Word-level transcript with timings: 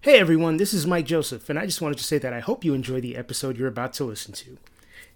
Hey 0.00 0.20
everyone, 0.20 0.58
this 0.58 0.72
is 0.72 0.86
Mike 0.86 1.06
Joseph, 1.06 1.50
and 1.50 1.58
I 1.58 1.66
just 1.66 1.82
wanted 1.82 1.98
to 1.98 2.04
say 2.04 2.18
that 2.18 2.32
I 2.32 2.38
hope 2.38 2.64
you 2.64 2.72
enjoy 2.72 3.00
the 3.00 3.16
episode 3.16 3.56
you're 3.56 3.66
about 3.66 3.92
to 3.94 4.04
listen 4.04 4.32
to. 4.34 4.56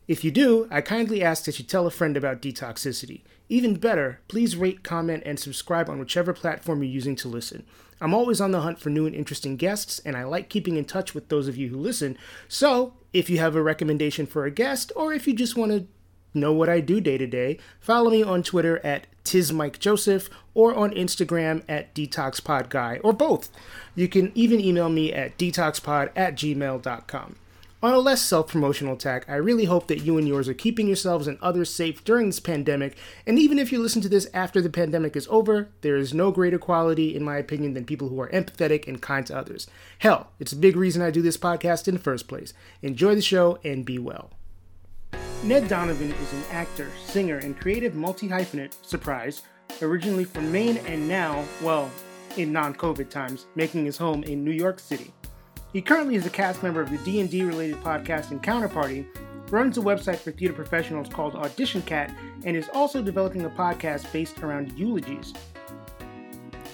If 0.09 0.25
you 0.25 0.33
do, 0.33 0.67
I 0.73 0.81
kindly 0.81 1.23
ask 1.23 1.45
that 1.45 1.57
you 1.61 1.65
tell 1.65 1.87
a 1.87 1.91
friend 1.91 2.17
about 2.17 2.43
detoxicity. 2.43 3.21
Even 3.49 3.77
better, 3.77 4.19
please 4.27 4.57
rate, 4.57 4.83
comment, 4.83 5.23
and 5.25 5.39
subscribe 5.39 5.89
on 5.89 6.01
whichever 6.01 6.33
platform 6.33 6.83
you're 6.83 6.93
using 6.93 7.15
to 7.15 7.29
listen. 7.29 7.65
I'm 8.01 8.13
always 8.13 8.41
on 8.41 8.51
the 8.51 8.63
hunt 8.63 8.81
for 8.81 8.91
new 8.91 9.07
and 9.07 9.15
interesting 9.15 9.57
guests, 9.57 10.01
and 10.01 10.17
I 10.17 10.25
like 10.25 10.49
keeping 10.49 10.77
in 10.77 10.85
touch 10.85 11.15
with 11.15 11.29
those 11.29 11.47
of 11.47 11.57
you 11.57 11.69
who 11.69 11.79
listen. 11.79 12.19
So, 12.49 12.95
if 13.13 13.31
you 13.31 13.39
have 13.39 13.55
a 13.55 13.63
recommendation 13.63 14.27
for 14.27 14.47
a 14.47 14.51
guest, 14.51 14.91
or 14.97 15.13
if 15.13 15.29
you 15.29 15.33
just 15.33 15.57
want 15.57 15.71
to 15.71 15.87
know 16.35 16.53
what 16.53 16.69
I 16.69 16.81
do 16.81 17.01
day 17.01 17.19
to 17.19 17.27
day, 17.29 17.61
follow 17.79 18.11
me 18.11 18.25
on 18.25 18.43
Twitter 18.43 18.85
at 18.85 19.07
TizMikeJoseph 19.25 20.29
or 20.55 20.75
on 20.75 20.91
Instagram 20.93 21.63
at 21.69 21.95
DetoxPodGuy, 21.95 23.01
or 23.03 23.13
both. 23.13 23.51
You 23.95 24.09
can 24.09 24.33
even 24.35 24.61
email 24.61 24.89
me 24.89 25.13
at 25.13 25.39
detoxpod 25.39 26.11
at 26.15 26.35
gmail.com. 26.35 27.37
On 27.85 27.93
a 27.93 27.99
less 27.99 28.23
self 28.23 28.47
promotional 28.47 28.97
tack, 28.97 29.29
I 29.29 29.35
really 29.35 29.65
hope 29.65 29.89
that 29.89 30.03
you 30.03 30.17
and 30.17 30.29
yours 30.29 30.49
are 30.49 30.55
keeping 30.55 30.87
yourselves 30.87 31.27
and 31.27 31.37
others 31.43 31.69
safe 31.69 32.05
during 32.05 32.27
this 32.27 32.39
pandemic. 32.39 32.97
And 33.27 33.41
even 33.41 33.59
if 33.59 33.73
you 33.73 33.81
listen 33.81 34.01
to 34.03 34.09
this 34.09 34.29
after 34.33 34.61
the 34.63 34.71
pandemic 34.71 35.17
is 35.17 35.27
over, 35.29 35.69
there 35.81 35.97
is 35.97 36.15
no 36.15 36.31
greater 36.31 36.61
quality, 36.61 37.17
in 37.17 37.25
my 37.25 37.39
opinion, 37.39 37.75
than 37.75 37.85
people 37.85 38.09
who 38.09 38.21
are 38.21 38.29
empathetic 38.29 38.87
and 38.87 39.03
kind 39.03 39.27
to 39.27 39.37
others. 39.37 39.67
Hell, 39.99 40.29
it's 40.39 40.53
a 40.53 40.57
big 40.57 40.77
reason 40.77 41.03
I 41.03 41.11
do 41.11 41.23
this 41.23 41.37
podcast 41.37 41.89
in 41.89 41.95
the 41.95 42.01
first 42.01 42.29
place. 42.29 42.55
Enjoy 42.83 43.17
the 43.17 43.21
show 43.21 43.59
and 43.65 43.85
be 43.85 43.99
well. 43.99 44.31
Ned 45.45 45.67
Donovan 45.67 46.13
is 46.13 46.33
an 46.33 46.45
actor, 46.53 46.89
singer, 47.05 47.39
and 47.39 47.59
creative 47.59 47.97
multi 47.97 48.29
hyphenate, 48.29 48.75
surprise, 48.87 49.43
originally 49.81 50.25
from 50.25 50.53
Maine 50.53 50.77
and 50.87 51.09
now, 51.09 51.45
well, 51.61 51.91
in 52.37 52.53
non-COVID 52.53 53.11
times, 53.11 53.47
making 53.57 53.85
his 53.85 53.97
home 53.97 54.23
in 54.23 54.45
New 54.45 54.53
York 54.53 54.79
City. 54.79 55.13
He 55.73 55.83
currently 55.83 56.15
is 56.15 56.27
a 56.27 56.31
cast 56.31 56.63
member 56.63 56.81
of 56.81 56.91
the 56.91 56.99
D&D 56.99 57.43
related 57.43 57.77
podcast 57.79 58.31
Encounter 58.31 58.69
Party, 58.69 59.05
runs 59.51 59.79
a 59.79 59.81
website 59.81 60.19
for 60.19 60.31
theater 60.31 60.55
professionals 60.55 61.09
called 61.09 61.35
Audition 61.35 61.83
Cat, 61.83 62.15
and 62.45 62.57
is 62.57 62.71
also 62.73 63.03
developing 63.03 63.45
a 63.45 63.51
podcast 63.51 64.13
based 64.13 64.39
around 64.43 64.79
eulogies. 64.79 65.35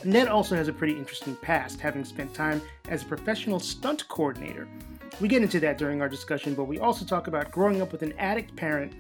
Ned 0.05 0.28
also 0.28 0.56
has 0.56 0.69
a 0.69 0.73
pretty 0.73 0.92
interesting 0.92 1.36
past, 1.36 1.80
having 1.80 2.05
spent 2.05 2.34
time 2.34 2.61
as 2.89 3.02
a 3.02 3.06
professional 3.06 3.61
stunt 3.61 4.06
coordinator. 4.08 4.69
We 5.20 5.28
get 5.28 5.42
into 5.42 5.61
that 5.61 5.78
during 5.78 6.01
our 6.01 6.09
discussion, 6.09 6.55
but 6.55 6.64
we 6.64 6.78
also 6.78 7.05
talk 7.05 7.27
about 7.27 7.51
growing 7.51 7.83
up 7.83 7.92
with 7.92 8.03
an 8.03 8.12
addict 8.19 8.55
parent, 8.56 8.92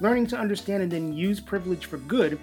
learning 0.00 0.26
to 0.28 0.36
understand 0.36 0.82
and 0.82 0.90
then 0.90 1.12
use 1.12 1.40
privilege 1.40 1.86
for 1.86 1.98
good, 1.98 2.38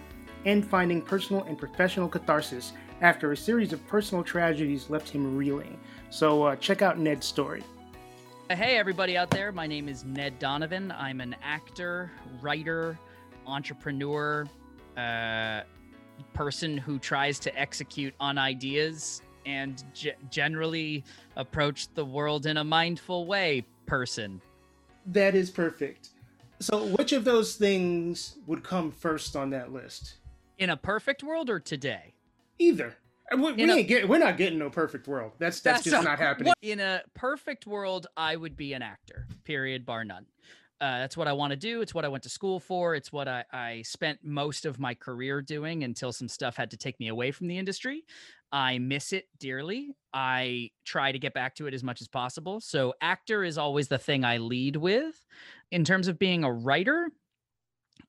and 0.46 0.66
finding 0.68 1.02
personal 1.02 1.44
and 1.44 1.58
professional 1.58 2.08
catharsis 2.08 2.74
after 3.02 3.32
a 3.32 3.38
series 3.38 3.74
of 3.74 3.86
personal 3.88 4.24
tragedies 4.24 4.90
left 4.90 5.10
him 5.10 5.38
reeling. 5.38 5.80
So 6.10 6.44
uh, 6.44 6.56
check 6.56 6.82
out 6.82 7.00
Ned's 7.00 7.26
story. 7.26 7.64
Hey, 8.50 8.78
everybody 8.78 9.18
out 9.18 9.30
there. 9.30 9.52
My 9.52 9.66
name 9.66 9.88
is 9.88 10.04
Ned 10.04 10.38
Donovan. 10.40 10.92
I'm 10.92 11.22
an 11.22 11.36
actor, 11.42 12.12
writer, 12.42 13.00
entrepreneur, 13.48 14.46
uh, 14.98 15.62
person 16.34 16.78
who 16.78 17.00
tries 17.00 17.40
to 17.40 17.60
execute 17.60 18.14
on 18.20 18.38
ideas 18.38 19.22
and 19.46 19.84
g- 19.94 20.14
generally 20.30 21.04
approach 21.36 21.88
the 21.94 22.06
world 22.06 22.46
in 22.46 22.58
a 22.58 22.64
mindful 22.64 23.26
way 23.26 23.66
person. 23.86 24.42
That 25.06 25.36
is 25.36 25.50
perfect. 25.50 26.10
So, 26.60 26.86
which 26.86 27.12
of 27.12 27.24
those 27.24 27.56
things 27.56 28.38
would 28.46 28.64
come 28.64 28.92
first 28.92 29.36
on 29.36 29.50
that 29.50 29.74
list? 29.74 30.16
In 30.60 30.70
a 30.70 30.78
perfect 30.78 31.24
world 31.24 31.50
or 31.50 31.60
today? 31.60 32.14
Either. 32.60 32.96
We, 33.36 33.54
we 33.54 33.64
a, 33.64 33.74
ain't 33.74 33.88
get, 33.88 34.08
we're 34.08 34.20
not 34.20 34.38
getting 34.38 34.60
no 34.60 34.70
perfect 34.70 35.08
world. 35.08 35.32
That's 35.40 35.62
that's, 35.62 35.84
that's 35.84 35.90
just 35.96 36.02
a, 36.02 36.06
not 36.06 36.20
happening. 36.20 36.50
What, 36.50 36.58
in 36.62 36.80
a 36.80 37.02
perfect 37.14 37.66
world, 37.66 38.08
I 38.16 38.36
would 38.36 38.56
be 38.56 38.74
an 38.74 38.82
actor. 38.82 39.26
Period, 39.46 39.86
bar 39.86 40.04
none. 40.04 40.26
Uh, 40.82 40.98
that's 41.00 41.16
what 41.16 41.28
I 41.28 41.34
want 41.34 41.52
to 41.52 41.58
do. 41.58 41.82
It's 41.82 41.94
what 41.94 42.06
I 42.06 42.08
went 42.08 42.24
to 42.24 42.30
school 42.30 42.60
for. 42.60 42.96
It's 42.96 43.12
what 43.12 43.28
I, 43.28 43.46
I 43.54 43.84
spent 43.84 44.20
most 44.24 44.66
of 44.66 44.80
my 44.80 44.96
career 44.96 45.42
doing 45.42 45.84
until 45.84 46.12
some 46.12 46.28
stuff 46.28 46.58
had 46.58 46.72
to 46.72 46.78
take 46.78 47.00
me 47.00 47.08
away 47.08 47.32
from 47.32 47.48
the 47.48 47.58
industry. 47.58 48.04
I 48.52 48.80
miss 48.80 49.14
it 49.14 49.26
dearly. 49.40 49.96
I 50.14 50.72
try 50.86 51.12
to 51.12 51.20
get 51.20 51.34
back 51.34 51.56
to 51.56 51.68
it 51.68 51.74
as 51.74 51.84
much 51.84 52.02
as 52.02 52.08
possible. 52.08 52.60
So, 52.60 52.94
actor 53.02 53.44
is 53.44 53.58
always 53.58 53.88
the 53.88 53.98
thing 53.98 54.26
I 54.26 54.38
lead 54.38 54.76
with. 54.76 55.16
In 55.72 55.86
terms 55.86 56.08
of 56.08 56.20
being 56.20 56.44
a 56.44 56.52
writer, 56.52 57.12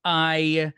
I 0.05 0.73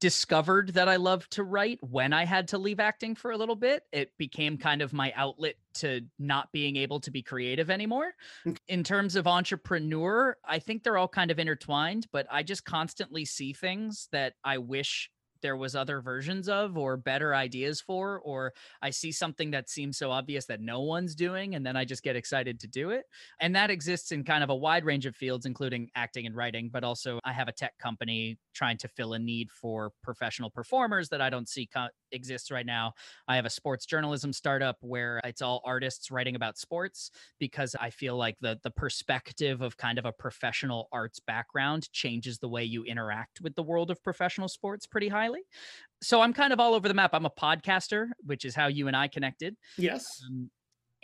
discovered 0.00 0.74
that 0.74 0.88
I 0.88 0.96
love 0.96 1.28
to 1.30 1.44
write 1.44 1.78
when 1.82 2.12
I 2.12 2.24
had 2.24 2.48
to 2.48 2.58
leave 2.58 2.80
acting 2.80 3.14
for 3.14 3.30
a 3.30 3.36
little 3.36 3.56
bit. 3.56 3.84
It 3.92 4.10
became 4.18 4.58
kind 4.58 4.82
of 4.82 4.92
my 4.92 5.12
outlet 5.16 5.54
to 5.76 6.02
not 6.18 6.52
being 6.52 6.76
able 6.76 7.00
to 7.00 7.10
be 7.10 7.22
creative 7.22 7.70
anymore. 7.70 8.12
Mm. 8.46 8.56
In 8.68 8.84
terms 8.84 9.16
of 9.16 9.26
entrepreneur, 9.26 10.36
I 10.44 10.58
think 10.58 10.82
they're 10.82 10.98
all 10.98 11.08
kind 11.08 11.30
of 11.30 11.38
intertwined, 11.38 12.06
but 12.12 12.26
I 12.30 12.42
just 12.42 12.64
constantly 12.64 13.24
see 13.24 13.52
things 13.52 14.08
that 14.12 14.34
I 14.44 14.58
wish 14.58 15.10
there 15.44 15.56
was 15.58 15.76
other 15.76 16.00
versions 16.00 16.48
of 16.48 16.78
or 16.78 16.96
better 16.96 17.34
ideas 17.34 17.78
for 17.78 18.18
or 18.20 18.54
i 18.80 18.88
see 18.88 19.12
something 19.12 19.50
that 19.50 19.68
seems 19.68 19.98
so 19.98 20.10
obvious 20.10 20.46
that 20.46 20.62
no 20.62 20.80
one's 20.80 21.14
doing 21.14 21.54
and 21.54 21.66
then 21.66 21.76
i 21.76 21.84
just 21.84 22.02
get 22.02 22.16
excited 22.16 22.58
to 22.58 22.66
do 22.66 22.90
it. 22.90 23.04
And 23.40 23.54
that 23.54 23.70
exists 23.70 24.10
in 24.10 24.24
kind 24.24 24.42
of 24.42 24.48
a 24.48 24.56
wide 24.56 24.86
range 24.86 25.04
of 25.04 25.14
fields 25.14 25.44
including 25.44 25.90
acting 25.94 26.24
and 26.24 26.34
writing 26.34 26.70
but 26.72 26.82
also 26.82 27.20
i 27.24 27.32
have 27.32 27.46
a 27.48 27.52
tech 27.52 27.74
company 27.78 28.38
trying 28.54 28.78
to 28.78 28.88
fill 28.88 29.12
a 29.12 29.18
need 29.18 29.50
for 29.52 29.92
professional 30.02 30.48
performers 30.50 31.10
that 31.10 31.20
i 31.20 31.28
don't 31.28 31.48
see 31.48 31.66
co- 31.66 31.88
exists 32.14 32.50
right 32.50 32.64
now. 32.64 32.94
I 33.28 33.36
have 33.36 33.44
a 33.44 33.50
sports 33.50 33.84
journalism 33.84 34.32
startup 34.32 34.76
where 34.80 35.20
it's 35.24 35.42
all 35.42 35.60
artists 35.64 36.10
writing 36.10 36.36
about 36.36 36.56
sports 36.56 37.10
because 37.38 37.76
i 37.80 37.90
feel 37.90 38.16
like 38.16 38.36
the 38.40 38.58
the 38.62 38.70
perspective 38.70 39.60
of 39.60 39.76
kind 39.76 39.98
of 39.98 40.06
a 40.06 40.12
professional 40.12 40.88
arts 40.92 41.20
background 41.20 41.90
changes 41.92 42.38
the 42.38 42.48
way 42.48 42.64
you 42.64 42.84
interact 42.84 43.40
with 43.42 43.54
the 43.56 43.62
world 43.62 43.90
of 43.90 44.02
professional 44.02 44.48
sports 44.48 44.86
pretty 44.86 45.08
highly 45.08 45.33
so 46.02 46.20
I'm 46.20 46.32
kind 46.32 46.52
of 46.52 46.60
all 46.60 46.74
over 46.74 46.88
the 46.88 46.94
map. 46.94 47.10
I'm 47.14 47.26
a 47.26 47.30
podcaster, 47.30 48.08
which 48.24 48.44
is 48.44 48.54
how 48.54 48.66
you 48.66 48.88
and 48.88 48.96
I 48.96 49.08
connected. 49.08 49.56
Yes. 49.78 50.22
Um, 50.26 50.50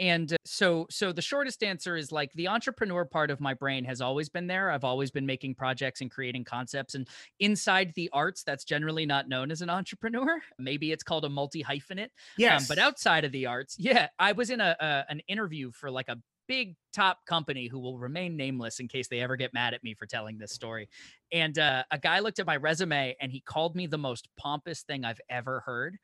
and 0.00 0.34
so 0.46 0.86
so 0.90 1.12
the 1.12 1.22
shortest 1.22 1.62
answer 1.62 1.94
is 1.94 2.10
like 2.10 2.32
the 2.32 2.48
entrepreneur 2.48 3.04
part 3.04 3.30
of 3.30 3.38
my 3.38 3.52
brain 3.52 3.84
has 3.84 4.00
always 4.00 4.28
been 4.28 4.46
there 4.46 4.70
i've 4.70 4.82
always 4.82 5.10
been 5.10 5.26
making 5.26 5.54
projects 5.54 6.00
and 6.00 6.10
creating 6.10 6.42
concepts 6.42 6.94
and 6.94 7.06
inside 7.38 7.92
the 7.94 8.08
arts 8.12 8.42
that's 8.42 8.64
generally 8.64 9.04
not 9.04 9.28
known 9.28 9.50
as 9.50 9.60
an 9.60 9.68
entrepreneur 9.68 10.40
maybe 10.58 10.90
it's 10.90 11.02
called 11.02 11.24
a 11.24 11.28
multi 11.28 11.62
hyphenate 11.62 12.08
yes 12.38 12.62
um, 12.62 12.66
but 12.68 12.78
outside 12.78 13.24
of 13.24 13.32
the 13.32 13.46
arts 13.46 13.76
yeah 13.78 14.08
i 14.18 14.32
was 14.32 14.50
in 14.50 14.60
a, 14.60 14.74
a 14.80 15.04
an 15.10 15.20
interview 15.28 15.70
for 15.70 15.90
like 15.90 16.08
a 16.08 16.16
big 16.50 16.74
top 16.92 17.24
company 17.26 17.68
who 17.68 17.78
will 17.78 17.96
remain 17.96 18.36
nameless 18.36 18.80
in 18.80 18.88
case 18.88 19.06
they 19.06 19.20
ever 19.20 19.36
get 19.36 19.54
mad 19.54 19.72
at 19.72 19.84
me 19.84 19.94
for 19.94 20.04
telling 20.04 20.36
this 20.36 20.50
story. 20.50 20.88
And 21.30 21.56
uh, 21.56 21.84
a 21.92 21.98
guy 21.98 22.18
looked 22.18 22.40
at 22.40 22.46
my 22.46 22.56
resume 22.56 23.14
and 23.20 23.30
he 23.30 23.38
called 23.38 23.76
me 23.76 23.86
the 23.86 23.98
most 23.98 24.26
pompous 24.36 24.82
thing 24.82 25.04
I've 25.04 25.20
ever 25.30 25.60
heard. 25.60 25.96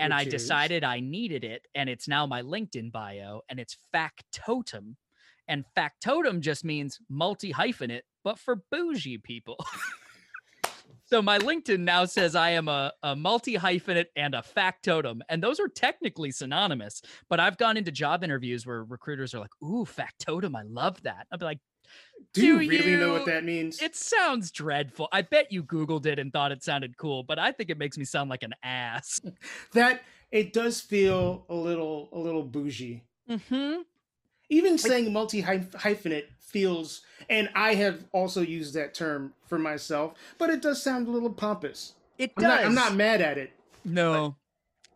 And 0.00 0.12
Which 0.12 0.26
I 0.26 0.28
decided 0.28 0.82
is? 0.82 0.88
I 0.88 0.98
needed 0.98 1.44
it. 1.44 1.68
And 1.76 1.88
it's 1.88 2.08
now 2.08 2.26
my 2.26 2.42
LinkedIn 2.42 2.90
bio 2.90 3.42
and 3.48 3.60
it's 3.60 3.78
factotum. 3.92 4.96
And 5.46 5.64
factotum 5.76 6.40
just 6.40 6.64
means 6.64 6.98
multi 7.08 7.52
hyphenate, 7.52 8.02
but 8.24 8.40
for 8.40 8.56
bougie 8.72 9.18
people. 9.18 9.64
So 11.12 11.20
my 11.20 11.38
LinkedIn 11.38 11.80
now 11.80 12.06
says 12.06 12.34
I 12.34 12.52
am 12.52 12.68
a, 12.68 12.90
a 13.02 13.14
multi 13.14 13.58
hyphenate 13.58 14.06
and 14.16 14.34
a 14.34 14.42
factotum. 14.42 15.20
And 15.28 15.42
those 15.42 15.60
are 15.60 15.68
technically 15.68 16.30
synonymous. 16.30 17.02
But 17.28 17.38
I've 17.38 17.58
gone 17.58 17.76
into 17.76 17.92
job 17.92 18.24
interviews 18.24 18.66
where 18.66 18.82
recruiters 18.82 19.34
are 19.34 19.40
like, 19.40 19.50
ooh, 19.62 19.84
factotum. 19.84 20.56
I 20.56 20.62
love 20.62 21.02
that. 21.02 21.26
I'd 21.30 21.38
be 21.38 21.44
like, 21.44 21.58
do, 22.32 22.40
do 22.40 22.46
you 22.46 22.56
really 22.70 22.92
you? 22.92 22.96
know 22.96 23.12
what 23.12 23.26
that 23.26 23.44
means? 23.44 23.82
It 23.82 23.94
sounds 23.94 24.50
dreadful. 24.50 25.08
I 25.12 25.20
bet 25.20 25.52
you 25.52 25.62
Googled 25.62 26.06
it 26.06 26.18
and 26.18 26.32
thought 26.32 26.50
it 26.50 26.64
sounded 26.64 26.96
cool, 26.96 27.24
but 27.24 27.38
I 27.38 27.52
think 27.52 27.68
it 27.68 27.76
makes 27.76 27.98
me 27.98 28.06
sound 28.06 28.30
like 28.30 28.42
an 28.42 28.54
ass. 28.62 29.20
that 29.74 30.00
it 30.30 30.54
does 30.54 30.80
feel 30.80 31.44
a 31.50 31.54
little 31.54 32.08
a 32.12 32.18
little 32.18 32.42
bougie. 32.42 33.04
Mm-hmm. 33.28 33.82
Even 34.52 34.76
saying 34.76 35.10
multi 35.12 35.42
hyphenate 35.42 36.26
feels, 36.38 37.00
and 37.30 37.48
I 37.54 37.72
have 37.74 38.04
also 38.12 38.42
used 38.42 38.74
that 38.74 38.92
term 38.92 39.32
for 39.46 39.58
myself, 39.58 40.12
but 40.36 40.50
it 40.50 40.60
does 40.60 40.82
sound 40.82 41.08
a 41.08 41.10
little 41.10 41.32
pompous. 41.32 41.94
It 42.18 42.34
does. 42.34 42.44
I'm 42.44 42.50
not, 42.50 42.64
I'm 42.66 42.74
not 42.74 42.94
mad 42.94 43.22
at 43.22 43.38
it. 43.38 43.52
No, 43.82 44.36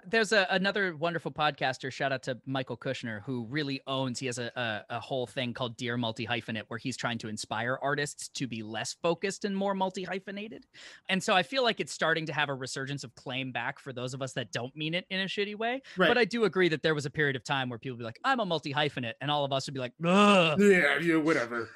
there's 0.09 0.33
a, 0.33 0.47
another 0.51 0.97
wonderful 0.97 1.33
podcaster. 1.33 1.91
Shout 1.93 2.13
out 2.13 2.23
to 2.25 2.39
Michael 2.47 2.77
Kushner, 2.77 3.23
who 3.25 3.47
really 3.49 3.81
owns. 3.87 4.19
He 4.19 4.27
has 4.27 4.39
a, 4.39 4.51
a, 4.57 4.97
a 4.97 5.01
whole 5.01 5.27
thing 5.27 5.53
called 5.53 5.77
Dear 5.77 5.97
Multi 5.97 6.27
Hyphenate, 6.27 6.65
where 6.69 6.79
he's 6.79 6.97
trying 6.97 7.19
to 7.19 7.29
inspire 7.29 7.79
artists 7.83 8.29
to 8.29 8.47
be 8.47 8.63
less 8.63 8.95
focused 9.03 9.45
and 9.45 9.57
more 9.57 9.75
multi 9.75 10.05
hyphenated. 10.05 10.67
And 11.09 11.23
so 11.23 11.35
I 11.35 11.43
feel 11.43 11.63
like 11.63 11.81
it's 11.81 11.93
starting 11.93 12.27
to 12.27 12.33
have 12.33 12.49
a 12.49 12.55
resurgence 12.55 13.05
of 13.05 13.15
claim 13.15 13.53
back 13.53 13.79
for 13.79 13.93
those 13.93 14.15
of 14.15 14.23
us 14.23 14.33
that 14.35 14.53
don't 14.53 14.75
mean 14.77 14.95
it 14.95 15.07
in 15.11 15.21
a 15.21 15.27
shitty 15.27 15.57
way. 15.57 15.83
Right. 15.97 16.09
But 16.09 16.19
I 16.19 16.25
do 16.25 16.45
agree 16.45 16.69
that 16.69 16.83
there 16.83 16.95
was 16.95 17.07
a 17.07 17.11
period 17.11 17.37
of 17.37 17.45
time 17.45 17.69
where 17.69 17.79
people 17.79 17.97
would 17.97 18.01
be 18.01 18.05
like, 18.05 18.21
"I'm 18.25 18.41
a 18.41 18.47
multi 18.47 18.73
hyphenate," 18.73 19.15
and 19.21 19.31
all 19.31 19.45
of 19.45 19.53
us 19.53 19.67
would 19.67 19.75
be 19.75 19.81
like, 19.81 19.93
Ugh. 20.05 20.61
"Yeah, 20.61 20.99
yeah, 20.99 21.17
whatever." 21.17 21.69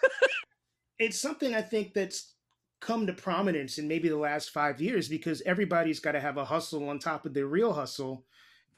it's 0.98 1.18
something 1.18 1.54
I 1.54 1.62
think 1.62 1.94
that's 1.94 2.34
come 2.80 3.06
to 3.06 3.12
prominence 3.12 3.78
in 3.78 3.86
maybe 3.86 4.08
the 4.08 4.16
last 4.16 4.50
five 4.50 4.80
years 4.80 5.08
because 5.08 5.42
everybody's 5.42 6.00
got 6.00 6.12
to 6.12 6.20
have 6.20 6.38
a 6.38 6.44
hustle 6.44 6.88
on 6.88 6.98
top 6.98 7.26
of 7.26 7.34
their 7.34 7.46
real 7.46 7.72
hustle 7.72 8.24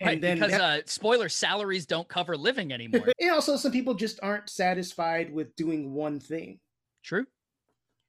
And 0.00 0.08
right, 0.08 0.20
then 0.20 0.36
because 0.36 0.50
that- 0.52 0.60
uh, 0.60 0.82
spoiler 0.86 1.28
salaries 1.28 1.86
don't 1.86 2.08
cover 2.08 2.36
living 2.36 2.72
anymore. 2.72 3.12
and 3.20 3.30
also 3.30 3.56
some 3.56 3.72
people 3.72 3.94
just 3.94 4.18
aren't 4.22 4.48
satisfied 4.48 5.32
with 5.32 5.54
doing 5.56 5.92
one 5.94 6.18
thing. 6.18 6.58
True. 7.02 7.26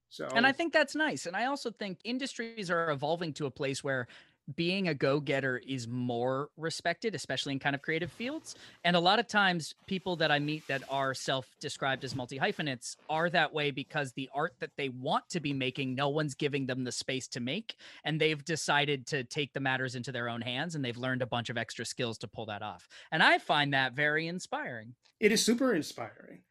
So 0.09 0.27
And 0.35 0.45
I 0.45 0.51
think 0.51 0.73
that's 0.73 0.95
nice. 0.95 1.25
And 1.25 1.35
I 1.35 1.45
also 1.45 1.71
think 1.71 1.99
industries 2.03 2.69
are 2.69 2.91
evolving 2.91 3.33
to 3.33 3.45
a 3.45 3.51
place 3.51 3.83
where 3.83 4.07
being 4.55 4.87
a 4.89 4.93
go 4.93 5.19
getter 5.21 5.61
is 5.65 5.87
more 5.87 6.49
respected, 6.57 7.15
especially 7.15 7.53
in 7.53 7.59
kind 7.59 7.75
of 7.75 7.81
creative 7.81 8.11
fields. 8.11 8.55
And 8.83 8.95
a 8.95 8.99
lot 8.99 9.19
of 9.19 9.27
times, 9.27 9.73
people 9.87 10.17
that 10.17 10.31
I 10.31 10.39
meet 10.39 10.67
that 10.67 10.83
are 10.89 11.13
self 11.13 11.47
described 11.61 12.03
as 12.03 12.13
multi 12.15 12.37
hyphenates 12.37 12.97
are 13.09 13.29
that 13.29 13.53
way 13.53 13.71
because 13.71 14.11
the 14.11 14.29
art 14.35 14.53
that 14.59 14.71
they 14.77 14.89
want 14.89 15.29
to 15.29 15.39
be 15.39 15.53
making, 15.53 15.95
no 15.95 16.09
one's 16.09 16.35
giving 16.35 16.65
them 16.65 16.83
the 16.83 16.91
space 16.91 17.27
to 17.29 17.39
make. 17.39 17.75
And 18.03 18.19
they've 18.19 18.43
decided 18.43 19.07
to 19.07 19.23
take 19.23 19.53
the 19.53 19.59
matters 19.61 19.95
into 19.95 20.11
their 20.11 20.27
own 20.27 20.41
hands 20.41 20.75
and 20.75 20.83
they've 20.83 20.97
learned 20.97 21.21
a 21.21 21.27
bunch 21.27 21.49
of 21.49 21.57
extra 21.57 21.85
skills 21.85 22.17
to 22.19 22.27
pull 22.27 22.47
that 22.47 22.61
off. 22.61 22.87
And 23.11 23.23
I 23.23 23.37
find 23.37 23.73
that 23.73 23.93
very 23.93 24.27
inspiring. 24.27 24.95
it 25.19 25.31
is 25.31 25.43
super 25.43 25.73
inspiring. 25.73 26.41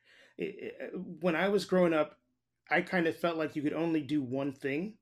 I- 0.40 0.72
when 1.20 1.36
I 1.36 1.48
was 1.50 1.66
growing 1.66 1.92
up, 1.92 2.16
I 2.70 2.80
kind 2.80 3.06
of 3.06 3.14
felt 3.16 3.36
like 3.36 3.54
you 3.54 3.60
could 3.60 3.74
only 3.74 4.00
do 4.00 4.22
one 4.22 4.52
thing. 4.52 4.96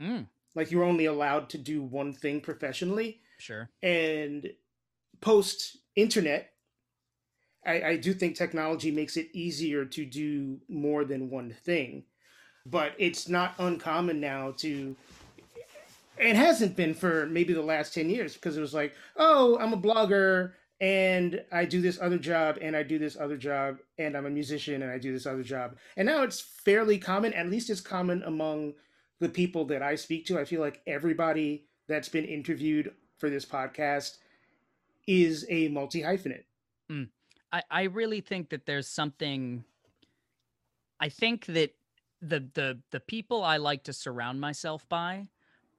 Mm, 0.00 0.28
Like 0.56 0.72
you 0.72 0.78
were 0.78 0.84
only 0.84 1.04
allowed 1.04 1.48
to 1.50 1.58
do 1.58 1.82
one 1.82 2.12
thing 2.12 2.40
professionally. 2.40 3.20
sure. 3.38 3.68
And 3.82 4.50
post 5.20 5.76
internet, 5.94 6.50
I, 7.64 7.82
I 7.82 7.96
do 7.96 8.12
think 8.12 8.34
technology 8.34 8.90
makes 8.90 9.16
it 9.16 9.28
easier 9.32 9.84
to 9.84 10.04
do 10.04 10.58
more 10.68 11.04
than 11.04 11.30
one 11.30 11.54
thing. 11.64 12.04
But 12.64 12.92
it's 12.98 13.28
not 13.28 13.54
uncommon 13.58 14.18
now 14.18 14.54
to 14.58 14.96
it 16.18 16.36
hasn't 16.36 16.76
been 16.76 16.94
for 16.94 17.26
maybe 17.26 17.52
the 17.52 17.62
last 17.62 17.92
10 17.94 18.08
years 18.08 18.34
because 18.34 18.56
it 18.56 18.60
was 18.60 18.74
like, 18.74 18.94
oh, 19.16 19.58
I'm 19.58 19.72
a 19.72 19.76
blogger 19.76 20.52
and 20.80 21.42
I 21.52 21.64
do 21.64 21.80
this 21.80 21.98
other 22.00 22.18
job 22.18 22.58
and 22.60 22.76
I 22.76 22.82
do 22.82 22.98
this 22.98 23.16
other 23.16 23.36
job 23.36 23.78
and 23.98 24.16
I'm 24.16 24.26
a 24.26 24.30
musician 24.30 24.82
and 24.82 24.90
I 24.90 24.98
do 24.98 25.12
this 25.12 25.26
other 25.26 25.42
job. 25.42 25.76
And 25.96 26.06
now 26.06 26.22
it's 26.22 26.40
fairly 26.40 26.98
common, 26.98 27.32
at 27.34 27.50
least 27.50 27.70
it's 27.70 27.80
common 27.80 28.22
among 28.24 28.74
the 29.20 29.28
people 29.28 29.64
that 29.66 29.82
I 29.82 29.94
speak 29.94 30.26
to. 30.26 30.38
I 30.38 30.44
feel 30.44 30.60
like 30.60 30.82
everybody 30.86 31.66
that's 31.88 32.08
been 32.08 32.24
interviewed 32.24 32.92
for 33.18 33.30
this 33.30 33.44
podcast 33.44 34.18
is 35.06 35.46
a 35.48 35.68
multi 35.68 36.02
hyphenate. 36.02 36.44
Hmm. 36.90 37.04
I, 37.52 37.62
I 37.70 37.82
really 37.84 38.20
think 38.20 38.50
that 38.50 38.66
there's 38.66 38.88
something 38.88 39.64
I 41.00 41.08
think 41.08 41.46
that 41.46 41.74
the 42.20 42.48
the 42.54 42.80
the 42.90 43.00
people 43.00 43.44
I 43.44 43.58
like 43.58 43.84
to 43.84 43.92
surround 43.92 44.40
myself 44.40 44.88
by 44.88 45.28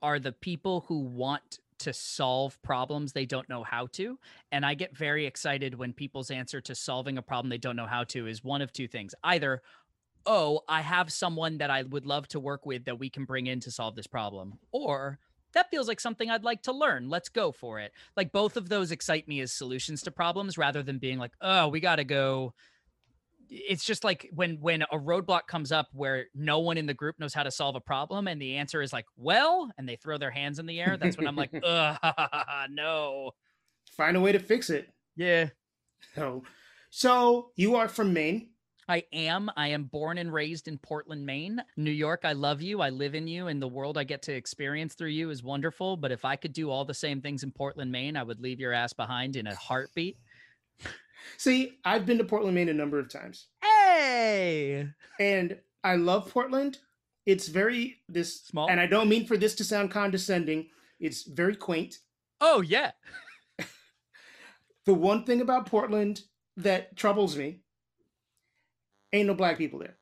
are 0.02 0.20
the 0.20 0.32
people 0.32 0.86
who 0.88 1.00
want 1.00 1.60
to 1.80 1.94
solve 1.94 2.60
problems 2.64 3.14
they 3.14 3.26
don't 3.26 3.50
know 3.50 3.64
how 3.64 3.88
to 3.88 4.18
and 4.52 4.66
I 4.66 4.74
get 4.74 4.96
very 4.96 5.26
excited 5.26 5.76
when 5.76 5.94
people's 5.94 6.32
answer 6.32 6.60
to 6.62 6.74
solving 6.74 7.18
a 7.18 7.22
problem 7.22 7.50
they 7.50 7.58
don't 7.58 7.76
know 7.76 7.86
how 7.86 8.04
to 8.06 8.28
is 8.28 8.44
one 8.44 8.62
of 8.62 8.74
two 8.74 8.88
things 8.88 9.14
either 9.24 9.62
oh 10.28 10.62
I 10.68 10.82
have 10.82 11.12
someone 11.12 11.58
that 11.58 11.72
I 11.72 11.84
would 11.84 12.06
love 12.06 12.28
to 12.30 12.40
work 12.40 12.66
with 12.66 12.86
that 12.86 13.00
we 13.00 13.10
can 13.10 13.26
bring 13.26 13.48
in 13.48 13.60
to 13.62 13.72
solve 13.72 13.96
this 13.96 14.08
problem 14.08 14.60
or 14.72 15.20
that 15.54 15.72
feels 15.72 15.88
like 15.88 16.00
something 16.00 16.30
I'd 16.30 16.44
like 16.44 16.62
to 16.64 16.72
learn. 16.72 17.10
Let's 17.10 17.30
go 17.30 17.52
for 17.52 17.80
it. 17.80 17.92
Like 18.16 18.32
both 18.32 18.58
of 18.58 18.70
those 18.70 18.92
excite 18.92 19.28
me 19.28 19.40
as 19.40 19.52
solutions 19.52 20.04
to 20.04 20.12
problems 20.12 20.58
rather 20.58 20.84
than 20.84 21.00
being 21.00 21.18
like, 21.18 21.32
oh, 21.42 21.70
we 21.70 21.80
got 21.80 21.96
to 21.96 22.04
go. 22.04 22.54
It's 23.50 23.86
just 23.86 24.04
like 24.04 24.30
when 24.34 24.60
when 24.60 24.82
a 24.84 24.98
roadblock 24.98 25.48
comes 25.48 25.72
up 25.72 25.88
where 25.94 26.26
no 26.36 26.60
one 26.60 26.78
in 26.78 26.86
the 26.86 26.94
group 26.94 27.18
knows 27.18 27.34
how 27.34 27.44
to 27.44 27.52
solve 27.52 27.76
a 27.76 27.82
problem 27.82 28.28
and 28.28 28.42
the 28.42 28.58
answer 28.58 28.82
is 28.82 28.92
like, 28.92 29.06
well, 29.16 29.72
and 29.78 29.88
they 29.88 29.96
throw 29.96 30.18
their 30.18 30.32
hands 30.32 30.60
in 30.60 30.66
the 30.66 30.82
air. 30.82 30.98
That's 30.98 31.18
when 31.18 31.28
I'm 31.28 31.36
like, 31.36 31.52
ugh, 31.64 31.98
no. 32.70 33.32
Find 33.96 34.18
a 34.18 34.22
way 34.22 34.34
to 34.34 34.40
fix 34.40 34.70
it. 34.70 34.94
Yeah. 35.16 35.50
So, 36.14 36.44
so 36.90 37.52
you 37.56 37.76
are 37.78 37.88
from 37.88 38.14
Maine. 38.14 38.50
I 38.90 39.04
am. 39.12 39.52
I 39.58 39.70
am 39.70 39.84
born 39.84 40.18
and 40.18 40.32
raised 40.32 40.68
in 40.68 40.78
Portland, 40.78 41.26
Maine. 41.26 41.62
New 41.76 41.92
York, 41.92 42.22
I 42.24 42.32
love 42.34 42.62
you. 42.62 42.82
I 42.82 42.90
live 42.90 43.16
in 43.16 43.28
you, 43.28 43.48
and 43.48 43.62
the 43.62 43.68
world 43.68 43.98
I 43.98 44.06
get 44.06 44.22
to 44.24 44.34
experience 44.34 44.94
through 44.94 45.10
you 45.10 45.30
is 45.30 45.44
wonderful. 45.44 45.98
But 45.98 46.12
if 46.12 46.24
I 46.24 46.38
could 46.38 46.54
do 46.54 46.70
all 46.70 46.86
the 46.86 46.94
same 46.94 47.22
things 47.22 47.44
in 47.44 47.52
Portland, 47.52 47.92
Maine, 47.92 48.16
I 48.16 48.24
would 48.24 48.40
leave 48.40 48.60
your 48.60 48.72
ass 48.72 48.94
behind 48.94 49.36
in 49.36 49.48
a 49.48 49.56
heartbeat. 49.56 50.18
See, 51.38 51.80
I've 51.84 52.06
been 52.06 52.18
to 52.20 52.24
Portland, 52.24 52.56
Maine 52.56 52.70
a 52.70 52.74
number 52.74 52.98
of 53.00 53.10
times. 53.10 53.48
Hey! 53.62 54.88
and 55.20 55.58
I 55.84 55.96
love 55.96 56.30
Portland. 56.32 56.78
It's 57.26 57.48
very 57.50 57.98
this 58.08 58.42
Small? 58.42 58.70
and 58.70 58.80
I 58.80 58.86
don't 58.88 59.10
mean 59.10 59.26
for 59.26 59.36
this 59.36 59.56
to 59.56 59.64
sound 59.64 59.92
condescending. 59.92 60.68
It's 61.00 61.24
very 61.24 61.56
quaint. 61.56 62.00
Oh, 62.40 62.62
yeah. 62.62 62.92
The 64.86 64.94
one 64.94 65.26
thing 65.26 65.42
about 65.42 65.66
Portland 65.66 66.22
that 66.56 66.96
troubles 66.96 67.36
me 67.36 67.60
ain't 69.14 69.28
no 69.28 69.34
black 69.34 69.58
people 69.58 69.80
there. 69.80 69.98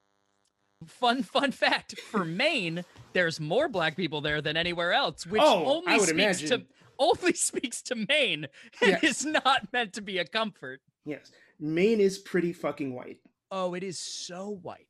Fun, 0.88 1.24
fun 1.24 1.52
fact 1.52 2.00
for 2.02 2.26
Maine, 2.26 2.84
there's 3.14 3.40
more 3.40 3.70
black 3.70 3.96
people 3.96 4.22
there 4.22 4.42
than 4.42 4.58
anywhere 4.58 4.94
else, 4.94 5.26
which 5.26 5.42
Oh, 5.44 5.82
only 5.86 6.00
speaks 6.00 6.42
to 6.50 6.64
only 7.00 7.34
speaks 7.34 7.82
to 7.84 7.96
Maine 7.96 8.48
and 8.82 9.00
Yes. 9.02 9.04
is 9.04 9.26
not 9.26 9.72
meant 9.74 9.94
to 9.94 10.02
be 10.02 10.18
a 10.18 10.26
comfort. 10.26 10.82
Yes. 11.06 11.32
Maine 11.60 12.00
is 12.02 12.18
pretty 12.18 12.52
fucking 12.54 12.94
white. 12.94 13.20
Oh, 13.52 13.74
it 13.74 13.84
is 13.84 13.98
so 14.00 14.60
white. 14.62 14.88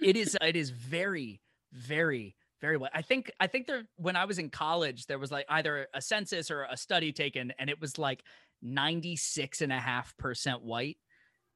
It 0.00 0.16
is 0.16 0.36
it 0.40 0.56
is 0.56 0.70
very, 0.70 1.40
very, 1.72 2.36
very 2.60 2.76
white. 2.76 2.90
I 2.94 3.02
think 3.02 3.30
I 3.40 3.46
think 3.48 3.66
there 3.66 3.84
when 3.96 4.16
I 4.16 4.24
was 4.24 4.38
in 4.38 4.50
college, 4.50 5.06
there 5.06 5.18
was 5.18 5.30
like 5.32 5.46
either 5.48 5.88
a 5.94 6.00
census 6.00 6.50
or 6.50 6.64
a 6.70 6.76
study 6.76 7.12
taken, 7.12 7.52
and 7.58 7.68
it 7.68 7.80
was 7.80 7.98
like 7.98 8.22
96 8.62 9.60
and 9.62 9.72
a 9.72 9.78
half 9.78 10.16
percent 10.16 10.62
white. 10.62 10.96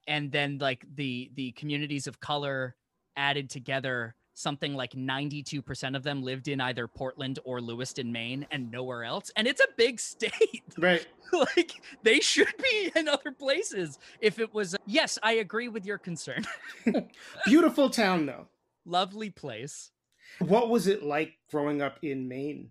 And 0.08 0.32
then 0.32 0.58
like 0.58 0.84
the 0.96 1.30
the 1.34 1.52
communities 1.52 2.08
of 2.08 2.18
color 2.18 2.74
added 3.16 3.50
together, 3.50 4.14
something 4.34 4.74
like 4.74 4.92
92% 4.92 5.96
of 5.96 6.02
them 6.02 6.22
lived 6.22 6.48
in 6.48 6.60
either 6.60 6.86
Portland 6.88 7.38
or 7.44 7.60
Lewiston, 7.60 8.10
Maine, 8.10 8.46
and 8.50 8.70
nowhere 8.70 9.04
else. 9.04 9.30
And 9.36 9.46
it's 9.46 9.60
a 9.60 9.66
big 9.76 10.00
state. 10.12 10.62
Right. 10.78 11.06
like 11.32 11.72
they 12.02 12.20
should 12.20 12.52
be 12.62 12.90
in 12.96 13.06
other 13.06 13.32
places 13.32 13.98
if 14.22 14.38
it 14.38 14.54
was 14.54 14.74
yes 14.86 15.18
i 15.22 15.32
agree 15.34 15.68
with 15.68 15.84
your 15.84 15.98
concern 15.98 16.42
Beautiful 17.44 17.90
town 17.90 18.24
though. 18.24 18.46
lovely 18.86 19.28
place 19.28 19.90
What 20.38 20.70
was 20.70 20.86
it 20.86 21.02
like 21.02 21.34
growing 21.50 21.82
up 21.82 21.98
in 22.02 22.28
Maine? 22.28 22.70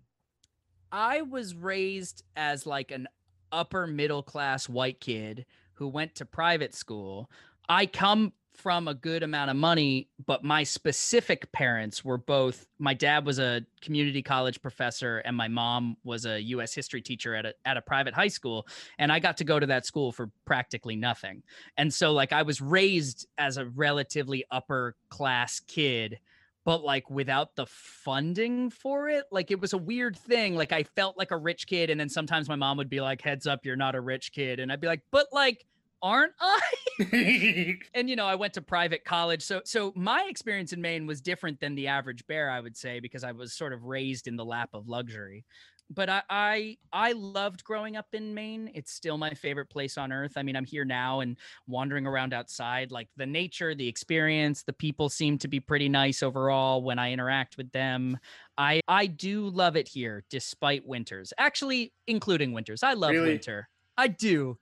i 0.90 1.22
was 1.22 1.54
raised 1.54 2.24
as 2.34 2.66
like 2.66 2.90
an 2.90 3.06
upper 3.52 3.86
middle 3.86 4.24
class 4.24 4.68
white 4.68 4.98
kid 5.00 5.46
who 5.78 5.88
went 5.88 6.14
to 6.16 6.24
private 6.24 6.74
school. 6.74 7.30
I 7.68 7.86
come 7.86 8.32
from 8.58 8.88
a 8.88 8.94
good 8.94 9.22
amount 9.22 9.48
of 9.48 9.56
money 9.56 10.08
but 10.26 10.42
my 10.42 10.64
specific 10.64 11.50
parents 11.52 12.04
were 12.04 12.18
both 12.18 12.66
my 12.80 12.92
dad 12.92 13.24
was 13.24 13.38
a 13.38 13.64
community 13.80 14.20
college 14.20 14.60
professor 14.60 15.18
and 15.18 15.36
my 15.36 15.46
mom 15.46 15.96
was 16.02 16.26
a 16.26 16.40
us 16.40 16.74
history 16.74 17.00
teacher 17.00 17.36
at 17.36 17.46
a, 17.46 17.54
at 17.64 17.76
a 17.76 17.80
private 17.80 18.12
high 18.12 18.26
school 18.26 18.66
and 18.98 19.12
i 19.12 19.20
got 19.20 19.36
to 19.36 19.44
go 19.44 19.60
to 19.60 19.66
that 19.66 19.86
school 19.86 20.10
for 20.10 20.28
practically 20.44 20.96
nothing. 20.96 21.40
And 21.76 21.92
so 21.94 22.12
like 22.12 22.32
i 22.32 22.42
was 22.42 22.60
raised 22.60 23.28
as 23.38 23.58
a 23.58 23.66
relatively 23.66 24.44
upper 24.50 24.96
class 25.08 25.60
kid 25.60 26.18
but 26.64 26.82
like 26.82 27.08
without 27.08 27.54
the 27.54 27.66
funding 27.66 28.70
for 28.70 29.08
it 29.08 29.24
like 29.30 29.52
it 29.52 29.60
was 29.60 29.72
a 29.72 29.78
weird 29.78 30.16
thing. 30.16 30.56
Like 30.56 30.72
i 30.72 30.82
felt 30.82 31.16
like 31.16 31.30
a 31.30 31.36
rich 31.36 31.68
kid 31.68 31.90
and 31.90 32.00
then 32.00 32.08
sometimes 32.08 32.48
my 32.48 32.56
mom 32.56 32.76
would 32.78 32.90
be 32.90 33.00
like 33.00 33.22
heads 33.22 33.46
up 33.46 33.64
you're 33.64 33.76
not 33.76 33.94
a 33.94 34.00
rich 34.00 34.32
kid. 34.32 34.58
And 34.58 34.72
i'd 34.72 34.80
be 34.80 34.88
like 34.88 35.02
but 35.12 35.28
like 35.32 35.64
aren't 36.02 36.34
i? 36.40 36.60
And 37.94 38.08
you 38.10 38.16
know 38.16 38.26
i 38.26 38.34
went 38.34 38.54
to 38.54 38.62
private 38.62 39.04
college 39.04 39.42
so 39.42 39.62
so 39.64 39.92
my 39.96 40.26
experience 40.28 40.72
in 40.72 40.80
maine 40.80 41.06
was 41.06 41.20
different 41.20 41.60
than 41.60 41.74
the 41.74 41.86
average 41.88 42.26
bear 42.26 42.50
i 42.50 42.60
would 42.60 42.76
say 42.76 43.00
because 43.00 43.24
i 43.24 43.32
was 43.32 43.52
sort 43.54 43.72
of 43.72 43.84
raised 43.84 44.26
in 44.26 44.36
the 44.36 44.44
lap 44.44 44.70
of 44.74 44.88
luxury. 44.88 45.44
But 45.90 46.10
I, 46.10 46.22
I 46.28 46.76
i 46.92 47.12
loved 47.12 47.64
growing 47.64 47.96
up 47.96 48.08
in 48.12 48.34
maine. 48.34 48.70
It's 48.74 48.92
still 48.92 49.16
my 49.16 49.30
favorite 49.30 49.70
place 49.70 49.96
on 49.96 50.12
earth. 50.12 50.32
I 50.36 50.42
mean 50.42 50.54
i'm 50.54 50.66
here 50.66 50.84
now 50.84 51.20
and 51.20 51.38
wandering 51.66 52.06
around 52.06 52.34
outside 52.34 52.90
like 52.90 53.08
the 53.16 53.24
nature 53.24 53.74
the 53.74 53.88
experience 53.88 54.64
the 54.64 54.74
people 54.74 55.08
seem 55.08 55.38
to 55.38 55.48
be 55.48 55.60
pretty 55.60 55.88
nice 55.88 56.22
overall 56.22 56.82
when 56.82 56.98
i 56.98 57.10
interact 57.12 57.56
with 57.56 57.72
them. 57.72 58.18
I 58.58 58.80
i 58.86 59.06
do 59.06 59.48
love 59.48 59.76
it 59.76 59.88
here 59.88 60.24
despite 60.28 60.86
winters 60.86 61.32
actually 61.38 61.94
including 62.06 62.52
winters. 62.52 62.82
I 62.82 62.92
love 62.92 63.12
Really? 63.12 63.30
winter. 63.30 63.68
I 63.96 64.08
do. 64.08 64.58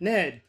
Ned, 0.00 0.42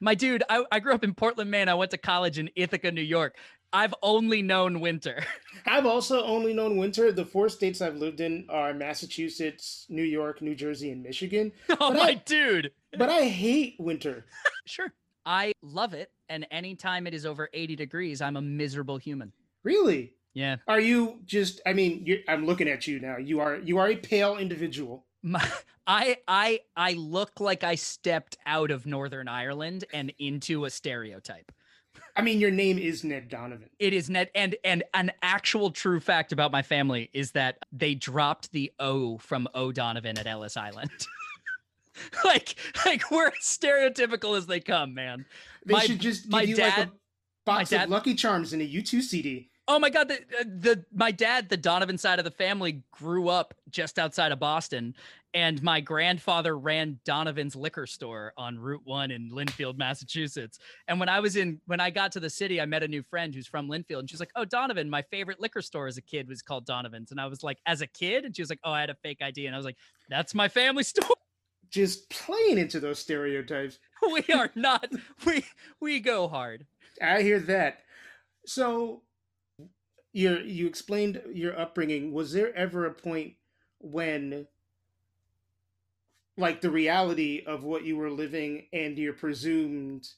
my 0.00 0.14
dude, 0.14 0.42
I, 0.48 0.64
I 0.70 0.80
grew 0.80 0.92
up 0.94 1.04
in 1.04 1.14
Portland, 1.14 1.50
Maine. 1.50 1.68
I 1.68 1.74
went 1.74 1.90
to 1.92 1.98
college 1.98 2.38
in 2.38 2.50
Ithaca, 2.56 2.92
New 2.92 3.02
York. 3.02 3.36
I've 3.72 3.94
only 4.02 4.40
known 4.40 4.80
winter. 4.80 5.22
I've 5.66 5.84
also 5.84 6.24
only 6.24 6.54
known 6.54 6.76
winter. 6.78 7.12
The 7.12 7.26
four 7.26 7.48
states 7.50 7.82
I've 7.82 7.96
lived 7.96 8.20
in 8.20 8.46
are 8.48 8.72
Massachusetts, 8.72 9.84
New 9.88 10.02
York, 10.04 10.40
New 10.40 10.54
Jersey, 10.54 10.90
and 10.90 11.02
Michigan. 11.02 11.52
oh, 11.68 11.76
But 11.78 11.94
my 11.94 12.08
I- 12.08 12.22
dude. 12.24 12.70
But 12.96 13.10
I 13.10 13.24
hate 13.28 13.76
winter. 13.78 14.26
Sure. 14.66 14.92
I 15.24 15.52
love 15.62 15.94
it. 15.94 16.10
And 16.28 16.46
anytime 16.50 17.06
it 17.06 17.14
is 17.14 17.24
over 17.24 17.48
80 17.54 17.74
degrees, 17.76 18.20
I'm 18.20 18.36
a 18.36 18.42
miserable 18.42 18.98
human. 18.98 19.32
Really? 19.64 20.12
Yeah. 20.34 20.56
Are 20.68 20.78
you 20.78 21.20
just? 21.24 21.62
I 21.64 21.72
mean, 21.72 22.02
you're, 22.04 22.18
I'm 22.28 22.44
looking 22.44 22.68
at 22.68 22.86
you 22.86 23.00
now. 23.00 23.16
You 23.16 23.40
are 23.40 23.56
you 23.56 23.78
are 23.78 23.88
a 23.88 23.96
pale 23.96 24.36
individual. 24.36 25.06
My, 25.28 25.46
I 25.86 26.16
I 26.26 26.60
I 26.76 26.92
look 26.94 27.38
like 27.38 27.62
I 27.62 27.74
stepped 27.74 28.38
out 28.46 28.70
of 28.70 28.86
Northern 28.86 29.28
Ireland 29.28 29.84
and 29.92 30.12
into 30.18 30.64
a 30.64 30.70
stereotype. 30.70 31.52
I 32.16 32.22
mean, 32.22 32.40
your 32.40 32.50
name 32.50 32.78
is 32.78 33.04
Ned 33.04 33.28
Donovan. 33.28 33.68
It 33.78 33.92
is 33.92 34.08
Ned, 34.08 34.30
and 34.34 34.56
and 34.64 34.84
an 34.94 35.12
actual 35.22 35.70
true 35.70 36.00
fact 36.00 36.32
about 36.32 36.50
my 36.50 36.62
family 36.62 37.10
is 37.12 37.32
that 37.32 37.58
they 37.72 37.94
dropped 37.94 38.52
the 38.52 38.72
O 38.80 39.18
from 39.18 39.48
O'Donovan 39.54 40.18
at 40.18 40.26
Ellis 40.26 40.56
Island. 40.56 40.90
like 42.24 42.54
like 42.86 43.10
we're 43.10 43.28
as 43.28 43.34
stereotypical 43.42 44.36
as 44.36 44.46
they 44.46 44.60
come, 44.60 44.94
man. 44.94 45.26
They 45.66 45.74
my, 45.74 45.80
should 45.84 46.00
just 46.00 46.24
give 46.24 46.32
my 46.32 46.42
you 46.42 46.56
dad, 46.56 46.78
like 46.78 46.88
a 46.88 46.92
box 47.44 47.70
dad, 47.70 47.84
of 47.84 47.90
Lucky 47.90 48.14
Charms 48.14 48.52
and 48.54 48.62
a 48.62 48.66
U2 48.66 49.02
CD. 49.02 49.50
Oh 49.70 49.78
my 49.78 49.90
god, 49.90 50.08
the, 50.08 50.14
uh, 50.14 50.44
the 50.44 50.84
my 50.94 51.10
dad, 51.10 51.50
the 51.50 51.56
Donovan 51.58 51.98
side 51.98 52.18
of 52.18 52.24
the 52.24 52.30
family 52.30 52.82
grew 52.90 53.28
up 53.28 53.52
just 53.70 53.98
outside 53.98 54.32
of 54.32 54.40
Boston 54.40 54.94
and 55.34 55.62
my 55.62 55.80
grandfather 55.80 56.58
ran 56.58 56.98
Donovan's 57.04 57.54
liquor 57.54 57.86
store 57.86 58.32
on 58.36 58.58
Route 58.58 58.80
1 58.84 59.10
in 59.10 59.30
Lynnfield, 59.30 59.76
Massachusetts. 59.76 60.58
And 60.88 60.98
when 60.98 61.08
I 61.08 61.20
was 61.20 61.36
in 61.36 61.60
when 61.66 61.80
I 61.80 61.90
got 61.90 62.12
to 62.12 62.20
the 62.20 62.30
city, 62.30 62.60
I 62.60 62.66
met 62.66 62.82
a 62.82 62.88
new 62.88 63.02
friend 63.02 63.34
who's 63.34 63.46
from 63.46 63.68
Lynnfield 63.68 64.00
and 64.00 64.10
she's 64.10 64.20
like, 64.20 64.32
"Oh, 64.36 64.44
Donovan, 64.44 64.88
my 64.88 65.02
favorite 65.02 65.40
liquor 65.40 65.60
store 65.60 65.86
as 65.86 65.98
a 65.98 66.02
kid 66.02 66.28
was 66.28 66.40
called 66.40 66.64
Donovan's." 66.64 67.10
And 67.10 67.20
I 67.20 67.26
was 67.26 67.42
like, 67.42 67.58
"As 67.66 67.82
a 67.82 67.86
kid?" 67.86 68.24
And 68.24 68.34
she 68.34 68.42
was 68.42 68.50
like, 68.50 68.60
"Oh, 68.64 68.72
I 68.72 68.80
had 68.80 68.90
a 68.90 68.94
fake 68.94 69.18
ID." 69.20 69.46
And 69.46 69.54
I 69.54 69.58
was 69.58 69.66
like, 69.66 69.76
"That's 70.08 70.34
my 70.34 70.48
family 70.48 70.82
store." 70.82 71.16
Just 71.70 72.08
playing 72.08 72.56
into 72.56 72.80
those 72.80 72.98
stereotypes. 72.98 73.78
we 74.12 74.24
are 74.32 74.50
not 74.54 74.90
we 75.26 75.44
we 75.80 76.00
go 76.00 76.26
hard. 76.26 76.66
I 77.02 77.20
hear 77.20 77.40
that. 77.40 77.80
So 78.46 79.02
you 80.14 80.38
you 80.38 80.66
explained 80.66 81.20
your 81.32 81.58
upbringing. 81.58 82.12
Was 82.12 82.32
there 82.32 82.54
ever 82.54 82.86
a 82.86 82.94
point 82.94 83.34
when 83.80 84.46
like 86.38 86.60
the 86.60 86.70
reality 86.70 87.42
of 87.46 87.64
what 87.64 87.84
you 87.84 87.96
were 87.96 88.10
living 88.10 88.66
and 88.72 88.96
your 88.96 89.12
presumed 89.12 90.08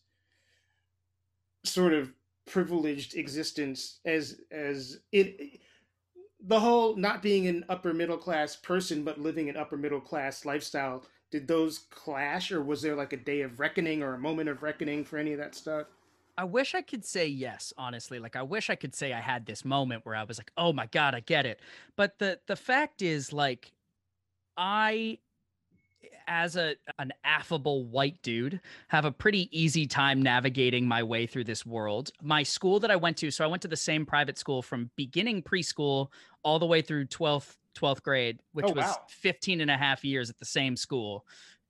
sort 1.64 1.94
of 1.94 2.12
privileged 2.46 3.16
existence 3.16 4.00
as 4.04 4.40
as 4.50 4.98
it 5.12 5.60
the 6.42 6.60
whole 6.60 6.96
not 6.96 7.22
being 7.22 7.46
an 7.46 7.64
upper 7.68 7.92
middle 7.92 8.16
class 8.16 8.56
person 8.56 9.02
but 9.02 9.18
living 9.18 9.48
an 9.48 9.56
upper 9.56 9.76
middle 9.76 10.00
class 10.00 10.44
lifestyle 10.44 11.04
did 11.30 11.46
those 11.46 11.80
clash 11.90 12.50
or 12.50 12.62
was 12.62 12.82
there 12.82 12.96
like 12.96 13.12
a 13.12 13.16
day 13.16 13.42
of 13.42 13.60
reckoning 13.60 14.02
or 14.02 14.14
a 14.14 14.18
moment 14.18 14.48
of 14.48 14.62
reckoning 14.62 15.04
for 15.04 15.18
any 15.18 15.32
of 15.32 15.38
that 15.38 15.54
stuff 15.54 15.86
I 16.38 16.44
wish 16.44 16.74
I 16.74 16.80
could 16.80 17.04
say 17.04 17.26
yes, 17.26 17.70
honestly. 17.76 18.18
Like 18.18 18.34
I 18.34 18.42
wish 18.42 18.70
I 18.70 18.74
could 18.74 18.94
say 18.94 19.12
I 19.12 19.20
had 19.20 19.44
this 19.44 19.62
moment 19.62 20.06
where 20.06 20.14
I 20.14 20.22
was 20.22 20.38
like, 20.38 20.50
"Oh 20.56 20.72
my 20.72 20.86
god, 20.86 21.14
I 21.14 21.20
get 21.20 21.44
it." 21.44 21.60
But 21.96 22.18
the 22.18 22.40
the 22.46 22.56
fact 22.56 23.02
is 23.02 23.30
like 23.30 23.72
I 24.56 25.18
as 26.30 26.56
a 26.56 26.76
an 26.99 27.12
affable 27.25 27.84
white 27.84 28.16
dude 28.22 28.60
have 28.88 29.04
a 29.04 29.10
pretty 29.10 29.49
easy 29.52 29.84
time 29.84 30.22
navigating 30.22 30.87
my 30.87 31.02
way 31.02 31.26
through 31.26 31.44
this 31.44 31.66
world. 31.66 32.10
My 32.22 32.42
school 32.42 32.80
that 32.80 32.90
i 32.90 32.96
went 32.96 33.18
to 33.18 33.30
so 33.30 33.44
i 33.44 33.49
went 33.49 33.60
to 33.62 33.68
the 33.68 33.76
same 33.76 34.06
private 34.06 34.38
school 34.38 34.62
from 34.62 34.90
beginning 34.96 35.42
preschool 35.42 36.08
all 36.42 36.58
the 36.58 36.66
way 36.66 36.80
through 36.80 37.06
12th 37.06 37.56
12th 37.76 38.02
grade 38.02 38.40
which 38.52 38.66
oh, 38.68 38.72
was 38.72 38.84
wow. 38.84 38.96
15 39.08 39.60
and 39.60 39.70
a 39.70 39.76
half 39.76 40.04
years 40.04 40.30
at 40.30 40.38
the 40.38 40.44
same 40.44 40.76
school. 40.76 41.26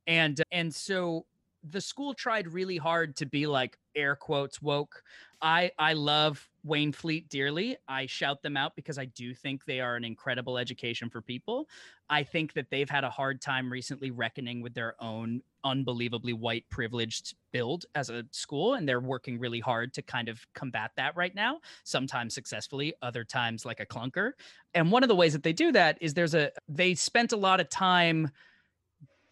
And 0.07 0.41
and 0.53 0.73
so 0.73 1.25
the 1.69 1.81
school 1.81 2.15
tried 2.15 2.53
really 2.53 2.77
hard 2.77 3.17
to 3.17 3.27
be 3.27 3.47
like 3.47 3.77
air 3.97 4.17
quotes 4.17 4.61
woke. 4.61 5.03
I 5.41 5.71
I 5.79 5.95
love 5.95 6.49
Waynflete 6.67 7.29
dearly. 7.29 7.77
I 7.89 8.07
shout 8.07 8.43
them 8.43 8.57
out 8.57 8.77
because 8.77 8.99
I 8.99 9.07
do 9.07 9.35
think 9.35 9.65
they 9.65 9.81
are 9.81 9.97
an 9.97 10.05
incredible 10.05 10.59
education 10.59 11.09
for 11.09 11.23
people. 11.23 11.69
I 12.09 12.23
think 12.23 12.53
that 12.55 12.71
they've 12.71 12.91
had 12.91 13.05
a 13.05 13.11
hard 13.11 13.41
time 13.41 13.73
recently 13.73 14.11
reckoning 14.11 14.61
with 14.61 14.75
their 14.75 14.95
own 15.01 15.43
unbelievably 15.65 16.33
white 16.33 16.65
privileged 16.71 17.35
build 17.53 17.85
as 17.95 18.11
a 18.11 18.25
school 18.31 18.75
and 18.75 18.89
they're 18.89 19.01
working 19.01 19.39
really 19.39 19.61
hard 19.61 19.93
to 19.95 20.03
kind 20.03 20.29
of 20.29 20.47
combat 20.55 20.91
that 20.97 21.17
right 21.17 21.35
now, 21.35 21.61
sometimes 21.85 22.35
successfully, 22.35 22.95
other 23.03 23.25
times 23.25 23.65
like 23.65 23.81
a 23.81 23.87
clunker. 23.87 24.33
And 24.75 24.91
one 24.91 25.03
of 25.03 25.09
the 25.09 25.17
ways 25.17 25.33
that 25.33 25.43
they 25.43 25.53
do 25.53 25.73
that 25.73 25.99
is 26.01 26.15
there's 26.15 26.35
a 26.35 26.51
they 26.69 26.95
spent 26.95 27.33
a 27.33 27.37
lot 27.37 27.61
of 27.61 27.69
time 27.69 28.31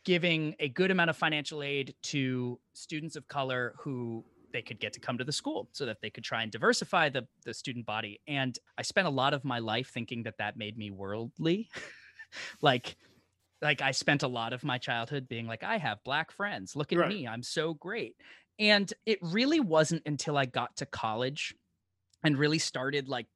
giving 0.05 0.55
a 0.59 0.69
good 0.69 0.91
amount 0.91 1.11
of 1.11 1.17
financial 1.17 1.63
aid 1.63 1.95
to 2.03 2.59
students 2.73 3.17
of 3.17 3.29
color 3.29 3.75
who 3.79 4.25
they 4.53 4.63
could 4.63 4.81
get 4.81 4.93
to 4.95 5.01
come 5.01 5.19
to 5.19 5.25
the 5.25 5.33
school 5.33 5.69
so 5.73 5.87
that 5.87 5.99
they 6.01 6.11
could 6.11 6.25
try 6.25 6.43
and 6.43 6.53
diversify 6.53 7.09
the 7.09 7.27
the 7.45 7.55
student 7.55 7.87
body. 7.87 8.21
And 8.27 8.59
i 8.77 8.83
spent 8.83 9.07
a 9.07 9.11
lot 9.11 9.35
of 9.35 9.45
my 9.45 9.59
life 9.59 9.91
thinking 9.93 10.23
that 10.25 10.39
that 10.39 10.57
made 10.57 10.77
me 10.77 10.91
worldly. 10.91 11.69
Like 12.61 12.99
like 13.63 13.81
i 13.81 13.91
spent 13.91 14.23
a 14.23 14.29
lot 14.29 14.53
of 14.53 14.63
my 14.63 14.77
childhood 14.77 15.29
being 15.29 15.47
like 15.47 15.63
i 15.63 15.79
have 15.79 16.05
black 16.05 16.31
friends. 16.31 16.77
Look 16.77 16.93
at 16.93 16.99
right. 16.99 17.09
me 17.09 17.27
i'm 17.27 17.43
so 17.43 17.73
great. 17.73 18.17
And 18.59 18.93
it 19.07 19.19
really 19.23 19.61
wasn't 19.61 20.03
until 20.05 20.37
i 20.37 20.45
got 20.45 20.77
to 20.77 20.87
college 20.87 21.55
and 22.23 22.37
really 22.37 22.59
started 22.59 23.09
like 23.09 23.29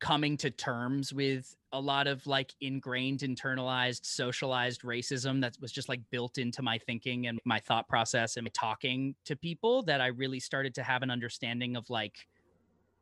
coming 0.00 0.36
to 0.38 0.50
terms 0.50 1.12
with 1.12 1.54
a 1.72 1.80
lot 1.80 2.06
of 2.06 2.26
like 2.26 2.54
ingrained 2.60 3.20
internalized 3.20 4.04
socialized 4.04 4.82
racism 4.82 5.40
that 5.40 5.56
was 5.60 5.70
just 5.70 5.88
like 5.88 6.00
built 6.10 6.38
into 6.38 6.62
my 6.62 6.78
thinking 6.78 7.26
and 7.26 7.38
my 7.44 7.60
thought 7.60 7.86
process 7.86 8.36
and 8.36 8.52
talking 8.52 9.14
to 9.24 9.36
people 9.36 9.82
that 9.82 10.00
I 10.00 10.08
really 10.08 10.40
started 10.40 10.74
to 10.76 10.82
have 10.82 11.02
an 11.02 11.10
understanding 11.10 11.76
of 11.76 11.88
like 11.90 12.26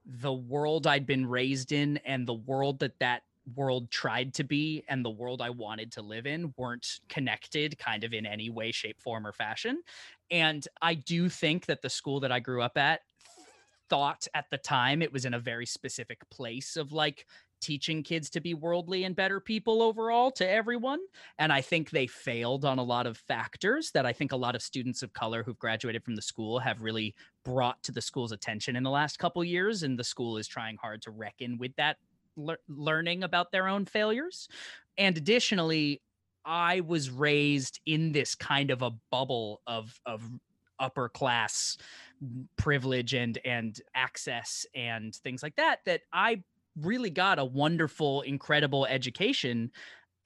the 0.05 0.33
world 0.33 0.87
I'd 0.87 1.07
been 1.07 1.27
raised 1.27 1.73
in 1.73 1.99
and 1.99 2.27
the 2.27 2.35
world 2.35 2.81
that 2.81 2.99
that 2.99 3.23
world 3.55 3.91
tried 3.91 4.35
to 4.35 4.45
be 4.45 4.85
and 4.89 5.05
the 5.05 5.11
world 5.11 5.41
I 5.41 5.51
wanted 5.51 5.93
to 5.93 6.03
live 6.03 6.27
in 6.27 6.53
weren't 6.57 7.01
connected 7.09 7.79
kind 7.79 8.05
of 8.05 8.13
in 8.13 8.27
any 8.27 8.51
way 8.51 8.73
shape 8.73 9.01
form 9.01 9.27
or 9.27 9.33
fashion. 9.33 9.83
And 10.31 10.67
I 10.83 10.95
do 10.95 11.29
think 11.29 11.67
that 11.67 11.81
the 11.81 11.91
school 11.91 12.21
that 12.21 12.33
I 12.33 12.41
grew 12.41 12.63
up 12.63 12.77
at 12.77 13.01
thought 13.89 14.27
at 14.35 14.47
the 14.51 14.59
time 14.59 15.03
it 15.03 15.13
was 15.13 15.25
in 15.25 15.35
a 15.35 15.39
very 15.39 15.67
specific 15.67 16.29
place 16.31 16.77
of 16.77 16.93
like 16.93 17.27
teaching 17.61 18.03
kids 18.03 18.31
to 18.31 18.41
be 18.41 18.55
worldly 18.55 19.05
and 19.05 19.17
better 19.17 19.41
people 19.41 19.83
overall 19.83 20.31
to 20.31 20.49
everyone. 20.49 21.01
And 21.39 21.53
I 21.53 21.61
think 21.61 21.91
they 21.91 22.07
failed 22.07 22.65
on 22.65 22.79
a 22.79 22.83
lot 22.83 23.07
of 23.07 23.17
factors 23.17 23.91
that 23.93 24.07
I 24.07 24.13
think 24.13 24.33
a 24.33 24.37
lot 24.37 24.55
of 24.55 24.63
students 24.63 25.03
of 25.03 25.13
color 25.13 25.43
who've 25.43 25.59
graduated 25.59 26.05
from 26.05 26.15
the 26.15 26.23
school 26.23 26.59
have 26.61 26.83
really 26.83 27.15
brought 27.45 27.83
to 27.85 27.93
the 27.93 28.01
school's 28.01 28.33
attention 28.33 28.77
in 28.77 28.83
the 28.83 28.91
last 28.91 29.19
couple 29.19 29.43
years. 29.45 29.83
And 29.83 29.99
the 29.99 30.05
school 30.05 30.37
is 30.37 30.47
trying 30.47 30.77
hard 30.77 31.03
to 31.03 31.11
reckon 31.11 31.59
with 31.59 31.75
that 31.77 31.97
le- 32.37 32.57
learning 32.69 33.25
about 33.25 33.51
their 33.53 33.69
own 33.69 33.85
failures. 33.85 34.49
And 34.97 35.17
additionally, 35.17 36.01
I 36.45 36.81
was 36.81 37.11
raised 37.11 37.81
in 37.85 38.13
this 38.13 38.35
kind 38.35 38.71
of 38.71 38.83
a 38.83 38.93
bubble 39.11 39.61
of 39.67 40.01
of 40.07 40.23
upper 40.81 41.09
class 41.09 41.77
privilege 42.57 43.15
and 43.15 43.39
and 43.45 43.81
access 43.95 44.67
and 44.75 45.15
things 45.15 45.43
like 45.43 45.57
that 45.57 45.81
that 45.87 46.03
I 46.13 46.43
really 46.81 47.11
got 47.11 47.39
a 47.39 47.45
wonderful 47.45 48.23
incredible 48.23 48.87
education 48.87 49.71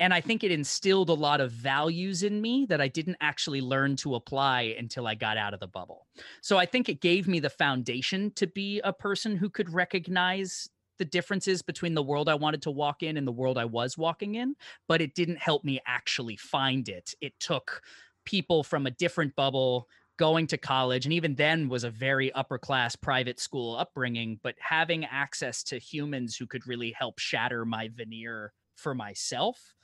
and 0.00 0.12
I 0.12 0.20
think 0.20 0.42
it 0.42 0.50
instilled 0.50 1.10
a 1.10 1.14
lot 1.14 1.40
of 1.40 1.52
values 1.52 2.24
in 2.24 2.40
me 2.40 2.66
that 2.68 2.80
I 2.80 2.88
didn't 2.88 3.18
actually 3.20 3.60
learn 3.60 3.94
to 3.96 4.16
apply 4.16 4.74
until 4.76 5.06
I 5.06 5.14
got 5.14 5.36
out 5.36 5.54
of 5.54 5.60
the 5.60 5.68
bubble. 5.68 6.08
So 6.40 6.58
I 6.58 6.66
think 6.66 6.88
it 6.88 7.00
gave 7.00 7.28
me 7.28 7.38
the 7.38 7.50
foundation 7.50 8.32
to 8.32 8.48
be 8.48 8.80
a 8.82 8.92
person 8.92 9.36
who 9.36 9.48
could 9.48 9.72
recognize 9.72 10.68
the 10.98 11.04
differences 11.04 11.62
between 11.62 11.94
the 11.94 12.02
world 12.02 12.28
I 12.28 12.34
wanted 12.34 12.62
to 12.62 12.70
walk 12.70 13.04
in 13.04 13.16
and 13.16 13.26
the 13.26 13.32
world 13.32 13.56
I 13.56 13.64
was 13.64 13.96
walking 13.96 14.34
in, 14.34 14.56
but 14.88 15.00
it 15.00 15.14
didn't 15.14 15.38
help 15.38 15.62
me 15.62 15.80
actually 15.86 16.36
find 16.36 16.88
it. 16.88 17.14
It 17.20 17.34
took 17.38 17.82
people 18.24 18.62
from 18.64 18.86
a 18.86 18.90
different 18.90 19.36
bubble 19.36 19.88
going 20.18 20.46
to 20.46 20.58
college 20.58 21.06
and 21.06 21.12
even 21.12 21.34
then 21.34 21.68
was 21.68 21.84
a 21.84 21.90
very 21.90 22.32
upper 22.32 22.58
class 22.58 22.94
private 22.94 23.40
school 23.40 23.76
upbringing 23.76 24.38
but 24.42 24.54
having 24.58 25.04
access 25.06 25.62
to 25.62 25.78
humans 25.78 26.36
who 26.36 26.46
could 26.46 26.66
really 26.66 26.92
help 26.92 27.18
shatter 27.18 27.64
my 27.64 27.88
veneer 27.94 28.52
for 28.76 28.94
myself 28.94 29.74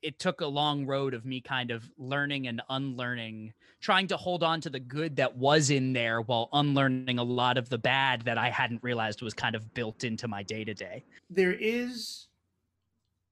it 0.00 0.18
took 0.18 0.40
a 0.40 0.46
long 0.46 0.86
road 0.86 1.12
of 1.12 1.24
me 1.24 1.40
kind 1.40 1.70
of 1.70 1.90
learning 1.96 2.46
and 2.46 2.62
unlearning 2.68 3.52
trying 3.80 4.06
to 4.06 4.16
hold 4.16 4.42
on 4.42 4.60
to 4.60 4.70
the 4.70 4.78
good 4.78 5.16
that 5.16 5.36
was 5.36 5.70
in 5.70 5.92
there 5.92 6.20
while 6.20 6.48
unlearning 6.52 7.18
a 7.18 7.24
lot 7.24 7.56
of 7.56 7.68
the 7.68 7.78
bad 7.78 8.22
that 8.22 8.36
i 8.36 8.50
hadn't 8.50 8.82
realized 8.82 9.22
was 9.22 9.34
kind 9.34 9.54
of 9.54 9.72
built 9.74 10.04
into 10.04 10.28
my 10.28 10.42
day 10.42 10.64
to 10.64 10.74
day 10.74 11.04
there 11.30 11.54
is 11.54 12.26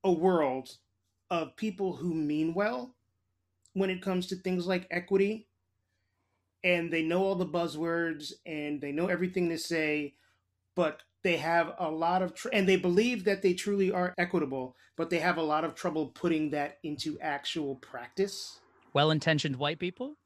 a 0.05 0.11
world 0.11 0.71
of 1.31 1.55
people 1.57 1.95
who 1.95 2.15
mean 2.15 2.55
well 2.55 2.95
when 3.75 3.91
it 3.91 4.01
comes 4.01 4.27
to 4.27 4.37
things 4.37 4.67
like 4.67 4.87
equity 4.91 5.47
and 6.67 6.93
they 6.93 7.03
know 7.03 7.23
all 7.23 7.37
the 7.37 7.47
buzzwords 7.47 8.33
and 8.45 8.81
they 8.81 8.91
know 8.91 9.07
everything 9.07 9.49
to 9.49 9.57
say, 9.57 10.15
but 10.75 11.05
they 11.23 11.37
have 11.37 11.75
a 11.79 11.89
lot 11.89 12.23
of 12.23 12.35
tr- 12.35 12.49
and 12.53 12.69
they 12.69 12.75
believe 12.75 13.23
that 13.25 13.41
they 13.41 13.55
truly 13.55 13.93
are 13.93 14.13
equitable, 14.19 14.75
but 14.97 15.09
they 15.09 15.21
have 15.21 15.37
a 15.37 15.43
lot 15.43 15.65
of 15.65 15.77
trouble 15.77 16.09
putting 16.09 16.51
that 16.51 16.79
into 16.83 17.17
actual 17.21 17.77
practice. 17.77 18.59
Well-intentioned 18.95 19.55
white 19.55 19.79
people. 19.79 20.17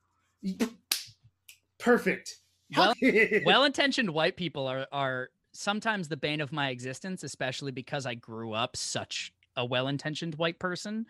Perfect. 1.78 2.36
Well, 2.74 2.94
well-intentioned 3.44 4.08
white 4.08 4.38
people 4.38 4.66
are 4.66 4.86
are 4.92 5.28
sometimes 5.52 6.08
the 6.08 6.16
bane 6.16 6.40
of 6.40 6.52
my 6.52 6.70
existence, 6.70 7.22
especially 7.22 7.72
because 7.72 8.06
I 8.06 8.14
grew 8.14 8.54
up 8.54 8.78
such 8.78 9.34
a 9.56 9.64
well-intentioned 9.66 10.36
white 10.36 10.58
person. 10.58 11.06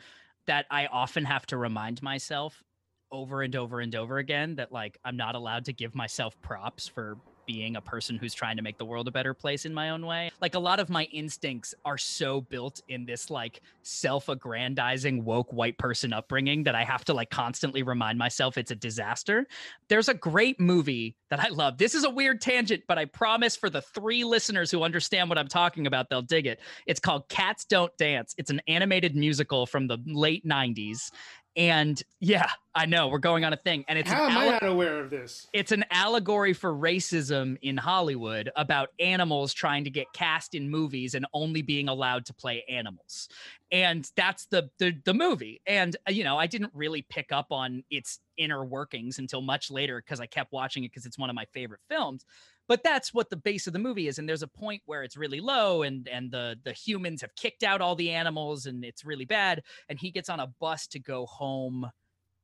that 0.46 0.66
I 0.70 0.86
often 0.86 1.26
have 1.26 1.46
to 1.46 1.56
remind 1.56 2.02
myself 2.02 2.64
over 3.12 3.42
and 3.42 3.54
over 3.56 3.80
and 3.80 3.94
over 3.94 4.18
again 4.18 4.56
that 4.56 4.72
like 4.72 4.98
I'm 5.04 5.16
not 5.16 5.34
allowed 5.34 5.64
to 5.66 5.72
give 5.72 5.94
myself 5.94 6.40
props 6.42 6.86
for 6.86 7.16
being 7.52 7.74
a 7.74 7.80
person 7.80 8.16
who's 8.16 8.32
trying 8.32 8.56
to 8.56 8.62
make 8.62 8.78
the 8.78 8.84
world 8.84 9.08
a 9.08 9.10
better 9.10 9.34
place 9.34 9.64
in 9.64 9.74
my 9.74 9.90
own 9.90 10.06
way. 10.06 10.30
Like 10.40 10.54
a 10.54 10.58
lot 10.60 10.78
of 10.78 10.88
my 10.88 11.04
instincts 11.04 11.74
are 11.84 11.98
so 11.98 12.42
built 12.42 12.80
in 12.88 13.04
this 13.04 13.28
like 13.28 13.60
self-aggrandizing 13.82 15.24
woke 15.24 15.52
white 15.52 15.76
person 15.76 16.12
upbringing 16.12 16.62
that 16.64 16.76
I 16.76 16.84
have 16.84 17.04
to 17.06 17.14
like 17.14 17.30
constantly 17.30 17.82
remind 17.82 18.18
myself 18.18 18.56
it's 18.56 18.70
a 18.70 18.76
disaster. 18.76 19.48
There's 19.88 20.08
a 20.08 20.14
great 20.14 20.60
movie 20.60 21.16
that 21.28 21.40
I 21.40 21.48
love. 21.48 21.76
This 21.76 21.96
is 21.96 22.04
a 22.04 22.10
weird 22.10 22.40
tangent, 22.40 22.84
but 22.86 22.98
I 22.98 23.06
promise 23.06 23.56
for 23.56 23.68
the 23.68 23.82
three 23.82 24.22
listeners 24.22 24.70
who 24.70 24.84
understand 24.84 25.28
what 25.28 25.38
I'm 25.38 25.48
talking 25.48 25.88
about, 25.88 26.08
they'll 26.08 26.22
dig 26.22 26.46
it. 26.46 26.60
It's 26.86 27.00
called 27.00 27.28
Cats 27.28 27.64
Don't 27.64 27.96
Dance. 27.96 28.32
It's 28.38 28.50
an 28.50 28.60
animated 28.68 29.16
musical 29.16 29.66
from 29.66 29.88
the 29.88 29.98
late 30.06 30.46
90s 30.46 31.10
and 31.56 32.00
yeah, 32.20 32.48
I 32.74 32.86
know 32.86 33.08
we're 33.08 33.18
going 33.18 33.44
on 33.44 33.52
a 33.52 33.56
thing. 33.56 33.84
And 33.88 33.98
it's 33.98 34.10
how 34.10 34.26
am 34.26 34.38
I 34.38 34.48
not 34.48 34.64
aware 34.64 35.00
of 35.00 35.10
this? 35.10 35.48
It's 35.52 35.72
an 35.72 35.84
allegory 35.90 36.52
for 36.52 36.72
racism 36.72 37.56
in 37.62 37.76
Hollywood 37.76 38.50
about 38.54 38.90
animals 39.00 39.52
trying 39.52 39.84
to 39.84 39.90
get 39.90 40.06
cast 40.12 40.54
in 40.54 40.70
movies 40.70 41.14
and 41.14 41.26
only 41.34 41.62
being 41.62 41.88
allowed 41.88 42.26
to 42.26 42.34
play 42.34 42.64
animals. 42.68 43.28
And 43.72 44.08
that's 44.16 44.46
the 44.46 44.70
the, 44.78 44.94
the 45.04 45.14
movie. 45.14 45.60
And 45.66 45.96
uh, 46.08 46.12
you 46.12 46.22
know, 46.22 46.38
I 46.38 46.46
didn't 46.46 46.72
really 46.74 47.02
pick 47.02 47.32
up 47.32 47.46
on 47.50 47.82
its 47.90 48.20
inner 48.36 48.64
workings 48.64 49.18
until 49.18 49.42
much 49.42 49.70
later 49.70 50.00
because 50.00 50.20
I 50.20 50.26
kept 50.26 50.52
watching 50.52 50.84
it 50.84 50.90
because 50.90 51.06
it's 51.06 51.18
one 51.18 51.30
of 51.30 51.36
my 51.36 51.46
favorite 51.52 51.80
films 51.88 52.24
but 52.70 52.84
that's 52.84 53.12
what 53.12 53.28
the 53.30 53.36
base 53.36 53.66
of 53.66 53.72
the 53.72 53.80
movie 53.80 54.06
is 54.06 54.20
and 54.20 54.28
there's 54.28 54.44
a 54.44 54.48
point 54.48 54.80
where 54.86 55.02
it's 55.02 55.16
really 55.16 55.40
low 55.40 55.82
and 55.82 56.06
and 56.06 56.30
the 56.30 56.56
the 56.62 56.72
humans 56.72 57.20
have 57.20 57.34
kicked 57.34 57.64
out 57.64 57.80
all 57.80 57.96
the 57.96 58.10
animals 58.10 58.64
and 58.66 58.84
it's 58.84 59.04
really 59.04 59.24
bad 59.24 59.60
and 59.88 59.98
he 59.98 60.12
gets 60.12 60.28
on 60.28 60.38
a 60.38 60.46
bus 60.60 60.86
to 60.86 61.00
go 61.00 61.26
home 61.26 61.90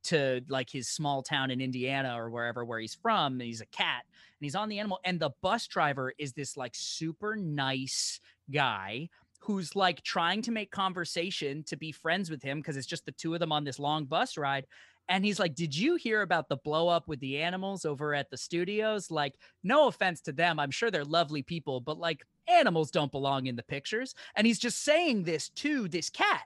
to 0.03 0.41
like 0.49 0.69
his 0.69 0.89
small 0.89 1.23
town 1.23 1.53
in 1.53 1.61
Indiana 1.61 2.21
or 2.21 2.29
wherever 2.29 2.65
where 2.65 2.81
he's 2.81 2.97
from 2.97 3.35
and 3.35 3.43
he's 3.43 3.61
a 3.61 3.67
cat 3.67 4.03
and 4.05 4.45
he's 4.45 4.57
on 4.57 4.69
the 4.69 4.81
animal 4.81 4.99
and 5.05 5.21
the 5.21 5.31
bus 5.43 5.69
driver 5.69 6.13
is 6.19 6.33
this 6.33 6.57
like 6.57 6.73
super 6.75 7.37
nice 7.37 8.19
guy 8.51 9.09
who's 9.39 9.77
like 9.77 10.03
trying 10.03 10.43
to 10.43 10.51
make 10.51 10.73
conversation 10.73 11.63
to 11.63 11.77
be 11.77 11.93
friends 11.93 12.31
with 12.31 12.43
him 12.43 12.59
because 12.59 12.77
it's 12.77 12.87
just 12.87 13.07
the 13.07 13.13
two 13.13 13.33
of 13.33 13.39
them 13.39 13.53
on 13.53 13.63
this 13.63 13.79
long 13.79 14.05
bus 14.05 14.37
ride 14.37 14.67
and 15.09 15.25
he's 15.25 15.39
like, 15.39 15.55
Did 15.55 15.77
you 15.77 15.97
hear 15.97 16.23
about 16.23 16.49
the 16.49 16.57
blow 16.57 16.89
up 16.89 17.09
with 17.09 17.21
the 17.21 17.39
animals 17.43 17.85
over 17.85 18.15
at 18.15 18.31
the 18.31 18.37
studios? 18.37 19.11
Like, 19.11 19.35
no 19.63 19.89
offense 19.89 20.21
to 20.23 20.33
them. 20.33 20.59
I'm 20.59 20.71
sure 20.71 20.91
they're 20.91 21.05
lovely 21.05 21.43
people, 21.43 21.81
but 21.81 21.99
like, 21.99 22.25
animals 22.49 22.91
don't 22.91 23.13
belong 23.13 23.47
in 23.47 23.57
the 23.57 23.63
pictures. 23.63 24.15
And 24.35 24.47
he's 24.47 24.59
just 24.59 24.83
saying 24.85 25.25
this 25.25 25.49
to 25.51 25.89
this 25.89 26.11
cat. 26.11 26.43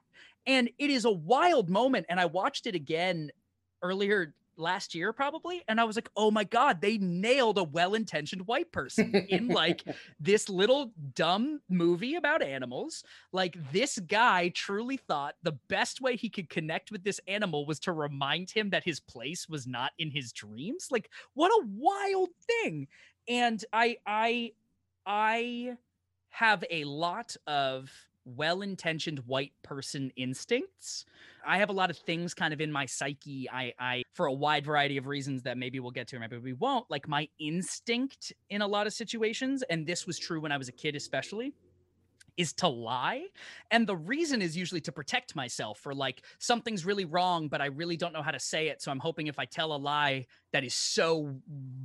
And 0.47 0.71
it 0.79 0.91
is 0.91 1.05
a 1.05 1.11
wild 1.11 1.69
moment. 1.69 2.07
And 2.09 2.19
I 2.19 2.27
watched 2.27 2.67
it 2.67 2.75
again 2.75 3.31
earlier 3.83 4.35
last 4.61 4.95
year 4.95 5.13
probably 5.13 5.63
and 5.69 5.81
i 5.81 5.85
was 5.85 5.97
like 5.97 6.11
oh 6.17 6.31
my 6.31 6.45
god 6.45 6.81
they 6.81 6.99
nailed 6.99 7.59
a 7.59 7.65
well-intentioned 7.65 8.47
white 8.47 8.71
person 8.73 9.15
in 9.29 9.49
like 9.49 9.83
this 10.21 10.49
little 10.49 10.93
dumb 11.15 11.61
movie 11.69 12.15
about 12.15 12.43
animals. 12.43 13.05
Like 13.33 13.57
this 13.73 13.99
guy 13.99 14.51
truly 14.51 14.97
thought 14.97 15.37
the 15.43 15.59
best 15.69 16.01
way 16.01 16.17
he 16.17 16.29
could 16.29 16.49
connect 16.49 16.91
with 16.91 17.05
this 17.05 17.21
animal 17.27 17.67
was 17.67 17.81
to 17.81 17.93
remind 17.93 18.51
him 18.51 18.71
that 18.71 18.85
his 18.85 19.01
place 19.01 19.49
was 19.49 19.67
not 19.67 19.93
in 19.99 20.11
his 20.11 20.33
dreams. 20.33 20.89
Like 20.91 21.11
what 21.35 21.51
a 21.51 21.67
wild 21.67 22.31
thing. 22.47 22.89
And 23.29 23.65
i 23.73 23.97
i 24.07 24.53
i 25.07 25.77
have 26.31 26.65
a 26.71 26.85
lot 26.85 27.37
of 27.47 27.91
well-intentioned 28.25 29.21
white 29.27 29.53
person 29.63 30.13
instincts. 30.17 31.05
I 31.47 31.59
have 31.59 31.69
a 31.69 31.73
lot 31.73 31.91
of 31.91 31.97
things 31.97 32.35
kind 32.35 32.53
of 32.53 32.61
in 32.61 32.71
my 32.71 32.87
psyche. 32.87 33.49
I 33.51 33.73
I 33.79 34.03
for 34.13 34.27
a 34.27 34.33
wide 34.33 34.65
variety 34.65 34.97
of 34.97 35.07
reasons 35.07 35.43
that 35.43 35.57
maybe 35.59 35.81
we'll 35.81 35.91
get 35.91 36.09
to, 36.09 36.19
maybe 36.19 36.39
we 36.39 36.53
won't. 36.53 36.91
Like 36.91 37.09
my 37.09 37.29
instinct 37.39 38.33
in 38.49 38.63
a 38.63 38.67
lot 38.67 38.87
of 38.87 38.93
situations, 38.93 39.63
and 39.71 39.87
this 39.87 40.07
was 40.07 40.19
true 40.19 40.41
when 40.41 40.53
I 40.53 40.59
was 40.59 40.69
a 40.69 40.73
kid, 40.73 40.97
especially 40.97 41.53
is 42.41 42.55
to 42.55 42.69
lie. 42.69 43.27
And 43.71 43.87
the 43.87 43.97
reason 43.97 44.41
is 44.41 44.57
usually 44.57 44.81
to 44.81 44.93
protect 44.93 45.37
myself 45.37 45.79
for 45.79 45.95
like 45.95 46.23
something's 46.39 46.87
really 46.87 47.05
wrong, 47.05 47.49
but 47.49 47.61
I 47.61 47.67
really 47.67 47.99
don't 47.99 48.15
know 48.15 48.23
how 48.23 48.31
to 48.31 48.41
say 48.41 48.69
it. 48.69 48.81
So 48.81 48.91
I'm 48.91 48.99
hoping 48.99 49.27
if 49.27 49.39
I 49.39 49.45
tell 49.45 49.75
a 49.75 49.77
lie 49.77 50.25
that 50.55 50.65
is 50.65 50.73
so 50.73 51.37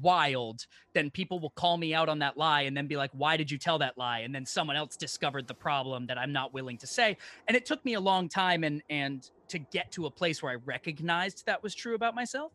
wild, 0.01 0.65
then 0.93 1.09
people 1.09 1.41
will 1.41 1.49
call 1.49 1.75
me 1.75 1.93
out 1.93 2.07
on 2.07 2.19
that 2.19 2.37
lie 2.37 2.61
and 2.61 2.75
then 2.75 2.87
be 2.87 2.95
like, 2.95 3.11
why 3.11 3.35
did 3.35 3.51
you 3.51 3.57
tell 3.57 3.77
that 3.79 3.97
lie? 3.97 4.19
And 4.19 4.33
then 4.33 4.45
someone 4.45 4.77
else 4.77 4.95
discovered 4.95 5.45
the 5.45 5.53
problem 5.53 6.07
that 6.07 6.17
I'm 6.17 6.31
not 6.31 6.53
willing 6.53 6.77
to 6.77 6.87
say. 6.87 7.17
And 7.49 7.57
it 7.57 7.65
took 7.65 7.83
me 7.83 7.95
a 7.95 7.99
long 7.99 8.29
time 8.29 8.63
and 8.63 8.81
and 8.89 9.29
to 9.49 9.59
get 9.59 9.91
to 9.91 10.05
a 10.05 10.09
place 10.09 10.41
where 10.41 10.53
I 10.53 10.55
recognized 10.55 11.45
that 11.47 11.61
was 11.61 11.75
true 11.75 11.95
about 11.95 12.15
myself. 12.15 12.53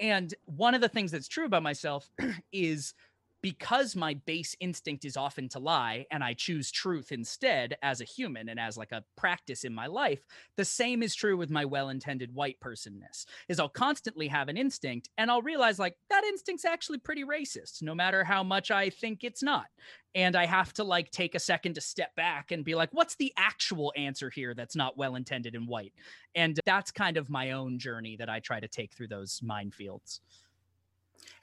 And 0.00 0.34
one 0.46 0.74
of 0.74 0.80
the 0.80 0.88
things 0.88 1.10
that's 1.10 1.28
true 1.28 1.44
about 1.44 1.62
myself 1.62 2.10
is 2.52 2.94
because 3.42 3.96
my 3.96 4.14
base 4.14 4.54
instinct 4.60 5.04
is 5.04 5.16
often 5.16 5.48
to 5.48 5.58
lie 5.58 6.06
and 6.12 6.22
I 6.22 6.32
choose 6.32 6.70
truth 6.70 7.10
instead 7.10 7.76
as 7.82 8.00
a 8.00 8.04
human 8.04 8.48
and 8.48 8.58
as 8.58 8.76
like 8.76 8.92
a 8.92 9.04
practice 9.16 9.64
in 9.64 9.74
my 9.74 9.86
life, 9.86 10.24
the 10.56 10.64
same 10.64 11.02
is 11.02 11.14
true 11.14 11.36
with 11.36 11.50
my 11.50 11.64
well-intended 11.64 12.32
white 12.32 12.60
personness. 12.60 13.26
Is 13.48 13.58
I'll 13.58 13.68
constantly 13.68 14.28
have 14.28 14.48
an 14.48 14.56
instinct 14.56 15.08
and 15.18 15.30
I'll 15.30 15.42
realize 15.42 15.80
like 15.80 15.96
that 16.08 16.24
instinct's 16.24 16.64
actually 16.64 16.98
pretty 16.98 17.24
racist 17.24 17.82
no 17.82 17.94
matter 17.94 18.22
how 18.22 18.44
much 18.44 18.70
I 18.70 18.90
think 18.90 19.24
it's 19.24 19.42
not. 19.42 19.66
And 20.14 20.36
I 20.36 20.46
have 20.46 20.72
to 20.74 20.84
like 20.84 21.10
take 21.10 21.34
a 21.34 21.40
second 21.40 21.74
to 21.74 21.80
step 21.80 22.14
back 22.14 22.52
and 22.52 22.64
be 22.64 22.76
like 22.76 22.90
what's 22.92 23.16
the 23.16 23.32
actual 23.36 23.92
answer 23.96 24.30
here 24.30 24.54
that's 24.54 24.76
not 24.76 24.96
well-intended 24.96 25.56
and 25.56 25.66
white? 25.66 25.94
And 26.36 26.60
that's 26.64 26.92
kind 26.92 27.16
of 27.16 27.28
my 27.28 27.50
own 27.50 27.80
journey 27.80 28.16
that 28.16 28.28
I 28.28 28.38
try 28.38 28.60
to 28.60 28.68
take 28.68 28.94
through 28.94 29.08
those 29.08 29.40
minefields. 29.40 30.20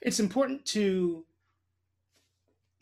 It's 0.00 0.20
important 0.20 0.64
to 0.66 1.24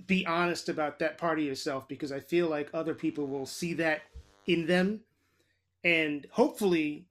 be 0.07 0.27
honest 0.27 0.69
about 0.69 0.99
that 1.01 1.19
part 1.19 1.39
of 1.39 1.45
yourself 1.45 1.89
because 1.89 2.13
I 2.13 2.21
feel 2.21 2.49
like 2.49 2.71
other 2.73 2.95
people 2.95 3.27
will 3.27 3.47
see 3.47 3.75
that 3.75 4.03
in 4.47 4.67
them 4.67 5.01
and 5.85 6.27
hopefully 6.31 7.07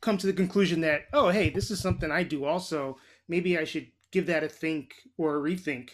come 0.00 0.18
to 0.18 0.26
the 0.26 0.32
conclusion 0.32 0.80
that, 0.82 1.02
oh, 1.12 1.28
hey, 1.28 1.50
this 1.50 1.70
is 1.70 1.80
something 1.80 2.10
I 2.10 2.22
do 2.22 2.44
also. 2.44 2.98
Maybe 3.28 3.58
I 3.58 3.64
should 3.64 3.88
give 4.12 4.26
that 4.26 4.44
a 4.44 4.48
think 4.48 4.94
or 5.16 5.36
a 5.36 5.40
rethink. 5.40 5.90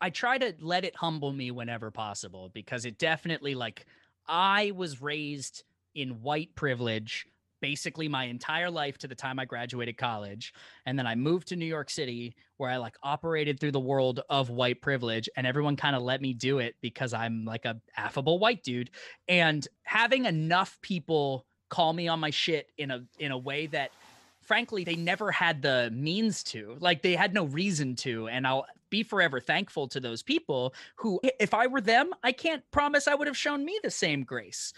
I 0.00 0.10
try 0.10 0.38
to 0.38 0.54
let 0.60 0.84
it 0.84 0.96
humble 0.96 1.32
me 1.32 1.50
whenever 1.50 1.90
possible 1.90 2.50
because 2.52 2.84
it 2.84 2.98
definitely, 2.98 3.54
like, 3.54 3.86
I 4.28 4.72
was 4.74 5.00
raised 5.00 5.64
in 5.94 6.22
white 6.22 6.54
privilege 6.54 7.26
basically 7.60 8.08
my 8.08 8.24
entire 8.24 8.70
life 8.70 8.98
to 8.98 9.08
the 9.08 9.14
time 9.14 9.38
I 9.38 9.44
graduated 9.44 9.96
college. 9.96 10.52
And 10.84 10.98
then 10.98 11.06
I 11.06 11.14
moved 11.14 11.48
to 11.48 11.56
New 11.56 11.66
York 11.66 11.90
City 11.90 12.34
where 12.56 12.70
I 12.70 12.76
like 12.76 12.96
operated 13.02 13.60
through 13.60 13.72
the 13.72 13.80
world 13.80 14.20
of 14.30 14.50
white 14.50 14.80
privilege 14.80 15.28
and 15.36 15.46
everyone 15.46 15.76
kind 15.76 15.96
of 15.96 16.02
let 16.02 16.20
me 16.20 16.32
do 16.32 16.58
it 16.58 16.76
because 16.80 17.12
I'm 17.12 17.44
like 17.44 17.64
a 17.64 17.80
affable 17.96 18.38
white 18.38 18.62
dude. 18.62 18.90
And 19.28 19.66
having 19.82 20.24
enough 20.24 20.78
people 20.82 21.46
call 21.68 21.92
me 21.92 22.08
on 22.08 22.20
my 22.20 22.30
shit 22.30 22.70
in 22.78 22.90
a 22.90 23.04
in 23.18 23.32
a 23.32 23.38
way 23.38 23.66
that 23.66 23.90
frankly 24.42 24.84
they 24.84 24.94
never 24.94 25.32
had 25.32 25.62
the 25.62 25.90
means 25.92 26.44
to 26.44 26.76
like 26.78 27.02
they 27.02 27.16
had 27.16 27.34
no 27.34 27.46
reason 27.46 27.96
to 27.96 28.28
and 28.28 28.46
i'll 28.46 28.64
be 28.96 29.02
forever 29.02 29.40
thankful 29.40 29.86
to 29.88 30.00
those 30.00 30.22
people 30.22 30.74
who, 30.96 31.20
if 31.38 31.52
I 31.52 31.66
were 31.66 31.82
them, 31.82 32.12
I 32.22 32.32
can't 32.32 32.62
promise 32.70 33.06
I 33.06 33.14
would 33.14 33.26
have 33.26 33.36
shown 33.36 33.62
me 33.62 33.78
the 33.82 33.90
same 33.90 34.22
grace. 34.24 34.72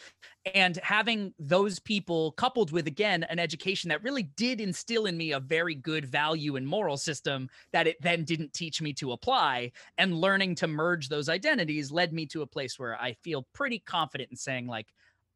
And 0.54 0.76
having 0.78 1.34
those 1.38 1.78
people 1.78 2.32
coupled 2.32 2.72
with, 2.72 2.88
again, 2.88 3.22
an 3.24 3.38
education 3.38 3.88
that 3.90 4.02
really 4.02 4.24
did 4.24 4.60
instill 4.60 5.06
in 5.06 5.16
me 5.16 5.30
a 5.30 5.38
very 5.38 5.76
good 5.76 6.04
value 6.04 6.56
and 6.56 6.66
moral 6.66 6.96
system 6.96 7.48
that 7.72 7.86
it 7.86 7.96
then 8.00 8.24
didn't 8.24 8.54
teach 8.54 8.82
me 8.82 8.92
to 8.94 9.12
apply, 9.12 9.70
and 9.98 10.20
learning 10.20 10.56
to 10.56 10.66
merge 10.66 11.08
those 11.08 11.28
identities 11.28 11.92
led 11.92 12.12
me 12.12 12.26
to 12.26 12.42
a 12.42 12.46
place 12.46 12.76
where 12.76 13.00
I 13.00 13.12
feel 13.22 13.46
pretty 13.52 13.78
confident 13.78 14.30
in 14.30 14.36
saying, 14.36 14.66
like, 14.66 14.88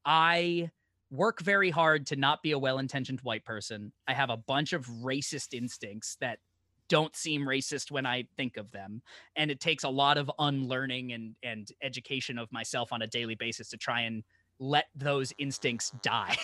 I 0.04 0.70
work 1.12 1.40
very 1.40 1.70
hard 1.70 2.06
to 2.06 2.16
not 2.16 2.42
be 2.42 2.50
a 2.50 2.58
well 2.58 2.78
intentioned 2.78 3.20
white 3.20 3.44
person. 3.44 3.92
I 4.08 4.14
have 4.14 4.30
a 4.30 4.36
bunch 4.36 4.72
of 4.72 4.86
racist 4.86 5.54
instincts 5.54 6.16
that 6.20 6.40
don't 6.88 7.14
seem 7.16 7.42
racist 7.42 7.90
when 7.90 8.06
I 8.06 8.24
think 8.36 8.56
of 8.56 8.70
them. 8.70 9.02
And 9.36 9.50
it 9.50 9.60
takes 9.60 9.84
a 9.84 9.88
lot 9.88 10.18
of 10.18 10.30
unlearning 10.38 11.12
and 11.12 11.34
and 11.42 11.68
education 11.82 12.38
of 12.38 12.52
myself 12.52 12.92
on 12.92 13.02
a 13.02 13.06
daily 13.06 13.34
basis 13.34 13.68
to 13.70 13.76
try 13.76 14.02
and 14.02 14.22
let 14.58 14.86
those 14.94 15.32
instincts 15.38 15.90
die. 16.02 16.36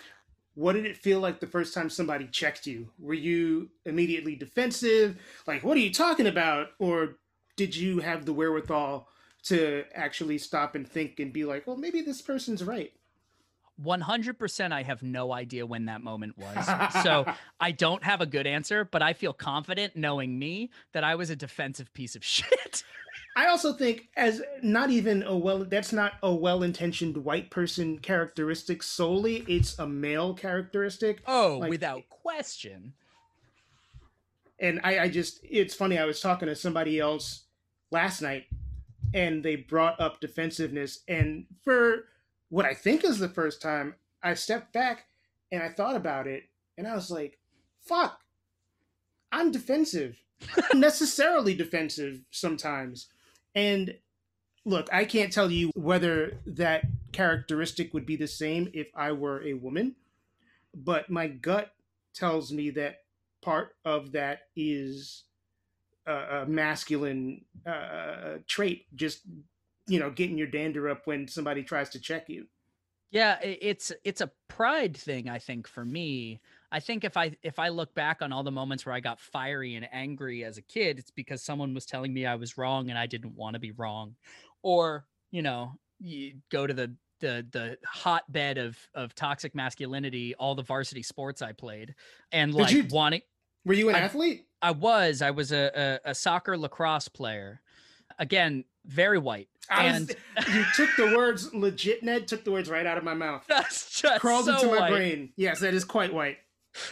what 0.54 0.72
did 0.72 0.86
it 0.86 0.96
feel 0.96 1.20
like 1.20 1.40
the 1.40 1.46
first 1.46 1.72
time 1.72 1.88
somebody 1.88 2.26
checked 2.26 2.66
you? 2.66 2.88
Were 2.98 3.14
you 3.14 3.70
immediately 3.86 4.36
defensive? 4.36 5.16
Like, 5.46 5.62
what 5.62 5.76
are 5.76 5.80
you 5.80 5.92
talking 5.92 6.26
about? 6.26 6.68
Or 6.78 7.16
did 7.56 7.76
you 7.76 8.00
have 8.00 8.26
the 8.26 8.32
wherewithal 8.32 9.08
to 9.44 9.84
actually 9.94 10.38
stop 10.38 10.74
and 10.74 10.86
think 10.86 11.18
and 11.20 11.32
be 11.32 11.44
like, 11.44 11.66
well, 11.66 11.76
maybe 11.76 12.02
this 12.02 12.20
person's 12.20 12.64
right? 12.64 12.92
100% 13.84 14.72
I 14.72 14.82
have 14.82 15.02
no 15.02 15.32
idea 15.32 15.66
when 15.66 15.86
that 15.86 16.02
moment 16.02 16.36
was. 16.36 16.66
so 17.02 17.26
I 17.60 17.72
don't 17.72 18.02
have 18.04 18.20
a 18.20 18.26
good 18.26 18.46
answer, 18.46 18.84
but 18.84 19.02
I 19.02 19.12
feel 19.12 19.32
confident 19.32 19.96
knowing 19.96 20.38
me 20.38 20.70
that 20.92 21.04
I 21.04 21.14
was 21.14 21.30
a 21.30 21.36
defensive 21.36 21.92
piece 21.94 22.16
of 22.16 22.24
shit. 22.24 22.82
I 23.36 23.46
also 23.46 23.72
think 23.72 24.08
as 24.16 24.42
not 24.60 24.90
even 24.90 25.22
a 25.22 25.36
well 25.36 25.64
that's 25.64 25.92
not 25.92 26.14
a 26.22 26.34
well-intentioned 26.34 27.16
white 27.16 27.50
person 27.50 27.98
characteristic 27.98 28.82
solely, 28.82 29.44
it's 29.46 29.78
a 29.78 29.86
male 29.86 30.34
characteristic. 30.34 31.22
Oh, 31.26 31.58
like, 31.60 31.70
without 31.70 32.08
question. 32.08 32.92
And 34.58 34.80
I, 34.82 34.98
I 34.98 35.08
just 35.08 35.40
it's 35.44 35.74
funny, 35.74 35.96
I 35.96 36.04
was 36.04 36.20
talking 36.20 36.48
to 36.48 36.56
somebody 36.56 36.98
else 36.98 37.44
last 37.92 38.20
night 38.20 38.46
and 39.14 39.42
they 39.44 39.56
brought 39.56 40.00
up 40.00 40.20
defensiveness 40.20 41.00
and 41.08 41.46
for 41.64 42.06
what 42.50 42.66
I 42.66 42.74
think 42.74 43.04
is 43.04 43.18
the 43.18 43.28
first 43.28 43.62
time, 43.62 43.94
I 44.22 44.34
stepped 44.34 44.72
back 44.72 45.06
and 45.50 45.62
I 45.62 45.70
thought 45.70 45.96
about 45.96 46.26
it 46.26 46.44
and 46.76 46.86
I 46.86 46.94
was 46.94 47.10
like, 47.10 47.38
fuck, 47.80 48.20
I'm 49.32 49.50
defensive. 49.50 50.20
necessarily 50.74 51.54
defensive 51.54 52.22
sometimes. 52.30 53.08
And 53.54 53.94
look, 54.64 54.88
I 54.92 55.04
can't 55.04 55.32
tell 55.32 55.50
you 55.50 55.70
whether 55.74 56.38
that 56.46 56.84
characteristic 57.12 57.92
would 57.94 58.06
be 58.06 58.16
the 58.16 58.28
same 58.28 58.70
if 58.72 58.88
I 58.94 59.12
were 59.12 59.42
a 59.42 59.54
woman, 59.54 59.96
but 60.74 61.10
my 61.10 61.28
gut 61.28 61.72
tells 62.14 62.52
me 62.52 62.70
that 62.70 63.00
part 63.42 63.74
of 63.84 64.12
that 64.12 64.40
is 64.54 65.24
a, 66.06 66.42
a 66.42 66.46
masculine 66.46 67.44
uh, 67.66 68.38
trait, 68.46 68.86
just 68.94 69.22
you 69.90 69.98
know, 69.98 70.08
getting 70.08 70.38
your 70.38 70.46
dander 70.46 70.88
up 70.88 71.06
when 71.06 71.26
somebody 71.26 71.64
tries 71.64 71.90
to 71.90 72.00
check 72.00 72.28
you. 72.28 72.46
Yeah, 73.10 73.38
it's 73.42 73.90
it's 74.04 74.20
a 74.20 74.30
pride 74.46 74.96
thing, 74.96 75.28
I 75.28 75.40
think, 75.40 75.66
for 75.66 75.84
me. 75.84 76.40
I 76.70 76.78
think 76.78 77.02
if 77.02 77.16
I 77.16 77.32
if 77.42 77.58
I 77.58 77.68
look 77.68 77.92
back 77.92 78.22
on 78.22 78.32
all 78.32 78.44
the 78.44 78.52
moments 78.52 78.86
where 78.86 78.94
I 78.94 79.00
got 79.00 79.18
fiery 79.18 79.74
and 79.74 79.88
angry 79.90 80.44
as 80.44 80.58
a 80.58 80.62
kid, 80.62 81.00
it's 81.00 81.10
because 81.10 81.42
someone 81.42 81.74
was 81.74 81.86
telling 81.86 82.14
me 82.14 82.24
I 82.24 82.36
was 82.36 82.56
wrong 82.56 82.88
and 82.88 82.96
I 82.96 83.06
didn't 83.06 83.34
want 83.34 83.54
to 83.54 83.60
be 83.60 83.72
wrong, 83.72 84.14
or 84.62 85.06
you 85.32 85.42
know, 85.42 85.72
you 85.98 86.34
go 86.52 86.68
to 86.68 86.72
the 86.72 86.94
the 87.18 87.44
the 87.50 87.78
hotbed 87.84 88.58
of 88.58 88.78
of 88.94 89.12
toxic 89.16 89.56
masculinity, 89.56 90.36
all 90.36 90.54
the 90.54 90.62
varsity 90.62 91.02
sports 91.02 91.42
I 91.42 91.50
played, 91.50 91.96
and 92.30 92.54
like 92.54 92.70
you, 92.70 92.86
wanting. 92.92 93.22
Were 93.64 93.74
you 93.74 93.88
an 93.88 93.96
I, 93.96 94.00
athlete? 94.00 94.46
I 94.62 94.70
was. 94.70 95.20
I 95.20 95.32
was 95.32 95.50
a, 95.50 95.98
a, 96.04 96.10
a 96.10 96.14
soccer 96.14 96.56
lacrosse 96.56 97.08
player. 97.08 97.60
Again, 98.20 98.64
very 98.86 99.18
white. 99.18 99.48
and 99.70 100.14
was, 100.36 100.54
you 100.54 100.64
took 100.74 100.90
the 100.96 101.16
words 101.16 101.52
legit, 101.54 102.02
Ned. 102.02 102.28
Took 102.28 102.44
the 102.44 102.50
words 102.50 102.68
right 102.68 102.86
out 102.86 102.98
of 102.98 103.04
my 103.04 103.14
mouth. 103.14 103.44
That's 103.48 104.00
just 104.00 104.20
crawled 104.20 104.46
so 104.46 104.54
into 104.54 104.66
my 104.66 104.80
white. 104.80 104.90
brain. 104.90 105.32
Yes, 105.36 105.60
that 105.60 105.74
is 105.74 105.84
quite 105.84 106.12
white. 106.12 106.38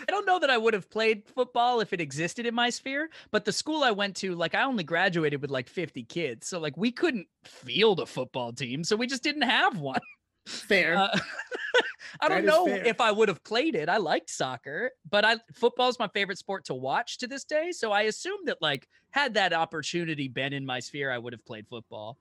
I 0.01 0.11
don't 0.11 0.27
know 0.27 0.40
that 0.40 0.51
I 0.51 0.59
would 0.59 0.74
have 0.74 0.90
played 0.90 1.24
football 1.24 1.81
if 1.81 1.92
it 1.92 2.01
existed 2.01 2.46
in 2.46 2.55
my 2.55 2.70
sphere, 2.70 3.11
but 3.31 3.44
the 3.44 3.53
school 3.53 3.85
I 3.85 3.92
went 3.92 4.16
to, 4.16 4.35
like 4.35 4.55
I 4.55 4.64
only 4.64 4.83
graduated 4.83 5.40
with 5.40 5.51
like 5.51 5.68
50 5.68 6.03
kids. 6.05 6.48
So 6.48 6.59
like 6.59 6.77
we 6.77 6.90
couldn't 6.90 7.29
field 7.44 8.01
a 8.01 8.07
football 8.07 8.53
team, 8.53 8.83
so 8.83 8.96
we 8.96 9.07
just 9.07 9.22
didn't 9.22 9.42
have 9.42 9.79
one. 9.79 10.01
Fair. 10.48 10.96
Uh, 10.96 11.18
I 12.20 12.28
don't 12.28 12.44
know 12.44 12.66
if 12.66 13.00
I 13.00 13.12
would 13.12 13.28
have 13.28 13.44
played 13.44 13.74
it. 13.74 13.88
I 13.88 13.98
liked 13.98 14.30
soccer, 14.30 14.92
but 15.08 15.24
I 15.24 15.37
football 15.54 15.88
is 15.88 15.98
my 15.98 16.08
favorite 16.08 16.38
sport 16.38 16.64
to 16.66 16.74
watch 16.74 17.18
to 17.18 17.26
this 17.26 17.44
day. 17.44 17.70
So 17.70 17.92
I 17.92 18.02
assume 18.02 18.40
that 18.46 18.58
like 18.61 18.88
had 19.11 19.34
that 19.34 19.52
opportunity 19.52 20.26
been 20.28 20.52
in 20.52 20.64
my 20.64 20.80
sphere, 20.80 21.12
I 21.12 21.18
would 21.18 21.32
have 21.32 21.44
played 21.44 21.66
football. 21.68 22.18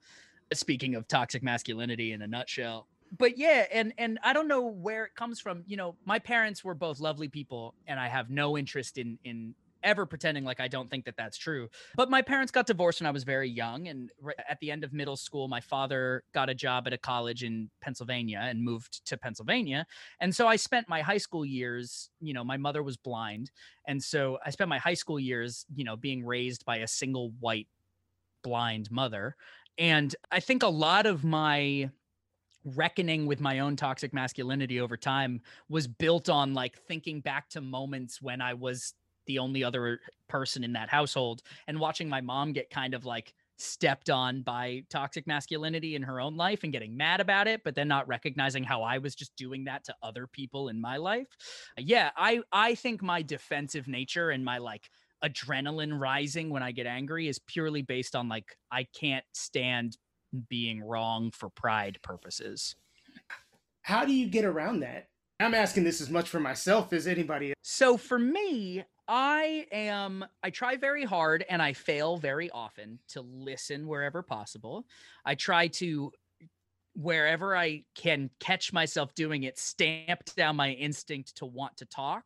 Speaking 0.52 0.94
of 0.94 1.08
toxic 1.08 1.42
masculinity 1.42 2.12
in 2.12 2.22
a 2.22 2.26
nutshell 2.26 2.86
but 3.16 3.38
yeah 3.38 3.64
and 3.72 3.92
and 3.96 4.18
i 4.22 4.32
don't 4.32 4.48
know 4.48 4.66
where 4.66 5.04
it 5.04 5.14
comes 5.14 5.40
from 5.40 5.62
you 5.66 5.76
know 5.76 5.96
my 6.04 6.18
parents 6.18 6.62
were 6.62 6.74
both 6.74 7.00
lovely 7.00 7.28
people 7.28 7.74
and 7.86 7.98
i 7.98 8.06
have 8.06 8.28
no 8.28 8.58
interest 8.58 8.98
in 8.98 9.18
in 9.24 9.54
ever 9.82 10.06
pretending 10.06 10.44
like 10.44 10.60
i 10.60 10.68
don't 10.68 10.90
think 10.90 11.04
that 11.04 11.16
that's 11.16 11.36
true 11.36 11.68
but 11.96 12.10
my 12.10 12.22
parents 12.22 12.50
got 12.50 12.66
divorced 12.66 13.00
when 13.00 13.06
i 13.06 13.10
was 13.10 13.24
very 13.24 13.48
young 13.48 13.88
and 13.88 14.10
at 14.48 14.58
the 14.60 14.70
end 14.70 14.84
of 14.84 14.92
middle 14.92 15.16
school 15.16 15.48
my 15.48 15.60
father 15.60 16.22
got 16.32 16.48
a 16.48 16.54
job 16.54 16.86
at 16.86 16.92
a 16.92 16.98
college 16.98 17.44
in 17.44 17.70
pennsylvania 17.80 18.40
and 18.42 18.62
moved 18.62 19.04
to 19.06 19.16
pennsylvania 19.16 19.86
and 20.20 20.34
so 20.34 20.46
i 20.46 20.56
spent 20.56 20.88
my 20.88 21.00
high 21.00 21.18
school 21.18 21.44
years 21.44 22.10
you 22.20 22.34
know 22.34 22.44
my 22.44 22.56
mother 22.56 22.82
was 22.82 22.96
blind 22.96 23.50
and 23.86 24.02
so 24.02 24.38
i 24.44 24.50
spent 24.50 24.68
my 24.68 24.78
high 24.78 24.94
school 24.94 25.20
years 25.20 25.66
you 25.74 25.84
know 25.84 25.96
being 25.96 26.24
raised 26.24 26.64
by 26.64 26.78
a 26.78 26.86
single 26.86 27.32
white 27.40 27.68
blind 28.42 28.90
mother 28.90 29.36
and 29.78 30.14
i 30.30 30.40
think 30.40 30.62
a 30.62 30.68
lot 30.68 31.06
of 31.06 31.24
my 31.24 31.88
reckoning 32.64 33.26
with 33.26 33.40
my 33.40 33.60
own 33.60 33.76
toxic 33.76 34.12
masculinity 34.12 34.80
over 34.80 34.96
time 34.96 35.40
was 35.68 35.86
built 35.86 36.28
on 36.28 36.54
like 36.54 36.76
thinking 36.76 37.20
back 37.20 37.48
to 37.50 37.60
moments 37.60 38.20
when 38.20 38.40
I 38.40 38.54
was 38.54 38.94
the 39.28 39.38
only 39.38 39.62
other 39.62 40.00
person 40.28 40.64
in 40.64 40.72
that 40.72 40.88
household 40.88 41.42
and 41.68 41.78
watching 41.78 42.08
my 42.08 42.20
mom 42.20 42.52
get 42.52 42.68
kind 42.68 42.94
of 42.94 43.04
like 43.04 43.32
stepped 43.58 44.08
on 44.08 44.42
by 44.42 44.82
toxic 44.88 45.26
masculinity 45.26 45.94
in 45.94 46.02
her 46.02 46.20
own 46.20 46.36
life 46.36 46.62
and 46.62 46.72
getting 46.72 46.96
mad 46.96 47.20
about 47.20 47.48
it 47.48 47.62
but 47.64 47.74
then 47.74 47.88
not 47.88 48.06
recognizing 48.08 48.64
how 48.64 48.82
I 48.82 48.98
was 48.98 49.14
just 49.14 49.34
doing 49.36 49.64
that 49.64 49.84
to 49.84 49.94
other 50.02 50.26
people 50.26 50.68
in 50.68 50.80
my 50.80 50.96
life. 50.96 51.28
Yeah, 51.76 52.10
I 52.16 52.40
I 52.52 52.74
think 52.74 53.02
my 53.02 53.22
defensive 53.22 53.86
nature 53.86 54.30
and 54.30 54.44
my 54.44 54.58
like 54.58 54.90
adrenaline 55.24 55.98
rising 55.98 56.50
when 56.50 56.62
I 56.62 56.72
get 56.72 56.86
angry 56.86 57.28
is 57.28 57.38
purely 57.38 57.82
based 57.82 58.14
on 58.14 58.28
like 58.28 58.56
I 58.70 58.84
can't 58.84 59.24
stand 59.32 59.96
being 60.48 60.82
wrong 60.82 61.30
for 61.30 61.48
pride 61.48 61.98
purposes. 62.02 62.76
How 63.82 64.04
do 64.04 64.12
you 64.12 64.28
get 64.28 64.44
around 64.44 64.80
that? 64.80 65.08
I'm 65.40 65.54
asking 65.54 65.84
this 65.84 66.00
as 66.00 66.10
much 66.10 66.28
for 66.28 66.40
myself 66.40 66.92
as 66.92 67.06
anybody. 67.06 67.54
So 67.62 67.96
for 67.96 68.18
me, 68.18 68.84
I 69.06 69.66
am 69.70 70.24
I 70.42 70.50
try 70.50 70.76
very 70.76 71.04
hard 71.04 71.44
and 71.48 71.62
I 71.62 71.72
fail 71.72 72.16
very 72.16 72.50
often 72.50 72.98
to 73.10 73.22
listen 73.22 73.86
wherever 73.86 74.22
possible. 74.22 74.84
I 75.24 75.36
try 75.36 75.68
to 75.68 76.12
wherever 76.94 77.56
I 77.56 77.84
can 77.94 78.30
catch 78.40 78.72
myself 78.72 79.14
doing 79.14 79.44
it 79.44 79.58
stamp 79.58 80.24
down 80.36 80.56
my 80.56 80.72
instinct 80.72 81.36
to 81.36 81.46
want 81.46 81.76
to 81.76 81.86
talk 81.86 82.24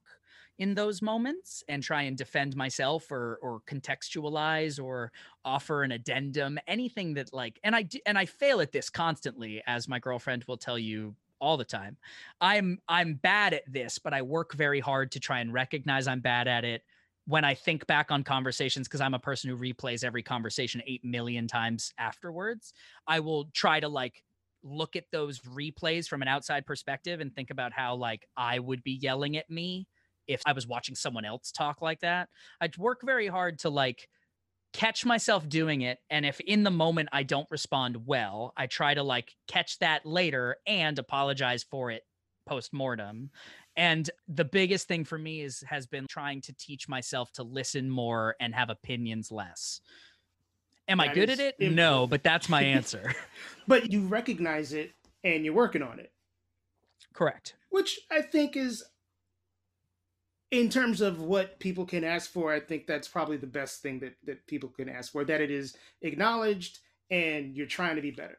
in 0.59 0.75
those 0.75 1.03
moments 1.03 1.63
and 1.69 1.83
try 1.83 2.03
and 2.03 2.17
defend 2.17 2.57
myself 2.57 3.11
or 3.11 3.39
or 3.43 3.61
contextualize 3.67 4.83
or 4.83 5.13
offer 5.45 5.83
an 5.83 5.93
addendum 5.93 6.59
anything 6.67 7.15
that 7.15 7.33
like 7.33 7.59
and 7.65 7.75
i 7.75 7.87
and 8.07 8.19
i 8.19 8.25
fail 8.25 8.61
at 8.61 8.73
this 8.73 8.89
constantly 8.89 9.63
as 9.67 9.89
my 9.89 9.99
girlfriend 9.99 10.45
will 10.47 10.57
tell 10.57 10.79
you 10.79 11.15
all 11.43 11.57
the 11.57 11.65
time 11.65 11.97
i'm 12.41 12.79
i'm 12.89 13.15
bad 13.15 13.53
at 13.53 13.71
this 13.71 13.99
but 13.99 14.15
i 14.15 14.23
work 14.23 14.55
very 14.55 14.81
hard 14.81 15.11
to 15.11 15.21
try 15.21 15.41
and 15.41 15.53
recognize 15.53 16.07
i'm 16.07 16.21
bad 16.21 16.49
at 16.49 16.65
it 16.65 16.83
when 17.27 17.45
i 17.45 17.53
think 17.53 17.87
back 17.87 18.11
on 18.11 18.23
conversations 18.23 18.89
because 18.89 19.01
i'm 19.01 19.15
a 19.15 19.19
person 19.19 19.51
who 19.51 19.57
replays 19.57 20.05
every 20.05 20.23
conversation 20.23 20.81
8 20.87 21.05
million 21.05 21.49
times 21.49 21.93
afterwards 21.99 22.73
i 23.07 23.21
will 23.21 23.47
try 23.53 23.81
to 23.81 23.89
like 23.89 24.23
look 24.63 24.95
at 24.95 25.05
those 25.11 25.41
replays 25.41 26.07
from 26.07 26.23
an 26.23 26.29
outside 26.29 26.65
perspective 26.65 27.21
and 27.21 27.35
think 27.35 27.51
about 27.51 27.73
how 27.73 27.97
like 27.97 28.27
i 28.37 28.59
would 28.59 28.83
be 28.85 28.93
yelling 28.93 29.37
at 29.37 29.51
me 29.51 29.87
if 30.29 30.41
I 30.47 30.53
was 30.53 30.67
watching 30.67 30.95
someone 30.95 31.25
else 31.25 31.51
talk 31.51 31.83
like 31.83 32.01
that. 32.01 32.29
I'd 32.61 32.77
work 32.77 33.01
very 33.05 33.27
hard 33.27 33.59
to 33.61 33.71
like 33.71 34.09
catch 34.73 35.05
myself 35.05 35.49
doing 35.49 35.83
it 35.83 35.99
and 36.09 36.25
if 36.25 36.41
in 36.41 36.63
the 36.63 36.71
moment 36.71 37.09
I 37.13 37.23
don't 37.23 37.47
respond 37.51 38.07
well, 38.07 38.53
I 38.57 38.67
try 38.67 38.95
to 38.95 39.03
like 39.03 39.35
catch 39.47 39.79
that 39.81 40.07
later 40.07 40.57
and 40.67 40.99
apologize 40.99 41.63
for 41.63 41.91
it 41.91 42.03
post 42.47 42.73
mortem. 42.73 43.31
And 43.77 44.11
the 44.29 44.45
biggest 44.45 44.89
thing 44.89 45.05
for 45.05 45.19
me 45.19 45.41
is 45.41 45.65
has 45.67 45.87
been 45.87 46.07
trying 46.07 46.43
to 46.43 46.53
teach 46.53 46.89
myself 46.89 47.33
to 47.33 47.43
listen 47.43 47.89
more 47.89 48.37
and 48.41 48.55
have 48.55 48.71
opinions 48.71 49.31
less. 49.33 49.81
Am 50.89 50.99
that 50.99 51.11
I 51.11 51.15
good 51.15 51.31
at 51.31 51.41
it? 51.41 51.61
No, 51.61 52.07
but 52.07 52.23
that's 52.23 52.49
my 52.49 52.63
answer. 52.77 53.15
but 53.67 53.91
you 53.91 54.07
recognize 54.07 54.73
it 54.73 54.93
and 55.25 55.45
you're 55.45 55.55
working 55.55 55.83
on 55.83 56.01
it. 56.01 56.13
Correct. 57.15 57.55
Which 57.71 58.01
I 58.11 58.23
think 58.23 58.57
is 58.57 58.85
in 60.53 60.69
terms 60.69 61.01
of 61.01 61.23
what 61.23 61.59
people 61.59 61.87
can 61.87 62.05
ask 62.05 62.31
for, 62.31 62.53
I 62.53 62.61
think 62.61 62.87
that's 62.87 63.09
probably 63.09 63.39
the 63.39 63.47
best 63.47 63.81
thing 63.81 63.99
that, 64.01 64.15
that 64.25 64.47
people 64.47 64.69
can 64.69 64.89
ask 64.89 65.11
for, 65.11 65.25
that 65.25 65.41
it 65.41 65.51
is 65.51 65.77
acknowledged 66.03 66.81
and 67.11 67.57
you're 67.57 67.67
trying 67.67 67.97
to 67.97 68.03
be 68.03 68.11
better. 68.11 68.37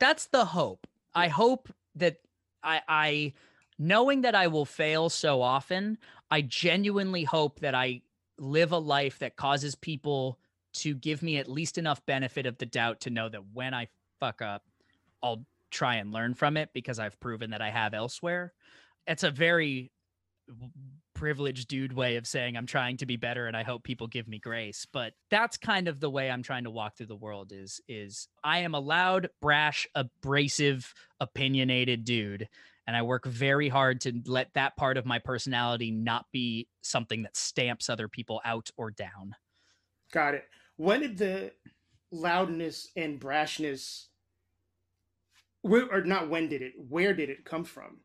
That's 0.00 0.26
the 0.26 0.44
hope. 0.44 0.86
I 1.14 1.28
hope 1.28 1.72
that 1.94 2.16
I, 2.64 2.82
I 2.88 3.32
knowing 3.78 4.22
that 4.22 4.34
I 4.34 4.48
will 4.48 4.64
fail 4.64 5.08
so 5.08 5.42
often, 5.42 5.96
I 6.28 6.42
genuinely 6.42 7.22
hope 7.22 7.60
that 7.60 7.74
I 7.74 8.02
live 8.36 8.72
a 8.72 8.78
life 8.78 9.20
that 9.20 9.36
causes 9.36 9.76
people 9.76 10.40
to 10.74 10.92
give 10.92 11.22
me 11.22 11.36
at 11.36 11.46
least 11.46 11.78
enough 11.78 12.04
benefit 12.04 12.46
of 12.46 12.58
the 12.58 12.66
doubt 12.66 13.00
to 13.02 13.10
know 13.10 13.28
that 13.28 13.42
when 13.52 13.74
I 13.74 13.86
fuck 14.18 14.42
up, 14.42 14.64
I'll 15.22 15.46
try 15.70 15.96
and 15.96 16.12
learn 16.12 16.34
from 16.34 16.56
it 16.56 16.70
because 16.72 16.98
I've 16.98 17.20
proven 17.20 17.50
that 17.50 17.62
I 17.62 17.70
have 17.70 17.94
elsewhere. 17.94 18.52
It's 19.06 19.22
a 19.22 19.30
very 19.30 19.92
privileged 21.14 21.68
dude 21.68 21.92
way 21.92 22.16
of 22.16 22.26
saying 22.26 22.56
I'm 22.56 22.66
trying 22.66 22.96
to 22.98 23.06
be 23.06 23.16
better 23.16 23.46
and 23.46 23.56
I 23.56 23.62
hope 23.62 23.84
people 23.84 24.06
give 24.06 24.28
me 24.28 24.38
grace. 24.38 24.86
But 24.92 25.14
that's 25.30 25.56
kind 25.56 25.88
of 25.88 26.00
the 26.00 26.10
way 26.10 26.30
I'm 26.30 26.42
trying 26.42 26.64
to 26.64 26.70
walk 26.70 26.96
through 26.96 27.06
the 27.06 27.16
world 27.16 27.52
is 27.52 27.80
is 27.88 28.28
I 28.42 28.58
am 28.58 28.74
a 28.74 28.80
loud, 28.80 29.30
brash, 29.40 29.86
abrasive, 29.94 30.92
opinionated 31.20 32.04
dude. 32.04 32.48
and 32.86 32.96
I 32.96 33.02
work 33.02 33.24
very 33.26 33.68
hard 33.68 34.00
to 34.02 34.20
let 34.26 34.52
that 34.54 34.76
part 34.76 34.96
of 34.96 35.06
my 35.06 35.18
personality 35.18 35.90
not 35.90 36.26
be 36.32 36.68
something 36.82 37.22
that 37.22 37.36
stamps 37.36 37.88
other 37.88 38.08
people 38.08 38.40
out 38.44 38.70
or 38.76 38.90
down. 38.90 39.34
Got 40.12 40.34
it. 40.34 40.44
When 40.76 41.00
did 41.00 41.16
the 41.18 41.52
loudness 42.10 42.88
and 42.96 43.18
brashness 43.18 44.06
where, 45.62 45.90
or 45.90 46.02
not 46.02 46.28
when 46.28 46.48
did 46.48 46.62
it 46.62 46.74
where 46.88 47.14
did 47.14 47.30
it 47.30 47.44
come 47.44 47.64
from 47.64 47.98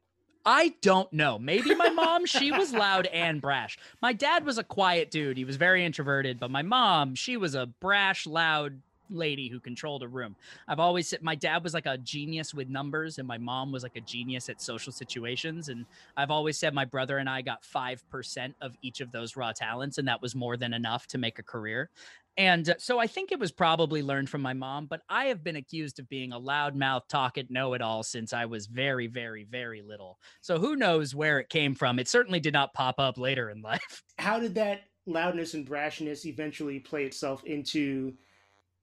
I 0.52 0.74
don't 0.82 1.14
know. 1.14 1.38
Maybe 1.38 1.76
my 1.76 1.90
mom, 1.90 2.26
she 2.26 2.52
was 2.52 2.74
loud 2.74 3.06
and 3.06 3.40
brash. 3.40 3.78
My 4.02 4.14
dad 4.14 4.44
was 4.48 4.58
a 4.58 4.64
quiet 4.64 5.12
dude. 5.12 5.38
He 5.38 5.46
was 5.46 5.58
very 5.58 5.86
introverted, 5.86 6.40
but 6.40 6.50
my 6.50 6.64
mom, 6.64 7.14
she 7.14 7.38
was 7.38 7.54
a 7.54 7.68
brash, 7.68 8.26
loud 8.26 8.82
lady 9.12 9.48
who 9.48 9.60
controlled 9.60 10.02
a 10.02 10.08
room. 10.08 10.36
I've 10.68 10.80
always 10.80 11.08
said 11.08 11.22
my 11.22 11.36
dad 11.36 11.64
was 11.64 11.76
like 11.76 11.86
a 11.86 12.00
genius 12.00 12.52
with 12.54 12.68
numbers 12.68 13.20
and 13.20 13.28
my 13.28 13.38
mom 13.38 13.72
was 13.72 13.84
like 13.84 13.96
a 13.96 14.02
genius 14.02 14.50
at 14.50 14.60
social 14.60 14.92
situations 14.92 15.70
and 15.70 15.86
I've 16.18 16.32
always 16.32 16.58
said 16.58 16.74
my 16.74 16.86
brother 16.86 17.18
and 17.20 17.30
I 17.30 17.42
got 17.42 17.64
5% 17.64 18.54
of 18.62 18.74
each 18.82 19.02
of 19.02 19.12
those 19.12 19.36
raw 19.36 19.52
talents 19.52 19.98
and 19.98 20.08
that 20.08 20.22
was 20.22 20.36
more 20.36 20.58
than 20.58 20.74
enough 20.74 21.08
to 21.08 21.18
make 21.18 21.40
a 21.40 21.44
career. 21.44 21.90
And 22.38 22.70
uh, 22.70 22.76
so 22.78 23.00
I 23.00 23.08
think 23.08 23.32
it 23.32 23.40
was 23.40 23.52
probably 23.52 24.02
learned 24.02 24.30
from 24.30 24.42
my 24.42 24.54
mom, 24.54 24.86
but 24.86 25.02
I 25.10 25.26
have 25.26 25.44
been 25.44 25.58
accused 25.58 26.00
of 26.00 26.08
being 26.10 26.32
a 26.32 26.40
loudmouth, 26.40 27.08
talk 27.10 27.38
it, 27.38 27.52
know 27.52 27.74
it 27.74 27.82
all 27.82 28.04
since 28.04 28.32
I 28.34 28.46
was 28.46 28.68
very, 28.68 29.08
very, 29.08 29.44
very 29.44 29.82
little. 29.82 30.20
So 30.42 30.58
who 30.58 30.76
knows 30.76 31.14
where 31.14 31.40
it 31.40 31.50
came 31.50 31.76
from? 31.76 32.00
It 32.00 32.08
certainly 32.08 32.40
did 32.40 32.54
not 32.54 32.74
pop 32.74 32.96
up 32.98 33.18
later 33.18 33.50
in 33.50 33.62
life. 33.64 34.04
How 34.18 34.40
did 34.40 34.56
that 34.56 34.84
loudness 35.06 35.54
and 35.54 35.68
brashness 35.68 36.26
eventually 36.26 36.80
play 36.80 37.06
itself 37.06 37.44
into 37.44 38.14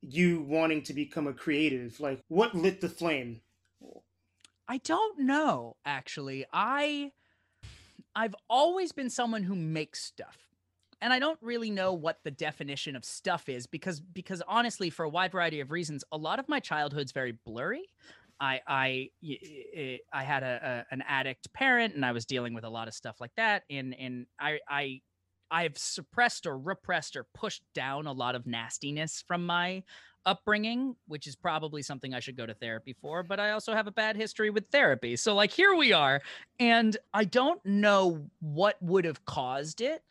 you 0.03 0.43
wanting 0.43 0.83
to 0.83 0.93
become 0.93 1.27
a 1.27 1.33
creative? 1.33 1.99
Like, 1.99 2.21
what 2.29 2.55
lit 2.55 2.81
the 2.81 2.89
flame? 2.89 3.41
I 4.69 4.79
don't 4.79 5.21
know, 5.21 5.77
actually. 5.85 6.45
I. 6.53 7.13
I've 8.19 8.35
always 8.49 8.93
been 8.93 9.11
someone 9.11 9.43
who 9.43 9.55
makes 9.55 10.03
stuff 10.03 10.46
and 11.01 11.13
I 11.13 11.19
don't 11.19 11.39
really 11.43 11.71
know 11.71 11.93
what 11.93 12.19
the 12.25 12.31
definition 12.31 12.97
of 12.97 13.05
stuff 13.05 13.49
is 13.49 13.67
because 13.67 14.01
because 14.01 14.43
honestly, 14.49 14.91
for 14.91 15.05
a 15.05 15.09
wide 15.09 15.33
variety 15.33 15.61
of 15.61 15.71
reasons, 15.71 16.05
a 16.13 16.17
lot 16.17 16.39
of 16.39 16.49
my 16.49 16.61
childhood's 16.61 17.13
very 17.13 17.33
blurry. 17.45 17.85
I 18.41 18.61
I 18.67 19.11
I 20.13 20.23
had 20.23 20.43
a, 20.43 20.85
a, 20.91 20.95
an 20.95 21.03
addict 21.07 21.53
parent, 21.53 21.95
and 21.95 22.05
I 22.05 22.13
was 22.13 22.27
dealing 22.27 22.55
with 22.55 22.65
a 22.65 22.71
lot 22.71 22.89
of 22.89 22.95
stuff 22.95 23.17
like 23.21 23.33
that, 23.37 23.65
and 23.71 23.95
and 23.99 24.27
I 24.41 24.59
I 24.69 25.01
I've 25.51 25.79
suppressed 25.79 26.47
or 26.47 26.59
repressed 26.59 27.17
or 27.17 27.27
pushed 27.35 27.63
down 27.75 28.07
a 28.07 28.13
lot 28.13 28.35
of 28.35 28.47
nastiness 28.47 29.23
from 29.27 29.47
my 29.47 29.83
upbringing, 30.27 30.97
which 31.07 31.27
is 31.27 31.37
probably 31.37 31.83
something 31.83 32.13
I 32.13 32.21
should 32.21 32.37
go 32.37 32.47
to 32.47 32.55
therapy 32.55 32.95
for, 33.01 33.23
but 33.23 33.39
I 33.39 33.53
also 33.53 33.73
have 33.73 33.87
a 33.87 33.93
bad 33.93 34.17
history 34.17 34.51
with 34.51 34.67
therapy. 34.69 35.15
So, 35.17 35.35
like, 35.35 35.53
here 35.53 35.75
we 35.75 35.93
are. 35.93 36.21
And 36.59 36.97
I 37.15 37.25
don't 37.25 37.65
know 37.65 38.27
what 38.41 38.77
would 38.83 39.05
have 39.05 39.25
caused 39.25 39.81
it. 39.81 40.03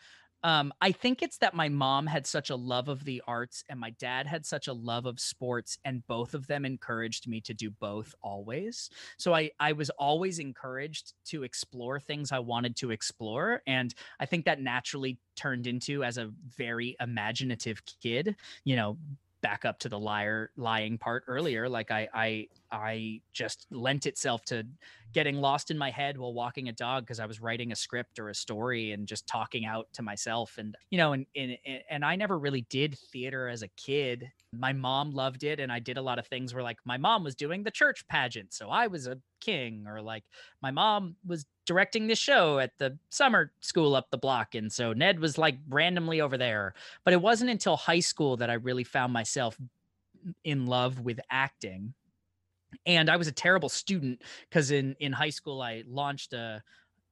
Um, 0.45 0.71
I 0.79 0.91
think 0.91 1.23
it's 1.23 1.39
that 1.39 1.55
my 1.55 1.69
mom 1.69 2.05
had 2.05 2.27
such 2.27 2.51
a 2.51 2.55
love 2.55 2.87
of 2.87 3.03
the 3.03 3.19
arts 3.25 3.63
and 3.67 3.79
my 3.79 3.89
dad 3.89 4.27
had 4.27 4.45
such 4.45 4.67
a 4.67 4.73
love 4.73 5.07
of 5.07 5.19
sports, 5.19 5.79
and 5.83 6.05
both 6.05 6.35
of 6.35 6.45
them 6.45 6.65
encouraged 6.65 7.27
me 7.27 7.41
to 7.41 7.53
do 7.55 7.71
both 7.71 8.13
always. 8.21 8.91
So 9.17 9.33
I 9.33 9.49
I 9.59 9.71
was 9.71 9.89
always 9.89 10.37
encouraged 10.37 11.13
to 11.29 11.41
explore 11.41 11.99
things 11.99 12.31
I 12.31 12.37
wanted 12.37 12.75
to 12.77 12.91
explore, 12.91 13.63
and 13.65 13.95
I 14.19 14.27
think 14.27 14.45
that 14.45 14.61
naturally 14.61 15.17
turned 15.35 15.65
into 15.65 16.03
as 16.03 16.19
a 16.19 16.31
very 16.55 16.95
imaginative 16.99 17.81
kid, 18.03 18.35
you 18.65 18.75
know, 18.75 18.99
back 19.41 19.65
up 19.65 19.79
to 19.79 19.89
the 19.89 19.99
liar 19.99 20.49
lying 20.57 20.97
part 20.97 21.23
earlier 21.27 21.69
like 21.69 21.91
i 21.91 22.07
i 22.15 22.47
i 22.71 23.21
just 23.31 23.67
lent 23.69 24.07
itself 24.07 24.43
to 24.43 24.65
getting 25.15 25.37
lost 25.37 25.71
in 25.71 25.77
my 25.77 25.89
head 25.89 26.17
while 26.17 26.33
walking 26.33 26.67
a 26.67 26.73
dog 26.73 27.03
because 27.03 27.21
I 27.21 27.25
was 27.25 27.39
writing 27.39 27.71
a 27.71 27.75
script 27.75 28.19
or 28.19 28.27
a 28.27 28.35
story 28.35 28.91
and 28.91 29.07
just 29.07 29.25
talking 29.25 29.65
out 29.65 29.87
to 29.93 30.01
myself. 30.01 30.57
And, 30.57 30.75
you 30.89 30.97
know, 30.97 31.13
and, 31.13 31.25
and, 31.33 31.57
and 31.89 32.03
I 32.03 32.17
never 32.17 32.37
really 32.37 32.65
did 32.69 32.99
theater 33.13 33.47
as 33.47 33.61
a 33.61 33.69
kid. 33.69 34.29
My 34.51 34.73
mom 34.73 35.11
loved 35.11 35.45
it. 35.45 35.61
And 35.61 35.71
I 35.71 35.79
did 35.79 35.95
a 35.95 36.01
lot 36.01 36.19
of 36.19 36.27
things 36.27 36.53
where 36.53 36.61
like 36.61 36.79
my 36.83 36.97
mom 36.97 37.23
was 37.23 37.33
doing 37.33 37.63
the 37.63 37.71
church 37.71 38.05
pageant. 38.09 38.53
So 38.53 38.69
I 38.69 38.87
was 38.87 39.07
a 39.07 39.17
king 39.39 39.85
or 39.87 40.01
like 40.01 40.25
my 40.61 40.71
mom 40.71 41.15
was 41.25 41.45
directing 41.65 42.07
this 42.07 42.19
show 42.19 42.59
at 42.59 42.77
the 42.77 42.97
summer 43.09 43.53
school 43.61 43.95
up 43.95 44.11
the 44.11 44.17
block. 44.17 44.53
And 44.53 44.69
so 44.69 44.91
Ned 44.91 45.21
was 45.21 45.37
like 45.37 45.55
randomly 45.69 46.19
over 46.19 46.37
there. 46.37 46.73
But 47.05 47.13
it 47.13 47.21
wasn't 47.21 47.51
until 47.51 47.77
high 47.77 48.01
school 48.01 48.35
that 48.35 48.49
I 48.49 48.55
really 48.55 48.83
found 48.83 49.13
myself 49.13 49.57
in 50.43 50.65
love 50.65 50.99
with 50.99 51.21
acting 51.31 51.93
and 52.85 53.09
I 53.09 53.17
was 53.17 53.27
a 53.27 53.31
terrible 53.31 53.69
student 53.69 54.21
because 54.49 54.71
in 54.71 54.95
in 54.99 55.11
high 55.11 55.29
school 55.29 55.61
I 55.61 55.83
launched 55.87 56.33
a 56.33 56.61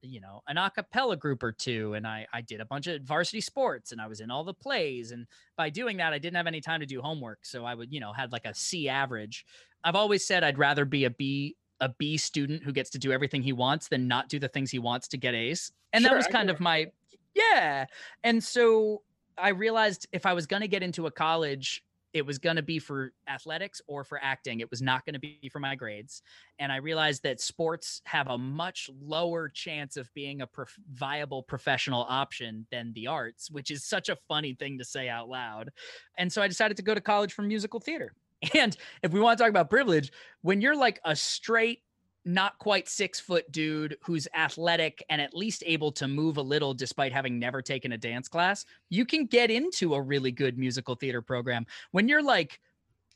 you 0.01 0.19
know 0.19 0.41
an 0.47 0.57
a 0.57 0.69
cappella 0.69 1.15
group 1.15 1.43
or 1.43 1.51
two 1.51 1.93
and 1.93 2.05
I 2.05 2.27
I 2.33 2.41
did 2.41 2.61
a 2.61 2.65
bunch 2.65 2.87
of 2.87 3.01
varsity 3.03 3.41
sports 3.41 3.91
and 3.91 4.01
I 4.01 4.07
was 4.07 4.19
in 4.19 4.31
all 4.31 4.43
the 4.43 4.53
plays 4.53 5.11
and 5.11 5.27
by 5.57 5.69
doing 5.69 5.97
that 5.97 6.13
I 6.13 6.19
didn't 6.19 6.37
have 6.37 6.47
any 6.47 6.61
time 6.61 6.81
to 6.81 6.85
do 6.85 7.01
homework 7.01 7.45
so 7.45 7.65
I 7.65 7.73
would 7.73 7.91
you 7.91 7.99
know 7.99 8.13
had 8.13 8.31
like 8.31 8.45
a 8.45 8.53
C 8.53 8.89
average. 8.89 9.45
I've 9.83 9.95
always 9.95 10.25
said 10.25 10.43
I'd 10.43 10.57
rather 10.57 10.85
be 10.85 11.05
a 11.05 11.09
B 11.09 11.55
a 11.79 11.89
B 11.89 12.17
student 12.17 12.63
who 12.63 12.71
gets 12.71 12.89
to 12.91 12.99
do 12.99 13.11
everything 13.11 13.41
he 13.41 13.53
wants 13.53 13.87
than 13.87 14.07
not 14.07 14.29
do 14.29 14.39
the 14.39 14.47
things 14.47 14.71
he 14.71 14.79
wants 14.79 15.07
to 15.09 15.17
get 15.17 15.35
A's. 15.35 15.71
And 15.91 16.03
sure, 16.03 16.11
that 16.11 16.15
was 16.15 16.27
kind 16.27 16.49
of 16.49 16.59
my 16.59 16.87
yeah. 17.35 17.85
And 18.23 18.43
so 18.43 19.01
I 19.37 19.49
realized 19.49 20.07
if 20.11 20.25
I 20.25 20.33
was 20.33 20.45
going 20.45 20.61
to 20.61 20.67
get 20.67 20.83
into 20.83 21.07
a 21.07 21.11
college 21.11 21.83
it 22.13 22.25
was 22.25 22.37
going 22.37 22.55
to 22.55 22.61
be 22.61 22.79
for 22.79 23.11
athletics 23.27 23.81
or 23.87 24.03
for 24.03 24.19
acting. 24.21 24.59
It 24.59 24.69
was 24.69 24.81
not 24.81 25.05
going 25.05 25.13
to 25.13 25.19
be 25.19 25.49
for 25.51 25.59
my 25.59 25.75
grades. 25.75 26.21
And 26.59 26.71
I 26.71 26.77
realized 26.77 27.23
that 27.23 27.41
sports 27.41 28.01
have 28.05 28.27
a 28.27 28.37
much 28.37 28.89
lower 29.01 29.49
chance 29.49 29.97
of 29.97 30.13
being 30.13 30.41
a 30.41 30.47
prof- 30.47 30.77
viable 30.91 31.43
professional 31.43 32.05
option 32.07 32.67
than 32.71 32.93
the 32.93 33.07
arts, 33.07 33.49
which 33.49 33.71
is 33.71 33.83
such 33.83 34.09
a 34.09 34.17
funny 34.27 34.53
thing 34.53 34.77
to 34.77 34.85
say 34.85 35.09
out 35.09 35.27
loud. 35.27 35.71
And 36.17 36.31
so 36.31 36.41
I 36.41 36.47
decided 36.47 36.77
to 36.77 36.83
go 36.83 36.93
to 36.93 37.01
college 37.01 37.33
for 37.33 37.41
musical 37.41 37.79
theater. 37.79 38.13
And 38.53 38.75
if 39.01 39.13
we 39.13 39.21
want 39.21 39.37
to 39.37 39.41
talk 39.41 39.49
about 39.49 39.69
privilege, 39.69 40.11
when 40.41 40.59
you're 40.59 40.75
like 40.75 40.99
a 41.05 41.15
straight 41.15 41.79
not 42.25 42.57
quite 42.57 42.87
six 42.87 43.19
foot 43.19 43.51
dude 43.51 43.97
who's 44.03 44.27
athletic 44.33 45.03
and 45.09 45.21
at 45.21 45.33
least 45.33 45.63
able 45.65 45.91
to 45.91 46.07
move 46.07 46.37
a 46.37 46.41
little 46.41 46.73
despite 46.73 47.11
having 47.11 47.37
never 47.37 47.61
taken 47.61 47.91
a 47.91 47.97
dance 47.97 48.27
class, 48.27 48.65
you 48.89 49.05
can 49.05 49.25
get 49.25 49.51
into 49.51 49.93
a 49.93 50.01
really 50.01 50.31
good 50.31 50.57
musical 50.57 50.95
theater 50.95 51.21
program. 51.21 51.65
When 51.91 52.07
you're 52.07 52.23
like 52.23 52.59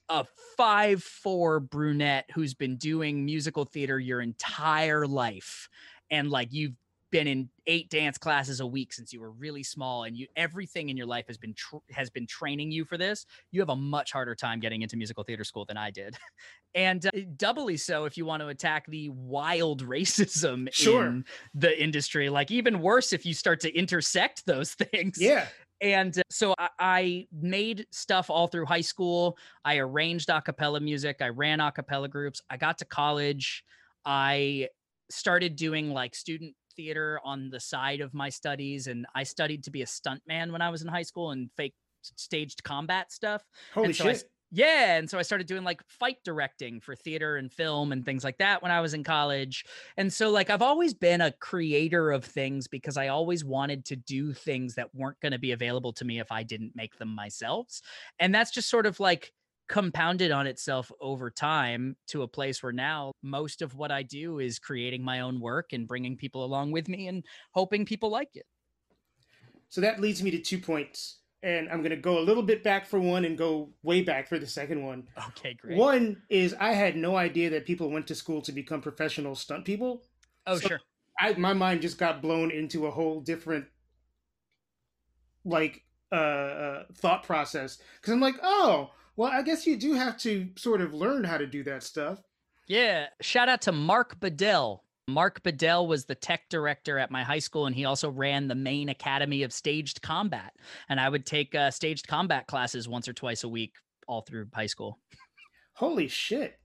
a 0.09 0.25
five 0.55 1.03
four 1.03 1.59
brunette 1.59 2.29
who's 2.33 2.53
been 2.53 2.77
doing 2.77 3.25
musical 3.25 3.65
theater 3.65 3.99
your 3.99 4.21
entire 4.21 5.05
life 5.05 5.69
and 6.09 6.29
like 6.29 6.53
you've 6.53 6.75
been 7.11 7.27
in 7.27 7.49
eight 7.67 7.89
dance 7.89 8.17
classes 8.17 8.59
a 8.59 8.67
week 8.67 8.93
since 8.93 9.13
you 9.13 9.19
were 9.19 9.31
really 9.31 9.63
small 9.63 10.03
and 10.03 10.17
you 10.17 10.27
everything 10.35 10.89
in 10.89 10.97
your 10.97 11.05
life 11.05 11.25
has 11.27 11.37
been 11.37 11.53
tr- 11.53 11.77
has 11.91 12.09
been 12.09 12.27
training 12.27 12.71
you 12.71 12.85
for 12.85 12.97
this 12.97 13.25
you 13.51 13.59
have 13.61 13.69
a 13.69 13.75
much 13.75 14.11
harder 14.11 14.35
time 14.35 14.59
getting 14.59 14.81
into 14.81 14.97
musical 14.97 15.23
theater 15.23 15.43
school 15.43 15.65
than 15.65 15.77
i 15.77 15.89
did 15.89 16.17
and 16.75 17.05
uh, 17.05 17.11
doubly 17.37 17.77
so 17.77 18.05
if 18.05 18.17
you 18.17 18.25
want 18.25 18.41
to 18.41 18.47
attack 18.47 18.85
the 18.87 19.09
wild 19.09 19.85
racism 19.87 20.67
sure. 20.71 21.07
in 21.07 21.25
the 21.53 21.81
industry 21.81 22.29
like 22.29 22.51
even 22.51 22.81
worse 22.81 23.13
if 23.13 23.25
you 23.25 23.33
start 23.33 23.59
to 23.59 23.73
intersect 23.75 24.45
those 24.45 24.73
things 24.91 25.17
yeah 25.19 25.47
and 25.79 26.17
uh, 26.17 26.23
so 26.31 26.55
I, 26.57 26.69
I, 26.79 27.27
made 27.31 27.85
stuff 27.91 28.31
all 28.31 28.47
through 28.47 28.65
high 28.65 28.81
school. 28.81 29.37
I 29.63 29.77
arranged 29.77 30.27
a 30.31 30.41
cappella 30.41 30.79
music. 30.79 31.17
I 31.21 31.29
ran 31.29 31.59
a 31.59 31.71
cappella 31.71 32.07
groups. 32.07 32.41
I 32.49 32.57
got 32.57 32.79
to 32.79 32.85
college. 32.85 33.63
I 34.03 34.69
started 35.11 35.55
doing 35.55 35.91
like 35.91 36.15
student 36.15 36.55
theater 36.77 37.19
on 37.25 37.49
the 37.49 37.59
side 37.59 37.99
of 37.99 38.13
my 38.13 38.29
studies, 38.29 38.87
and 38.87 39.05
I 39.13 39.23
studied 39.23 39.65
to 39.65 39.71
be 39.71 39.81
a 39.81 39.85
stuntman 39.85 40.51
when 40.51 40.61
I 40.61 40.69
was 40.69 40.81
in 40.81 40.87
high 40.87 41.03
school 41.03 41.31
and 41.31 41.49
fake 41.57 41.73
staged 42.01 42.63
combat 42.63 43.11
stuff. 43.11 43.43
Holy 43.73 43.91
so 43.91 44.05
shit! 44.05 44.23
I, 44.23 44.29
yeah, 44.51 44.97
and 44.97 45.09
so 45.09 45.19
I 45.19 45.23
started 45.23 45.45
doing 45.45 45.65
like 45.65 45.83
fight 45.87 46.17
directing 46.23 46.79
for 46.79 46.95
theater 46.95 47.35
and 47.35 47.51
film 47.51 47.91
and 47.91 48.05
things 48.05 48.23
like 48.23 48.37
that 48.37 48.61
when 48.61 48.71
I 48.71 48.79
was 48.79 48.93
in 48.93 49.03
college. 49.03 49.65
And 49.97 50.11
so 50.11 50.29
like 50.29 50.49
I've 50.49 50.61
always 50.61 50.93
been 50.93 51.19
a 51.19 51.33
creator 51.33 52.11
of 52.11 52.23
things 52.23 52.67
because 52.67 52.95
I 52.95 53.09
always 53.09 53.43
wanted 53.43 53.83
to 53.85 53.97
do 53.97 54.31
things 54.31 54.75
that 54.75 54.95
weren't 54.95 55.19
going 55.19 55.33
to 55.33 55.39
be 55.39 55.51
available 55.51 55.91
to 55.93 56.05
me 56.05 56.19
if 56.19 56.31
I 56.31 56.43
didn't 56.43 56.75
make 56.75 56.97
them 56.97 57.13
myself. 57.13 57.81
And 58.19 58.33
that's 58.33 58.51
just 58.51 58.69
sort 58.69 58.85
of 58.85 59.01
like 59.01 59.33
compounded 59.67 60.31
on 60.31 60.47
itself 60.47 60.91
over 61.01 61.29
time 61.29 61.95
to 62.07 62.23
a 62.23 62.27
place 62.27 62.63
where 62.63 62.71
now 62.71 63.11
most 63.21 63.61
of 63.61 63.75
what 63.75 63.91
I 63.91 64.03
do 64.03 64.39
is 64.39 64.59
creating 64.59 65.03
my 65.03 65.19
own 65.19 65.39
work 65.39 65.73
and 65.73 65.87
bringing 65.87 66.15
people 66.15 66.45
along 66.45 66.71
with 66.71 66.87
me 66.87 67.07
and 67.07 67.23
hoping 67.51 67.85
people 67.85 68.09
like 68.09 68.29
it. 68.35 68.45
So 69.69 69.81
that 69.81 69.99
leads 69.99 70.23
me 70.23 70.31
to 70.31 70.39
two 70.39 70.59
points. 70.59 71.17
And 71.43 71.69
I'm 71.69 71.79
going 71.79 71.91
to 71.91 71.97
go 71.97 72.17
a 72.17 72.21
little 72.21 72.41
bit 72.41 72.63
back 72.63 72.85
for 72.85 72.99
one 72.99 73.25
and 73.25 73.37
go 73.37 73.69
way 73.83 74.01
back 74.01 74.27
for 74.27 74.39
the 74.39 74.47
second 74.47 74.83
one. 74.83 75.07
Okay, 75.29 75.53
great. 75.53 75.77
One 75.77 76.21
is 76.29 76.55
I 76.59 76.73
had 76.73 76.95
no 76.95 77.15
idea 77.15 77.49
that 77.51 77.65
people 77.65 77.91
went 77.91 78.07
to 78.07 78.15
school 78.15 78.41
to 78.41 78.51
become 78.51 78.81
professional 78.81 79.35
stunt 79.35 79.63
people. 79.63 80.01
Oh, 80.47 80.57
so 80.57 80.67
sure. 80.69 80.79
I, 81.19 81.33
my 81.33 81.53
mind 81.53 81.81
just 81.81 81.97
got 81.97 82.21
blown 82.21 82.49
into 82.51 82.87
a 82.87 82.91
whole 82.91 83.21
different 83.21 83.65
like 85.45 85.83
uh, 86.11 86.15
uh 86.15 86.83
thought 86.95 87.23
process 87.23 87.77
because 87.99 88.13
I'm 88.13 88.19
like, 88.19 88.35
oh, 88.41 88.91
well, 89.17 89.31
I 89.31 89.41
guess 89.41 89.67
you 89.67 89.75
do 89.75 89.93
have 89.93 90.17
to 90.19 90.47
sort 90.55 90.79
of 90.79 90.93
learn 90.93 91.23
how 91.23 91.37
to 91.37 91.47
do 91.47 91.63
that 91.63 91.83
stuff. 91.83 92.21
Yeah. 92.67 93.07
Shout 93.21 93.49
out 93.49 93.61
to 93.63 93.71
Mark 93.71 94.19
Bedell. 94.19 94.83
Mark 95.09 95.41
Bedell 95.41 95.87
was 95.87 96.05
the 96.05 96.15
tech 96.15 96.49
director 96.49 96.99
at 96.99 97.11
my 97.11 97.23
high 97.23 97.39
school, 97.39 97.65
and 97.65 97.75
he 97.75 97.85
also 97.85 98.09
ran 98.09 98.47
the 98.47 98.55
Maine 98.55 98.89
academy 98.89 99.43
of 99.43 99.53
staged 99.53 100.01
combat. 100.01 100.53
And 100.89 100.99
I 100.99 101.09
would 101.09 101.25
take 101.25 101.55
uh, 101.55 101.71
staged 101.71 102.07
combat 102.07 102.45
classes 102.47 102.87
once 102.87 103.07
or 103.07 103.13
twice 103.13 103.43
a 103.43 103.49
week 103.49 103.73
all 104.07 104.21
through 104.21 104.47
high 104.53 104.65
school. 104.67 104.99
Holy 105.73 106.07
shit. 106.07 106.59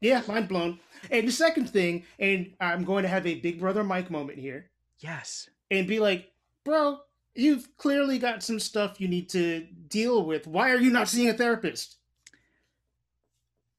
Yeah, 0.00 0.22
mind 0.28 0.48
blown. 0.48 0.78
And 1.10 1.26
the 1.26 1.32
second 1.32 1.70
thing, 1.70 2.04
and 2.18 2.52
I'm 2.60 2.84
going 2.84 3.02
to 3.02 3.08
have 3.08 3.26
a 3.26 3.40
Big 3.40 3.58
Brother 3.58 3.82
Mike 3.82 4.10
moment 4.10 4.38
here. 4.38 4.70
Yes. 5.00 5.48
And 5.70 5.86
be 5.86 5.98
like, 5.98 6.30
bro, 6.64 6.98
you've 7.38 7.76
clearly 7.76 8.18
got 8.18 8.42
some 8.42 8.58
stuff 8.58 9.00
you 9.00 9.06
need 9.06 9.28
to 9.30 9.60
deal 9.88 10.24
with. 10.24 10.46
Why 10.46 10.70
are 10.70 10.78
you 10.78 10.90
not 10.90 11.08
seeing 11.08 11.28
a 11.28 11.34
therapist? 11.34 11.96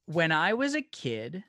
When 0.05 0.31
I 0.31 0.53
was 0.53 0.75
a 0.75 0.81
kid, 0.81 1.43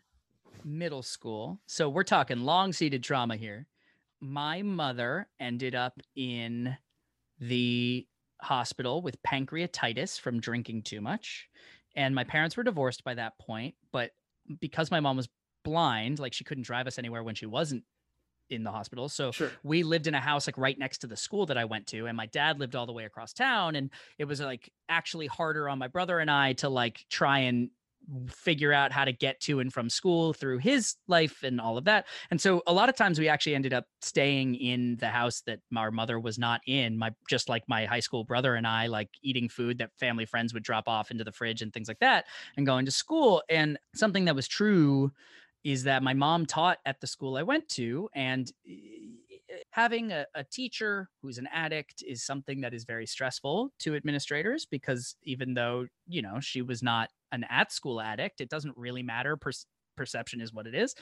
middle 0.65 1.03
school, 1.03 1.61
so 1.67 1.89
we're 1.89 2.03
talking 2.03 2.41
long 2.41 2.73
seated 2.73 3.05
trauma 3.05 3.37
here. 3.37 3.69
My 4.21 4.63
mother 4.63 5.29
ended 5.39 5.75
up 5.75 6.01
in 6.17 6.77
the 7.39 8.07
hospital 8.43 9.03
with 9.03 9.23
pancreatitis 9.23 10.21
from 10.21 10.41
drinking 10.41 10.83
too 10.83 11.01
much. 11.01 11.49
And 11.95 12.15
my 12.15 12.25
parents 12.25 12.57
were 12.57 12.65
divorced 12.65 13.05
by 13.05 13.15
that 13.15 13.39
point. 13.39 13.77
But 13.93 14.11
because 14.61 14.91
my 14.91 15.01
mom 15.01 15.17
was 15.17 15.29
blind, 15.65 16.19
like 16.19 16.35
she 16.35 16.45
couldn't 16.45 16.65
drive 16.65 16.87
us 16.87 16.99
anywhere 16.99 17.23
when 17.23 17.35
she 17.35 17.47
wasn't 17.47 17.85
in 18.51 18.65
the 18.65 18.71
hospital. 18.71 19.09
So 19.09 19.31
Sure. 19.33 19.51
we 19.63 19.83
lived 19.83 20.07
in 20.07 20.15
a 20.15 20.21
house 20.21 20.47
like 20.47 20.59
right 20.59 20.79
next 20.79 20.99
to 20.99 21.07
the 21.07 21.17
school 21.17 21.47
that 21.47 21.59
I 21.59 21.65
went 21.65 21.87
to, 21.89 22.07
and 22.07 22.17
my 22.17 22.27
dad 22.27 22.59
lived 22.59 22.75
all 22.77 22.87
the 22.87 22.93
way 22.93 23.05
across 23.05 23.33
town. 23.33 23.77
And 23.77 23.91
it 24.19 24.25
was 24.25 24.41
like 24.41 24.73
actually 24.89 25.27
harder 25.27 25.69
on 25.69 25.79
my 25.79 25.89
brother 25.89 26.19
and 26.19 26.31
I 26.31 26.55
to 26.55 26.69
like 26.69 27.05
try 27.09 27.41
and 27.41 27.71
figure 28.29 28.73
out 28.73 28.93
how 28.93 29.05
to 29.05 29.13
get 29.13 29.41
to 29.41 29.61
and 29.61 29.73
from 29.73 29.89
school 29.89 30.33
through 30.33 30.59
his 30.59 30.97
life 31.07 31.43
and 31.43 31.61
all 31.61 31.77
of 31.79 31.85
that. 31.85 32.07
And 32.31 32.41
so 32.41 32.63
a 32.67 32.73
lot 32.73 32.89
of 32.89 32.97
times 32.97 33.19
we 33.19 33.29
actually 33.29 33.55
ended 33.55 33.73
up 33.73 33.85
staying 34.01 34.55
in 34.57 34.97
the 34.97 35.09
house 35.09 35.43
that 35.43 35.61
our 35.77 35.91
mother 35.91 36.19
was 36.19 36.39
not 36.39 36.61
in. 36.67 36.99
My 36.99 37.15
just 37.29 37.49
like 37.49 37.63
my 37.69 37.85
high 37.85 38.01
school 38.01 38.25
brother 38.25 38.55
and 38.55 38.67
I 38.67 38.87
like 38.87 39.11
eating 39.23 39.49
food 39.49 39.79
that 39.79 39.91
family 39.99 40.25
friends 40.25 40.55
would 40.55 40.65
drop 40.65 40.89
off 40.89 41.11
into 41.11 41.25
the 41.25 41.33
fridge 41.33 41.63
and 41.63 41.73
things 41.73 41.89
like 41.89 42.01
that 42.01 42.25
and 42.57 42.67
going 42.67 42.87
to 42.87 42.91
school. 42.91 43.43
And 43.49 43.79
something 43.95 44.25
that 44.25 44.35
was 44.35 44.49
true 44.49 45.13
is 45.65 45.85
that 45.85 46.03
my 46.03 46.15
mom 46.15 46.47
taught 46.47 46.79
at 46.87 47.01
the 47.01 47.07
school 47.07 47.37
I 47.37 47.43
went 47.43 47.69
to 47.71 48.09
and 48.15 48.51
having 49.71 50.13
a, 50.13 50.27
a 50.35 50.45
teacher 50.45 51.09
who's 51.23 51.39
an 51.39 51.49
addict 51.53 52.03
is 52.07 52.25
something 52.25 52.61
that 52.61 52.75
is 52.75 52.85
very 52.85 53.07
stressful 53.07 53.73
to 53.81 53.95
administrators 53.95 54.67
because 54.67 55.17
even 55.23 55.55
though 55.55 55.87
you 56.07 56.23
know 56.23 56.41
she 56.41 56.63
was 56.63 56.83
not 56.83 57.11
an 57.33 57.45
at 57.51 57.73
school 57.73 58.01
addict 58.01 58.41
it 58.41 58.49
doesn't 58.49 58.77
really 58.77 59.03
matter 59.03 59.37
per- 59.37 59.51
perception 59.97 60.41
is 60.41 60.53
what 60.53 60.67
it 60.67 60.75
is 60.75 60.95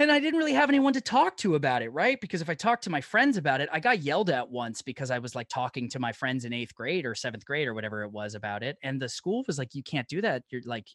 and 0.00 0.12
I 0.12 0.20
didn't 0.20 0.38
really 0.38 0.52
have 0.52 0.68
anyone 0.68 0.92
to 0.92 1.00
talk 1.00 1.36
to 1.38 1.56
about 1.56 1.82
it, 1.82 1.88
right? 1.88 2.20
Because 2.20 2.40
if 2.40 2.48
I 2.48 2.54
talked 2.54 2.84
to 2.84 2.90
my 2.90 3.00
friends 3.00 3.36
about 3.36 3.60
it, 3.60 3.68
I 3.72 3.80
got 3.80 4.00
yelled 4.00 4.30
at 4.30 4.48
once 4.48 4.80
because 4.80 5.10
I 5.10 5.18
was 5.18 5.34
like 5.34 5.48
talking 5.48 5.88
to 5.88 5.98
my 5.98 6.12
friends 6.12 6.44
in 6.44 6.52
eighth 6.52 6.72
grade 6.72 7.04
or 7.04 7.16
seventh 7.16 7.44
grade 7.44 7.66
or 7.66 7.74
whatever 7.74 8.04
it 8.04 8.12
was 8.12 8.36
about 8.36 8.62
it. 8.62 8.78
And 8.84 9.02
the 9.02 9.08
school 9.08 9.42
was 9.48 9.58
like, 9.58 9.74
you 9.74 9.82
can't 9.82 10.06
do 10.06 10.20
that. 10.20 10.44
You're 10.50 10.62
like, 10.64 10.86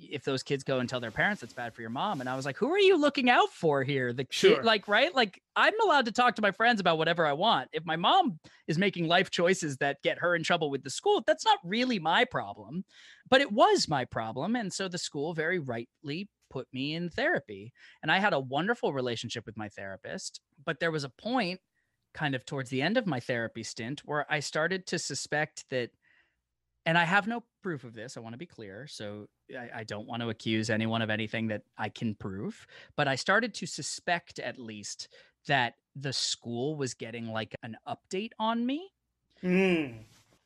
if 0.00 0.22
those 0.24 0.42
kids 0.42 0.62
go 0.62 0.78
and 0.78 0.88
tell 0.88 1.00
their 1.00 1.10
parents 1.10 1.42
it's 1.42 1.52
bad 1.52 1.74
for 1.74 1.80
your 1.80 1.90
mom 1.90 2.20
and 2.20 2.28
i 2.28 2.36
was 2.36 2.46
like 2.46 2.56
who 2.56 2.70
are 2.70 2.78
you 2.78 2.96
looking 3.00 3.28
out 3.28 3.50
for 3.52 3.82
here? 3.82 4.12
The 4.12 4.24
kid 4.24 4.32
Sure. 4.34 4.62
like 4.62 4.86
right? 4.88 5.14
Like 5.14 5.40
i'm 5.56 5.78
allowed 5.82 6.04
to 6.04 6.12
talk 6.12 6.36
to 6.36 6.42
my 6.42 6.50
friends 6.52 6.80
about 6.80 6.98
whatever 6.98 7.26
i 7.26 7.32
want. 7.32 7.68
If 7.72 7.84
my 7.84 7.96
mom 7.96 8.38
is 8.66 8.78
making 8.78 9.08
life 9.08 9.30
choices 9.30 9.76
that 9.78 10.02
get 10.02 10.18
her 10.18 10.34
in 10.34 10.42
trouble 10.42 10.70
with 10.70 10.82
the 10.84 10.90
school 10.90 11.22
that's 11.26 11.44
not 11.44 11.58
really 11.64 11.98
my 11.98 12.24
problem 12.24 12.84
but 13.28 13.40
it 13.40 13.50
was 13.52 13.88
my 13.88 14.04
problem 14.04 14.56
and 14.56 14.72
so 14.72 14.88
the 14.88 14.98
school 14.98 15.34
very 15.34 15.58
rightly 15.58 16.28
put 16.50 16.66
me 16.72 16.94
in 16.94 17.10
therapy 17.10 17.72
and 18.02 18.10
i 18.12 18.18
had 18.18 18.32
a 18.32 18.40
wonderful 18.40 18.92
relationship 18.92 19.44
with 19.46 19.56
my 19.56 19.68
therapist 19.68 20.40
but 20.64 20.80
there 20.80 20.90
was 20.90 21.04
a 21.04 21.10
point 21.10 21.60
kind 22.14 22.34
of 22.34 22.44
towards 22.46 22.70
the 22.70 22.80
end 22.82 22.96
of 22.96 23.06
my 23.06 23.20
therapy 23.20 23.62
stint 23.62 24.00
where 24.04 24.24
i 24.32 24.40
started 24.40 24.86
to 24.86 24.98
suspect 24.98 25.64
that 25.70 25.90
and 26.86 26.96
I 26.96 27.04
have 27.04 27.26
no 27.26 27.44
proof 27.68 27.84
of 27.84 27.92
this. 27.92 28.16
I 28.16 28.20
want 28.20 28.32
to 28.32 28.38
be 28.38 28.46
clear. 28.46 28.86
So 28.86 29.28
I, 29.52 29.80
I, 29.80 29.84
don't 29.84 30.06
want 30.06 30.22
to 30.22 30.30
accuse 30.30 30.70
anyone 30.70 31.02
of 31.02 31.10
anything 31.10 31.48
that 31.48 31.64
I 31.76 31.90
can 31.90 32.14
prove, 32.14 32.66
but 32.96 33.06
I 33.06 33.14
started 33.14 33.52
to 33.54 33.66
suspect 33.66 34.38
at 34.38 34.58
least 34.58 35.08
that 35.48 35.74
the 35.94 36.14
school 36.14 36.76
was 36.76 36.94
getting 36.94 37.26
like 37.26 37.54
an 37.62 37.76
update 37.86 38.32
on 38.38 38.64
me 38.64 38.90
Mm. 39.44 39.98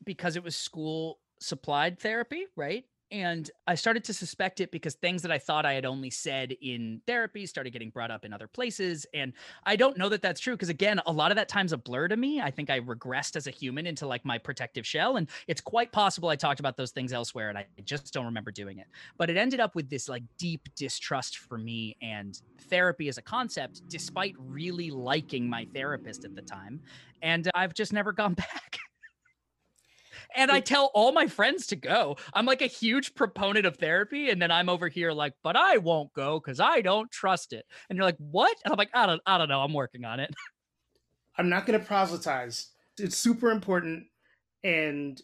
because 0.05 0.35
it 0.35 0.43
was 0.43 0.55
school 0.55 1.19
supplied 1.39 1.97
therapy, 1.97 2.45
right? 2.55 2.85
And 3.13 3.51
I 3.67 3.75
started 3.75 4.03
to 4.05 4.13
suspect 4.13 4.59
it 4.59 4.71
because 4.71 4.95
things 4.95 5.21
that 5.21 5.31
I 5.31 5.37
thought 5.37 5.67
I 5.67 5.73
had 5.73 5.85
only 5.85 6.09
said 6.09 6.55
in 6.63 6.99
therapy 7.05 7.45
started 7.45 7.69
getting 7.69 7.91
brought 7.91 8.09
up 8.09 8.25
in 8.25 8.33
other 8.33 8.47
places. 8.47 9.05
And 9.13 9.33
I 9.67 9.75
don't 9.75 9.99
know 9.99 10.09
that 10.09 10.23
that's 10.23 10.41
true 10.41 10.55
because, 10.55 10.69
again, 10.69 10.99
a 11.05 11.11
lot 11.11 11.31
of 11.31 11.35
that 11.35 11.47
time's 11.47 11.73
a 11.73 11.77
blur 11.77 12.07
to 12.07 12.17
me. 12.17 12.41
I 12.41 12.49
think 12.49 12.71
I 12.71 12.79
regressed 12.79 13.35
as 13.35 13.45
a 13.45 13.51
human 13.51 13.85
into 13.85 14.07
like 14.07 14.25
my 14.25 14.39
protective 14.39 14.87
shell. 14.87 15.17
And 15.17 15.29
it's 15.45 15.61
quite 15.61 15.91
possible 15.91 16.29
I 16.29 16.35
talked 16.35 16.59
about 16.59 16.75
those 16.75 16.89
things 16.89 17.13
elsewhere 17.13 17.49
and 17.49 17.57
I 17.57 17.67
just 17.85 18.11
don't 18.15 18.25
remember 18.25 18.49
doing 18.49 18.79
it. 18.79 18.87
But 19.19 19.29
it 19.29 19.37
ended 19.37 19.59
up 19.59 19.75
with 19.75 19.91
this 19.91 20.09
like 20.09 20.23
deep 20.39 20.67
distrust 20.75 21.37
for 21.37 21.59
me 21.59 21.95
and 22.01 22.41
therapy 22.61 23.09
as 23.09 23.19
a 23.19 23.21
concept, 23.21 23.83
despite 23.89 24.33
really 24.39 24.89
liking 24.89 25.47
my 25.47 25.67
therapist 25.71 26.25
at 26.25 26.35
the 26.35 26.41
time. 26.41 26.81
And 27.21 27.47
I've 27.53 27.75
just 27.75 27.93
never 27.93 28.11
gone 28.11 28.33
back. 28.33 28.79
And 30.35 30.51
I 30.51 30.59
tell 30.59 30.91
all 30.93 31.11
my 31.11 31.27
friends 31.27 31.67
to 31.67 31.75
go. 31.75 32.17
I'm 32.33 32.45
like 32.45 32.61
a 32.61 32.67
huge 32.67 33.15
proponent 33.15 33.65
of 33.65 33.77
therapy. 33.77 34.29
And 34.29 34.41
then 34.41 34.51
I'm 34.51 34.69
over 34.69 34.87
here 34.87 35.11
like, 35.11 35.33
but 35.43 35.55
I 35.55 35.77
won't 35.77 36.13
go 36.13 36.39
because 36.39 36.59
I 36.59 36.81
don't 36.81 37.11
trust 37.11 37.53
it. 37.53 37.65
And 37.89 37.97
you're 37.97 38.05
like, 38.05 38.17
what? 38.17 38.55
And 38.63 38.71
I'm 38.71 38.77
like, 38.77 38.91
I 38.93 39.05
don't, 39.05 39.21
I 39.25 39.37
don't 39.37 39.49
know. 39.49 39.61
I'm 39.61 39.73
working 39.73 40.05
on 40.05 40.19
it. 40.19 40.33
I'm 41.37 41.49
not 41.49 41.65
going 41.65 41.79
to 41.79 41.85
proselytize. 41.85 42.69
It's 42.99 43.17
super 43.17 43.51
important. 43.51 44.05
And 44.63 45.19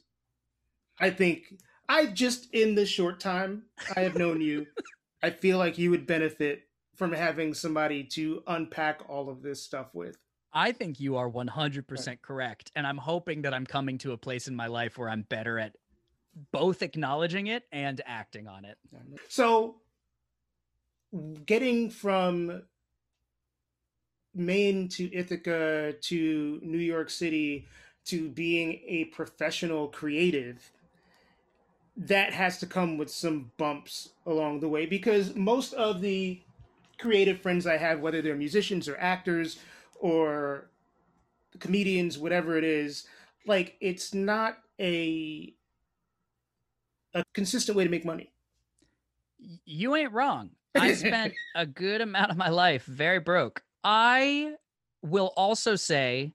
I 0.99 1.09
think 1.11 1.53
I 1.87 2.07
just, 2.07 2.53
in 2.53 2.75
the 2.75 2.85
short 2.85 3.19
time 3.19 3.63
I 3.95 4.01
have 4.01 4.15
known 4.15 4.41
you, 4.41 4.67
I 5.23 5.29
feel 5.29 5.57
like 5.57 5.77
you 5.77 5.91
would 5.91 6.07
benefit 6.07 6.63
from 6.95 7.13
having 7.13 7.53
somebody 7.53 8.03
to 8.03 8.43
unpack 8.47 9.01
all 9.09 9.29
of 9.29 9.41
this 9.41 9.63
stuff 9.63 9.87
with. 9.93 10.17
I 10.53 10.71
think 10.71 10.99
you 10.99 11.17
are 11.17 11.29
100% 11.29 12.21
correct. 12.21 12.71
And 12.75 12.87
I'm 12.87 12.97
hoping 12.97 13.43
that 13.43 13.53
I'm 13.53 13.65
coming 13.65 13.97
to 13.99 14.13
a 14.13 14.17
place 14.17 14.47
in 14.47 14.55
my 14.55 14.67
life 14.67 14.97
where 14.97 15.09
I'm 15.09 15.23
better 15.23 15.59
at 15.59 15.75
both 16.51 16.81
acknowledging 16.81 17.47
it 17.47 17.63
and 17.71 18.01
acting 18.05 18.47
on 18.47 18.65
it. 18.65 18.77
So, 19.27 19.75
getting 21.45 21.89
from 21.89 22.63
Maine 24.33 24.87
to 24.89 25.13
Ithaca 25.13 25.95
to 26.01 26.59
New 26.61 26.77
York 26.77 27.09
City 27.09 27.67
to 28.05 28.29
being 28.29 28.79
a 28.87 29.05
professional 29.05 29.87
creative, 29.87 30.71
that 31.97 32.31
has 32.31 32.59
to 32.59 32.65
come 32.65 32.97
with 32.97 33.11
some 33.11 33.51
bumps 33.57 34.09
along 34.25 34.61
the 34.61 34.69
way 34.69 34.85
because 34.85 35.35
most 35.35 35.73
of 35.73 35.99
the 35.99 36.39
creative 36.97 37.41
friends 37.41 37.67
I 37.67 37.77
have, 37.77 37.99
whether 37.99 38.21
they're 38.21 38.35
musicians 38.35 38.87
or 38.87 38.97
actors 38.97 39.59
or 39.99 40.69
comedians, 41.59 42.17
whatever 42.17 42.57
it 42.57 42.63
is, 42.63 43.05
like 43.45 43.75
it's 43.81 44.13
not 44.13 44.57
a 44.79 45.53
a 47.13 47.23
consistent 47.33 47.77
way 47.77 47.83
to 47.83 47.89
make 47.89 48.05
money. 48.05 48.31
You 49.65 49.95
ain't 49.95 50.11
wrong. 50.11 50.51
I 50.75 50.93
spent 50.93 51.33
a 51.55 51.65
good 51.65 52.01
amount 52.01 52.31
of 52.31 52.37
my 52.37 52.49
life 52.49 52.85
very 52.85 53.19
broke. 53.19 53.63
I 53.83 54.53
will 55.01 55.33
also 55.35 55.75
say 55.75 56.33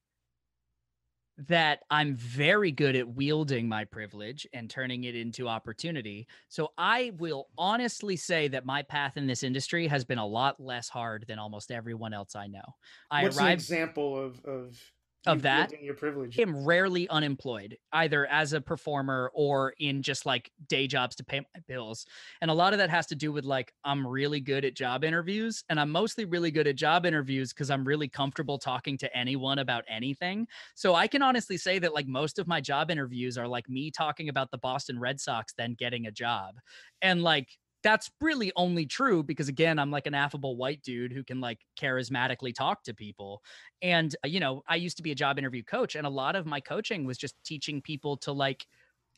that 1.37 1.81
I'm 1.91 2.15
very 2.17 2.71
good 2.71 2.95
at 2.95 3.09
wielding 3.09 3.69
my 3.69 3.85
privilege 3.85 4.47
and 4.53 4.71
turning 4.71 5.05
it 5.05 5.17
into 5.17 5.49
opportunity. 5.49 6.29
So 6.49 6.73
I 6.79 7.13
will 7.19 7.49
honestly 7.59 8.17
say 8.17 8.49
that 8.49 8.65
my 8.65 8.83
path 8.83 9.17
in 9.17 9.27
this 9.27 9.43
industry 9.43 9.89
has 9.89 10.05
been 10.05 10.19
a 10.19 10.27
lot 10.27 10.61
less 10.61 10.89
hard 10.89 11.25
than 11.27 11.39
almost 11.39 11.71
everyone 11.71 12.15
else 12.15 12.37
I 12.37 12.47
know. 12.47 12.63
I 13.11 13.25
What's 13.25 13.39
an 13.39 13.49
example 13.49 14.19
of 14.19 14.45
of 14.45 14.81
Of 15.27 15.39
you 15.39 15.43
that? 15.43 15.83
your 15.83 15.95
privilege? 15.95 16.39
am 16.39 16.65
rarely 16.65 17.09
unemployed, 17.09 17.79
either 17.93 18.27
as 18.27 18.53
a 18.53 18.61
performer 18.61 19.31
or 19.35 19.75
in 19.79 20.03
just 20.03 20.27
like 20.27 20.51
day 20.69 20.87
jobs 20.87 21.17
to 21.17 21.25
pay 21.25 21.41
my 21.41 21.61
bills. 21.67 22.07
And 22.41 22.51
a 22.51 22.55
lot 22.55 22.73
of 22.73 22.79
that 22.79 22.91
has 22.91 23.07
to 23.07 23.15
do 23.15 23.33
with 23.33 23.45
like, 23.45 23.73
I'm 23.85 24.07
really 24.07 24.41
good 24.41 24.65
at 24.65 24.75
job 24.75 25.03
interviews. 25.03 25.65
And 25.69 25.81
I'm 25.81 25.91
mostly 25.91 26.25
really 26.25 26.51
good 26.51 26.67
at 26.67 26.77
job 26.77 27.07
interviews 27.07 27.53
because 27.53 27.71
I'm 27.71 27.85
really 27.85 28.09
comfortable 28.09 28.59
talking 28.59 28.99
to 28.99 29.17
anyone 29.17 29.59
about 29.59 29.85
anything. 29.89 30.47
So 30.75 30.95
I 30.95 31.07
can 31.07 31.23
honestly 31.23 31.57
say 31.57 31.79
that 31.79 31.95
like 31.95 32.07
most 32.07 32.39
of 32.39 32.47
my 32.47 32.61
job 32.61 32.91
interviews 32.91 33.39
are 33.39 33.49
like 33.49 33.69
me 33.69 33.91
talking 33.91 34.29
about 34.29 34.51
the 34.51 34.59
Boston 34.59 34.99
Red 34.99 35.21
Sox, 35.21 35.55
then 35.57 35.75
getting 35.75 36.07
a 36.07 36.13
job. 36.13 36.57
And 37.01 37.23
like, 37.23 37.49
that's 37.85 38.11
really 38.21 38.51
only 38.57 38.87
true 38.87 39.23
because 39.23 39.49
again 39.49 39.79
i'm 39.79 39.91
like 39.91 40.07
an 40.07 40.15
affable 40.15 40.57
white 40.57 40.83
dude 40.83 41.13
who 41.13 41.23
can 41.23 41.41
like 41.41 41.61
charismatically 41.81 42.53
talk 42.53 42.83
to 42.83 42.95
people 42.95 43.43
and 43.83 44.17
uh, 44.25 44.29
you 44.29 44.41
know 44.41 44.63
i 44.67 44.75
used 44.75 44.97
to 44.97 45.03
be 45.03 45.13
a 45.13 45.15
job 45.15 45.39
interview 45.39 45.63
coach 45.63 45.95
and 45.95 46.07
a 46.07 46.11
lot 46.11 46.35
of 46.35 46.47
my 46.47 46.59
coaching 46.59 47.05
was 47.05 47.17
just 47.17 47.37
teaching 47.45 47.81
people 47.81 48.17
to 48.17 48.33
like 48.33 48.67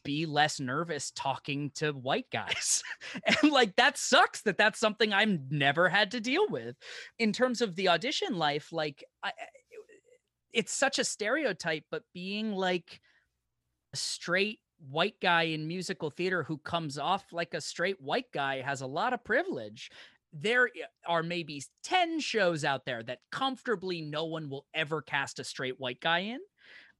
be 0.06 0.24
less 0.24 0.60
nervous 0.60 1.10
talking 1.10 1.68
to 1.74 1.90
white 1.90 2.30
guys. 2.30 2.82
and 3.42 3.50
like 3.50 3.74
that 3.74 3.98
sucks 3.98 4.40
that 4.42 4.56
that's 4.56 4.78
something 4.78 5.12
I've 5.12 5.50
never 5.50 5.88
had 5.88 6.12
to 6.12 6.20
deal 6.20 6.46
with. 6.48 6.76
In 7.18 7.32
terms 7.32 7.60
of 7.60 7.74
the 7.74 7.88
audition 7.88 8.38
life, 8.38 8.72
like 8.72 9.04
I, 9.24 9.32
it's 10.52 10.72
such 10.72 10.98
a 11.00 11.04
stereotype, 11.04 11.84
but 11.90 12.04
being 12.14 12.52
like 12.52 13.00
a 13.92 13.96
straight 13.96 14.60
white 14.90 15.20
guy 15.20 15.42
in 15.44 15.66
musical 15.66 16.10
theater 16.10 16.42
who 16.42 16.58
comes 16.58 16.98
off 16.98 17.24
like 17.32 17.54
a 17.54 17.60
straight 17.60 18.00
white 18.00 18.30
guy 18.32 18.60
has 18.60 18.80
a 18.80 18.86
lot 18.86 19.12
of 19.12 19.24
privilege 19.24 19.90
there 20.32 20.68
are 21.06 21.22
maybe 21.22 21.62
10 21.84 22.20
shows 22.20 22.64
out 22.64 22.84
there 22.84 23.02
that 23.02 23.20
comfortably 23.30 24.02
no 24.02 24.24
one 24.24 24.50
will 24.50 24.66
ever 24.74 25.00
cast 25.00 25.38
a 25.38 25.44
straight 25.44 25.80
white 25.80 26.00
guy 26.00 26.20
in. 26.20 26.40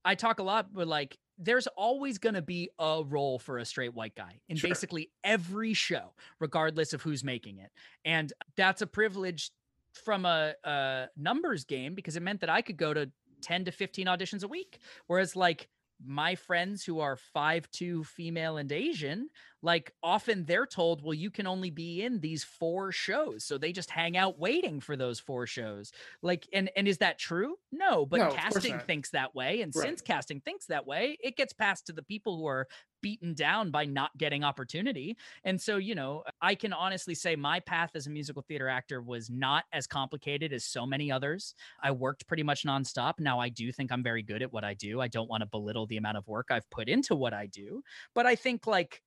I 0.04 0.14
talk 0.14 0.38
a 0.38 0.42
lot, 0.42 0.72
but 0.72 0.86
like 0.86 1.18
there's 1.38 1.66
always 1.66 2.18
going 2.18 2.34
to 2.34 2.42
be 2.42 2.70
a 2.78 3.02
role 3.06 3.38
for 3.38 3.58
a 3.58 3.64
straight 3.64 3.94
white 3.94 4.14
guy 4.14 4.40
in 4.48 4.56
sure. 4.56 4.70
basically 4.70 5.10
every 5.22 5.74
show, 5.74 6.14
regardless 6.40 6.92
of 6.92 7.02
who's 7.02 7.22
making 7.22 7.58
it. 7.58 7.70
And 8.04 8.32
that's 8.56 8.80
a 8.80 8.86
privilege 8.86 9.50
from 9.92 10.24
a, 10.24 10.54
a 10.64 11.08
numbers 11.16 11.64
game 11.64 11.94
because 11.94 12.16
it 12.16 12.22
meant 12.22 12.40
that 12.40 12.50
I 12.50 12.62
could 12.62 12.76
go 12.76 12.94
to 12.94 13.10
10 13.42 13.66
to 13.66 13.70
15 13.70 14.06
auditions 14.06 14.44
a 14.44 14.48
week. 14.48 14.78
Whereas, 15.08 15.36
like, 15.36 15.68
my 16.04 16.34
friends 16.34 16.84
who 16.84 17.00
are 17.00 17.16
five 17.16 17.70
two 17.70 18.04
female 18.04 18.56
and 18.56 18.70
asian 18.72 19.28
like 19.66 19.92
often 20.00 20.44
they're 20.44 20.64
told 20.64 21.02
well 21.02 21.12
you 21.12 21.28
can 21.28 21.44
only 21.46 21.70
be 21.70 22.00
in 22.00 22.20
these 22.20 22.44
four 22.44 22.92
shows 22.92 23.44
so 23.44 23.58
they 23.58 23.72
just 23.72 23.90
hang 23.90 24.16
out 24.16 24.38
waiting 24.38 24.80
for 24.80 24.96
those 24.96 25.18
four 25.18 25.44
shows 25.44 25.90
like 26.22 26.48
and 26.52 26.70
and 26.76 26.86
is 26.86 26.98
that 26.98 27.18
true 27.18 27.56
no 27.72 28.06
but 28.06 28.18
no, 28.18 28.30
casting 28.30 28.78
thinks 28.78 29.10
that 29.10 29.34
way 29.34 29.60
and 29.62 29.74
right. 29.74 29.84
since 29.84 30.00
casting 30.00 30.40
thinks 30.40 30.66
that 30.66 30.86
way 30.86 31.18
it 31.20 31.36
gets 31.36 31.52
passed 31.52 31.84
to 31.84 31.92
the 31.92 32.02
people 32.02 32.38
who 32.38 32.46
are 32.46 32.68
beaten 33.02 33.34
down 33.34 33.70
by 33.70 33.84
not 33.84 34.10
getting 34.18 34.42
opportunity. 34.42 35.16
And 35.44 35.60
so, 35.60 35.76
you 35.76 35.94
know, 35.94 36.24
I 36.40 36.56
can 36.56 36.72
honestly 36.72 37.14
say 37.14 37.36
my 37.36 37.60
path 37.60 37.90
as 37.94 38.08
a 38.08 38.10
musical 38.10 38.42
theater 38.42 38.68
actor 38.68 39.00
was 39.00 39.30
not 39.30 39.64
as 39.72 39.86
complicated 39.86 40.52
as 40.52 40.64
so 40.64 40.86
many 40.86 41.12
others. 41.12 41.54
I 41.80 41.92
worked 41.92 42.26
pretty 42.26 42.42
much 42.42 42.64
nonstop. 42.64 43.20
Now, 43.20 43.38
I 43.38 43.48
do 43.48 43.70
think 43.70 43.92
I'm 43.92 44.02
very 44.02 44.24
good 44.24 44.42
at 44.42 44.52
what 44.52 44.64
I 44.64 44.74
do. 44.74 45.00
I 45.00 45.06
don't 45.06 45.28
want 45.28 45.42
to 45.42 45.46
belittle 45.46 45.86
the 45.86 45.98
amount 45.98 46.16
of 46.16 46.26
work 46.26 46.46
I've 46.50 46.68
put 46.70 46.88
into 46.88 47.14
what 47.14 47.32
I 47.32 47.46
do, 47.46 47.82
but 48.12 48.26
I 48.26 48.34
think 48.34 48.66
like 48.66 49.02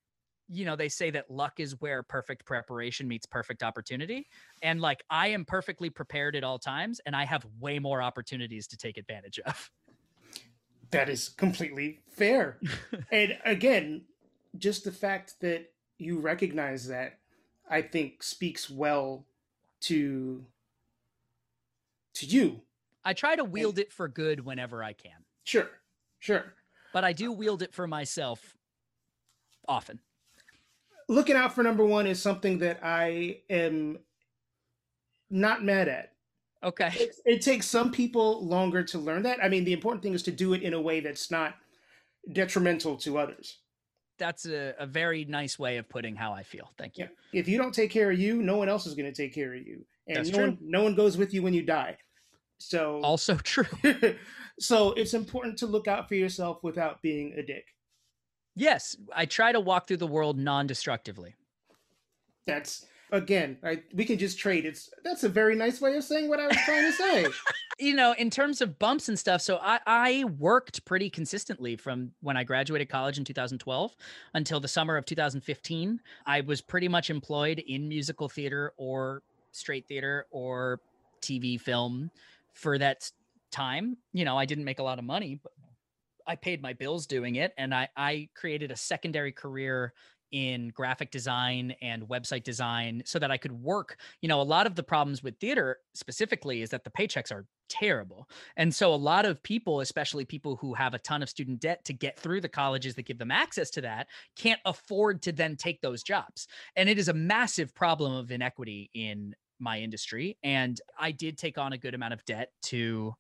you 0.52 0.66
know 0.66 0.76
they 0.76 0.90
say 0.90 1.12
that 1.12 1.30
luck 1.30 1.60
is 1.60 1.80
where 1.80 2.02
perfect 2.04 2.46
preparation 2.46 3.08
meets 3.08 3.26
perfect 3.26 3.62
opportunity 3.64 4.28
and 4.64 4.82
like 4.82 5.04
i 5.10 5.28
am 5.28 5.46
perfectly 5.46 5.90
prepared 5.90 6.36
at 6.36 6.44
all 6.44 6.58
times 6.58 7.00
and 7.06 7.16
i 7.16 7.24
have 7.24 7.46
way 7.60 7.80
more 7.80 8.02
opportunities 8.02 8.68
to 8.68 8.78
take 8.78 8.98
advantage 8.98 9.40
of 9.46 9.70
that 10.92 11.10
is 11.10 11.30
completely 11.30 12.00
fair. 12.10 12.58
and 13.12 13.38
again, 13.46 14.04
just 14.58 14.84
the 14.84 14.92
fact 14.92 15.36
that 15.42 15.72
you 15.98 16.20
recognize 16.20 16.88
that, 16.88 17.20
I 17.70 17.82
think 17.82 18.24
speaks 18.24 18.70
well 18.70 19.26
to 19.82 20.46
to 22.16 22.26
you. 22.26 22.62
I 23.06 23.14
try 23.14 23.36
to 23.36 23.44
wield 23.44 23.78
and, 23.78 23.86
it 23.86 23.94
for 23.94 24.08
good 24.08 24.44
whenever 24.44 24.84
I 24.84 24.94
can. 24.94 25.26
Sure. 25.44 25.70
Sure. 26.18 26.54
But 26.92 27.04
I 27.04 27.14
do 27.14 27.32
wield 27.32 27.62
it 27.62 27.74
for 27.74 27.88
myself 27.88 28.58
often. 29.68 30.00
Looking 31.10 31.36
out 31.36 31.54
for 31.54 31.64
number 31.64 31.84
1 31.84 32.08
is 32.08 32.22
something 32.22 32.60
that 32.60 32.80
I 32.82 33.42
am 33.50 34.00
not 35.30 35.64
mad 35.64 35.90
at 35.90 36.14
Okay. 36.64 36.92
It, 36.96 37.16
it, 37.26 37.42
takes 37.42 37.68
some 37.68 37.92
people 37.92 38.46
longer 38.46 38.84
to 38.84 39.00
learn 39.00 39.24
that. 39.24 39.42
I 39.42 39.48
mean, 39.48 39.64
the 39.64 39.74
important 39.74 40.04
thing 40.04 40.14
is 40.14 40.24
to 40.24 40.32
do 40.32 40.54
it 40.54 40.62
in 40.62 40.74
a 40.74 40.82
way 40.82 41.00
that's 41.00 41.32
not 41.32 41.56
detrimental 42.34 42.98
to 42.98 43.18
others. 43.18 43.60
That's 44.18 44.46
a, 44.46 44.74
a 44.78 44.86
very 44.86 45.24
nice 45.24 45.58
way 45.58 45.78
of 45.78 45.88
putting 45.88 46.16
how 46.16 46.34
I 46.34 46.44
feel. 46.44 46.70
Thank 46.78 46.98
you. 46.98 47.08
Yeah. 47.32 47.40
If 47.40 47.48
you 47.48 47.58
don't 47.58 47.74
take 47.74 47.92
care 47.92 48.12
of 48.12 48.20
you, 48.20 48.42
no 48.42 48.58
one 48.58 48.68
else 48.68 48.86
is 48.86 48.94
going 48.94 49.12
to 49.12 49.16
take 49.16 49.34
care 49.34 49.54
of 49.54 49.66
you. 49.66 49.86
And 50.08 50.18
that's 50.18 50.32
no 50.32 50.38
true. 50.38 50.46
One, 50.48 50.58
no 50.62 50.84
one 50.84 50.96
goes 50.96 51.16
with 51.16 51.34
you 51.34 51.42
when 51.42 51.54
you 51.54 51.64
die. 51.64 51.98
So 52.58 53.00
also 53.02 53.36
true. 53.36 53.66
so 54.60 54.92
it's 54.94 55.14
important 55.14 55.58
to 55.60 55.66
look 55.66 55.88
out 55.88 56.10
for 56.10 56.16
yourself 56.16 56.62
without 56.62 57.02
being 57.02 57.34
a 57.38 57.42
dick. 57.42 57.64
Yes, 58.60 58.98
I 59.16 59.26
try 59.26 59.54
to 59.54 59.60
walk 59.62 59.88
through 59.88 59.98
the 59.98 60.08
world 60.08 60.38
non-destructively. 60.38 61.36
That's 62.46 62.86
again, 63.10 63.58
I, 63.64 63.84
we 63.94 64.04
can 64.04 64.18
just 64.18 64.38
trade. 64.38 64.66
It's 64.66 64.90
that's 65.02 65.24
a 65.24 65.30
very 65.30 65.56
nice 65.56 65.80
way 65.80 65.96
of 65.96 66.04
saying 66.04 66.28
what 66.28 66.42
I 66.42 66.48
was 66.48 66.58
trying 66.66 66.84
to 66.84 66.92
say. 66.92 67.26
you 67.80 67.96
know, 67.96 68.14
in 68.18 68.30
terms 68.30 68.60
of 68.60 68.78
bumps 68.78 69.08
and 69.08 69.18
stuff, 69.18 69.42
so 69.42 69.60
I, 69.62 69.80
I 69.88 70.24
worked 70.26 70.84
pretty 70.84 71.10
consistently 71.10 71.78
from 71.78 72.12
when 72.20 72.36
I 72.36 72.44
graduated 72.44 72.90
college 72.90 73.18
in 73.18 73.24
2012 73.24 73.96
until 74.34 74.60
the 74.60 74.68
summer 74.68 74.98
of 74.98 75.06
2015. 75.06 76.02
I 76.26 76.42
was 76.42 76.60
pretty 76.60 76.90
much 76.90 77.10
employed 77.10 77.60
in 77.60 77.88
musical 77.88 78.28
theater 78.28 78.74
or 78.76 79.24
straight 79.54 79.88
theater 79.88 80.26
or 80.32 80.82
TV 81.22 81.60
film 81.60 82.12
for 82.52 82.78
that 82.78 83.10
time. 83.52 83.96
You 84.12 84.26
know, 84.26 84.38
I 84.38 84.44
didn't 84.44 84.66
make 84.66 84.80
a 84.80 84.84
lot 84.84 85.00
of 85.00 85.06
money, 85.06 85.40
but 85.42 85.54
I 86.30 86.36
paid 86.36 86.62
my 86.62 86.74
bills 86.74 87.08
doing 87.08 87.36
it, 87.36 87.54
and 87.58 87.74
I 87.74 87.90
I 87.98 88.30
created 88.36 88.72
a 88.72 88.78
secondary 88.78 89.32
career 89.32 89.94
in 90.32 90.70
graphic 90.70 91.10
design 91.10 91.74
and 91.82 92.08
website 92.08 92.44
design 92.44 93.02
so 93.04 93.18
that 93.18 93.32
I 93.32 93.38
could 93.38 93.52
work. 93.52 93.98
You 94.22 94.30
know, 94.30 94.40
a 94.40 94.44
lot 94.44 94.68
of 94.68 94.76
the 94.76 94.84
problems 94.84 95.24
with 95.24 95.40
theater 95.40 95.78
specifically 95.96 96.62
is 96.62 96.70
that 96.70 96.84
the 96.84 96.92
paychecks 96.92 97.32
are 97.32 97.48
terrible. 97.68 98.30
And 98.56 98.74
so 98.74 98.94
a 98.94 98.96
lot 98.96 99.26
of 99.26 99.42
people, 99.42 99.80
especially 99.80 100.26
people 100.26 100.56
who 100.58 100.76
have 100.76 100.94
a 100.94 101.00
ton 101.00 101.24
of 101.24 101.30
student 101.30 101.62
debt 101.62 101.84
to 101.86 101.94
get 101.94 102.20
through 102.20 102.42
the 102.42 102.48
colleges 102.48 102.94
that 102.94 103.08
give 103.08 103.18
them 103.18 103.32
access 103.32 103.72
to 103.72 103.82
that, 103.82 104.08
can't 104.38 104.62
afford 104.66 105.24
to 105.24 105.32
then 105.32 105.56
take 105.56 105.82
those 105.82 106.04
jobs. 106.04 106.48
And 106.76 106.90
it 106.90 107.00
is 107.00 107.08
a 107.08 107.14
massive 107.14 107.74
problem 107.74 108.14
of 108.14 108.32
inequity 108.32 108.92
in 108.94 109.36
my 109.60 109.80
industry. 109.80 110.38
And 110.44 110.80
I 111.00 111.12
did 111.12 111.40
take 111.40 111.58
on 111.58 111.74
a 111.74 111.78
good 111.78 111.96
amount 111.96 112.14
of 112.14 112.24
debt 112.26 112.52
to 112.66 113.16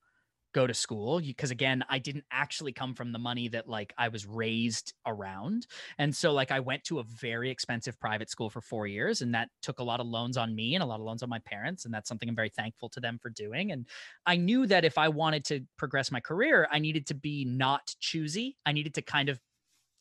go 0.53 0.65
to 0.65 0.73
school 0.73 1.19
because 1.19 1.51
again 1.51 1.83
i 1.89 1.99
didn't 1.99 2.23
actually 2.31 2.71
come 2.71 2.93
from 2.93 3.11
the 3.11 3.19
money 3.19 3.47
that 3.47 3.67
like 3.69 3.93
i 3.97 4.07
was 4.07 4.25
raised 4.25 4.93
around 5.05 5.67
and 5.97 6.15
so 6.15 6.31
like 6.31 6.51
i 6.51 6.59
went 6.59 6.83
to 6.83 6.99
a 6.99 7.03
very 7.03 7.49
expensive 7.49 7.99
private 7.99 8.29
school 8.29 8.49
for 8.49 8.61
four 8.61 8.87
years 8.87 9.21
and 9.21 9.33
that 9.33 9.49
took 9.61 9.79
a 9.79 9.83
lot 9.83 9.99
of 9.99 10.07
loans 10.07 10.37
on 10.37 10.55
me 10.55 10.75
and 10.75 10.83
a 10.83 10.85
lot 10.85 10.99
of 10.99 11.05
loans 11.05 11.21
on 11.21 11.29
my 11.29 11.39
parents 11.39 11.85
and 11.85 11.93
that's 11.93 12.09
something 12.09 12.27
i'm 12.27 12.35
very 12.35 12.49
thankful 12.49 12.89
to 12.89 12.99
them 12.99 13.19
for 13.21 13.29
doing 13.29 13.71
and 13.71 13.85
i 14.25 14.35
knew 14.35 14.65
that 14.65 14.85
if 14.85 14.97
i 14.97 15.07
wanted 15.07 15.45
to 15.45 15.61
progress 15.77 16.11
my 16.11 16.19
career 16.19 16.67
i 16.71 16.79
needed 16.79 17.05
to 17.05 17.13
be 17.13 17.45
not 17.45 17.93
choosy 17.99 18.57
i 18.65 18.71
needed 18.71 18.93
to 18.93 19.01
kind 19.01 19.29
of 19.29 19.39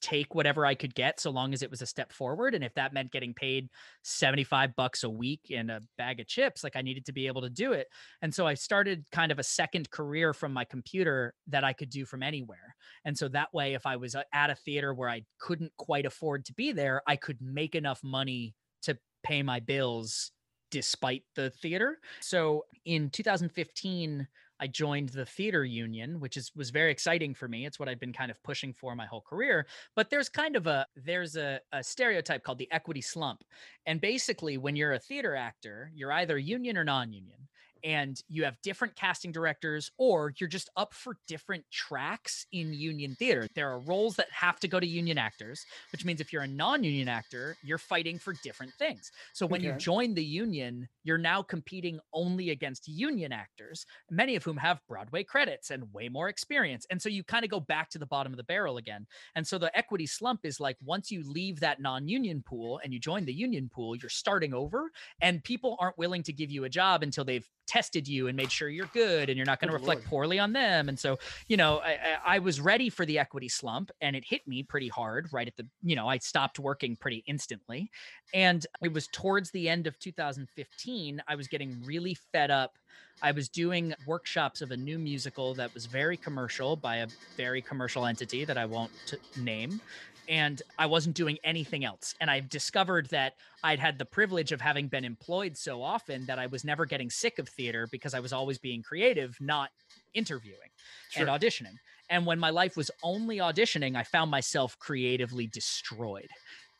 take 0.00 0.34
whatever 0.34 0.64
I 0.64 0.74
could 0.74 0.94
get 0.94 1.20
so 1.20 1.30
long 1.30 1.52
as 1.52 1.62
it 1.62 1.70
was 1.70 1.82
a 1.82 1.86
step 1.86 2.12
forward. 2.12 2.54
And 2.54 2.62
if 2.62 2.74
that 2.74 2.92
meant 2.92 3.12
getting 3.12 3.34
paid 3.34 3.68
75 4.02 4.74
bucks 4.76 5.04
a 5.04 5.10
week 5.10 5.50
in 5.50 5.70
a 5.70 5.80
bag 5.96 6.20
of 6.20 6.26
chips, 6.26 6.62
like 6.62 6.76
I 6.76 6.82
needed 6.82 7.06
to 7.06 7.12
be 7.12 7.26
able 7.26 7.42
to 7.42 7.50
do 7.50 7.72
it. 7.72 7.88
And 8.22 8.32
so 8.32 8.46
I 8.46 8.54
started 8.54 9.04
kind 9.12 9.32
of 9.32 9.38
a 9.38 9.42
second 9.44 9.90
career 9.90 10.32
from 10.32 10.52
my 10.52 10.64
computer 10.64 11.34
that 11.48 11.64
I 11.64 11.72
could 11.72 11.90
do 11.90 12.04
from 12.04 12.22
anywhere. 12.22 12.76
And 13.04 13.16
so 13.16 13.28
that 13.28 13.52
way, 13.52 13.74
if 13.74 13.86
I 13.86 13.96
was 13.96 14.14
uh, 14.14 14.22
at 14.32 14.50
a 14.50 14.54
theater 14.54 14.94
where 14.94 15.08
I 15.08 15.22
couldn't 15.40 15.72
quite 15.76 16.06
afford 16.06 16.44
to 16.46 16.54
be 16.54 16.72
there, 16.72 17.02
I 17.06 17.16
could 17.16 17.38
make 17.40 17.74
enough 17.74 18.00
money 18.02 18.54
to 18.82 18.96
pay 19.22 19.42
my 19.42 19.60
bills 19.60 20.30
despite 20.70 21.24
the 21.34 21.50
theater. 21.50 21.98
So 22.20 22.64
in 22.84 23.10
2015, 23.10 24.26
I 24.60 24.66
joined 24.66 25.10
the 25.10 25.26
theater 25.26 25.64
union, 25.64 26.20
which 26.20 26.36
is 26.36 26.52
was 26.54 26.70
very 26.70 26.90
exciting 26.90 27.34
for 27.34 27.48
me. 27.48 27.66
It's 27.66 27.78
what 27.78 27.88
I've 27.88 28.00
been 28.00 28.12
kind 28.12 28.30
of 28.30 28.42
pushing 28.42 28.72
for 28.72 28.94
my 28.94 29.06
whole 29.06 29.22
career. 29.22 29.66
But 29.96 30.10
there's 30.10 30.28
kind 30.28 30.56
of 30.56 30.66
a 30.66 30.86
there's 30.96 31.36
a, 31.36 31.60
a 31.72 31.82
stereotype 31.82 32.42
called 32.42 32.58
the 32.58 32.70
equity 32.70 33.00
slump. 33.00 33.44
And 33.86 34.00
basically, 34.00 34.58
when 34.58 34.76
you're 34.76 34.92
a 34.92 34.98
theater 34.98 35.34
actor, 35.34 35.90
you're 35.94 36.12
either 36.12 36.38
union 36.38 36.76
or 36.76 36.84
non-union 36.84 37.47
and 37.84 38.22
you 38.28 38.44
have 38.44 38.60
different 38.62 38.96
casting 38.96 39.32
directors 39.32 39.90
or 39.98 40.32
you're 40.38 40.48
just 40.48 40.70
up 40.76 40.94
for 40.94 41.16
different 41.26 41.64
tracks 41.70 42.46
in 42.52 42.72
union 42.72 43.14
theater. 43.18 43.48
There 43.54 43.70
are 43.70 43.80
roles 43.80 44.16
that 44.16 44.28
have 44.32 44.60
to 44.60 44.68
go 44.68 44.80
to 44.80 44.86
union 44.86 45.18
actors, 45.18 45.64
which 45.92 46.04
means 46.04 46.20
if 46.20 46.32
you're 46.32 46.42
a 46.42 46.48
non-union 46.48 47.08
actor, 47.08 47.56
you're 47.62 47.78
fighting 47.78 48.18
for 48.18 48.34
different 48.42 48.72
things. 48.74 49.10
So 49.32 49.46
when 49.46 49.60
okay. 49.60 49.68
you 49.68 49.74
join 49.74 50.14
the 50.14 50.24
union, 50.24 50.88
you're 51.04 51.18
now 51.18 51.42
competing 51.42 52.00
only 52.12 52.50
against 52.50 52.88
union 52.88 53.32
actors, 53.32 53.86
many 54.10 54.36
of 54.36 54.44
whom 54.44 54.56
have 54.56 54.80
Broadway 54.88 55.24
credits 55.24 55.70
and 55.70 55.92
way 55.92 56.08
more 56.08 56.28
experience. 56.28 56.86
And 56.90 57.00
so 57.00 57.08
you 57.08 57.24
kind 57.24 57.44
of 57.44 57.50
go 57.50 57.60
back 57.60 57.90
to 57.90 57.98
the 57.98 58.06
bottom 58.06 58.32
of 58.32 58.36
the 58.36 58.44
barrel 58.44 58.76
again. 58.76 59.06
And 59.34 59.46
so 59.46 59.58
the 59.58 59.76
equity 59.76 60.06
slump 60.06 60.40
is 60.44 60.60
like 60.60 60.76
once 60.84 61.10
you 61.10 61.22
leave 61.24 61.60
that 61.60 61.80
non-union 61.80 62.42
pool 62.46 62.80
and 62.82 62.92
you 62.92 63.00
join 63.00 63.24
the 63.24 63.32
union 63.32 63.70
pool, 63.72 63.96
you're 63.96 64.08
starting 64.08 64.54
over 64.54 64.90
and 65.20 65.42
people 65.44 65.76
aren't 65.80 65.98
willing 65.98 66.22
to 66.24 66.32
give 66.32 66.50
you 66.50 66.64
a 66.64 66.68
job 66.68 67.02
until 67.02 67.24
they've 67.24 67.48
tested 67.68 68.08
you 68.08 68.26
and 68.26 68.36
made 68.36 68.50
sure 68.50 68.68
you're 68.68 68.90
good 68.92 69.28
and 69.28 69.36
you're 69.36 69.46
not 69.46 69.60
going 69.60 69.68
to 69.68 69.76
oh, 69.76 69.78
reflect 69.78 70.00
Lord. 70.00 70.10
poorly 70.10 70.38
on 70.38 70.52
them. 70.52 70.88
And 70.88 70.98
so, 70.98 71.18
you 71.46 71.56
know, 71.56 71.78
I, 71.78 72.16
I, 72.24 72.38
was 72.38 72.60
ready 72.60 72.88
for 72.88 73.04
the 73.06 73.18
equity 73.18 73.48
slump 73.48 73.90
and 74.00 74.16
it 74.16 74.24
hit 74.26 74.46
me 74.48 74.62
pretty 74.62 74.88
hard 74.88 75.28
right 75.32 75.46
at 75.46 75.56
the, 75.56 75.66
you 75.82 75.94
know, 75.94 76.08
I 76.08 76.18
stopped 76.18 76.58
working 76.58 76.96
pretty 76.96 77.22
instantly. 77.26 77.90
And 78.34 78.66
it 78.82 78.92
was 78.92 79.06
towards 79.08 79.50
the 79.50 79.68
end 79.68 79.86
of 79.86 79.98
2015, 79.98 81.22
I 81.28 81.34
was 81.34 81.46
getting 81.46 81.80
really 81.84 82.14
fed 82.32 82.50
up. 82.50 82.78
I 83.20 83.32
was 83.32 83.48
doing 83.48 83.94
workshops 84.06 84.62
of 84.62 84.70
a 84.70 84.76
new 84.76 84.98
musical 84.98 85.52
that 85.54 85.74
was 85.74 85.86
very 85.86 86.16
commercial 86.16 86.76
by 86.76 86.96
a 86.96 87.08
very 87.36 87.60
commercial 87.60 88.06
entity 88.06 88.44
that 88.44 88.56
I 88.56 88.64
won't 88.64 88.92
t- 89.06 89.16
name 89.36 89.80
and 90.28 90.60
I 90.78 90.86
wasn't 90.86 91.16
doing 91.16 91.38
anything 91.42 91.84
else. 91.84 92.14
And 92.20 92.30
I've 92.30 92.48
discovered 92.48 93.08
that 93.08 93.34
I'd 93.64 93.78
had 93.78 93.98
the 93.98 94.04
privilege 94.04 94.52
of 94.52 94.60
having 94.60 94.88
been 94.88 95.04
employed 95.04 95.56
so 95.56 95.82
often 95.82 96.26
that 96.26 96.38
I 96.38 96.46
was 96.46 96.64
never 96.64 96.84
getting 96.84 97.08
sick 97.08 97.38
of 97.38 97.48
theater 97.48 97.88
because 97.90 98.12
I 98.14 98.20
was 98.20 98.32
always 98.32 98.58
being 98.58 98.82
creative, 98.82 99.36
not 99.40 99.70
interviewing 100.12 100.70
sure. 101.10 101.26
and 101.26 101.30
auditioning. 101.30 101.76
And 102.10 102.26
when 102.26 102.38
my 102.38 102.50
life 102.50 102.76
was 102.76 102.90
only 103.02 103.38
auditioning, 103.38 103.96
I 103.96 104.02
found 104.02 104.30
myself 104.30 104.78
creatively 104.78 105.46
destroyed. 105.46 106.28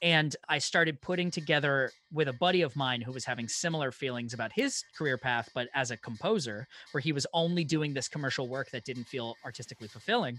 And 0.00 0.36
I 0.48 0.58
started 0.58 1.00
putting 1.00 1.30
together 1.30 1.90
with 2.12 2.28
a 2.28 2.32
buddy 2.32 2.62
of 2.62 2.76
mine 2.76 3.00
who 3.00 3.10
was 3.10 3.24
having 3.24 3.48
similar 3.48 3.90
feelings 3.90 4.32
about 4.32 4.52
his 4.52 4.84
career 4.96 5.18
path, 5.18 5.48
but 5.54 5.68
as 5.74 5.90
a 5.90 5.96
composer, 5.96 6.68
where 6.92 7.00
he 7.00 7.12
was 7.12 7.26
only 7.32 7.64
doing 7.64 7.94
this 7.94 8.08
commercial 8.08 8.48
work 8.48 8.70
that 8.70 8.84
didn't 8.84 9.04
feel 9.04 9.34
artistically 9.44 9.88
fulfilling. 9.88 10.38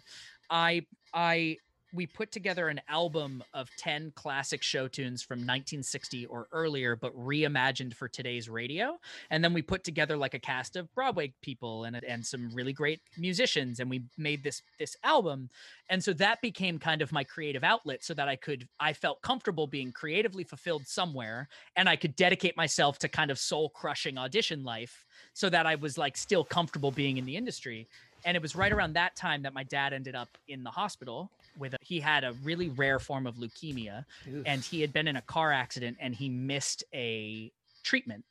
I 0.50 0.86
I 1.14 1.58
we 1.94 2.06
put 2.06 2.32
together 2.32 2.68
an 2.68 2.82
album 2.88 3.44
of 3.54 3.70
10 3.78 4.12
classic 4.16 4.62
show 4.62 4.88
tunes 4.88 5.22
from 5.24 5.40
1960 5.40 6.26
or 6.28 6.48
earlier 6.52 6.96
but 6.96 7.16
reimagined 7.16 7.94
for 7.94 8.08
today's 8.08 8.50
radio. 8.50 8.98
And 9.32 9.44
then 9.44 9.54
we 9.54 9.62
put 9.62 9.84
together 9.84 10.16
like 10.16 10.34
a 10.34 10.40
cast 10.40 10.76
of 10.76 10.94
broadway 10.94 11.34
people 11.42 11.86
and 11.86 12.02
and 12.04 12.26
some 12.26 12.50
really 12.54 12.74
great 12.74 13.02
musicians 13.18 13.80
and 13.80 13.90
we 13.90 14.04
made 14.18 14.44
this 14.44 14.62
this 14.78 14.96
album. 15.04 15.50
And 15.90 16.04
so 16.04 16.14
that 16.14 16.42
became 16.42 16.78
kind 16.78 17.02
of 17.02 17.12
my 17.12 17.24
creative 17.24 17.64
outlet 17.64 18.04
so 18.04 18.14
that 18.14 18.28
i 18.28 18.36
could 18.36 18.68
i 18.80 18.94
felt 18.94 19.22
comfortable 19.22 19.68
being 19.68 19.92
creatively 19.92 20.44
fulfilled 20.44 20.88
somewhere 20.88 21.48
and 21.76 21.90
i 21.90 21.96
could 21.96 22.16
dedicate 22.16 22.56
myself 22.56 23.00
to 23.00 23.08
kind 23.08 23.32
of 23.32 23.40
soul 23.40 23.70
crushing 23.70 24.18
audition 24.18 24.64
life 24.64 25.06
so 25.34 25.50
that 25.50 25.66
i 25.66 25.76
was 25.76 25.98
like 25.98 26.16
still 26.16 26.44
comfortable 26.44 26.92
being 26.92 27.18
in 27.18 27.26
the 27.26 27.36
industry. 27.36 27.88
And 28.26 28.36
it 28.36 28.42
was 28.42 28.56
right 28.56 28.72
around 28.72 28.94
that 28.94 29.16
time 29.16 29.44
that 29.44 29.54
my 29.54 29.64
dad 29.64 29.94
ended 29.94 30.14
up 30.14 30.38
in 30.48 30.64
the 30.64 30.70
hospital 30.70 31.32
with 31.60 31.74
a, 31.74 31.78
he 31.82 32.00
had 32.00 32.24
a 32.24 32.34
really 32.44 32.70
rare 32.70 33.00
form 33.00 33.28
of 33.28 33.36
leukemia 33.36 34.06
Oof. 34.28 34.44
and 34.46 34.62
he 34.62 34.82
had 34.82 34.94
been 34.94 35.08
in 35.08 35.18
a 35.18 35.22
car 35.22 35.52
accident 35.52 35.98
and 36.00 36.16
he 36.16 36.30
missed 36.30 36.84
a 36.94 37.52
treatment 37.84 38.24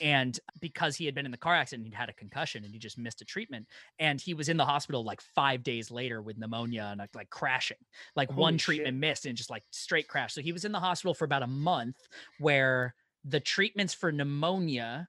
and 0.00 0.40
because 0.60 0.96
he 0.96 1.04
had 1.04 1.14
been 1.14 1.24
in 1.24 1.30
the 1.30 1.38
car 1.38 1.54
accident 1.54 1.86
he'd 1.86 1.94
had 1.94 2.08
a 2.08 2.14
concussion 2.14 2.64
and 2.64 2.72
he 2.72 2.78
just 2.78 2.98
missed 2.98 3.20
a 3.20 3.24
treatment 3.24 3.66
and 3.98 4.20
he 4.20 4.34
was 4.34 4.48
in 4.48 4.56
the 4.56 4.64
hospital 4.64 5.04
like 5.04 5.20
five 5.20 5.62
days 5.62 5.90
later 5.90 6.20
with 6.20 6.38
pneumonia 6.38 6.88
and 6.90 6.98
like, 6.98 7.14
like 7.14 7.30
crashing 7.30 7.76
like 8.16 8.28
Holy 8.30 8.40
one 8.40 8.58
treatment 8.58 8.94
shit. 8.94 9.00
missed 9.00 9.26
and 9.26 9.36
just 9.36 9.50
like 9.50 9.62
straight 9.70 10.08
crash 10.08 10.34
so 10.34 10.40
he 10.40 10.52
was 10.52 10.64
in 10.64 10.72
the 10.72 10.80
hospital 10.80 11.14
for 11.14 11.24
about 11.24 11.42
a 11.42 11.46
month 11.46 11.96
where 12.38 12.94
the 13.24 13.40
treatments 13.40 13.94
for 13.94 14.10
pneumonia 14.10 15.08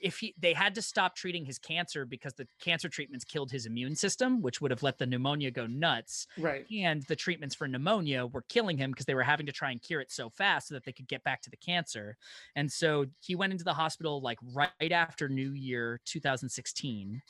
if 0.00 0.18
he 0.18 0.34
they 0.38 0.52
had 0.52 0.74
to 0.74 0.82
stop 0.82 1.14
treating 1.14 1.44
his 1.44 1.58
cancer 1.58 2.04
because 2.04 2.34
the 2.34 2.46
cancer 2.60 2.88
treatments 2.88 3.24
killed 3.24 3.50
his 3.50 3.66
immune 3.66 3.94
system, 3.94 4.42
which 4.42 4.60
would 4.60 4.70
have 4.70 4.82
let 4.82 4.98
the 4.98 5.06
pneumonia 5.06 5.50
go 5.50 5.66
nuts. 5.66 6.26
Right. 6.38 6.64
And 6.70 7.02
the 7.04 7.16
treatments 7.16 7.54
for 7.54 7.68
pneumonia 7.68 8.26
were 8.26 8.44
killing 8.48 8.78
him 8.78 8.90
because 8.90 9.06
they 9.06 9.14
were 9.14 9.22
having 9.22 9.46
to 9.46 9.52
try 9.52 9.70
and 9.70 9.82
cure 9.82 10.00
it 10.00 10.10
so 10.10 10.30
fast 10.30 10.68
so 10.68 10.74
that 10.74 10.84
they 10.84 10.92
could 10.92 11.08
get 11.08 11.24
back 11.24 11.42
to 11.42 11.50
the 11.50 11.56
cancer. 11.56 12.16
And 12.56 12.70
so 12.70 13.06
he 13.20 13.34
went 13.34 13.52
into 13.52 13.64
the 13.64 13.74
hospital 13.74 14.20
like 14.20 14.38
right 14.54 14.92
after 14.92 15.28
New 15.28 15.52
Year 15.52 16.00
2016. 16.04 17.22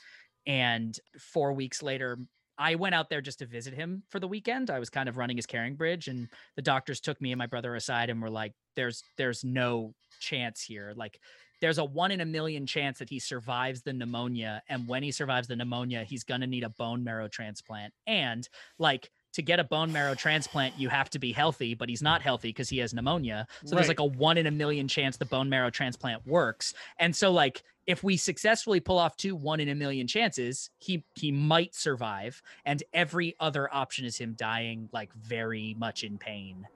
And 0.46 0.98
four 1.18 1.52
weeks 1.52 1.82
later, 1.82 2.18
I 2.60 2.74
went 2.74 2.94
out 2.94 3.08
there 3.08 3.22
just 3.22 3.38
to 3.38 3.46
visit 3.46 3.72
him 3.72 4.02
for 4.10 4.20
the 4.20 4.28
weekend. 4.28 4.68
I 4.68 4.78
was 4.78 4.90
kind 4.90 5.08
of 5.08 5.16
running 5.16 5.38
his 5.38 5.46
CaringBridge, 5.46 6.08
and 6.08 6.28
the 6.56 6.62
doctors 6.62 7.00
took 7.00 7.18
me 7.18 7.32
and 7.32 7.38
my 7.38 7.46
brother 7.46 7.74
aside 7.74 8.10
and 8.10 8.20
were 8.20 8.28
like, 8.28 8.52
"There's, 8.76 9.02
there's 9.16 9.42
no 9.44 9.94
chance 10.20 10.62
here. 10.62 10.92
Like, 10.94 11.18
there's 11.60 11.78
a 11.78 11.84
one 11.84 12.10
in 12.10 12.20
a 12.20 12.26
million 12.26 12.66
chance 12.66 12.98
that 12.98 13.10
he 13.10 13.18
survives 13.18 13.82
the 13.82 13.92
pneumonia. 13.92 14.62
And 14.68 14.88
when 14.88 15.02
he 15.02 15.10
survives 15.10 15.48
the 15.48 15.56
pneumonia, 15.56 16.04
he's 16.04 16.24
going 16.24 16.40
to 16.40 16.46
need 16.46 16.64
a 16.64 16.70
bone 16.70 17.04
marrow 17.04 17.28
transplant. 17.28 17.92
And 18.06 18.48
like, 18.78 19.10
to 19.34 19.42
get 19.42 19.60
a 19.60 19.64
bone 19.64 19.92
marrow 19.92 20.14
transplant, 20.14 20.74
you 20.76 20.88
have 20.88 21.08
to 21.10 21.18
be 21.18 21.32
healthy, 21.32 21.74
but 21.74 21.88
he's 21.88 22.02
not 22.02 22.20
healthy 22.20 22.48
because 22.48 22.68
he 22.68 22.78
has 22.78 22.92
pneumonia. 22.92 23.46
So 23.64 23.70
right. 23.70 23.76
there's 23.76 23.88
like 23.88 24.00
a 24.00 24.04
one 24.04 24.36
in 24.36 24.46
a 24.46 24.50
million 24.50 24.88
chance 24.88 25.16
the 25.16 25.24
bone 25.24 25.48
marrow 25.48 25.70
transplant 25.70 26.26
works. 26.26 26.74
And 26.98 27.14
so 27.14 27.30
like 27.30 27.62
if 27.86 28.02
we 28.02 28.16
successfully 28.16 28.80
pull 28.80 28.98
off 28.98 29.16
two 29.16 29.36
one 29.36 29.60
in 29.60 29.68
a 29.68 29.74
million 29.74 30.06
chances, 30.06 30.70
he 30.78 31.04
he 31.14 31.30
might 31.30 31.74
survive. 31.74 32.42
And 32.64 32.82
every 32.92 33.36
other 33.38 33.72
option 33.72 34.04
is 34.04 34.16
him 34.16 34.34
dying 34.36 34.88
like 34.92 35.12
very 35.14 35.76
much 35.78 36.02
in 36.02 36.18
pain 36.18 36.66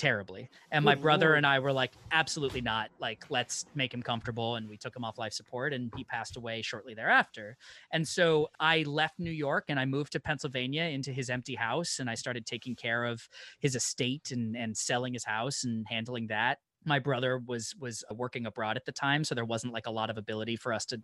terribly. 0.00 0.48
And 0.70 0.82
my 0.82 0.94
brother 0.94 1.34
and 1.34 1.46
I 1.46 1.58
were 1.58 1.74
like, 1.74 1.92
absolutely 2.10 2.62
not. 2.62 2.88
Like, 2.98 3.26
let's 3.28 3.66
make 3.74 3.92
him 3.92 4.02
comfortable. 4.02 4.56
And 4.56 4.66
we 4.66 4.78
took 4.78 4.96
him 4.96 5.04
off 5.04 5.18
life 5.18 5.34
support 5.34 5.74
and 5.74 5.92
he 5.94 6.04
passed 6.04 6.38
away 6.38 6.62
shortly 6.62 6.94
thereafter. 6.94 7.58
And 7.92 8.08
so 8.08 8.48
I 8.58 8.82
left 8.84 9.18
New 9.18 9.30
York 9.30 9.66
and 9.68 9.78
I 9.78 9.84
moved 9.84 10.12
to 10.12 10.20
Pennsylvania 10.20 10.84
into 10.84 11.12
his 11.12 11.28
empty 11.28 11.54
house 11.54 11.98
and 11.98 12.08
I 12.08 12.14
started 12.14 12.46
taking 12.46 12.74
care 12.74 13.04
of 13.04 13.28
his 13.58 13.76
estate 13.76 14.30
and, 14.30 14.56
and 14.56 14.74
selling 14.74 15.12
his 15.12 15.24
house 15.24 15.64
and 15.64 15.84
handling 15.86 16.28
that. 16.28 16.60
My 16.86 16.98
brother 16.98 17.36
was 17.36 17.74
was 17.78 18.02
working 18.10 18.46
abroad 18.46 18.78
at 18.78 18.86
the 18.86 18.92
time, 18.92 19.22
so 19.22 19.34
there 19.34 19.44
wasn't 19.44 19.74
like 19.74 19.86
a 19.86 19.90
lot 19.90 20.08
of 20.08 20.16
ability 20.16 20.56
for 20.56 20.72
us 20.72 20.86
to 20.86 21.00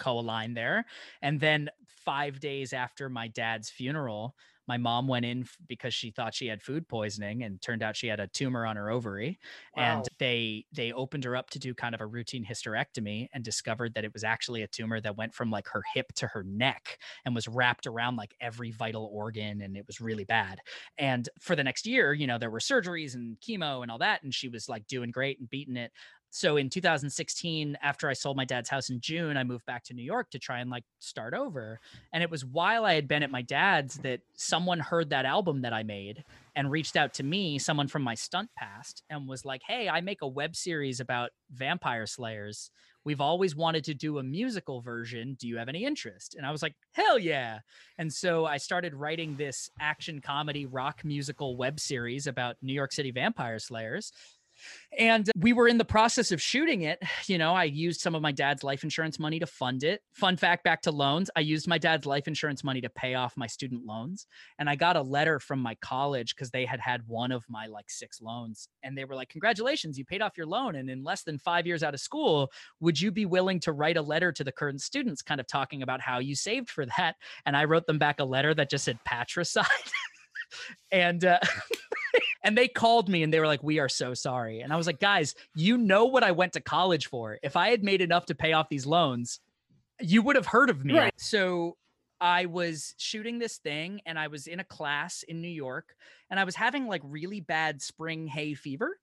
co-align 0.00 0.54
there. 0.54 0.84
And 1.22 1.38
then 1.38 1.70
five 1.86 2.40
days 2.40 2.72
after 2.72 3.08
my 3.08 3.28
dad's 3.28 3.70
funeral, 3.70 4.34
my 4.66 4.76
mom 4.76 5.06
went 5.06 5.24
in 5.24 5.46
because 5.68 5.94
she 5.94 6.10
thought 6.10 6.34
she 6.34 6.46
had 6.46 6.62
food 6.62 6.88
poisoning 6.88 7.42
and 7.42 7.60
turned 7.62 7.82
out 7.82 7.96
she 7.96 8.06
had 8.06 8.20
a 8.20 8.26
tumor 8.28 8.66
on 8.66 8.76
her 8.76 8.90
ovary 8.90 9.38
wow. 9.76 9.98
and 9.98 10.06
they 10.18 10.64
they 10.72 10.92
opened 10.92 11.24
her 11.24 11.36
up 11.36 11.50
to 11.50 11.58
do 11.58 11.74
kind 11.74 11.94
of 11.94 12.00
a 12.00 12.06
routine 12.06 12.44
hysterectomy 12.44 13.28
and 13.32 13.44
discovered 13.44 13.94
that 13.94 14.04
it 14.04 14.12
was 14.12 14.24
actually 14.24 14.62
a 14.62 14.66
tumor 14.68 15.00
that 15.00 15.16
went 15.16 15.34
from 15.34 15.50
like 15.50 15.68
her 15.68 15.82
hip 15.94 16.12
to 16.14 16.26
her 16.26 16.42
neck 16.44 16.98
and 17.24 17.34
was 17.34 17.48
wrapped 17.48 17.86
around 17.86 18.16
like 18.16 18.34
every 18.40 18.70
vital 18.70 19.10
organ 19.12 19.60
and 19.62 19.76
it 19.76 19.86
was 19.86 20.00
really 20.00 20.24
bad 20.24 20.58
and 20.98 21.28
for 21.40 21.56
the 21.56 21.64
next 21.64 21.86
year 21.86 22.12
you 22.12 22.26
know 22.26 22.38
there 22.38 22.50
were 22.50 22.58
surgeries 22.58 23.14
and 23.14 23.36
chemo 23.40 23.82
and 23.82 23.90
all 23.90 23.98
that 23.98 24.22
and 24.22 24.34
she 24.34 24.48
was 24.48 24.68
like 24.68 24.86
doing 24.86 25.10
great 25.10 25.38
and 25.38 25.50
beating 25.50 25.76
it 25.76 25.92
so 26.30 26.56
in 26.56 26.68
2016 26.68 27.76
after 27.82 28.08
i 28.08 28.12
sold 28.12 28.36
my 28.36 28.44
dad's 28.44 28.68
house 28.68 28.90
in 28.90 29.00
june 29.00 29.36
i 29.36 29.44
moved 29.44 29.64
back 29.66 29.84
to 29.84 29.94
new 29.94 30.02
york 30.02 30.28
to 30.30 30.38
try 30.38 30.60
and 30.60 30.70
like 30.70 30.84
start 30.98 31.34
over. 31.34 31.78
And 32.12 32.22
it 32.22 32.30
was 32.30 32.44
while 32.44 32.84
i 32.84 32.94
had 32.94 33.08
been 33.08 33.22
at 33.22 33.30
my 33.30 33.42
dad's 33.42 33.96
that 33.98 34.20
someone 34.34 34.80
heard 34.80 35.10
that 35.10 35.24
album 35.24 35.62
that 35.62 35.72
i 35.72 35.82
made 35.82 36.24
and 36.54 36.70
reached 36.70 36.96
out 36.96 37.14
to 37.14 37.22
me 37.22 37.58
someone 37.58 37.88
from 37.88 38.02
my 38.02 38.14
stunt 38.14 38.50
past 38.56 39.02
and 39.10 39.28
was 39.28 39.44
like 39.44 39.62
hey 39.66 39.88
i 39.88 40.00
make 40.00 40.22
a 40.22 40.28
web 40.28 40.56
series 40.56 41.00
about 41.00 41.30
vampire 41.50 42.06
slayers. 42.06 42.70
We've 43.04 43.20
always 43.20 43.54
wanted 43.54 43.84
to 43.84 43.94
do 43.94 44.18
a 44.18 44.22
musical 44.22 44.80
version. 44.80 45.36
Do 45.38 45.46
you 45.46 45.58
have 45.58 45.68
any 45.68 45.84
interest? 45.84 46.34
And 46.34 46.44
i 46.46 46.50
was 46.50 46.62
like 46.62 46.74
hell 46.92 47.18
yeah. 47.18 47.60
And 47.98 48.12
so 48.12 48.46
i 48.46 48.56
started 48.56 48.94
writing 48.94 49.36
this 49.36 49.70
action 49.80 50.20
comedy 50.20 50.66
rock 50.66 51.04
musical 51.04 51.56
web 51.56 51.78
series 51.78 52.26
about 52.26 52.56
new 52.62 52.72
york 52.72 52.92
city 52.92 53.10
vampire 53.10 53.58
slayers 53.58 54.12
and 54.98 55.30
we 55.38 55.52
were 55.52 55.68
in 55.68 55.78
the 55.78 55.84
process 55.84 56.32
of 56.32 56.40
shooting 56.40 56.82
it. 56.82 57.02
You 57.26 57.38
know, 57.38 57.54
I 57.54 57.64
used 57.64 58.00
some 58.00 58.14
of 58.14 58.22
my 58.22 58.30
dad's 58.30 58.62
life 58.62 58.84
insurance 58.84 59.18
money 59.18 59.40
to 59.40 59.46
fund 59.46 59.82
it. 59.82 60.00
Fun 60.12 60.36
fact 60.36 60.62
back 60.62 60.80
to 60.82 60.92
loans, 60.92 61.28
I 61.34 61.40
used 61.40 61.66
my 61.66 61.76
dad's 61.76 62.06
life 62.06 62.28
insurance 62.28 62.62
money 62.62 62.80
to 62.82 62.88
pay 62.88 63.14
off 63.14 63.36
my 63.36 63.48
student 63.48 63.84
loans. 63.84 64.28
And 64.60 64.70
I 64.70 64.76
got 64.76 64.94
a 64.96 65.02
letter 65.02 65.40
from 65.40 65.58
my 65.58 65.74
college 65.76 66.36
because 66.36 66.50
they 66.50 66.64
had 66.64 66.78
had 66.78 67.00
one 67.08 67.32
of 67.32 67.42
my 67.48 67.66
like 67.66 67.90
six 67.90 68.20
loans. 68.20 68.68
And 68.84 68.96
they 68.96 69.04
were 69.04 69.16
like, 69.16 69.30
Congratulations, 69.30 69.98
you 69.98 70.04
paid 70.04 70.22
off 70.22 70.36
your 70.36 70.46
loan. 70.46 70.76
And 70.76 70.88
in 70.88 71.02
less 71.02 71.24
than 71.24 71.38
five 71.38 71.66
years 71.66 71.82
out 71.82 71.94
of 71.94 72.00
school, 72.00 72.52
would 72.78 73.00
you 73.00 73.10
be 73.10 73.26
willing 73.26 73.58
to 73.60 73.72
write 73.72 73.96
a 73.96 74.02
letter 74.02 74.30
to 74.30 74.44
the 74.44 74.52
current 74.52 74.80
students, 74.80 75.20
kind 75.20 75.40
of 75.40 75.48
talking 75.48 75.82
about 75.82 76.00
how 76.00 76.20
you 76.20 76.36
saved 76.36 76.70
for 76.70 76.86
that? 76.96 77.16
And 77.44 77.56
I 77.56 77.64
wrote 77.64 77.86
them 77.86 77.98
back 77.98 78.20
a 78.20 78.24
letter 78.24 78.54
that 78.54 78.70
just 78.70 78.84
said 78.84 79.00
patricide. 79.04 79.66
and 80.92 81.24
uh, 81.24 81.40
and 82.46 82.56
they 82.56 82.68
called 82.68 83.08
me 83.08 83.24
and 83.24 83.32
they 83.32 83.40
were 83.40 83.46
like, 83.48 83.62
"We 83.64 83.80
are 83.80 83.88
so 83.88 84.14
sorry." 84.14 84.60
And 84.60 84.72
I 84.72 84.76
was 84.76 84.86
like, 84.86 85.00
"Guys, 85.00 85.34
you 85.56 85.76
know 85.76 86.04
what 86.04 86.22
I 86.22 86.30
went 86.30 86.52
to 86.52 86.60
college 86.60 87.08
for. 87.08 87.38
If 87.42 87.56
I 87.56 87.70
had 87.70 87.82
made 87.82 88.00
enough 88.00 88.26
to 88.26 88.36
pay 88.36 88.52
off 88.52 88.68
these 88.68 88.86
loans, 88.86 89.40
you 90.00 90.22
would 90.22 90.36
have 90.36 90.46
heard 90.46 90.70
of 90.70 90.84
me." 90.84 90.96
Right. 90.96 91.12
So 91.16 91.76
I 92.20 92.46
was 92.46 92.94
shooting 92.98 93.40
this 93.40 93.58
thing 93.58 94.00
and 94.06 94.16
I 94.18 94.28
was 94.28 94.46
in 94.46 94.60
a 94.60 94.64
class 94.64 95.24
in 95.24 95.42
New 95.42 95.48
York 95.48 95.96
and 96.30 96.38
I 96.38 96.44
was 96.44 96.54
having 96.54 96.86
like 96.86 97.02
really 97.04 97.40
bad 97.40 97.82
spring 97.82 98.28
hay 98.28 98.54
fever 98.54 98.98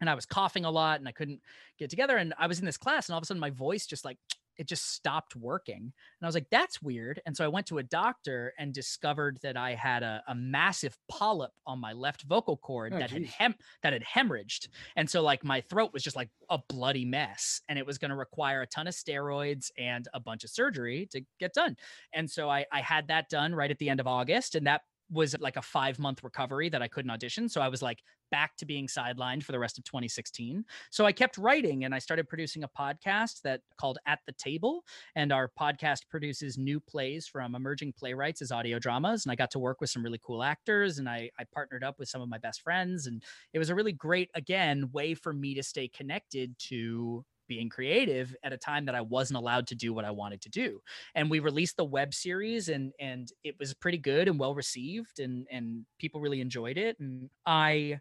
and 0.00 0.08
I 0.08 0.14
was 0.14 0.26
coughing 0.26 0.64
a 0.64 0.70
lot 0.70 1.00
and 1.00 1.08
I 1.08 1.12
couldn't 1.12 1.40
get 1.78 1.90
together 1.90 2.18
and 2.18 2.34
I 2.38 2.46
was 2.46 2.60
in 2.60 2.66
this 2.66 2.76
class 2.76 3.08
and 3.08 3.14
all 3.14 3.18
of 3.18 3.22
a 3.22 3.26
sudden 3.26 3.40
my 3.40 3.50
voice 3.50 3.86
just 3.86 4.04
like 4.04 4.18
it 4.58 4.66
just 4.66 4.92
stopped 4.92 5.36
working. 5.36 5.76
And 5.76 5.92
I 6.22 6.26
was 6.26 6.34
like, 6.34 6.50
that's 6.50 6.82
weird. 6.82 7.22
And 7.24 7.36
so 7.36 7.44
I 7.44 7.48
went 7.48 7.66
to 7.68 7.78
a 7.78 7.82
doctor 7.82 8.52
and 8.58 8.74
discovered 8.74 9.38
that 9.42 9.56
I 9.56 9.74
had 9.74 10.02
a, 10.02 10.22
a 10.28 10.34
massive 10.34 10.96
polyp 11.08 11.52
on 11.66 11.80
my 11.80 11.92
left 11.92 12.22
vocal 12.22 12.56
cord 12.56 12.92
oh, 12.92 12.98
that 12.98 13.10
geez. 13.10 13.18
had 13.18 13.26
hem 13.28 13.54
that 13.82 13.92
had 13.92 14.02
hemorrhaged. 14.02 14.68
And 14.96 15.08
so 15.08 15.22
like 15.22 15.44
my 15.44 15.60
throat 15.62 15.92
was 15.92 16.02
just 16.02 16.16
like 16.16 16.30
a 16.50 16.58
bloody 16.68 17.04
mess. 17.04 17.62
And 17.68 17.78
it 17.78 17.86
was 17.86 17.98
going 17.98 18.10
to 18.10 18.16
require 18.16 18.62
a 18.62 18.66
ton 18.66 18.86
of 18.86 18.94
steroids 18.94 19.70
and 19.78 20.06
a 20.12 20.20
bunch 20.20 20.44
of 20.44 20.50
surgery 20.50 21.08
to 21.12 21.22
get 21.38 21.54
done. 21.54 21.76
And 22.12 22.30
so 22.30 22.50
I, 22.50 22.66
I 22.72 22.80
had 22.80 23.08
that 23.08 23.28
done 23.28 23.54
right 23.54 23.70
at 23.70 23.78
the 23.78 23.88
end 23.88 24.00
of 24.00 24.06
August. 24.06 24.54
And 24.54 24.66
that 24.66 24.82
was 25.10 25.36
like 25.40 25.56
a 25.56 25.62
five 25.62 25.98
month 25.98 26.22
recovery 26.22 26.68
that 26.68 26.82
I 26.82 26.88
couldn't 26.88 27.10
audition. 27.10 27.48
So 27.48 27.60
I 27.60 27.68
was 27.68 27.82
like 27.82 28.02
back 28.30 28.56
to 28.58 28.66
being 28.66 28.86
sidelined 28.86 29.42
for 29.42 29.52
the 29.52 29.58
rest 29.58 29.78
of 29.78 29.84
2016. 29.84 30.64
So 30.90 31.06
I 31.06 31.12
kept 31.12 31.38
writing 31.38 31.84
and 31.84 31.94
I 31.94 31.98
started 31.98 32.28
producing 32.28 32.62
a 32.64 32.68
podcast 32.68 33.42
that 33.42 33.62
called 33.78 33.98
At 34.06 34.20
the 34.26 34.32
Table. 34.32 34.84
And 35.16 35.32
our 35.32 35.50
podcast 35.58 36.08
produces 36.10 36.58
new 36.58 36.80
plays 36.80 37.26
from 37.26 37.54
emerging 37.54 37.94
playwrights 37.98 38.42
as 38.42 38.52
audio 38.52 38.78
dramas. 38.78 39.24
And 39.24 39.32
I 39.32 39.36
got 39.36 39.50
to 39.52 39.58
work 39.58 39.80
with 39.80 39.90
some 39.90 40.02
really 40.02 40.20
cool 40.22 40.42
actors 40.42 40.98
and 40.98 41.08
I, 41.08 41.30
I 41.38 41.44
partnered 41.52 41.84
up 41.84 41.98
with 41.98 42.08
some 42.08 42.20
of 42.20 42.28
my 42.28 42.38
best 42.38 42.62
friends. 42.62 43.06
And 43.06 43.22
it 43.52 43.58
was 43.58 43.70
a 43.70 43.74
really 43.74 43.92
great, 43.92 44.30
again, 44.34 44.90
way 44.92 45.14
for 45.14 45.32
me 45.32 45.54
to 45.54 45.62
stay 45.62 45.88
connected 45.88 46.58
to 46.68 47.24
being 47.48 47.68
creative 47.68 48.36
at 48.42 48.52
a 48.52 48.58
time 48.58 48.84
that 48.86 48.94
I 48.94 49.00
wasn't 49.00 49.38
allowed 49.38 49.66
to 49.68 49.74
do 49.74 49.92
what 49.92 50.04
I 50.04 50.10
wanted 50.10 50.42
to 50.42 50.50
do. 50.50 50.80
And 51.14 51.30
we 51.30 51.40
released 51.40 51.76
the 51.76 51.84
web 51.84 52.14
series 52.14 52.68
and 52.68 52.92
and 53.00 53.28
it 53.44 53.56
was 53.58 53.74
pretty 53.74 53.98
good 53.98 54.28
and 54.28 54.38
well 54.38 54.54
received 54.54 55.18
and 55.20 55.46
and 55.50 55.86
people 55.98 56.20
really 56.20 56.40
enjoyed 56.40 56.78
it. 56.78 56.98
And 57.00 57.30
I 57.46 58.00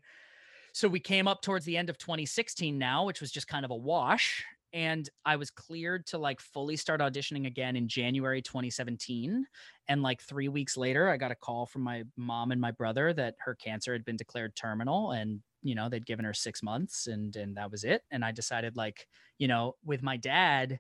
so 0.74 0.88
we 0.88 1.00
came 1.00 1.28
up 1.28 1.42
towards 1.42 1.66
the 1.66 1.78
end 1.78 1.90
of 1.90 1.98
2016 1.98 2.78
now, 2.78 3.06
which 3.06 3.22
was 3.22 3.32
just 3.32 3.48
kind 3.48 3.66
of 3.66 3.72
a 3.72 3.76
wash. 3.76 4.46
And 4.74 5.10
I 5.26 5.38
was 5.38 5.50
cleared 5.50 6.06
to 6.08 6.18
like 6.18 6.40
fully 6.42 6.76
start 6.76 7.00
auditioning 7.02 7.48
again 7.48 7.76
in 7.76 7.88
January 7.88 8.42
2017 8.42 9.46
and 9.88 10.04
like 10.04 10.22
3 10.22 10.50
weeks 10.50 10.76
later 10.76 11.10
I 11.10 11.18
got 11.18 11.32
a 11.32 11.36
call 11.36 11.66
from 11.66 11.84
my 11.84 12.04
mom 12.18 12.52
and 12.52 12.60
my 12.62 12.72
brother 12.72 13.14
that 13.14 13.36
her 13.40 13.56
cancer 13.56 13.94
had 13.94 14.04
been 14.06 14.18
declared 14.18 14.56
terminal 14.56 15.12
and 15.12 15.42
you 15.68 15.76
know 15.76 15.90
they'd 15.90 16.06
given 16.06 16.26
her 16.26 16.34
6 16.34 16.64
months 16.64 17.08
and 17.08 17.36
and 17.36 17.58
that 17.58 17.72
was 17.72 17.84
it. 17.84 18.04
And 18.12 18.24
I 18.24 18.32
decided 18.32 18.78
like 18.78 19.08
you 19.38 19.48
know 19.48 19.76
with 19.86 20.02
my 20.02 20.18
dad 20.18 20.80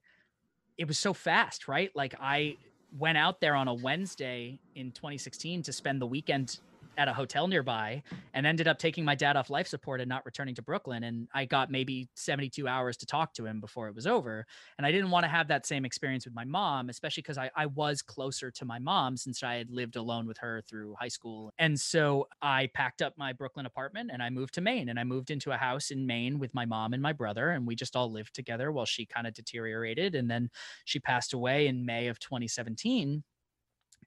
it 0.77 0.87
was 0.87 0.97
so 0.97 1.13
fast 1.13 1.67
right? 1.67 1.91
Like 1.95 2.15
I 2.21 2.57
went 2.97 3.17
out 3.17 3.41
there 3.41 3.55
on 3.55 3.67
a 3.67 3.73
Wednesday 3.73 4.59
in 4.75 4.91
2016 4.91 5.63
to 5.63 5.73
spend 5.73 6.01
the 6.01 6.07
weekend 6.07 6.59
at 6.97 7.07
a 7.07 7.13
hotel 7.13 7.47
nearby 7.47 8.01
and 8.33 8.45
ended 8.45 8.67
up 8.67 8.79
taking 8.79 9.05
my 9.05 9.15
dad 9.15 9.37
off 9.37 9.49
life 9.49 9.67
support 9.67 10.01
and 10.01 10.09
not 10.09 10.25
returning 10.25 10.55
to 10.55 10.61
Brooklyn. 10.61 11.03
And 11.03 11.27
I 11.33 11.45
got 11.45 11.71
maybe 11.71 12.09
72 12.15 12.67
hours 12.67 12.97
to 12.97 13.05
talk 13.05 13.33
to 13.35 13.45
him 13.45 13.61
before 13.61 13.87
it 13.87 13.95
was 13.95 14.07
over. 14.07 14.45
And 14.77 14.85
I 14.85 14.91
didn't 14.91 15.11
want 15.11 15.23
to 15.23 15.29
have 15.29 15.47
that 15.49 15.65
same 15.65 15.85
experience 15.85 16.25
with 16.25 16.33
my 16.33 16.43
mom, 16.43 16.89
especially 16.89 17.21
because 17.21 17.37
I, 17.37 17.51
I 17.55 17.67
was 17.67 18.01
closer 18.01 18.49
to 18.51 18.65
my 18.65 18.79
mom 18.79 19.15
since 19.15 19.43
I 19.43 19.55
had 19.55 19.69
lived 19.69 19.95
alone 19.95 20.27
with 20.27 20.39
her 20.39 20.61
through 20.67 20.95
high 20.99 21.07
school. 21.07 21.51
And 21.59 21.79
so 21.79 22.27
I 22.41 22.69
packed 22.73 23.01
up 23.01 23.13
my 23.17 23.31
Brooklyn 23.31 23.65
apartment 23.65 24.09
and 24.11 24.23
I 24.23 24.29
moved 24.29 24.55
to 24.55 24.61
Maine 24.61 24.89
and 24.89 24.99
I 24.99 25.03
moved 25.03 25.29
into 25.29 25.51
a 25.51 25.57
house 25.57 25.91
in 25.91 26.07
Maine 26.07 26.39
with 26.39 26.53
my 26.53 26.65
mom 26.65 26.93
and 26.93 27.01
my 27.01 27.13
brother. 27.13 27.51
And 27.51 27.67
we 27.67 27.75
just 27.75 27.95
all 27.95 28.11
lived 28.11 28.33
together 28.33 28.71
while 28.71 28.85
she 28.85 29.05
kind 29.05 29.27
of 29.27 29.33
deteriorated. 29.33 30.15
And 30.15 30.29
then 30.29 30.49
she 30.85 30.99
passed 30.99 31.33
away 31.33 31.67
in 31.67 31.85
May 31.85 32.07
of 32.07 32.19
2017. 32.19 33.23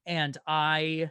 And 0.06 0.38
I 0.46 1.10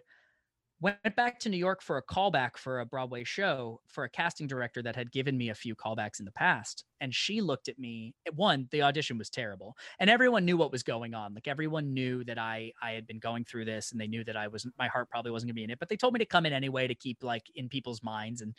went 0.81 1.15
back 1.15 1.39
to 1.39 1.49
New 1.49 1.57
York 1.57 1.81
for 1.81 1.97
a 1.97 2.03
callback 2.03 2.57
for 2.57 2.79
a 2.79 2.85
Broadway 2.85 3.23
show 3.23 3.81
for 3.87 4.03
a 4.03 4.09
casting 4.09 4.47
director 4.47 4.81
that 4.81 4.95
had 4.95 5.11
given 5.11 5.37
me 5.37 5.49
a 5.49 5.55
few 5.55 5.75
callbacks 5.75 6.19
in 6.19 6.25
the 6.25 6.31
past. 6.31 6.85
And 7.01 7.13
she 7.13 7.41
looked 7.41 7.67
at 7.69 7.79
me. 7.79 8.15
Eh, 8.27 8.31
one, 8.35 8.67
the 8.71 8.81
audition 8.81 9.17
was 9.17 9.29
terrible, 9.29 9.75
and 9.99 10.09
everyone 10.09 10.45
knew 10.45 10.57
what 10.57 10.71
was 10.71 10.83
going 10.83 11.13
on. 11.13 11.33
Like 11.33 11.47
everyone 11.47 11.93
knew 11.93 12.23
that 12.25 12.37
I 12.37 12.73
I 12.81 12.91
had 12.91 13.07
been 13.07 13.19
going 13.19 13.45
through 13.45 13.65
this, 13.65 13.91
and 13.91 13.99
they 13.99 14.07
knew 14.07 14.23
that 14.25 14.37
I 14.37 14.47
was 14.47 14.65
my 14.77 14.87
heart 14.87 15.09
probably 15.09 15.31
wasn't 15.31 15.49
gonna 15.49 15.55
be 15.55 15.63
in 15.63 15.69
it. 15.71 15.79
But 15.79 15.89
they 15.89 15.97
told 15.97 16.13
me 16.13 16.19
to 16.19 16.25
come 16.25 16.45
in 16.45 16.53
anyway 16.53 16.87
to 16.87 16.95
keep 16.95 17.23
like 17.23 17.43
in 17.55 17.69
people's 17.69 18.03
minds. 18.03 18.41
And 18.41 18.55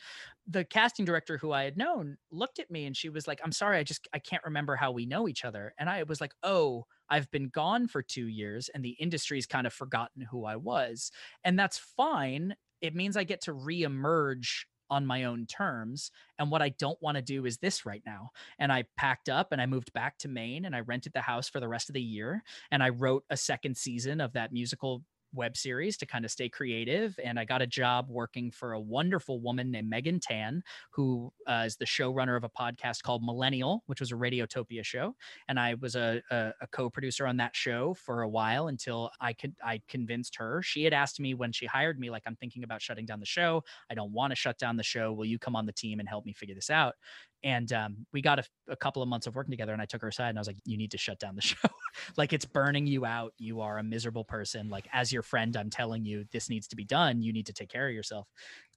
the 0.46 0.64
casting 0.64 1.04
director 1.04 1.38
who 1.38 1.52
I 1.52 1.64
had 1.64 1.76
known 1.76 2.16
looked 2.30 2.58
at 2.58 2.70
me 2.70 2.86
and 2.86 2.96
she 2.96 3.08
was 3.08 3.26
like, 3.26 3.40
"I'm 3.44 3.52
sorry, 3.52 3.78
I 3.78 3.84
just 3.84 4.08
I 4.12 4.18
can't 4.18 4.44
remember 4.44 4.76
how 4.76 4.90
we 4.92 5.06
know 5.06 5.28
each 5.28 5.44
other." 5.44 5.74
And 5.78 5.88
I 5.88 6.02
was 6.04 6.20
like, 6.20 6.34
"Oh." 6.42 6.86
I've 7.12 7.28
been 7.32 7.48
gone 7.48 7.88
for 7.88 8.02
two 8.04 8.28
years 8.28 8.68
and 8.68 8.84
the 8.84 8.90
industry's 8.90 9.44
kind 9.44 9.66
of 9.66 9.72
forgotten 9.72 10.22
who 10.22 10.44
I 10.44 10.54
was. 10.54 11.10
And 11.42 11.58
that's 11.58 11.76
fine. 11.76 12.54
It 12.80 12.94
means 12.94 13.16
I 13.16 13.24
get 13.24 13.40
to 13.42 13.52
reemerge 13.52 14.66
on 14.90 15.06
my 15.06 15.24
own 15.24 15.46
terms. 15.46 16.10
And 16.38 16.50
what 16.50 16.62
I 16.62 16.70
don't 16.70 17.00
want 17.00 17.16
to 17.16 17.22
do 17.22 17.46
is 17.46 17.58
this 17.58 17.86
right 17.86 18.02
now. 18.04 18.30
And 18.58 18.72
I 18.72 18.84
packed 18.96 19.28
up 19.28 19.52
and 19.52 19.60
I 19.60 19.66
moved 19.66 19.92
back 19.92 20.18
to 20.18 20.28
Maine 20.28 20.64
and 20.64 20.74
I 20.74 20.80
rented 20.80 21.12
the 21.12 21.20
house 21.20 21.48
for 21.48 21.60
the 21.60 21.68
rest 21.68 21.88
of 21.88 21.94
the 21.94 22.02
year. 22.02 22.42
And 22.70 22.82
I 22.82 22.90
wrote 22.90 23.24
a 23.30 23.36
second 23.36 23.76
season 23.76 24.20
of 24.20 24.32
that 24.32 24.52
musical 24.52 25.02
web 25.32 25.56
series 25.56 25.96
to 25.98 26.06
kind 26.06 26.24
of 26.24 26.30
stay 26.30 26.48
creative. 26.48 27.18
And 27.22 27.38
I 27.38 27.44
got 27.44 27.62
a 27.62 27.66
job 27.66 28.06
working 28.08 28.50
for 28.50 28.72
a 28.72 28.80
wonderful 28.80 29.40
woman 29.40 29.70
named 29.70 29.88
Megan 29.88 30.20
Tan, 30.20 30.62
who 30.90 31.32
uh, 31.46 31.64
is 31.66 31.76
the 31.76 31.84
showrunner 31.84 32.36
of 32.36 32.44
a 32.44 32.48
podcast 32.48 33.02
called 33.02 33.22
Millennial, 33.24 33.82
which 33.86 34.00
was 34.00 34.12
a 34.12 34.16
Radiotopia 34.16 34.84
show. 34.84 35.14
And 35.48 35.58
I 35.58 35.74
was 35.74 35.96
a, 35.96 36.22
a, 36.30 36.52
a 36.60 36.66
co-producer 36.68 37.26
on 37.26 37.36
that 37.38 37.54
show 37.54 37.94
for 37.94 38.22
a 38.22 38.28
while 38.28 38.68
until 38.68 39.10
I 39.20 39.32
could 39.32 39.54
I 39.64 39.80
convinced 39.88 40.36
her. 40.36 40.62
She 40.62 40.84
had 40.84 40.92
asked 40.92 41.20
me 41.20 41.34
when 41.34 41.52
she 41.52 41.66
hired 41.66 41.98
me, 41.98 42.10
like, 42.10 42.22
I'm 42.26 42.36
thinking 42.36 42.64
about 42.64 42.82
shutting 42.82 43.06
down 43.06 43.20
the 43.20 43.26
show. 43.26 43.62
I 43.90 43.94
don't 43.94 44.12
want 44.12 44.32
to 44.32 44.36
shut 44.36 44.58
down 44.58 44.76
the 44.76 44.82
show. 44.82 45.12
Will 45.12 45.26
you 45.26 45.38
come 45.38 45.56
on 45.56 45.66
the 45.66 45.72
team 45.72 46.00
and 46.00 46.08
help 46.08 46.24
me 46.26 46.32
figure 46.32 46.54
this 46.54 46.70
out? 46.70 46.94
And 47.42 47.72
um, 47.72 48.06
we 48.12 48.20
got 48.20 48.38
a, 48.38 48.44
a, 48.68 48.76
couple 48.76 49.02
of 49.02 49.08
months 49.08 49.26
of 49.26 49.34
working 49.34 49.50
together 49.50 49.72
and 49.72 49.80
i 49.80 49.84
took 49.84 50.02
her 50.02 50.08
aside 50.08 50.28
and 50.28 50.38
i 50.38 50.40
was 50.40 50.46
like 50.46 50.58
you 50.64 50.76
need 50.76 50.90
to 50.90 50.98
shut 50.98 51.18
down 51.18 51.34
the 51.34 51.42
show. 51.42 51.68
Like 52.16 52.32
it's 52.32 52.44
burning 52.44 52.86
you 52.86 53.04
out. 53.04 53.34
You 53.36 53.60
are 53.60 53.78
a 53.78 53.82
miserable 53.82 54.24
person. 54.24 54.68
Like 54.68 54.86
as 54.92 55.12
your 55.12 55.22
friend 55.22 55.56
i'm 55.56 55.70
telling 55.70 56.04
you 56.04 56.24
this 56.32 56.48
needs 56.48 56.68
to 56.68 56.76
be 56.76 56.84
done. 56.84 57.22
You 57.22 57.32
need 57.32 57.46
to 57.46 57.52
take 57.52 57.68
care 57.68 57.88
of 57.88 57.94
yourself 57.94 58.28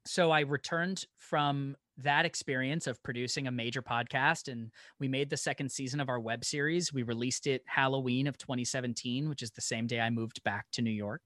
so 0.05 0.31
i 0.31 0.41
returned 0.41 1.05
from 1.17 1.75
that 1.97 2.25
experience 2.25 2.87
of 2.87 3.01
producing 3.03 3.47
a 3.47 3.51
major 3.51 3.81
podcast 3.81 4.51
and 4.51 4.71
we 4.99 5.07
made 5.07 5.29
the 5.29 5.37
second 5.37 5.71
season 5.71 5.99
of 5.99 6.09
our 6.09 6.19
web 6.19 6.43
series. 6.43 6.91
We 6.91 7.03
released 7.03 7.45
it 7.45 7.61
halloween 7.65 8.27
of 8.27 8.37
2017 8.37 9.29
which 9.29 9.43
is 9.43 9.51
the 9.51 9.61
same 9.61 9.85
day 9.85 9.99
i 9.99 10.09
moved 10.09 10.43
back 10.43 10.65
to 10.73 10.81
new 10.81 10.91
york. 10.91 11.21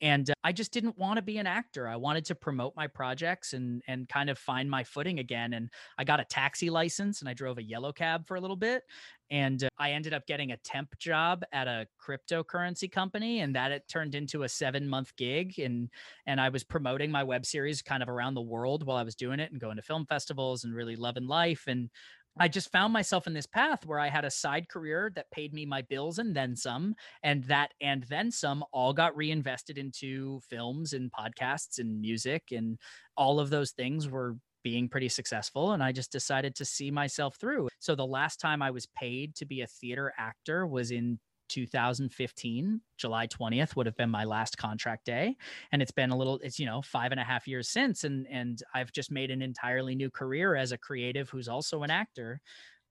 And 0.00 0.30
uh, 0.30 0.34
i 0.44 0.52
just 0.52 0.72
didn't 0.72 0.96
want 0.98 1.16
to 1.16 1.22
be 1.22 1.38
an 1.38 1.46
actor. 1.46 1.88
I 1.88 1.96
wanted 1.96 2.24
to 2.26 2.34
promote 2.34 2.74
my 2.76 2.86
projects 2.86 3.54
and 3.54 3.82
and 3.88 4.08
kind 4.08 4.30
of 4.30 4.38
find 4.38 4.70
my 4.70 4.84
footing 4.84 5.18
again 5.18 5.52
and 5.52 5.68
i 5.98 6.04
got 6.04 6.20
a 6.20 6.24
taxi 6.24 6.70
license 6.70 7.20
and 7.20 7.28
i 7.28 7.34
drove 7.34 7.58
a 7.58 7.62
yellow 7.62 7.92
cab 7.92 8.26
for 8.26 8.36
a 8.36 8.40
little 8.40 8.56
bit 8.56 8.82
and 9.30 9.64
uh, 9.64 9.68
i 9.78 9.92
ended 9.92 10.12
up 10.12 10.26
getting 10.26 10.52
a 10.52 10.56
temp 10.58 10.96
job 10.98 11.42
at 11.52 11.66
a 11.66 11.86
cryptocurrency 12.00 12.90
company 12.90 13.40
and 13.40 13.54
that 13.54 13.72
it 13.72 13.82
turned 13.88 14.14
into 14.14 14.42
a 14.42 14.48
7 14.48 14.88
month 14.88 15.14
gig 15.16 15.58
and 15.58 15.88
and 16.26 16.40
i 16.40 16.48
was 16.48 16.64
promoting 16.64 17.10
my 17.10 17.22
web 17.22 17.44
series 17.46 17.82
kind 17.82 18.02
of 18.02 18.08
around 18.08 18.34
the 18.34 18.40
world 18.42 18.84
while 18.86 18.96
i 18.96 19.02
was 19.02 19.14
doing 19.14 19.40
it 19.40 19.50
and 19.50 19.60
going 19.60 19.76
to 19.76 19.82
film 19.82 20.06
festivals 20.06 20.64
and 20.64 20.74
really 20.74 20.96
loving 20.96 21.26
life 21.26 21.64
and 21.66 21.90
I 22.36 22.48
just 22.48 22.72
found 22.72 22.92
myself 22.92 23.28
in 23.28 23.32
this 23.32 23.46
path 23.46 23.86
where 23.86 24.00
I 24.00 24.08
had 24.08 24.24
a 24.24 24.30
side 24.30 24.68
career 24.68 25.12
that 25.14 25.30
paid 25.30 25.54
me 25.54 25.66
my 25.66 25.82
bills 25.82 26.18
and 26.18 26.34
then 26.34 26.56
some, 26.56 26.96
and 27.22 27.44
that 27.44 27.72
and 27.80 28.02
then 28.04 28.32
some 28.32 28.64
all 28.72 28.92
got 28.92 29.16
reinvested 29.16 29.78
into 29.78 30.40
films 30.48 30.94
and 30.94 31.12
podcasts 31.12 31.78
and 31.78 32.00
music, 32.00 32.50
and 32.50 32.78
all 33.16 33.38
of 33.38 33.50
those 33.50 33.70
things 33.70 34.08
were 34.08 34.36
being 34.64 34.88
pretty 34.88 35.08
successful. 35.08 35.72
And 35.72 35.82
I 35.82 35.92
just 35.92 36.10
decided 36.10 36.56
to 36.56 36.64
see 36.64 36.90
myself 36.90 37.36
through. 37.36 37.68
So 37.78 37.94
the 37.94 38.06
last 38.06 38.40
time 38.40 38.62
I 38.62 38.72
was 38.72 38.86
paid 38.86 39.36
to 39.36 39.44
be 39.44 39.60
a 39.60 39.66
theater 39.68 40.12
actor 40.18 40.66
was 40.66 40.90
in 40.90 41.20
2015 41.50 42.80
july 42.96 43.26
20th 43.26 43.76
would 43.76 43.84
have 43.84 43.96
been 43.98 44.08
my 44.08 44.24
last 44.24 44.56
contract 44.56 45.04
day 45.04 45.36
and 45.72 45.82
it's 45.82 45.90
been 45.92 46.08
a 46.08 46.16
little 46.16 46.40
it's 46.42 46.58
you 46.58 46.64
know 46.64 46.80
five 46.80 47.12
and 47.12 47.20
a 47.20 47.24
half 47.24 47.46
years 47.46 47.68
since 47.68 48.02
and 48.02 48.26
and 48.30 48.62
i've 48.74 48.90
just 48.92 49.10
made 49.10 49.30
an 49.30 49.42
entirely 49.42 49.94
new 49.94 50.10
career 50.10 50.56
as 50.56 50.72
a 50.72 50.78
creative 50.78 51.28
who's 51.28 51.46
also 51.46 51.82
an 51.82 51.90
actor 51.90 52.40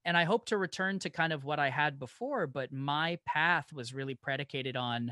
and 0.05 0.15
i 0.15 0.23
hope 0.23 0.45
to 0.45 0.55
return 0.55 0.99
to 0.99 1.09
kind 1.09 1.33
of 1.33 1.43
what 1.43 1.57
i 1.57 1.67
had 1.67 1.97
before 1.97 2.45
but 2.45 2.71
my 2.71 3.17
path 3.25 3.73
was 3.73 3.91
really 3.91 4.13
predicated 4.13 4.77
on 4.77 5.11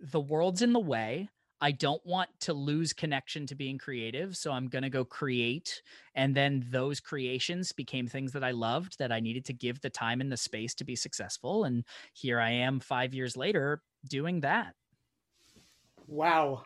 the 0.00 0.20
world's 0.20 0.62
in 0.62 0.72
the 0.72 0.80
way 0.80 1.28
I 1.60 1.72
don't 1.72 2.04
want 2.06 2.30
to 2.40 2.54
lose 2.54 2.92
connection 2.92 3.46
to 3.46 3.54
being 3.54 3.78
creative. 3.78 4.36
So 4.36 4.50
I'm 4.50 4.68
going 4.68 4.82
to 4.82 4.90
go 4.90 5.04
create. 5.04 5.82
And 6.14 6.34
then 6.34 6.64
those 6.70 7.00
creations 7.00 7.72
became 7.72 8.06
things 8.06 8.32
that 8.32 8.42
I 8.42 8.52
loved 8.52 8.98
that 8.98 9.12
I 9.12 9.20
needed 9.20 9.44
to 9.46 9.52
give 9.52 9.80
the 9.80 9.90
time 9.90 10.20
and 10.20 10.32
the 10.32 10.36
space 10.36 10.74
to 10.76 10.84
be 10.84 10.96
successful. 10.96 11.64
And 11.64 11.84
here 12.14 12.40
I 12.40 12.50
am 12.50 12.80
five 12.80 13.12
years 13.12 13.36
later 13.36 13.82
doing 14.08 14.40
that. 14.40 14.74
Wow. 16.06 16.64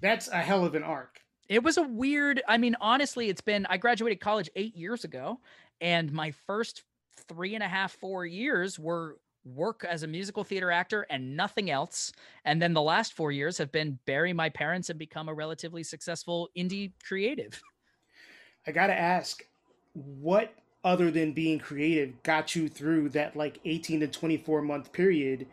That's 0.00 0.28
a 0.28 0.38
hell 0.38 0.64
of 0.64 0.74
an 0.74 0.82
arc. 0.82 1.20
It 1.48 1.62
was 1.62 1.76
a 1.76 1.82
weird, 1.82 2.42
I 2.48 2.58
mean, 2.58 2.76
honestly, 2.80 3.28
it's 3.28 3.40
been, 3.40 3.66
I 3.70 3.76
graduated 3.76 4.20
college 4.20 4.50
eight 4.56 4.76
years 4.76 5.04
ago. 5.04 5.38
And 5.80 6.12
my 6.12 6.32
first 6.46 6.82
three 7.28 7.54
and 7.54 7.62
a 7.62 7.68
half, 7.68 7.92
four 7.92 8.26
years 8.26 8.78
were 8.78 9.18
work 9.46 9.84
as 9.88 10.02
a 10.02 10.06
musical 10.06 10.44
theater 10.44 10.70
actor 10.70 11.06
and 11.08 11.36
nothing 11.36 11.70
else. 11.70 12.12
And 12.44 12.60
then 12.60 12.74
the 12.74 12.82
last 12.82 13.12
four 13.14 13.32
years 13.32 13.58
have 13.58 13.70
been 13.72 13.98
bury 14.04 14.32
my 14.32 14.48
parents 14.48 14.90
and 14.90 14.98
become 14.98 15.28
a 15.28 15.34
relatively 15.34 15.82
successful 15.82 16.48
indie 16.56 16.92
creative. 17.04 17.60
I 18.66 18.72
got 18.72 18.88
to 18.88 18.98
ask, 18.98 19.44
what 19.92 20.52
other 20.84 21.10
than 21.10 21.32
being 21.32 21.58
creative 21.58 22.22
got 22.22 22.54
you 22.56 22.68
through 22.68 23.10
that 23.10 23.36
like 23.36 23.60
18 23.64 24.00
to 24.00 24.08
24 24.08 24.62
month 24.62 24.92
period 24.92 25.46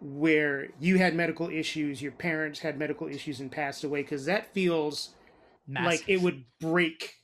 where 0.00 0.68
you 0.78 0.98
had 0.98 1.14
medical 1.14 1.48
issues, 1.48 2.02
your 2.02 2.12
parents 2.12 2.58
had 2.60 2.78
medical 2.78 3.06
issues 3.08 3.40
and 3.40 3.52
passed 3.52 3.84
away? 3.84 4.02
Because 4.02 4.24
that 4.24 4.52
feels 4.54 5.14
Massive. 5.66 5.86
like 5.86 6.08
it 6.08 6.20
would 6.20 6.44
break 6.60 7.14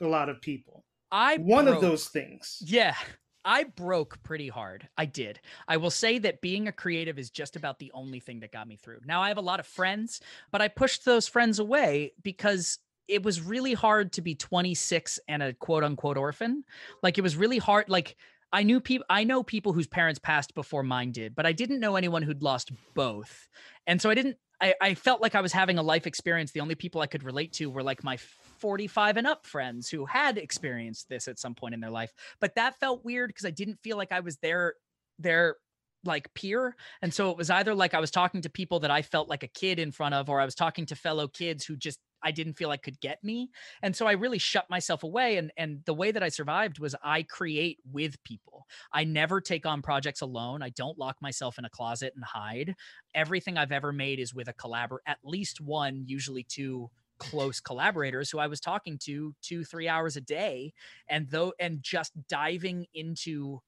a 0.00 0.06
lot 0.06 0.28
of 0.28 0.40
people. 0.40 0.84
I 1.10 1.38
one 1.38 1.66
broke. 1.66 1.76
of 1.76 1.80
those 1.80 2.08
things. 2.08 2.62
Yeah, 2.64 2.96
I 3.44 3.64
broke 3.64 4.22
pretty 4.22 4.48
hard. 4.48 4.88
I 4.96 5.06
did. 5.06 5.40
I 5.66 5.76
will 5.76 5.90
say 5.90 6.18
that 6.18 6.40
being 6.40 6.68
a 6.68 6.72
creative 6.72 7.18
is 7.18 7.30
just 7.30 7.56
about 7.56 7.78
the 7.78 7.90
only 7.92 8.20
thing 8.20 8.40
that 8.40 8.52
got 8.52 8.68
me 8.68 8.76
through. 8.76 9.00
Now 9.04 9.20
I 9.20 9.28
have 9.28 9.38
a 9.38 9.42
lot 9.42 9.60
of 9.60 9.66
friends, 9.66 10.20
but 10.50 10.62
I 10.62 10.68
pushed 10.68 11.04
those 11.04 11.28
friends 11.28 11.58
away 11.58 12.12
because 12.22 12.78
it 13.08 13.22
was 13.22 13.40
really 13.40 13.74
hard 13.74 14.12
to 14.12 14.22
be 14.22 14.34
26 14.34 15.18
and 15.28 15.42
a 15.42 15.52
quote 15.54 15.84
unquote 15.84 16.16
orphan. 16.16 16.64
Like 17.02 17.18
it 17.18 17.22
was 17.22 17.36
really 17.36 17.58
hard. 17.58 17.88
Like 17.88 18.16
I 18.52 18.62
knew 18.62 18.80
people, 18.80 19.06
I 19.10 19.24
know 19.24 19.42
people 19.42 19.72
whose 19.72 19.86
parents 19.86 20.20
passed 20.20 20.54
before 20.54 20.82
mine 20.82 21.10
did, 21.12 21.34
but 21.34 21.46
I 21.46 21.52
didn't 21.52 21.80
know 21.80 21.96
anyone 21.96 22.22
who'd 22.22 22.42
lost 22.42 22.70
both. 22.94 23.48
And 23.86 24.00
so 24.00 24.10
I 24.10 24.14
didn't, 24.14 24.36
I, 24.60 24.74
I 24.80 24.94
felt 24.94 25.20
like 25.20 25.34
I 25.34 25.40
was 25.40 25.52
having 25.52 25.78
a 25.78 25.82
life 25.82 26.06
experience. 26.06 26.52
The 26.52 26.60
only 26.60 26.74
people 26.74 27.00
I 27.00 27.06
could 27.06 27.24
relate 27.24 27.52
to 27.54 27.70
were 27.70 27.82
like 27.82 28.04
my 28.04 28.18
45 28.62 29.16
and 29.16 29.26
up 29.26 29.44
friends 29.44 29.88
who 29.88 30.06
had 30.06 30.38
experienced 30.38 31.08
this 31.08 31.26
at 31.26 31.40
some 31.40 31.52
point 31.52 31.74
in 31.74 31.80
their 31.80 31.90
life. 31.90 32.12
But 32.40 32.54
that 32.54 32.78
felt 32.78 33.04
weird 33.04 33.28
because 33.28 33.44
I 33.44 33.50
didn't 33.50 33.80
feel 33.82 33.96
like 33.96 34.12
I 34.12 34.20
was 34.20 34.36
their 34.36 34.74
their 35.18 35.56
like 36.04 36.32
peer. 36.34 36.76
And 37.02 37.12
so 37.12 37.30
it 37.30 37.36
was 37.36 37.50
either 37.50 37.74
like 37.74 37.92
I 37.92 38.00
was 38.00 38.10
talking 38.12 38.40
to 38.42 38.50
people 38.50 38.80
that 38.80 38.90
I 38.90 39.02
felt 39.02 39.28
like 39.28 39.42
a 39.42 39.48
kid 39.48 39.80
in 39.80 39.90
front 39.90 40.14
of, 40.14 40.28
or 40.28 40.40
I 40.40 40.44
was 40.44 40.54
talking 40.54 40.86
to 40.86 40.96
fellow 40.96 41.26
kids 41.26 41.64
who 41.64 41.76
just 41.76 41.98
I 42.22 42.30
didn't 42.30 42.54
feel 42.54 42.68
like 42.68 42.82
could 42.82 43.00
get 43.00 43.22
me. 43.24 43.50
And 43.82 43.96
so 43.96 44.06
I 44.06 44.12
really 44.12 44.38
shut 44.38 44.70
myself 44.70 45.02
away. 45.02 45.38
And 45.38 45.50
and 45.56 45.80
the 45.84 45.94
way 45.94 46.12
that 46.12 46.22
I 46.22 46.28
survived 46.28 46.78
was 46.78 46.94
I 47.02 47.24
create 47.24 47.78
with 47.90 48.22
people. 48.22 48.66
I 48.92 49.02
never 49.02 49.40
take 49.40 49.66
on 49.66 49.82
projects 49.82 50.20
alone. 50.20 50.62
I 50.62 50.70
don't 50.70 50.98
lock 50.98 51.16
myself 51.20 51.58
in 51.58 51.64
a 51.64 51.70
closet 51.70 52.12
and 52.14 52.24
hide. 52.24 52.76
Everything 53.12 53.58
I've 53.58 53.72
ever 53.72 53.92
made 53.92 54.20
is 54.20 54.32
with 54.32 54.46
a 54.46 54.54
collabor, 54.54 54.98
at 55.04 55.18
least 55.24 55.60
one, 55.60 56.04
usually 56.06 56.44
two 56.44 56.90
close 57.22 57.60
collaborators 57.60 58.30
who 58.30 58.38
I 58.38 58.46
was 58.46 58.60
talking 58.60 58.98
to 59.04 59.34
two, 59.42 59.64
three 59.64 59.88
hours 59.88 60.16
a 60.16 60.20
day. 60.20 60.72
And 61.08 61.28
though 61.30 61.52
and 61.58 61.82
just 61.82 62.12
diving 62.28 62.86
into 62.94 63.60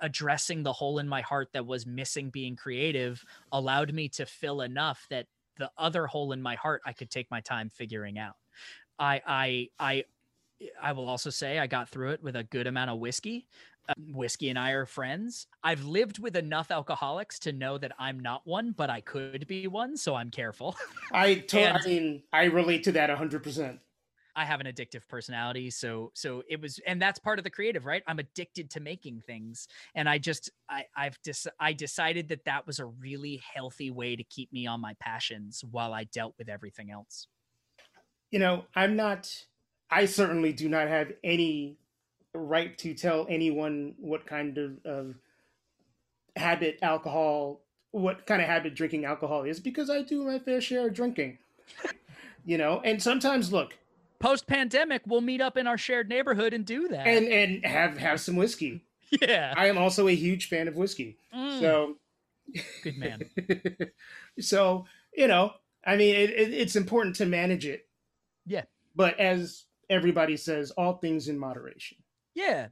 addressing 0.00 0.62
the 0.62 0.72
hole 0.72 0.98
in 0.98 1.08
my 1.08 1.20
heart 1.20 1.48
that 1.52 1.66
was 1.66 1.86
missing 1.86 2.30
being 2.30 2.56
creative 2.56 3.22
allowed 3.52 3.92
me 3.94 4.08
to 4.08 4.26
fill 4.26 4.62
enough 4.62 5.06
that 5.10 5.26
the 5.58 5.70
other 5.78 6.06
hole 6.06 6.32
in 6.32 6.42
my 6.42 6.56
heart 6.56 6.82
I 6.84 6.92
could 6.92 7.10
take 7.10 7.30
my 7.30 7.40
time 7.40 7.68
figuring 7.68 8.18
out. 8.18 8.34
I 8.98 9.20
I 9.26 9.68
I 9.78 10.04
I 10.80 10.92
will 10.92 11.08
also 11.08 11.30
say 11.30 11.58
I 11.58 11.66
got 11.66 11.88
through 11.88 12.12
it 12.12 12.22
with 12.22 12.36
a 12.36 12.44
good 12.44 12.66
amount 12.66 12.90
of 12.90 12.98
whiskey. 12.98 13.46
Uh, 13.88 13.94
whiskey 14.12 14.48
and 14.48 14.58
I 14.58 14.70
are 14.70 14.86
friends. 14.86 15.48
I've 15.64 15.82
lived 15.84 16.20
with 16.20 16.36
enough 16.36 16.70
alcoholics 16.70 17.40
to 17.40 17.52
know 17.52 17.78
that 17.78 17.92
I'm 17.98 18.20
not 18.20 18.46
one, 18.46 18.70
but 18.70 18.90
I 18.90 19.00
could 19.00 19.46
be 19.48 19.66
one, 19.66 19.96
so 19.96 20.14
I'm 20.14 20.30
careful. 20.30 20.76
I 21.12 21.34
to- 21.34 21.74
I 21.74 21.84
mean, 21.84 22.22
I 22.32 22.44
relate 22.44 22.84
to 22.84 22.92
that 22.92 23.10
100%. 23.10 23.80
I 24.34 24.44
have 24.46 24.60
an 24.60 24.66
addictive 24.66 25.06
personality, 25.08 25.68
so 25.68 26.10
so 26.14 26.42
it 26.48 26.58
was, 26.58 26.80
and 26.86 27.02
that's 27.02 27.18
part 27.18 27.38
of 27.38 27.42
the 27.44 27.50
creative, 27.50 27.84
right? 27.84 28.02
I'm 28.06 28.18
addicted 28.18 28.70
to 28.70 28.80
making 28.80 29.20
things, 29.26 29.68
and 29.94 30.08
I 30.08 30.16
just 30.16 30.48
I 30.70 30.86
I've 30.96 31.20
dis- 31.22 31.46
I 31.60 31.74
decided 31.74 32.28
that 32.28 32.46
that 32.46 32.66
was 32.66 32.78
a 32.78 32.86
really 32.86 33.42
healthy 33.54 33.90
way 33.90 34.16
to 34.16 34.24
keep 34.24 34.50
me 34.50 34.66
on 34.66 34.80
my 34.80 34.94
passions 35.00 35.62
while 35.70 35.92
I 35.92 36.04
dealt 36.04 36.34
with 36.38 36.48
everything 36.48 36.90
else. 36.90 37.26
You 38.30 38.38
know, 38.38 38.64
I'm 38.74 38.96
not. 38.96 39.44
I 39.90 40.06
certainly 40.06 40.54
do 40.54 40.66
not 40.66 40.88
have 40.88 41.12
any 41.22 41.76
right 42.34 42.76
to 42.78 42.94
tell 42.94 43.26
anyone 43.28 43.94
what 43.98 44.26
kind 44.26 44.58
of, 44.58 44.84
of 44.84 45.14
habit 46.36 46.78
alcohol, 46.82 47.60
what 47.90 48.26
kind 48.26 48.40
of 48.40 48.48
habit 48.48 48.74
drinking 48.74 49.04
alcohol 49.04 49.42
is, 49.42 49.60
because 49.60 49.90
I 49.90 50.02
do 50.02 50.24
my 50.24 50.38
fair 50.38 50.60
share 50.60 50.86
of 50.86 50.94
drinking. 50.94 51.38
you 52.44 52.58
know, 52.58 52.80
and 52.84 53.02
sometimes 53.02 53.52
look 53.52 53.74
post 54.22 54.46
pandemic, 54.46 55.02
we'll 55.06 55.20
meet 55.20 55.42
up 55.42 55.58
in 55.58 55.66
our 55.66 55.76
shared 55.76 56.08
neighborhood 56.08 56.54
and 56.54 56.64
do 56.64 56.88
that. 56.88 57.06
And 57.06 57.26
and 57.26 57.66
have 57.66 57.98
have 57.98 58.20
some 58.20 58.36
whiskey. 58.36 58.84
Yeah. 59.20 59.52
I 59.54 59.66
am 59.66 59.76
also 59.76 60.08
a 60.08 60.14
huge 60.14 60.48
fan 60.48 60.68
of 60.68 60.76
whiskey. 60.76 61.18
Mm. 61.34 61.60
So 61.60 61.96
good 62.82 62.96
man. 62.96 63.24
so, 64.40 64.86
you 65.12 65.26
know, 65.26 65.52
I 65.84 65.96
mean 65.96 66.14
it, 66.14 66.30
it, 66.30 66.54
it's 66.54 66.76
important 66.76 67.16
to 67.16 67.26
manage 67.26 67.66
it. 67.66 67.86
Yeah. 68.46 68.62
But 68.96 69.20
as 69.20 69.64
everybody 69.90 70.38
says, 70.38 70.70
all 70.70 70.94
things 70.94 71.28
in 71.28 71.38
moderation. 71.38 71.98
Yeah. 72.34 72.68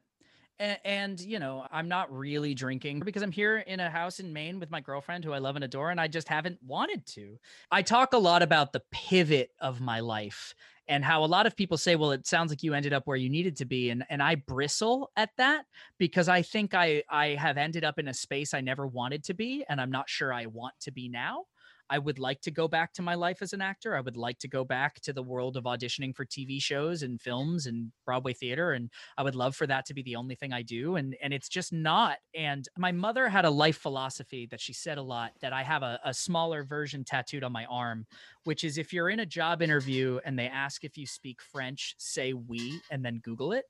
And, 0.58 0.78
and, 0.84 1.20
you 1.20 1.38
know, 1.38 1.66
I'm 1.70 1.88
not 1.88 2.12
really 2.12 2.54
drinking 2.54 3.00
because 3.00 3.22
I'm 3.22 3.32
here 3.32 3.58
in 3.58 3.80
a 3.80 3.90
house 3.90 4.20
in 4.20 4.32
Maine 4.32 4.60
with 4.60 4.70
my 4.70 4.80
girlfriend 4.80 5.24
who 5.24 5.32
I 5.32 5.38
love 5.38 5.56
and 5.56 5.64
adore, 5.64 5.90
and 5.90 6.00
I 6.00 6.08
just 6.08 6.28
haven't 6.28 6.62
wanted 6.62 7.06
to. 7.08 7.38
I 7.70 7.82
talk 7.82 8.12
a 8.12 8.18
lot 8.18 8.42
about 8.42 8.72
the 8.72 8.82
pivot 8.92 9.50
of 9.60 9.80
my 9.80 10.00
life 10.00 10.54
and 10.88 11.04
how 11.04 11.24
a 11.24 11.26
lot 11.26 11.46
of 11.46 11.56
people 11.56 11.78
say, 11.78 11.96
well, 11.96 12.12
it 12.12 12.26
sounds 12.26 12.50
like 12.52 12.62
you 12.62 12.74
ended 12.74 12.92
up 12.92 13.06
where 13.06 13.16
you 13.16 13.30
needed 13.30 13.56
to 13.58 13.64
be. 13.66 13.90
And 13.90 14.04
and 14.10 14.22
I 14.22 14.36
bristle 14.36 15.10
at 15.16 15.30
that 15.38 15.66
because 15.98 16.28
I 16.28 16.42
think 16.42 16.74
I 16.74 17.04
I 17.10 17.28
have 17.28 17.58
ended 17.58 17.84
up 17.84 17.98
in 17.98 18.08
a 18.08 18.14
space 18.14 18.54
I 18.54 18.60
never 18.60 18.86
wanted 18.86 19.24
to 19.24 19.34
be, 19.34 19.64
and 19.68 19.80
I'm 19.80 19.90
not 19.92 20.10
sure 20.10 20.32
I 20.32 20.46
want 20.46 20.74
to 20.80 20.92
be 20.92 21.08
now. 21.08 21.46
I 21.90 21.98
would 21.98 22.18
like 22.20 22.40
to 22.42 22.50
go 22.52 22.68
back 22.68 22.92
to 22.94 23.02
my 23.02 23.14
life 23.16 23.42
as 23.42 23.52
an 23.52 23.60
actor. 23.60 23.96
I 23.96 24.00
would 24.00 24.16
like 24.16 24.38
to 24.38 24.48
go 24.48 24.64
back 24.64 25.00
to 25.00 25.12
the 25.12 25.22
world 25.22 25.56
of 25.56 25.64
auditioning 25.64 26.14
for 26.14 26.24
TV 26.24 26.62
shows 26.62 27.02
and 27.02 27.20
films 27.20 27.66
and 27.66 27.90
Broadway 28.06 28.32
theater. 28.32 28.72
And 28.72 28.90
I 29.18 29.24
would 29.24 29.34
love 29.34 29.56
for 29.56 29.66
that 29.66 29.86
to 29.86 29.94
be 29.94 30.02
the 30.02 30.16
only 30.16 30.36
thing 30.36 30.52
I 30.52 30.62
do. 30.62 30.96
And, 30.96 31.16
and 31.20 31.34
it's 31.34 31.48
just 31.48 31.72
not. 31.72 32.18
And 32.34 32.66
my 32.78 32.92
mother 32.92 33.28
had 33.28 33.44
a 33.44 33.50
life 33.50 33.76
philosophy 33.76 34.46
that 34.52 34.60
she 34.60 34.72
said 34.72 34.98
a 34.98 35.02
lot 35.02 35.32
that 35.40 35.52
I 35.52 35.64
have 35.64 35.82
a, 35.82 35.98
a 36.04 36.14
smaller 36.14 36.62
version 36.62 37.04
tattooed 37.04 37.42
on 37.42 37.52
my 37.52 37.64
arm, 37.64 38.06
which 38.44 38.62
is 38.62 38.78
if 38.78 38.92
you're 38.92 39.10
in 39.10 39.20
a 39.20 39.26
job 39.26 39.60
interview 39.60 40.20
and 40.24 40.38
they 40.38 40.46
ask 40.46 40.84
if 40.84 40.96
you 40.96 41.06
speak 41.06 41.42
French, 41.42 41.96
say 41.98 42.32
we 42.32 42.80
and 42.90 43.04
then 43.04 43.18
Google 43.18 43.52
it 43.52 43.64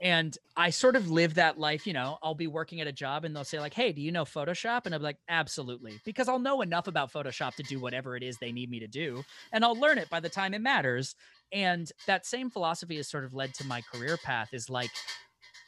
and 0.00 0.36
I 0.56 0.70
sort 0.70 0.94
of 0.94 1.10
live 1.10 1.34
that 1.34 1.58
life, 1.58 1.86
you 1.86 1.92
know, 1.92 2.18
I'll 2.22 2.34
be 2.34 2.46
working 2.46 2.80
at 2.80 2.86
a 2.86 2.92
job 2.92 3.24
and 3.24 3.34
they'll 3.34 3.44
say, 3.44 3.58
like, 3.58 3.74
hey, 3.74 3.92
do 3.92 4.00
you 4.00 4.12
know 4.12 4.24
Photoshop? 4.24 4.86
And 4.86 4.94
I'm 4.94 5.02
like, 5.02 5.18
absolutely. 5.28 6.00
Because 6.04 6.28
I'll 6.28 6.38
know 6.38 6.62
enough 6.62 6.86
about 6.86 7.12
Photoshop 7.12 7.54
to 7.56 7.64
do 7.64 7.80
whatever 7.80 8.16
it 8.16 8.22
is 8.22 8.36
they 8.36 8.52
need 8.52 8.70
me 8.70 8.78
to 8.80 8.86
do. 8.86 9.24
And 9.52 9.64
I'll 9.64 9.78
learn 9.78 9.98
it 9.98 10.08
by 10.08 10.20
the 10.20 10.28
time 10.28 10.54
it 10.54 10.60
matters. 10.60 11.16
And 11.52 11.90
that 12.06 12.26
same 12.26 12.50
philosophy 12.50 12.96
has 12.96 13.08
sort 13.08 13.24
of 13.24 13.34
led 13.34 13.54
to 13.54 13.66
my 13.66 13.80
career 13.92 14.16
path 14.22 14.50
is 14.52 14.70
like, 14.70 14.90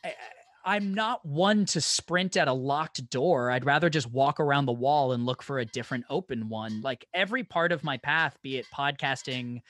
I, 0.04 0.14
I'm 0.64 0.94
not 0.94 1.24
one 1.24 1.64
to 1.66 1.80
sprint 1.80 2.36
at 2.36 2.46
a 2.46 2.52
locked 2.52 3.11
door. 3.11 3.50
I'd 3.50 3.64
rather 3.64 3.90
just 3.90 4.11
walk 4.11 4.38
around 4.38 4.66
the 4.66 4.72
wall 4.72 5.12
and 5.12 5.26
look 5.26 5.42
for 5.42 5.58
a 5.58 5.64
different 5.64 6.04
open 6.08 6.48
one. 6.48 6.82
Like 6.82 7.06
every 7.14 7.42
part 7.42 7.72
of 7.72 7.82
my 7.82 7.96
path, 7.96 8.36
be 8.42 8.58
it 8.58 8.66
podcasting, 8.72 9.62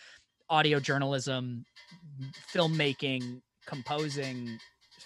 audio 0.51 0.81
journalism, 0.81 1.65
filmmaking, 2.53 3.41
composing, 3.67 4.59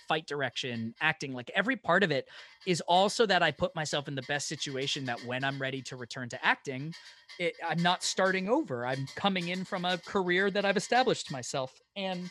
fight 0.09 0.27
direction, 0.27 0.95
acting, 1.01 1.33
like 1.33 1.51
every 1.55 1.77
part 1.77 2.03
of 2.03 2.11
it 2.11 2.29
is 2.67 2.81
also 2.83 3.27
that 3.27 3.43
I 3.43 3.51
put 3.51 3.75
myself 3.75 4.09
in 4.09 4.15
the 4.15 4.23
best 4.23 4.49
situation 4.49 5.05
that 5.07 5.25
when 5.25 5.45
I'm 5.45 5.61
ready 5.61 5.83
to 5.83 5.97
return 5.97 6.29
to 6.31 6.45
acting, 6.45 6.95
it, 7.39 7.55
I'm 7.67 7.83
not 7.83 8.03
starting 8.03 8.49
over. 8.49 8.87
I'm 8.87 9.07
coming 9.17 9.49
in 9.49 9.65
from 9.65 9.85
a 9.85 9.99
career 9.99 10.51
that 10.51 10.65
I've 10.65 10.77
established 10.77 11.31
myself. 11.31 11.73
And 11.97 12.31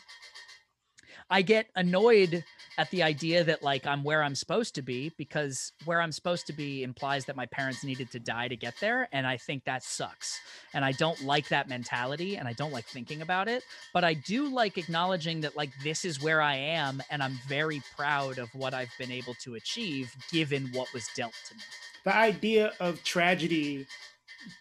I 1.30 1.42
get 1.42 1.66
annoyed 1.74 2.44
at 2.76 2.90
the 2.90 3.02
idea 3.02 3.44
that 3.44 3.62
like 3.62 3.86
I'm 3.86 4.02
where 4.04 4.22
I'm 4.22 4.34
supposed 4.34 4.74
to 4.74 4.82
be 4.82 5.12
because 5.16 5.72
where 5.84 6.00
I'm 6.00 6.12
supposed 6.12 6.46
to 6.48 6.52
be 6.52 6.82
implies 6.82 7.24
that 7.26 7.36
my 7.36 7.46
parents 7.46 7.84
needed 7.84 8.10
to 8.12 8.18
die 8.18 8.48
to 8.48 8.56
get 8.56 8.74
there 8.80 9.08
and 9.12 9.26
I 9.26 9.36
think 9.36 9.64
that 9.64 9.82
sucks. 9.82 10.40
And 10.74 10.84
I 10.84 10.92
don't 10.92 11.22
like 11.24 11.48
that 11.48 11.68
mentality 11.68 12.36
and 12.36 12.48
I 12.48 12.52
don't 12.52 12.72
like 12.72 12.86
thinking 12.86 13.22
about 13.22 13.48
it, 13.48 13.62
but 13.92 14.04
I 14.04 14.14
do 14.14 14.48
like 14.48 14.76
acknowledging 14.76 15.40
that 15.42 15.56
like 15.56 15.70
this 15.82 16.04
is 16.04 16.22
where 16.22 16.42
I 16.42 16.56
am 16.56 17.02
and 17.10 17.22
I'm 17.22 17.38
very 17.48 17.82
proud 17.96 18.38
of 18.38 18.48
what 18.54 18.74
I've 18.74 18.92
been 18.98 19.12
able 19.12 19.34
to 19.42 19.54
achieve 19.54 20.14
given 20.30 20.70
what 20.72 20.92
was 20.92 21.08
dealt 21.16 21.34
to 21.48 21.54
me. 21.54 21.62
The 22.04 22.14
idea 22.14 22.72
of 22.80 23.02
tragedy 23.02 23.86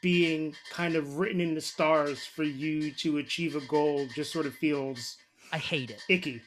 being 0.01 0.55
kind 0.70 0.95
of 0.95 1.18
written 1.18 1.41
in 1.41 1.55
the 1.55 1.61
stars 1.61 2.26
for 2.26 2.43
you 2.43 2.91
to 2.91 3.18
achieve 3.18 3.55
a 3.55 3.61
goal 3.61 4.07
just 4.16 4.32
sort 4.32 4.45
of 4.45 4.53
feels 4.53 5.18
I 5.54 5.58
hate 5.60 5.91
it. 5.91 6.04
Icky. 6.10 6.41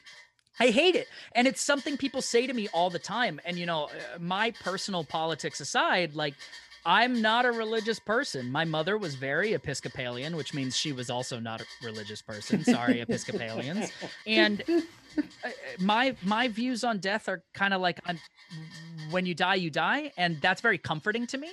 I 0.59 0.67
hate 0.67 0.95
it. 0.95 1.07
And 1.33 1.47
it's 1.47 1.61
something 1.61 1.97
people 1.97 2.21
say 2.21 2.45
to 2.45 2.53
me 2.53 2.67
all 2.73 2.89
the 2.89 2.99
time. 2.99 3.39
And, 3.45 3.57
you 3.57 3.65
know, 3.65 3.85
uh, 3.85 4.19
my 4.19 4.51
personal 4.51 5.03
politics 5.03 5.59
aside, 5.59 6.13
like, 6.13 6.33
I'm 6.85 7.21
not 7.21 7.45
a 7.45 7.51
religious 7.51 7.99
person. 7.99 8.51
My 8.51 8.65
mother 8.65 8.97
was 8.97 9.15
very 9.15 9.53
Episcopalian, 9.53 10.35
which 10.35 10.53
means 10.53 10.75
she 10.75 10.91
was 10.93 11.09
also 11.09 11.39
not 11.39 11.61
a 11.61 11.65
religious 11.83 12.21
person. 12.21 12.63
Sorry, 12.63 13.01
Episcopalians. 13.07 13.91
And 14.25 14.63
uh, 15.17 15.49
my 15.79 16.15
my 16.23 16.47
views 16.47 16.85
on 16.85 16.99
death 16.99 17.27
are 17.27 17.43
kind 17.53 17.73
of 17.73 17.81
like 17.81 17.99
when 19.09 19.25
you 19.25 19.35
die, 19.35 19.55
you 19.55 19.69
die, 19.69 20.13
and 20.17 20.39
that's 20.41 20.61
very 20.61 20.77
comforting 20.77 21.27
to 21.27 21.37
me 21.37 21.51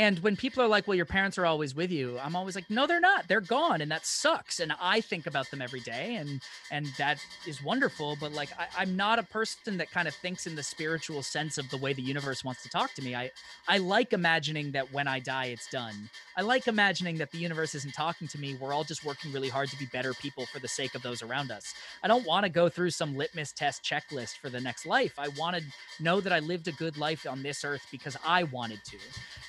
And 0.00 0.18
when 0.20 0.34
people 0.34 0.62
are 0.62 0.66
like, 0.66 0.88
well, 0.88 0.94
your 0.94 1.04
parents 1.04 1.36
are 1.36 1.44
always 1.44 1.74
with 1.74 1.90
you, 1.90 2.18
I'm 2.20 2.34
always 2.34 2.54
like, 2.54 2.70
no, 2.70 2.86
they're 2.86 3.00
not. 3.00 3.28
They're 3.28 3.42
gone. 3.42 3.82
And 3.82 3.90
that 3.90 4.06
sucks. 4.06 4.58
And 4.58 4.72
I 4.80 5.02
think 5.02 5.26
about 5.26 5.50
them 5.50 5.60
every 5.60 5.80
day. 5.80 6.16
And 6.16 6.40
and 6.70 6.86
that 6.96 7.18
is 7.46 7.62
wonderful. 7.62 8.16
But 8.18 8.32
like 8.32 8.48
I, 8.58 8.84
am 8.84 8.96
not 8.96 9.18
a 9.18 9.22
person 9.22 9.76
that 9.76 9.90
kind 9.90 10.08
of 10.08 10.14
thinks 10.14 10.46
in 10.46 10.56
the 10.56 10.62
spiritual 10.62 11.22
sense 11.22 11.58
of 11.58 11.68
the 11.68 11.76
way 11.76 11.92
the 11.92 12.00
universe 12.00 12.42
wants 12.42 12.62
to 12.62 12.70
talk 12.70 12.94
to 12.94 13.02
me. 13.02 13.14
I 13.14 13.30
I 13.68 13.76
like 13.76 14.14
imagining 14.14 14.72
that 14.72 14.90
when 14.90 15.06
I 15.06 15.18
die, 15.18 15.46
it's 15.46 15.68
done. 15.68 16.08
I 16.34 16.40
like 16.40 16.66
imagining 16.66 17.18
that 17.18 17.30
the 17.30 17.36
universe 17.36 17.74
isn't 17.74 17.92
talking 17.92 18.26
to 18.28 18.38
me. 18.38 18.56
We're 18.58 18.72
all 18.72 18.84
just 18.84 19.04
working 19.04 19.32
really 19.32 19.50
hard 19.50 19.68
to 19.68 19.78
be 19.78 19.84
better 19.92 20.14
people 20.14 20.46
for 20.46 20.60
the 20.60 20.68
sake 20.68 20.94
of 20.94 21.02
those 21.02 21.20
around 21.20 21.50
us. 21.50 21.74
I 22.02 22.08
don't 22.08 22.24
want 22.24 22.44
to 22.44 22.48
go 22.48 22.70
through 22.70 22.90
some 22.92 23.18
litmus 23.18 23.52
test 23.52 23.84
checklist 23.84 24.38
for 24.38 24.48
the 24.48 24.62
next 24.62 24.86
life. 24.86 25.18
I 25.18 25.28
want 25.28 25.56
to 25.56 25.62
know 26.02 26.22
that 26.22 26.32
I 26.32 26.38
lived 26.38 26.68
a 26.68 26.72
good 26.72 26.96
life 26.96 27.26
on 27.28 27.42
this 27.42 27.66
earth 27.66 27.86
because 27.92 28.16
I 28.24 28.44
wanted 28.44 28.80
to. 28.86 28.96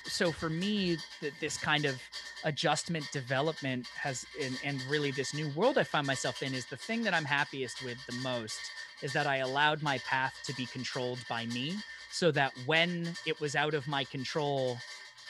So 0.04 0.30
for 0.42 0.50
me, 0.50 0.96
that 1.20 1.32
this 1.38 1.56
kind 1.56 1.84
of 1.84 2.02
adjustment 2.42 3.08
development 3.12 3.86
has 3.94 4.26
and, 4.42 4.58
and 4.64 4.82
really 4.90 5.12
this 5.12 5.32
new 5.32 5.48
world 5.50 5.78
I 5.78 5.84
find 5.84 6.04
myself 6.04 6.42
in 6.42 6.52
is 6.52 6.66
the 6.66 6.76
thing 6.76 7.04
that 7.04 7.14
I'm 7.14 7.24
happiest 7.24 7.84
with 7.84 8.04
the 8.06 8.14
most 8.24 8.58
is 9.02 9.12
that 9.12 9.28
I 9.28 9.36
allowed 9.36 9.84
my 9.84 9.98
path 9.98 10.34
to 10.46 10.52
be 10.56 10.66
controlled 10.66 11.20
by 11.28 11.46
me 11.46 11.76
so 12.10 12.32
that 12.32 12.52
when 12.66 13.14
it 13.24 13.38
was 13.38 13.54
out 13.54 13.72
of 13.72 13.86
my 13.86 14.02
control, 14.02 14.78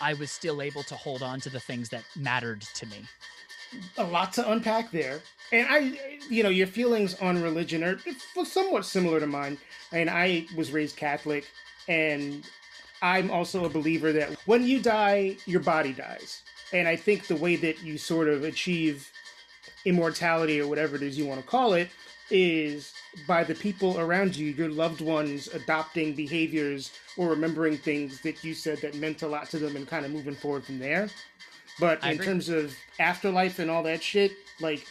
I 0.01 0.15
was 0.15 0.31
still 0.31 0.63
able 0.63 0.83
to 0.85 0.97
hold 0.97 1.23
on 1.23 1.41
to 1.41 1.51
the 1.51 1.61
things 1.61 1.91
that 1.91 2.05
mattered 2.17 2.63
to 2.63 2.87
me. 2.87 3.03
A 3.99 4.05
lot 4.05 4.33
to 4.35 4.51
unpack 4.51 4.93
there. 4.93 5.21
And 5.53 5.67
I, 5.69 5.99
you 6.31 6.43
know, 6.43 6.49
your 6.49 6.69
feelings 6.69 7.21
on 7.21 7.43
religion 7.43 7.85
are 7.85 7.99
somewhat 8.47 8.87
similar 8.87 9.21
to 9.21 9.27
mine. 9.27 9.59
And 9.93 10.09
I 10.09 10.47
was 10.57 10.71
raised 10.71 10.97
Catholic, 10.97 11.45
and 11.87 12.47
I'm 13.03 13.31
also 13.31 13.65
a 13.65 13.69
believer 13.69 14.13
that 14.13 14.33
when 14.47 14.65
you 14.65 14.81
die, 14.81 15.37
your 15.45 15.61
body 15.61 15.93
dies. 15.93 16.43
And 16.73 16.89
I 16.89 16.97
think 16.97 17.27
the 17.27 17.37
way 17.37 17.57
that 17.57 17.83
you 17.83 17.99
sort 17.99 18.29
of 18.29 18.45
achieve 18.45 19.11
immortality 19.85 20.61
or 20.61 20.69
whatever 20.69 20.97
it 20.97 21.03
is 21.03 21.19
you 21.19 21.27
want 21.27 21.41
to 21.41 21.47
call 21.47 21.75
it 21.75 21.91
is 22.31 22.95
by 23.27 23.45
the 23.45 23.55
people 23.55 23.99
around 23.99 24.35
you, 24.37 24.53
your 24.53 24.71
loved 24.71 25.01
ones 25.01 25.49
adopting 25.49 26.15
behaviors 26.15 26.93
or 27.19 27.29
remembering 27.29 27.77
things 27.77 28.21
that 28.23 28.43
you 28.43 28.55
said 28.55 28.79
that 28.79 28.95
meant 28.95 29.23
a 29.23 29.27
lot 29.27 29.51
to 29.51 29.59
them 29.59 29.77
and 29.77 29.87
kind 29.87 30.07
of 30.07 30.13
moving 30.13 30.35
forward 30.35 30.65
from 30.65 30.79
there. 30.79 31.11
But 31.79 32.03
I 32.03 32.11
in 32.11 32.15
agree. 32.15 32.27
terms 32.27 32.49
of 32.49 32.75
afterlife 33.01 33.59
and 33.59 33.71
all 33.71 33.83
that 33.83 34.03
shit, 34.03 34.33
like 34.61 34.87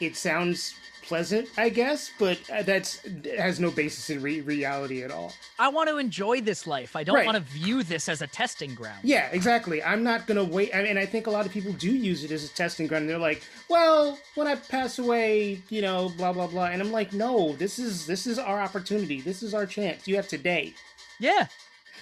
it 0.00 0.16
sounds 0.16 0.74
pleasant, 1.12 1.46
I 1.58 1.68
guess, 1.68 2.10
but 2.18 2.38
that's 2.64 3.06
has 3.36 3.60
no 3.60 3.70
basis 3.70 4.08
in 4.08 4.22
re- 4.22 4.40
reality 4.40 5.02
at 5.02 5.10
all. 5.10 5.34
I 5.58 5.68
want 5.68 5.90
to 5.90 5.98
enjoy 5.98 6.40
this 6.40 6.66
life. 6.66 6.96
I 6.96 7.04
don't 7.04 7.16
right. 7.16 7.26
want 7.26 7.36
to 7.36 7.42
view 7.42 7.82
this 7.82 8.08
as 8.08 8.22
a 8.22 8.26
testing 8.26 8.74
ground. 8.74 9.00
Yeah, 9.02 9.28
exactly. 9.30 9.82
I'm 9.82 10.02
not 10.02 10.26
gonna 10.26 10.42
wait. 10.42 10.74
I 10.74 10.82
mean, 10.82 10.96
I 10.96 11.04
think 11.04 11.26
a 11.26 11.30
lot 11.30 11.44
of 11.44 11.52
people 11.52 11.74
do 11.74 11.90
use 11.90 12.24
it 12.24 12.30
as 12.30 12.46
a 12.46 12.48
testing 12.48 12.86
ground. 12.86 13.10
they're 13.10 13.18
like, 13.18 13.42
well, 13.68 14.18
when 14.36 14.46
I 14.46 14.54
pass 14.54 14.98
away, 14.98 15.60
you 15.68 15.82
know, 15.82 16.10
blah 16.16 16.32
blah 16.32 16.46
blah. 16.46 16.68
And 16.68 16.80
I'm 16.80 16.92
like, 16.92 17.12
no, 17.12 17.52
this 17.56 17.78
is 17.78 18.06
this 18.06 18.26
is 18.26 18.38
our 18.38 18.62
opportunity. 18.62 19.20
This 19.20 19.42
is 19.42 19.52
our 19.52 19.66
chance. 19.66 20.08
You 20.08 20.16
have 20.16 20.28
today. 20.28 20.72
Yeah, 21.20 21.48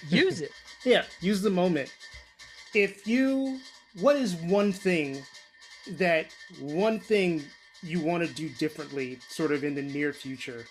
use 0.07 0.39
it. 0.39 0.53
yeah, 0.85 1.03
use 1.19 1.41
the 1.41 1.49
moment. 1.49 1.93
If 2.73 3.05
you, 3.05 3.59
what 3.99 4.15
is 4.15 4.35
one 4.35 4.71
thing 4.71 5.21
that 5.97 6.27
one 6.61 6.97
thing 7.01 7.43
you 7.83 7.99
want 7.99 8.25
to 8.25 8.33
do 8.33 8.49
differently 8.49 9.17
sort 9.29 9.51
of 9.51 9.63
in 9.63 9.75
the 9.75 9.81
near 9.81 10.13
future. 10.13 10.65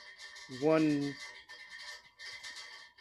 One 0.61 1.15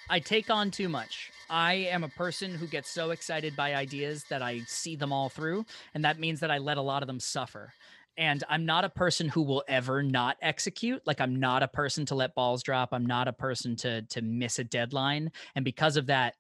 i 0.10 0.20
take 0.20 0.50
on 0.50 0.72
too 0.72 0.90
much. 0.90 1.32
I 1.52 1.74
am 1.74 2.04
a 2.04 2.10
person 2.10 2.54
who 2.54 2.68
gets 2.68 2.90
so 2.90 3.12
excited 3.12 3.56
by 3.56 3.76
ideas 3.76 4.24
that 4.30 4.42
i 4.42 4.62
see 4.68 4.96
them 4.96 5.14
all 5.14 5.30
through 5.30 5.66
and 5.94 6.04
that 6.06 6.20
means 6.20 6.40
that 6.40 6.52
i 6.52 6.58
let 6.58 6.78
a 6.78 6.82
lot 6.82 7.04
of 7.04 7.08
them 7.08 7.20
suffer. 7.20 7.74
And 8.18 8.44
i'm 8.50 8.66
not 8.66 8.86
a 8.86 8.90
person 8.90 9.30
who 9.30 9.44
will 9.44 9.64
ever 9.68 10.04
not 10.04 10.38
execute. 10.42 11.02
Like 11.06 11.22
i'm 11.22 11.40
not 11.40 11.64
a 11.64 11.68
person 11.68 12.06
to 12.08 12.16
let 12.16 12.36
balls 12.36 12.64
drop. 12.64 12.90
I'm 12.92 13.06
not 13.06 13.28
a 13.28 13.34
person 13.34 13.76
to 13.78 14.02
to 14.04 14.22
miss 14.22 14.60
a 14.60 14.64
deadline. 14.64 15.32
And 15.56 15.64
because 15.66 15.98
of 15.98 16.08
that 16.08 16.36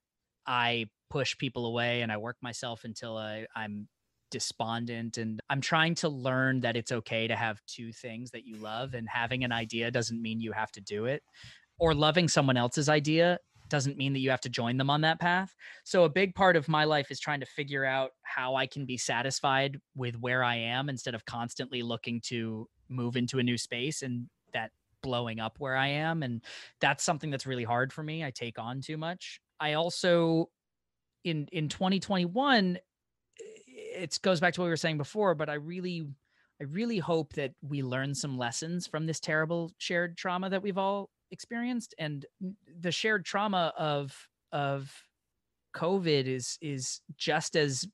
i 0.46 0.86
push 1.10 1.38
people 1.38 1.66
away 1.66 2.02
and 2.02 2.12
i 2.12 2.18
work 2.18 2.38
myself 2.42 2.84
until 2.84 3.18
I, 3.18 3.48
i'm 3.56 3.88
despondent 4.30 5.18
and 5.18 5.40
I'm 5.50 5.62
trying 5.62 5.96
to 5.96 6.10
learn 6.10 6.62
that 6.62 6.78
it's 6.78 6.92
okay 6.92 7.28
to 7.28 7.36
have 7.36 7.62
two 7.68 7.92
things 7.92 8.32
that 8.32 8.46
you 8.46 8.56
love 8.58 8.94
and 8.94 9.08
having 9.10 9.44
an 9.44 9.52
idea 9.52 9.92
doesn't 9.92 10.22
mean 10.22 10.40
you 10.40 10.52
have 10.52 10.72
to 10.74 10.82
do 10.82 11.06
it 11.06 11.24
or 11.80 11.94
loving 11.94 12.28
someone 12.28 12.58
else's 12.58 12.90
idea 12.90 13.40
doesn't 13.70 13.98
mean 13.98 14.14
that 14.14 14.20
you 14.20 14.32
have 14.32 14.42
to 14.42 14.50
join 14.50 14.78
them 14.78 14.90
on 14.90 15.02
that 15.02 15.20
path. 15.20 15.56
So 15.84 16.04
a 16.04 16.10
big 16.10 16.34
part 16.34 16.56
of 16.56 16.68
my 16.68 16.84
life 16.86 17.12
is 17.12 17.20
trying 17.20 17.40
to 17.40 17.46
figure 17.46 17.86
out 17.86 18.12
how 18.24 18.56
I 18.56 18.66
can 18.66 18.86
be 18.86 18.98
satisfied 18.98 19.80
with 19.96 20.16
where 20.20 20.44
I 20.44 20.56
am 20.56 20.90
instead 20.90 21.14
of 21.14 21.26
constantly 21.26 21.84
looking 21.84 22.20
to 22.26 22.68
move 22.90 23.16
into 23.16 23.40
a 23.40 23.44
new 23.44 23.58
space 23.58 24.02
and 24.02 24.28
that 24.54 24.72
blowing 25.02 25.40
up 25.40 25.56
where 25.60 25.76
I 25.76 25.88
am 25.88 26.24
and 26.24 26.44
that's 26.82 27.04
something 27.04 27.30
that's 27.30 27.46
really 27.46 27.64
hard 27.64 27.94
for 27.94 28.04
me. 28.04 28.24
I 28.24 28.32
take 28.32 28.60
on 28.60 28.82
too 28.82 28.98
much. 28.98 29.40
I 29.60 29.74
also 29.74 30.50
in 31.24 31.48
in 31.52 31.70
2021 31.70 32.80
it 34.00 34.18
goes 34.22 34.40
back 34.40 34.54
to 34.54 34.62
what 34.62 34.66
we 34.66 34.72
were 34.72 34.78
saying 34.78 34.98
before, 34.98 35.36
but 35.36 35.50
I 35.50 35.56
really, 35.56 36.08
I 36.62 36.66
really 36.66 37.00
hope 37.00 37.34
that 37.34 37.52
we 37.62 37.84
learn 37.84 38.16
some 38.16 38.38
lessons 38.38 38.88
from 38.88 39.06
this 39.06 39.20
terrible 39.20 39.72
shared 39.78 40.18
trauma 40.18 40.50
that 40.50 40.62
we've 40.64 40.78
all 40.78 41.10
experienced, 41.32 41.94
and 42.00 42.26
the 42.82 42.92
shared 42.92 43.26
trauma 43.26 43.74
of 43.78 44.16
of 44.52 44.92
COVID 45.76 46.26
is 46.26 46.58
is 46.62 47.02
just 47.18 47.56
as 47.56 47.88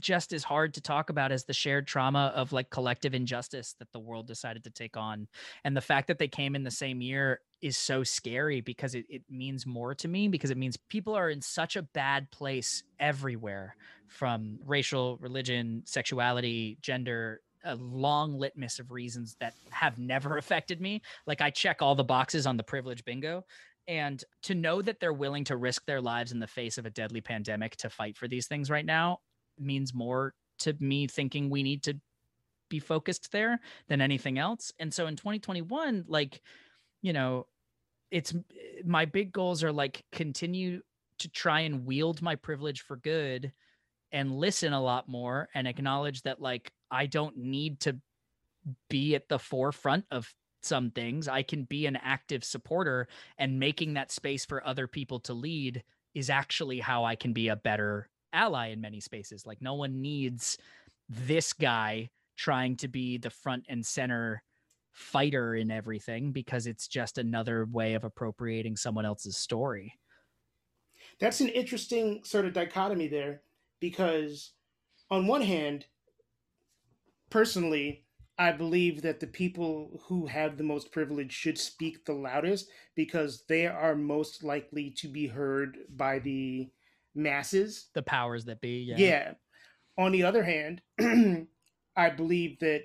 just 0.00 0.32
as 0.32 0.42
hard 0.42 0.74
to 0.74 0.80
talk 0.80 1.10
about 1.10 1.32
as 1.32 1.44
the 1.44 1.52
shared 1.52 1.86
trauma 1.86 2.32
of 2.34 2.52
like 2.52 2.70
collective 2.70 3.14
injustice 3.14 3.74
that 3.78 3.92
the 3.92 3.98
world 3.98 4.26
decided 4.26 4.64
to 4.64 4.70
take 4.70 4.96
on. 4.96 5.28
And 5.64 5.76
the 5.76 5.80
fact 5.80 6.08
that 6.08 6.18
they 6.18 6.28
came 6.28 6.54
in 6.54 6.64
the 6.64 6.70
same 6.70 7.00
year 7.00 7.40
is 7.60 7.76
so 7.76 8.02
scary 8.02 8.60
because 8.60 8.94
it, 8.94 9.06
it 9.08 9.22
means 9.30 9.66
more 9.66 9.94
to 9.94 10.08
me 10.08 10.28
because 10.28 10.50
it 10.50 10.56
means 10.56 10.76
people 10.76 11.14
are 11.14 11.30
in 11.30 11.40
such 11.40 11.76
a 11.76 11.82
bad 11.82 12.30
place 12.30 12.82
everywhere 12.98 13.76
from 14.08 14.58
racial, 14.64 15.16
religion, 15.18 15.82
sexuality, 15.84 16.78
gender, 16.80 17.40
a 17.64 17.76
long 17.76 18.38
litmus 18.38 18.78
of 18.78 18.90
reasons 18.90 19.36
that 19.40 19.54
have 19.70 19.98
never 19.98 20.36
affected 20.38 20.80
me. 20.80 21.02
Like 21.26 21.40
I 21.40 21.50
check 21.50 21.82
all 21.82 21.94
the 21.94 22.04
boxes 22.04 22.46
on 22.46 22.56
the 22.56 22.64
privilege 22.64 23.04
bingo. 23.04 23.44
And 23.88 24.22
to 24.42 24.54
know 24.54 24.80
that 24.80 25.00
they're 25.00 25.12
willing 25.12 25.42
to 25.44 25.56
risk 25.56 25.84
their 25.86 26.00
lives 26.00 26.30
in 26.30 26.38
the 26.38 26.46
face 26.46 26.78
of 26.78 26.86
a 26.86 26.90
deadly 26.90 27.20
pandemic 27.20 27.74
to 27.78 27.90
fight 27.90 28.16
for 28.16 28.28
these 28.28 28.46
things 28.46 28.70
right 28.70 28.86
now 28.86 29.18
means 29.58 29.94
more 29.94 30.34
to 30.60 30.76
me 30.80 31.06
thinking 31.06 31.50
we 31.50 31.62
need 31.62 31.82
to 31.84 31.98
be 32.68 32.78
focused 32.78 33.32
there 33.32 33.60
than 33.88 34.00
anything 34.00 34.38
else. 34.38 34.72
And 34.78 34.92
so 34.92 35.06
in 35.06 35.16
2021, 35.16 36.04
like, 36.08 36.40
you 37.02 37.12
know, 37.12 37.46
it's 38.10 38.34
my 38.84 39.04
big 39.04 39.32
goals 39.32 39.62
are 39.64 39.72
like 39.72 40.04
continue 40.12 40.82
to 41.18 41.28
try 41.28 41.60
and 41.60 41.86
wield 41.86 42.22
my 42.22 42.36
privilege 42.36 42.82
for 42.82 42.96
good 42.96 43.52
and 44.12 44.36
listen 44.36 44.72
a 44.72 44.82
lot 44.82 45.08
more 45.08 45.48
and 45.54 45.66
acknowledge 45.66 46.22
that 46.22 46.40
like 46.40 46.70
I 46.90 47.06
don't 47.06 47.36
need 47.36 47.80
to 47.80 47.96
be 48.88 49.14
at 49.14 49.28
the 49.28 49.38
forefront 49.38 50.04
of 50.10 50.32
some 50.62 50.90
things. 50.90 51.28
I 51.28 51.42
can 51.42 51.64
be 51.64 51.86
an 51.86 51.96
active 51.96 52.44
supporter 52.44 53.08
and 53.38 53.58
making 53.58 53.94
that 53.94 54.12
space 54.12 54.44
for 54.44 54.66
other 54.66 54.86
people 54.86 55.20
to 55.20 55.34
lead 55.34 55.82
is 56.14 56.30
actually 56.30 56.78
how 56.78 57.04
I 57.04 57.16
can 57.16 57.32
be 57.32 57.48
a 57.48 57.56
better 57.56 58.08
ally 58.32 58.68
in 58.68 58.80
many 58.80 59.00
spaces. 59.00 59.46
Like 59.46 59.60
no 59.60 59.74
one 59.74 60.00
needs 60.00 60.58
this 61.08 61.52
guy 61.52 62.10
trying 62.36 62.76
to 62.76 62.88
be 62.88 63.18
the 63.18 63.30
front 63.30 63.64
and 63.68 63.84
center 63.84 64.42
fighter 64.92 65.54
in 65.54 65.70
everything 65.70 66.32
because 66.32 66.66
it's 66.66 66.86
just 66.86 67.18
another 67.18 67.66
way 67.70 67.94
of 67.94 68.04
appropriating 68.04 68.76
someone 68.76 69.06
else's 69.06 69.36
story. 69.36 69.98
That's 71.18 71.40
an 71.40 71.48
interesting 71.48 72.24
sort 72.24 72.44
of 72.46 72.52
dichotomy 72.52 73.08
there 73.08 73.42
because 73.80 74.52
on 75.10 75.26
one 75.26 75.42
hand, 75.42 75.86
personally, 77.30 78.04
I 78.38 78.52
believe 78.52 79.02
that 79.02 79.20
the 79.20 79.26
people 79.26 80.00
who 80.06 80.26
have 80.26 80.56
the 80.56 80.64
most 80.64 80.90
privilege 80.90 81.32
should 81.32 81.58
speak 81.58 82.04
the 82.04 82.14
loudest 82.14 82.68
because 82.94 83.44
they 83.48 83.66
are 83.66 83.94
most 83.94 84.42
likely 84.42 84.90
to 84.98 85.08
be 85.08 85.26
heard 85.26 85.78
by 85.90 86.18
the 86.18 86.70
masses. 87.14 87.88
The 87.94 88.02
powers 88.02 88.44
that 88.46 88.60
be, 88.60 88.84
yeah. 88.88 88.96
Yeah. 88.96 89.32
On 89.98 90.12
the 90.12 90.22
other 90.22 90.42
hand, 90.42 90.80
I 91.96 92.10
believe 92.10 92.58
that 92.60 92.84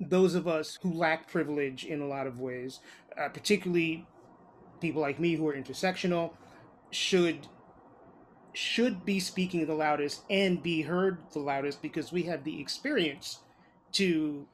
those 0.00 0.34
of 0.34 0.46
us 0.46 0.78
who 0.82 0.92
lack 0.92 1.30
privilege 1.30 1.84
in 1.84 2.00
a 2.00 2.06
lot 2.06 2.26
of 2.26 2.40
ways, 2.40 2.80
uh, 3.18 3.28
particularly 3.28 4.06
people 4.80 5.00
like 5.00 5.18
me 5.18 5.34
who 5.34 5.48
are 5.48 5.54
intersectional, 5.54 6.32
should 6.90 7.48
should 8.52 9.04
be 9.04 9.18
speaking 9.18 9.66
the 9.66 9.74
loudest 9.74 10.22
and 10.30 10.62
be 10.62 10.82
heard 10.82 11.18
the 11.32 11.40
loudest 11.40 11.82
because 11.82 12.12
we 12.12 12.22
have 12.22 12.44
the 12.44 12.60
experience 12.60 13.40
to 13.90 14.46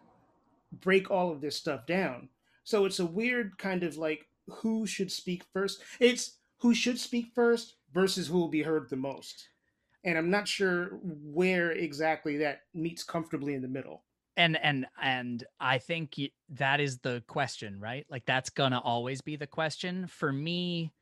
break 0.73 1.11
all 1.11 1.31
of 1.31 1.43
this 1.43 1.57
stuff 1.57 1.87
down. 1.87 2.29
So 2.65 2.87
it's 2.87 2.99
a 2.99 3.05
weird 3.05 3.59
kind 3.59 3.83
of 3.83 3.97
like 3.99 4.27
who 4.49 4.87
should 4.87 5.13
speak 5.13 5.45
first. 5.53 5.83
It's 5.99 6.39
who 6.61 6.75
should 6.75 6.99
speak 6.99 7.33
first 7.35 7.75
versus 7.93 8.29
who 8.29 8.39
will 8.39 8.49
be 8.49 8.63
heard 8.63 8.89
the 8.89 8.97
most. 8.97 9.49
and 10.05 10.17
I'm 10.17 10.31
not 10.31 10.49
sure 10.49 10.99
where 11.03 11.73
exactly 11.73 12.39
that 12.39 12.63
meets 12.73 13.03
comfortably 13.03 13.55
in 13.55 13.63
the 13.63 13.69
middle. 13.69 14.05
And 14.37 14.57
and 14.63 14.87
and 15.03 15.45
I 15.59 15.79
think 15.79 16.19
that 16.51 16.81
is 16.81 16.99
the 16.99 17.23
question, 17.27 17.79
right? 17.79 18.07
Like 18.09 18.25
that's 18.25 18.49
going 18.51 18.73
to 18.73 18.79
always 18.79 19.21
be 19.21 19.37
the 19.37 19.47
question 19.47 20.07
for 20.07 20.33
me 20.33 20.93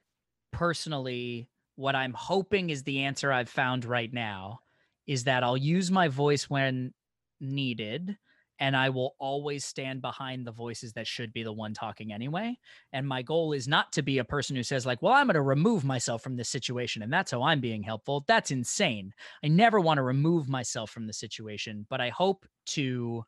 personally. 0.53 1.49
What 1.76 1.95
I'm 1.95 2.14
hoping 2.14 2.70
is 2.70 2.82
the 2.82 3.05
answer 3.05 3.30
I've 3.30 3.49
found 3.49 3.84
right 3.84 4.12
now 4.12 4.61
is 5.07 5.24
that 5.24 5.45
I'll 5.45 5.57
use 5.57 5.91
my 5.91 6.09
voice 6.09 6.51
when 6.51 6.93
needed 7.41 8.16
and 8.59 8.76
I 8.76 8.90
will 8.90 9.14
always 9.18 9.64
stand 9.64 10.02
behind 10.02 10.46
the 10.46 10.52
voices 10.52 10.92
that 10.94 11.06
should 11.06 11.32
be 11.32 11.42
the 11.42 11.52
one 11.52 11.74
talking 11.74 12.12
anyway. 12.12 12.59
And 12.92 13.06
my 13.06 13.22
goal 13.22 13.52
is 13.52 13.68
not 13.68 13.92
to 13.92 14.02
be 14.02 14.18
a 14.18 14.24
person 14.24 14.56
who 14.56 14.62
says, 14.62 14.84
like, 14.84 15.00
well, 15.00 15.12
I'm 15.12 15.26
going 15.26 15.34
to 15.34 15.42
remove 15.42 15.84
myself 15.84 16.22
from 16.22 16.36
this 16.36 16.48
situation 16.48 17.02
and 17.02 17.12
that's 17.12 17.30
how 17.30 17.42
I'm 17.42 17.61
being 17.61 17.82
helpful. 17.82 18.24
That's 18.26 18.50
insane. 18.50 19.12
I 19.44 19.48
never 19.48 19.80
want 19.80 19.98
to 19.98 20.02
remove 20.02 20.48
myself 20.48 20.90
from 20.90 21.06
the 21.06 21.12
situation, 21.12 21.86
but 21.88 22.00
I 22.00 22.09
hope 22.09 22.46
to, 22.66 23.24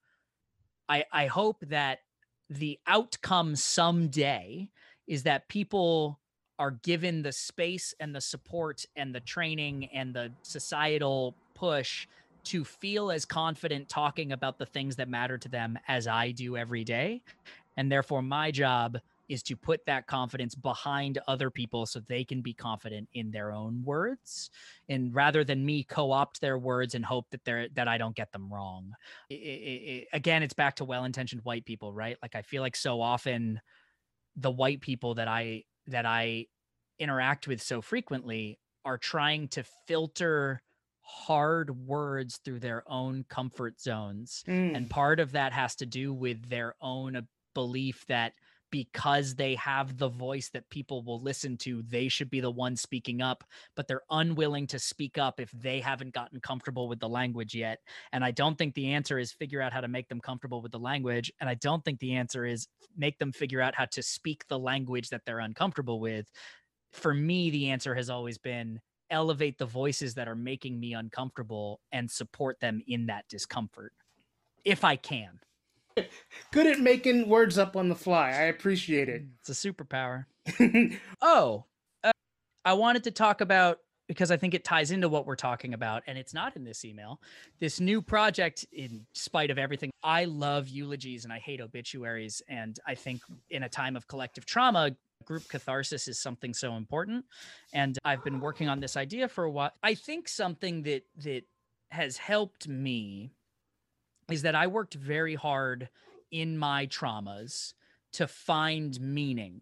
I, 0.89 1.05
I 1.12 1.26
hope 1.26 1.59
that 1.68 2.01
the 2.49 2.78
outcome 2.87 3.55
someday 3.55 4.68
is 5.07 5.22
that 5.22 5.49
people 5.49 6.18
are 6.59 6.72
given 6.72 7.22
the 7.22 7.33
space 7.33 7.95
and 8.01 8.14
the 8.14 8.20
support 8.20 8.85
and 8.97 9.14
the 9.14 9.20
training 9.20 9.89
and 9.95 10.14
the 10.14 10.31
societal 10.43 11.35
push 11.55 12.07
to 12.45 12.64
feel 12.64 13.11
as 13.11 13.24
confident 13.24 13.88
talking 13.88 14.32
about 14.32 14.59
the 14.59 14.66
things 14.66 14.97
that 14.97 15.09
matter 15.09 15.38
to 15.38 15.49
them 15.49 15.78
as 15.88 16.07
I 16.07 16.32
do 16.32 16.57
every 16.57 16.84
day. 16.84 17.22
And 17.76 17.91
therefore, 17.91 18.22
my 18.22 18.51
job 18.51 18.99
is 19.30 19.45
to 19.45 19.55
put 19.55 19.86
that 19.86 20.09
confidence 20.09 20.57
behind 20.57 21.20
other 21.28 21.51
people 21.51 21.86
so 21.86 22.01
they 22.01 22.24
can 22.24 22.43
be 22.43 22.53
confident 22.53 23.09
in 23.12 23.30
their 23.30 23.53
own 23.53 23.80
words. 23.84 24.51
And 24.88 25.14
rather 25.14 25.45
than 25.45 25.64
me 25.64 25.84
co-opt 25.84 26.41
their 26.41 26.59
words 26.59 26.97
and 26.97 27.05
hope 27.05 27.30
that 27.30 27.45
they're 27.45 27.68
that 27.74 27.86
i 27.86 27.97
don't 27.97 28.16
get 28.16 28.32
them 28.32 28.53
wrong. 28.53 28.93
It, 29.30 29.34
it, 29.34 29.36
it, 29.36 30.09
again 30.12 30.43
it's 30.43 30.53
back 30.53 30.76
to 30.76 30.84
well-intentioned 30.84 31.43
white 31.45 31.64
people 31.64 31.93
right? 31.93 32.16
Like 32.20 32.34
i 32.34 32.43
feel 32.43 32.61
like 32.61 32.74
so 32.74 33.01
often 33.01 33.61
the 34.36 34.51
white 34.51 34.80
people 34.80 35.14
that 35.14 35.28
i 35.28 35.62
that 35.86 36.07
i 36.07 36.47
interact 36.99 37.47
with 37.47 37.62
so 37.62 37.80
frequently 37.80 38.59
are 38.84 38.99
trying 38.99 39.47
to 39.49 39.62
filter 39.86 40.61
hard 41.11 41.71
words 41.87 42.41
through 42.45 42.61
their 42.61 42.85
own 42.87 43.25
comfort 43.29 43.81
zones. 43.81 44.45
Mm. 44.47 44.77
And 44.77 44.91
part 44.91 45.21
of 45.21 45.33
that 45.33 45.53
has 45.53 45.75
to 45.77 45.87
do 45.87 46.13
with 46.13 46.49
their 46.49 46.75
own 46.81 47.27
belief 47.55 48.05
that 48.07 48.35
because 48.71 49.35
they 49.35 49.57
have 49.57 49.99
the 49.99 50.09
voice 50.09 50.49
that 50.51 50.71
people 50.71 51.03
will 51.03 51.21
listen 51.21 51.57
to, 51.57 51.83
they 51.89 52.07
should 52.07 52.31
be 52.31 52.41
the 52.41 52.51
one 52.51 52.77
speaking 52.77 53.21
up, 53.21 53.43
but 53.75 53.89
they're 53.89 54.03
unwilling 54.11 54.69
to 54.69 54.79
speak 54.79 55.19
up 55.19 55.41
if 55.41 55.51
they 55.51 55.81
haven't 55.81 56.15
gotten 56.15 56.41
comfortable 56.41 56.89
with 56.89 57.01
the 57.01 57.09
language 57.09 57.55
yet. 57.55 57.81
And 58.13 58.25
I 58.25 58.31
don't 58.31 58.57
think 58.57 58.75
the 58.75 58.93
answer 58.93 59.19
is 59.19 59.33
figure 59.33 59.61
out 59.61 59.73
how 59.73 59.81
to 59.81 59.89
make 59.89 60.09
them 60.09 60.21
comfortable 60.21 60.63
with 60.63 60.71
the 60.71 60.79
language. 60.79 61.33
And 61.41 61.51
I 61.51 61.55
don't 61.55 61.85
think 61.85 61.99
the 61.99 62.15
answer 62.15 62.47
is 62.47 62.69
make 62.97 63.19
them 63.19 63.33
figure 63.33 63.61
out 63.61 63.75
how 63.75 63.87
to 63.87 64.03
speak 64.03 64.47
the 64.47 64.59
language 64.59 65.09
that 65.09 65.23
they're 65.27 65.41
uncomfortable 65.41 65.99
with. 65.99 66.31
For 66.93 67.13
me, 67.13 67.51
the 67.51 67.71
answer 67.71 67.97
has 67.97 68.11
always 68.11 68.39
been 68.39 68.81
elevate 69.11 69.59
the 69.59 69.67
voices 69.67 70.15
that 70.15 70.29
are 70.29 70.35
making 70.35 70.79
me 70.79 70.95
uncomfortable 70.95 71.81
and 71.93 72.11
support 72.11 72.61
them 72.61 72.83
in 72.87 73.07
that 73.07 73.29
discomfort 73.29 73.93
if 74.65 74.85
I 74.85 74.97
can. 74.97 75.41
Good 76.53 76.67
at 76.67 76.81
making 76.81 77.29
words 77.29 77.59
up 77.59 77.77
on 77.77 77.89
the 77.89 77.95
fly. 77.95 78.29
I 78.29 78.45
appreciate 78.45 79.09
it. 79.09 79.25
It's 79.41 79.65
a 79.65 79.73
superpower. 79.73 80.27
oh, 81.23 81.65
uh, 82.05 82.13
I 82.65 82.73
wanted 82.75 83.05
to 83.05 83.11
talk 83.11 83.41
about 83.41 83.79
because 84.09 84.33
I 84.33 84.37
think 84.37 84.55
it 84.55 84.65
ties 84.65 84.91
into 84.91 85.09
what 85.09 85.25
we're 85.25 85.37
talking 85.37 85.73
about, 85.73 86.03
and 86.09 86.19
it's 86.19 86.35
not 86.35 86.57
in 86.57 86.65
this 86.65 86.85
email. 86.85 87.21
This 87.61 87.79
new 87.79 88.03
project, 88.03 88.67
in 88.73 89.07
spite 89.15 89.53
of 89.53 89.59
everything, 89.59 89.93
I 90.03 90.25
love 90.25 90.69
eulogies 90.69 91.23
and 91.23 91.33
I 91.33 91.39
hate 91.39 91.61
obituaries. 91.61 92.43
And 92.49 92.77
I 92.85 92.97
think 92.97 93.23
in 93.51 93.63
a 93.63 93.69
time 93.69 93.95
of 93.95 94.09
collective 94.09 94.47
trauma, 94.47 94.91
group 95.25 95.49
catharsis 95.49 96.09
is 96.09 96.18
something 96.18 96.55
so 96.55 96.75
important 96.75 97.25
and 97.73 97.99
i've 98.05 98.25
been 98.25 98.41
working 98.41 98.68
on 98.68 98.81
this 98.81 98.97
idea 98.97 99.29
for 99.29 99.45
a 99.45 99.51
while 99.51 99.71
i 99.83 99.95
think 99.95 100.29
something 100.29 100.83
that 100.83 101.03
that 101.16 101.43
has 101.91 102.16
helped 102.16 102.68
me 102.68 103.31
is 104.31 104.43
that 104.43 104.55
i 104.55 104.66
worked 104.66 104.95
very 104.95 105.35
hard 105.35 105.89
in 106.31 106.57
my 106.57 106.87
traumas 106.87 107.75
to 108.12 108.27
find 108.27 109.01
meaning 109.01 109.61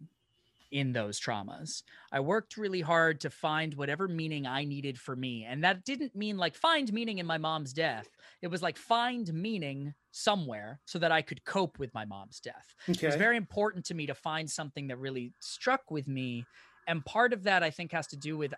in 0.71 0.93
those 0.93 1.19
traumas. 1.19 1.83
I 2.11 2.19
worked 2.19 2.57
really 2.57 2.81
hard 2.81 3.21
to 3.21 3.29
find 3.29 3.73
whatever 3.73 4.07
meaning 4.07 4.45
I 4.45 4.63
needed 4.63 4.97
for 4.99 5.15
me. 5.15 5.45
And 5.47 5.63
that 5.63 5.83
didn't 5.83 6.15
mean 6.15 6.37
like 6.37 6.55
find 6.55 6.91
meaning 6.93 7.17
in 7.17 7.25
my 7.25 7.37
mom's 7.37 7.73
death. 7.73 8.07
It 8.41 8.47
was 8.47 8.61
like 8.61 8.77
find 8.77 9.31
meaning 9.33 9.93
somewhere 10.11 10.79
so 10.85 10.99
that 10.99 11.11
I 11.11 11.21
could 11.21 11.43
cope 11.45 11.79
with 11.79 11.93
my 11.93 12.05
mom's 12.05 12.39
death. 12.39 12.75
Okay. 12.89 13.05
It 13.05 13.07
was 13.07 13.15
very 13.15 13.37
important 13.37 13.85
to 13.85 13.93
me 13.93 14.07
to 14.07 14.15
find 14.15 14.49
something 14.49 14.87
that 14.87 14.97
really 14.97 15.33
struck 15.39 15.91
with 15.91 16.07
me. 16.07 16.45
And 16.87 17.05
part 17.05 17.33
of 17.33 17.43
that, 17.43 17.61
I 17.63 17.69
think, 17.69 17.91
has 17.91 18.07
to 18.07 18.17
do 18.17 18.37
with 18.37 18.53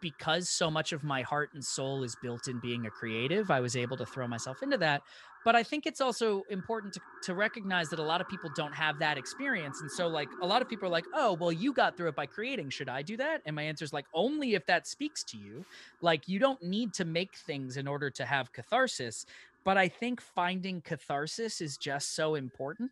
because 0.00 0.48
so 0.48 0.70
much 0.70 0.92
of 0.92 1.04
my 1.04 1.22
heart 1.22 1.50
and 1.54 1.64
soul 1.64 2.02
is 2.02 2.16
built 2.22 2.48
in 2.48 2.58
being 2.60 2.86
a 2.86 2.90
creative, 2.90 3.50
I 3.50 3.60
was 3.60 3.76
able 3.76 3.96
to 3.98 4.06
throw 4.06 4.26
myself 4.26 4.62
into 4.62 4.78
that. 4.78 5.02
But 5.44 5.54
I 5.54 5.62
think 5.62 5.84
it's 5.84 6.00
also 6.00 6.42
important 6.48 6.94
to, 6.94 7.00
to 7.24 7.34
recognize 7.34 7.90
that 7.90 7.98
a 7.98 8.02
lot 8.02 8.22
of 8.22 8.28
people 8.28 8.50
don't 8.56 8.72
have 8.72 8.98
that 9.00 9.18
experience. 9.18 9.82
And 9.82 9.90
so, 9.90 10.08
like, 10.08 10.28
a 10.40 10.46
lot 10.46 10.62
of 10.62 10.68
people 10.70 10.88
are 10.88 10.90
like, 10.90 11.04
oh, 11.12 11.34
well, 11.34 11.52
you 11.52 11.74
got 11.74 11.96
through 11.96 12.08
it 12.08 12.16
by 12.16 12.24
creating. 12.24 12.70
Should 12.70 12.88
I 12.88 13.02
do 13.02 13.18
that? 13.18 13.42
And 13.44 13.54
my 13.54 13.62
answer 13.62 13.84
is 13.84 13.92
like, 13.92 14.06
only 14.14 14.54
if 14.54 14.64
that 14.66 14.86
speaks 14.86 15.22
to 15.24 15.36
you. 15.36 15.66
Like, 16.00 16.28
you 16.28 16.38
don't 16.38 16.62
need 16.62 16.94
to 16.94 17.04
make 17.04 17.34
things 17.34 17.76
in 17.76 17.86
order 17.86 18.08
to 18.08 18.24
have 18.24 18.54
catharsis. 18.54 19.26
But 19.64 19.76
I 19.76 19.88
think 19.88 20.22
finding 20.22 20.80
catharsis 20.80 21.60
is 21.60 21.76
just 21.76 22.14
so 22.14 22.36
important 22.36 22.90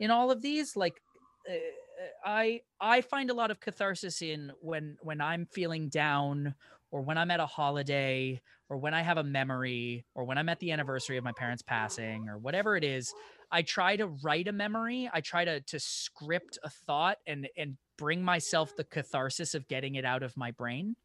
in 0.00 0.10
all 0.10 0.32
of 0.32 0.42
these. 0.42 0.76
Like, 0.76 1.00
uh, 1.48 1.54
Uh, 2.02 2.06
I 2.24 2.60
I 2.80 3.00
find 3.00 3.30
a 3.30 3.34
lot 3.34 3.50
of 3.50 3.60
catharsis 3.60 4.22
in 4.22 4.52
when 4.60 4.96
when 5.00 5.20
I'm 5.20 5.46
feeling 5.46 5.88
down 5.88 6.54
or 6.90 7.00
when 7.02 7.18
I'm 7.18 7.30
at 7.30 7.40
a 7.40 7.46
holiday 7.46 8.40
or 8.68 8.76
when 8.78 8.94
I 8.94 9.02
have 9.02 9.18
a 9.18 9.24
memory 9.24 10.04
or 10.14 10.24
when 10.24 10.38
I'm 10.38 10.48
at 10.48 10.60
the 10.60 10.72
anniversary 10.72 11.16
of 11.16 11.24
my 11.24 11.32
parents 11.32 11.62
passing 11.62 12.28
or 12.28 12.38
whatever 12.38 12.76
it 12.76 12.84
is, 12.84 13.12
I 13.50 13.62
try 13.62 13.96
to 13.96 14.06
write 14.06 14.48
a 14.48 14.52
memory. 14.52 15.10
I 15.12 15.20
try 15.20 15.44
to 15.44 15.60
to 15.60 15.80
script 15.80 16.58
a 16.62 16.70
thought 16.70 17.18
and 17.26 17.48
and 17.56 17.76
bring 17.96 18.22
myself 18.22 18.74
the 18.76 18.84
catharsis 18.84 19.54
of 19.54 19.68
getting 19.68 19.94
it 19.94 20.04
out 20.04 20.22
of 20.22 20.36
my 20.36 20.50
brain. 20.50 20.96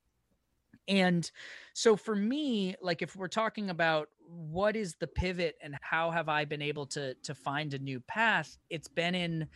And 0.87 1.29
so 1.73 1.97
for 1.97 2.15
me, 2.15 2.75
like 2.81 3.01
if 3.01 3.15
we're 3.15 3.27
talking 3.27 3.69
about 3.69 4.07
what 4.25 4.75
is 4.75 4.95
the 4.99 5.07
pivot 5.07 5.55
and 5.61 5.75
how 5.81 6.11
have 6.11 6.29
I 6.29 6.45
been 6.45 6.61
able 6.61 6.85
to 6.87 7.13
to 7.15 7.35
find 7.35 7.73
a 7.73 7.79
new 7.79 7.99
path, 7.99 8.57
it's 8.69 8.87
been 8.87 9.15
in 9.15 9.47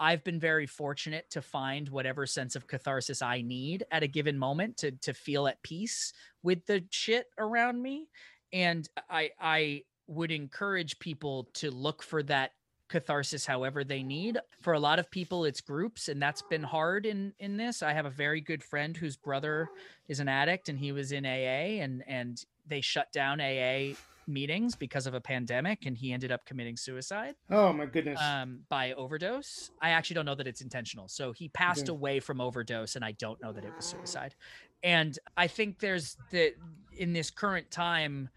I've 0.00 0.24
been 0.24 0.40
very 0.40 0.66
fortunate 0.66 1.28
to 1.30 1.42
find 1.42 1.86
whatever 1.90 2.24
sense 2.24 2.56
of 2.56 2.66
catharsis 2.66 3.20
I 3.20 3.42
need 3.42 3.84
at 3.92 4.02
a 4.02 4.08
given 4.08 4.38
moment 4.38 4.78
to 4.78 4.92
to 4.92 5.12
feel 5.12 5.46
at 5.46 5.62
peace 5.62 6.14
with 6.42 6.64
the 6.64 6.82
shit 6.90 7.26
around 7.38 7.80
me. 7.82 8.08
And 8.52 8.88
I 9.10 9.30
I 9.38 9.82
would 10.06 10.32
encourage 10.32 10.98
people 10.98 11.48
to 11.54 11.70
look 11.70 12.02
for 12.02 12.22
that 12.24 12.52
catharsis 12.88 13.44
however 13.44 13.84
they 13.84 14.02
need. 14.02 14.38
For 14.62 14.72
a 14.72 14.80
lot 14.80 14.98
of 14.98 15.10
people 15.10 15.44
it's 15.44 15.60
groups 15.60 16.08
and 16.08 16.20
that's 16.20 16.42
been 16.42 16.62
hard 16.62 17.04
in 17.04 17.34
in 17.38 17.58
this. 17.58 17.82
I 17.82 17.92
have 17.92 18.06
a 18.06 18.10
very 18.10 18.40
good 18.40 18.64
friend 18.64 18.96
whose 18.96 19.18
brother 19.18 19.68
is 20.08 20.18
an 20.18 20.28
addict 20.28 20.70
and 20.70 20.78
he 20.78 20.92
was 20.92 21.12
in 21.12 21.26
AA 21.26 21.82
and 21.82 22.02
and 22.06 22.42
they 22.66 22.80
shut 22.80 23.12
down 23.12 23.38
AA 23.38 23.92
meetings 24.26 24.74
because 24.74 25.06
of 25.06 25.14
a 25.14 25.20
pandemic 25.20 25.86
and 25.86 25.96
he 25.96 26.12
ended 26.12 26.32
up 26.32 26.44
committing 26.44 26.76
suicide. 26.76 27.34
Oh 27.50 27.72
my 27.72 27.86
goodness. 27.86 28.20
Um, 28.20 28.60
by 28.68 28.92
overdose. 28.92 29.70
I 29.80 29.90
actually 29.90 30.14
don't 30.14 30.26
know 30.26 30.34
that 30.34 30.46
it's 30.46 30.60
intentional. 30.60 31.08
So 31.08 31.32
he 31.32 31.48
passed 31.48 31.84
okay. 31.84 31.92
away 31.92 32.20
from 32.20 32.40
overdose 32.40 32.96
and 32.96 33.04
I 33.04 33.12
don't 33.12 33.40
know 33.42 33.52
that 33.52 33.64
it 33.64 33.72
was 33.74 33.84
suicide. 33.84 34.34
And 34.82 35.18
I 35.36 35.46
think 35.46 35.78
there's 35.78 36.16
the 36.30 36.54
in 36.96 37.12
this 37.12 37.30
current 37.30 37.70
time 37.70 38.28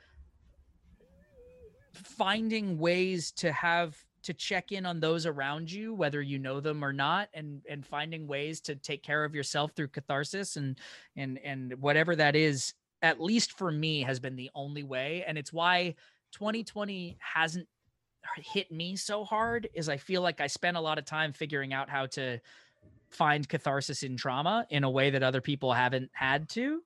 finding 1.93 2.77
ways 2.77 3.31
to 3.31 3.51
have 3.51 3.95
to 4.23 4.33
check 4.33 4.71
in 4.71 4.85
on 4.85 4.99
those 4.99 5.25
around 5.25 5.69
you 5.69 5.93
whether 5.93 6.21
you 6.21 6.39
know 6.39 6.59
them 6.59 6.83
or 6.83 6.93
not 6.93 7.27
and 7.33 7.61
and 7.69 7.85
finding 7.85 8.25
ways 8.25 8.61
to 8.61 8.75
take 8.75 9.03
care 9.03 9.25
of 9.25 9.35
yourself 9.35 9.71
through 9.75 9.87
catharsis 9.87 10.55
and 10.55 10.79
and 11.17 11.37
and 11.43 11.73
whatever 11.81 12.15
that 12.15 12.35
is 12.35 12.73
at 13.03 13.21
least 13.21 13.51
for 13.57 13.71
me, 13.71 14.01
has 14.01 14.19
been 14.19 14.35
the 14.35 14.49
only 14.55 14.81
way. 14.81 15.23
And 15.27 15.37
it's 15.37 15.53
why 15.53 15.95
2020 16.31 17.17
hasn't 17.19 17.67
hit 18.37 18.71
me 18.71 18.95
so 18.95 19.25
hard 19.25 19.69
is 19.73 19.89
I 19.89 19.97
feel 19.97 20.21
like 20.21 20.41
I 20.41 20.47
spent 20.47 20.77
a 20.77 20.81
lot 20.81 20.97
of 20.97 21.05
time 21.05 21.33
figuring 21.33 21.73
out 21.73 21.89
how 21.89 22.07
to 22.07 22.39
find 23.11 23.47
catharsis 23.47 24.01
in 24.01 24.17
trauma 24.17 24.65
in 24.69 24.83
a 24.83 24.89
way 24.89 25.11
that 25.11 25.21
other 25.21 25.41
people 25.41 25.73
haven't 25.73 26.09
had 26.13 26.49
to. 26.49 26.81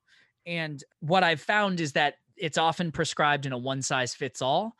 And 0.45 0.83
what 0.99 1.23
I've 1.23 1.39
found 1.39 1.79
is 1.79 1.93
that 1.93 2.15
it's 2.35 2.57
often 2.57 2.91
prescribed 2.91 3.45
in 3.45 3.53
a 3.53 3.57
one 3.57 3.81
size 3.81 4.13
fits 4.13 4.41
all. 4.41 4.75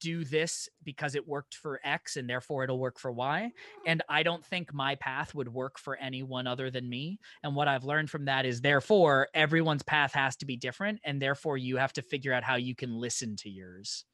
Do 0.00 0.24
this 0.24 0.68
because 0.82 1.14
it 1.14 1.28
worked 1.28 1.54
for 1.54 1.80
X 1.84 2.16
and 2.16 2.28
therefore 2.28 2.64
it'll 2.64 2.78
work 2.78 2.98
for 2.98 3.12
Y. 3.12 3.50
And 3.86 4.02
I 4.08 4.22
don't 4.22 4.44
think 4.44 4.72
my 4.72 4.94
path 4.96 5.34
would 5.34 5.48
work 5.48 5.78
for 5.78 5.96
anyone 5.96 6.46
other 6.46 6.70
than 6.70 6.88
me. 6.88 7.18
And 7.42 7.54
what 7.54 7.68
I've 7.68 7.84
learned 7.84 8.10
from 8.10 8.24
that 8.26 8.46
is 8.46 8.60
therefore 8.60 9.28
everyone's 9.34 9.82
path 9.82 10.12
has 10.14 10.36
to 10.36 10.46
be 10.46 10.56
different. 10.56 11.00
And 11.04 11.20
therefore 11.20 11.58
you 11.58 11.76
have 11.76 11.92
to 11.94 12.02
figure 12.02 12.32
out 12.32 12.44
how 12.44 12.56
you 12.56 12.74
can 12.74 12.98
listen 12.98 13.36
to 13.36 13.50
yours. 13.50 14.04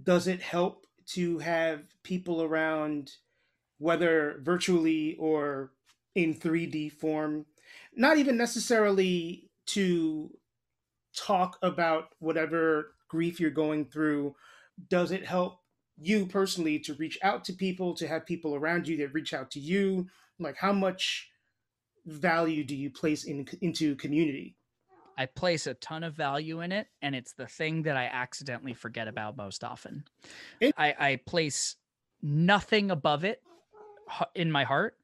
Does 0.00 0.26
it 0.28 0.40
help 0.40 0.86
to 1.08 1.38
have 1.38 1.82
people 2.04 2.42
around, 2.42 3.10
whether 3.78 4.40
virtually 4.42 5.16
or 5.18 5.72
in 6.14 6.34
3D 6.34 6.92
form, 6.92 7.46
not 7.94 8.16
even 8.16 8.36
necessarily 8.36 9.50
to 9.66 10.30
talk 11.16 11.58
about 11.62 12.14
whatever 12.18 12.94
grief 13.08 13.40
you're 13.40 13.50
going 13.50 13.84
through 13.84 14.34
does 14.88 15.10
it 15.12 15.26
help 15.26 15.60
you 15.98 16.26
personally 16.26 16.78
to 16.80 16.94
reach 16.94 17.18
out 17.22 17.44
to 17.44 17.52
people 17.52 17.94
to 17.94 18.08
have 18.08 18.24
people 18.26 18.54
around 18.54 18.88
you 18.88 18.96
that 18.98 19.12
reach 19.12 19.34
out 19.34 19.50
to 19.52 19.60
you? 19.60 20.08
Like 20.38 20.56
how 20.56 20.72
much 20.72 21.28
value 22.06 22.64
do 22.64 22.74
you 22.74 22.90
place 22.90 23.24
in 23.24 23.46
into 23.60 23.94
community? 23.96 24.56
I 25.18 25.26
place 25.26 25.66
a 25.66 25.74
ton 25.74 26.02
of 26.02 26.14
value 26.14 26.60
in 26.62 26.72
it 26.72 26.88
and 27.02 27.14
it's 27.14 27.32
the 27.34 27.46
thing 27.46 27.82
that 27.82 27.96
i 27.96 28.04
accidentally 28.06 28.72
forget 28.72 29.06
about 29.06 29.36
most 29.36 29.62
often. 29.62 30.04
It- 30.60 30.74
I, 30.78 30.94
I 30.98 31.16
place 31.16 31.76
nothing 32.22 32.90
above 32.90 33.24
it 33.24 33.42
in 34.34 34.50
my 34.50 34.64
heart 34.64 34.96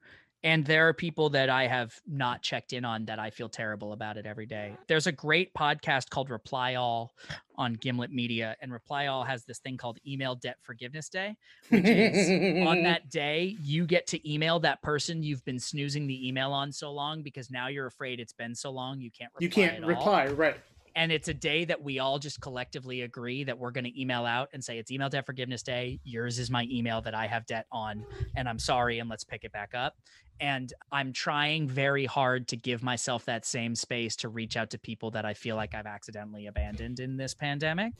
and 0.43 0.65
there 0.65 0.89
are 0.89 0.93
people 0.93 1.31
that 1.31 1.49
I 1.49 1.67
have 1.67 1.95
not 2.07 2.43
checked 2.43 2.73
in 2.73 2.85
on 2.85 3.05
that 3.07 3.19
I 3.19 3.31
feel 3.31 3.49
terrible 3.49 3.93
about 3.93 4.17
it 4.17 4.27
every 4.27 4.47
day. 4.47 4.77
There's 4.87 5.07
a 5.07 5.13
great 5.13 5.53
podcast 5.55 6.11
called 6.11 6.31
Reply 6.31 6.75
All 6.75 7.15
on 7.57 7.75
Gimlet 7.75 8.13
Media, 8.13 8.57
and 8.61 8.73
Reply 8.73 9.07
All 9.07 9.25
has 9.25 9.45
this 9.45 9.59
thing 9.59 9.77
called 9.77 9.99
Email 10.07 10.35
Debt 10.35 10.59
Forgiveness 10.63 11.09
Day, 11.09 11.37
which 11.71 11.85
is 11.85 12.67
on 12.67 12.83
that 12.85 13.11
day, 13.11 13.57
you 13.63 13.87
get 13.87 14.07
to 14.09 14.31
email 14.33 14.61
that 14.61 14.83
person 14.83 15.23
you've 15.23 15.45
been 15.45 15.59
snoozing 15.59 16.07
the 16.07 16.29
email 16.29 16.53
on 16.53 16.71
so 16.71 16.93
long 16.93 17.23
because 17.23 17.51
now 17.51 17.69
you're 17.69 17.87
afraid 17.87 18.21
it's 18.21 18.33
been 18.33 18.55
so 18.55 18.71
long 18.71 19.01
you 19.01 19.11
can't 19.11 19.33
You 19.41 19.49
can't 19.49 19.85
reply, 19.85 20.29
all. 20.29 20.35
right 20.35 20.57
and 20.97 21.13
it's 21.13 21.29
a 21.29 21.35
day 21.35 21.67
that 21.67 21.83
we 21.83 21.99
all 21.99 22.19
just 22.19 22.41
collectively 22.41 23.03
agree 23.03 23.45
that 23.45 23.59
we're 23.59 23.71
going 23.71 23.85
to 23.85 24.01
email 24.01 24.25
out 24.25 24.49
and 24.55 24.65
say 24.65 24.79
it's 24.79 24.91
email 24.91 25.11
debt 25.11 25.27
forgiveness 25.27 25.63
day. 25.63 26.01
Yours 26.05 26.39
is 26.39 26.51
my 26.51 26.67
email 26.71 27.03
that 27.03 27.15
i 27.15 27.27
have 27.27 27.47
debt 27.47 27.67
on 27.71 28.05
and 28.35 28.49
i'm 28.49 28.59
sorry 28.59 28.99
and 28.99 29.09
let's 29.09 29.23
pick 29.23 29.45
it 29.45 29.53
back 29.53 29.75
up. 29.75 29.95
And 30.41 30.73
i'm 30.91 31.13
trying 31.13 31.69
very 31.69 32.07
hard 32.07 32.49
to 32.49 32.57
give 32.57 32.83
myself 32.83 33.27
that 33.27 33.45
same 33.45 33.75
space 33.75 34.17
to 34.17 34.29
reach 34.29 34.57
out 34.57 34.71
to 34.71 34.79
people 34.79 35.11
that 35.13 35.25
i 35.27 35.35
feel 35.35 35.55
like 35.55 35.75
i've 35.75 35.87
accidentally 35.87 36.47
abandoned 36.47 36.99
in 36.99 37.17
this 37.17 37.35
pandemic. 37.35 37.93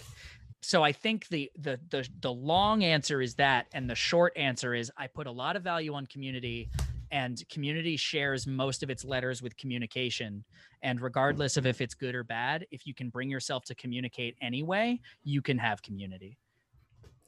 So 0.63 0.83
i 0.83 0.93
think 0.93 1.29
the 1.29 1.51
the 1.59 1.79
the, 1.91 2.09
the 2.21 2.33
long 2.33 2.83
answer 2.83 3.21
is 3.21 3.35
that 3.35 3.67
and 3.75 3.89
the 3.91 3.95
short 3.95 4.33
answer 4.37 4.75
is 4.75 4.91
i 4.97 5.07
put 5.07 5.27
a 5.27 5.31
lot 5.31 5.55
of 5.55 5.63
value 5.63 5.93
on 5.93 6.07
community 6.07 6.71
and 7.11 7.43
community 7.49 7.97
shares 7.97 8.47
most 8.47 8.83
of 8.83 8.91
its 8.91 9.05
letters 9.05 9.43
with 9.43 9.57
communication. 9.57 10.45
And 10.83 11.01
regardless 11.01 11.57
of 11.57 11.67
if 11.67 11.81
it's 11.81 11.95
good 11.95 12.15
or 12.15 12.25
bad 12.25 12.67
if 12.71 12.87
you 12.87 12.95
can 12.95 13.09
bring 13.09 13.31
yourself 13.31 13.65
to 13.65 13.75
communicate 13.75 14.37
anyway 14.41 15.01
you 15.25 15.43
can 15.43 15.59
have 15.59 15.83
community. 15.83 16.39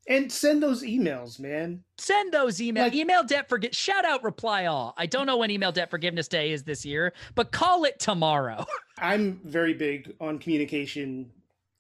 And 0.09 0.33
send 0.33 0.63
those 0.63 0.83
emails 0.83 1.39
man. 1.39 1.83
Send 1.99 2.33
those 2.33 2.59
emails 2.59 2.85
like, 2.85 2.95
email 2.95 3.25
debt 3.25 3.49
forget 3.49 3.75
shout 3.75 4.05
out 4.05 4.23
reply 4.25 4.67
all. 4.67 4.95
I 4.97 5.07
don't 5.07 5.27
know 5.27 5.37
when 5.37 5.51
email 5.51 5.73
debt 5.73 5.91
forgiveness 5.91 6.29
day 6.29 6.53
is 6.53 6.63
this 6.65 6.85
year 6.85 7.13
but 7.35 7.53
call 7.53 7.85
it 7.85 7.99
tomorrow. 7.99 8.65
I'm 8.99 9.41
very 9.45 9.75
big 9.75 10.15
on 10.21 10.39
communication 10.39 11.31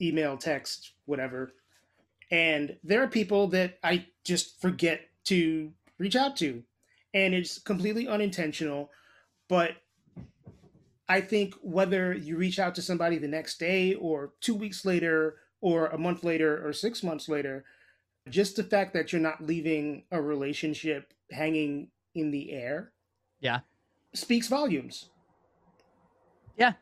email 0.01 0.37
text 0.37 0.93
whatever. 1.07 1.53
And 2.31 2.77
there 2.85 3.03
are 3.03 3.09
people 3.09 3.49
that 3.49 3.79
i 3.83 4.07
just 4.25 4.61
forget 4.61 5.01
to 5.25 5.73
reach 5.99 6.17
out 6.17 6.37
to 6.37 6.63
and 7.15 7.35
it's 7.35 7.59
completely 7.59 8.09
unintentional. 8.09 8.91
But 9.49 9.73
I 11.09 11.21
think 11.21 11.55
whether 11.63 12.13
you 12.13 12.37
reach 12.37 12.59
out 12.59 12.75
to 12.77 12.83
somebody 12.83 13.19
the 13.19 13.29
next 13.29 13.59
day 13.59 13.95
or 13.95 14.33
two 14.41 14.55
weeks 14.55 14.85
later 14.85 15.37
or 15.61 15.87
a 15.87 15.99
month 15.99 16.23
later 16.23 16.67
or 16.67 16.73
six 16.73 17.03
months 17.03 17.29
later, 17.29 17.65
just 18.29 18.57
the 18.57 18.65
fact 18.65 18.93
that 18.93 19.13
you're 19.13 19.21
not 19.21 19.43
leaving 19.43 20.05
a 20.11 20.21
relationship 20.21 21.15
hanging 21.31 21.89
in 22.15 22.31
the 22.31 22.53
air, 22.53 22.93
yeah, 23.41 23.61
speaks 24.13 24.49
volumes. 24.49 25.09
Yeah, 26.59 26.75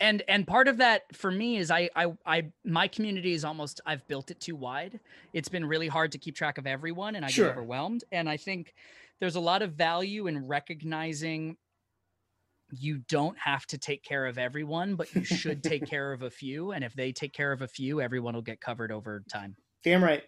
and 0.00 0.22
and 0.26 0.46
part 0.46 0.66
of 0.66 0.78
that 0.78 1.04
for 1.14 1.30
me 1.30 1.58
is 1.58 1.70
I, 1.70 1.90
I 1.94 2.12
i 2.26 2.44
my 2.64 2.88
community 2.88 3.34
is 3.34 3.44
almost 3.44 3.80
i've 3.86 4.06
built 4.08 4.30
it 4.30 4.40
too 4.40 4.56
wide 4.56 4.98
it's 5.32 5.48
been 5.48 5.64
really 5.64 5.88
hard 5.88 6.12
to 6.12 6.18
keep 6.18 6.34
track 6.34 6.58
of 6.58 6.66
everyone 6.66 7.14
and 7.14 7.24
i 7.24 7.28
sure. 7.28 7.46
get 7.46 7.52
overwhelmed 7.52 8.04
and 8.10 8.28
i 8.28 8.36
think 8.36 8.74
there's 9.20 9.36
a 9.36 9.40
lot 9.40 9.62
of 9.62 9.74
value 9.74 10.26
in 10.26 10.46
recognizing 10.46 11.56
you 12.72 12.98
don't 13.08 13.36
have 13.38 13.66
to 13.66 13.78
take 13.78 14.02
care 14.02 14.26
of 14.26 14.38
everyone, 14.38 14.94
but 14.94 15.14
you 15.14 15.24
should 15.24 15.62
take 15.62 15.86
care 15.90 16.12
of 16.12 16.22
a 16.22 16.30
few. 16.30 16.72
And 16.72 16.84
if 16.84 16.94
they 16.94 17.12
take 17.12 17.32
care 17.32 17.52
of 17.52 17.62
a 17.62 17.68
few, 17.68 18.00
everyone 18.00 18.34
will 18.34 18.42
get 18.42 18.60
covered 18.60 18.92
over 18.92 19.22
time. 19.30 19.56
Damn 19.82 20.02
right. 20.02 20.22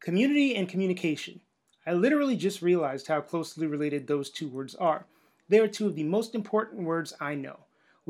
Community 0.00 0.56
and 0.56 0.68
communication. 0.68 1.40
I 1.86 1.92
literally 1.92 2.36
just 2.36 2.62
realized 2.62 3.06
how 3.06 3.20
closely 3.20 3.66
related 3.66 4.06
those 4.06 4.30
two 4.30 4.48
words 4.48 4.74
are. 4.74 5.06
They 5.48 5.58
are 5.58 5.68
two 5.68 5.86
of 5.86 5.96
the 5.96 6.04
most 6.04 6.34
important 6.34 6.84
words 6.84 7.12
I 7.20 7.34
know. 7.34 7.58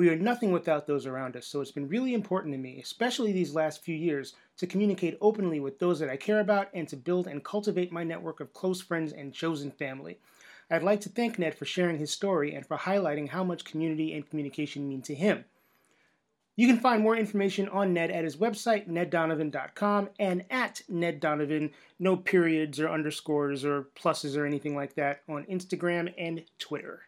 We 0.01 0.09
are 0.09 0.17
nothing 0.17 0.51
without 0.51 0.87
those 0.87 1.05
around 1.05 1.37
us, 1.37 1.47
so 1.47 1.61
it's 1.61 1.73
been 1.73 1.87
really 1.87 2.15
important 2.15 2.55
to 2.55 2.59
me, 2.59 2.81
especially 2.81 3.33
these 3.33 3.55
last 3.55 3.83
few 3.83 3.95
years, 3.95 4.33
to 4.57 4.67
communicate 4.67 5.19
openly 5.21 5.61
with 5.61 5.79
those 5.79 5.99
that 5.99 6.09
I 6.09 6.17
care 6.17 6.41
about 6.41 6.71
and 6.73 6.89
to 6.89 6.97
build 6.97 7.27
and 7.27 7.45
cultivate 7.45 7.93
my 7.93 8.03
network 8.03 8.41
of 8.41 8.55
close 8.55 8.81
friends 8.81 9.13
and 9.13 9.35
chosen 9.35 9.71
family. 9.71 10.19
I'd 10.71 10.83
like 10.83 11.03
to 11.03 11.11
thank 11.11 11.39
Ned 11.39 11.55
for 11.55 11.67
sharing 11.67 11.99
his 11.99 12.11
story 12.11 12.55
and 12.55 12.65
for 12.65 12.79
highlighting 12.79 13.29
how 13.29 13.45
much 13.45 13.67
community 13.67 14.15
and 14.15 14.27
communication 14.27 14.89
mean 14.89 15.03
to 15.03 15.15
him. 15.15 15.45
You 16.57 16.67
can 16.67 16.79
find 16.79 17.03
more 17.03 17.15
information 17.15 17.69
on 17.69 17.93
Ned 17.93 18.11
at 18.11 18.25
his 18.25 18.39
website, 18.39 18.89
neddonovan.com, 18.89 20.09
and 20.19 20.47
at 20.49 20.81
Ned 20.89 21.21
Donovan, 21.21 21.73
no 21.99 22.17
periods 22.17 22.81
or 22.81 22.89
underscores 22.89 23.67
or 23.67 23.89
pluses 23.95 24.35
or 24.35 24.47
anything 24.47 24.75
like 24.75 24.95
that, 24.95 25.21
on 25.29 25.45
Instagram 25.45 26.15
and 26.17 26.43
Twitter. 26.59 27.03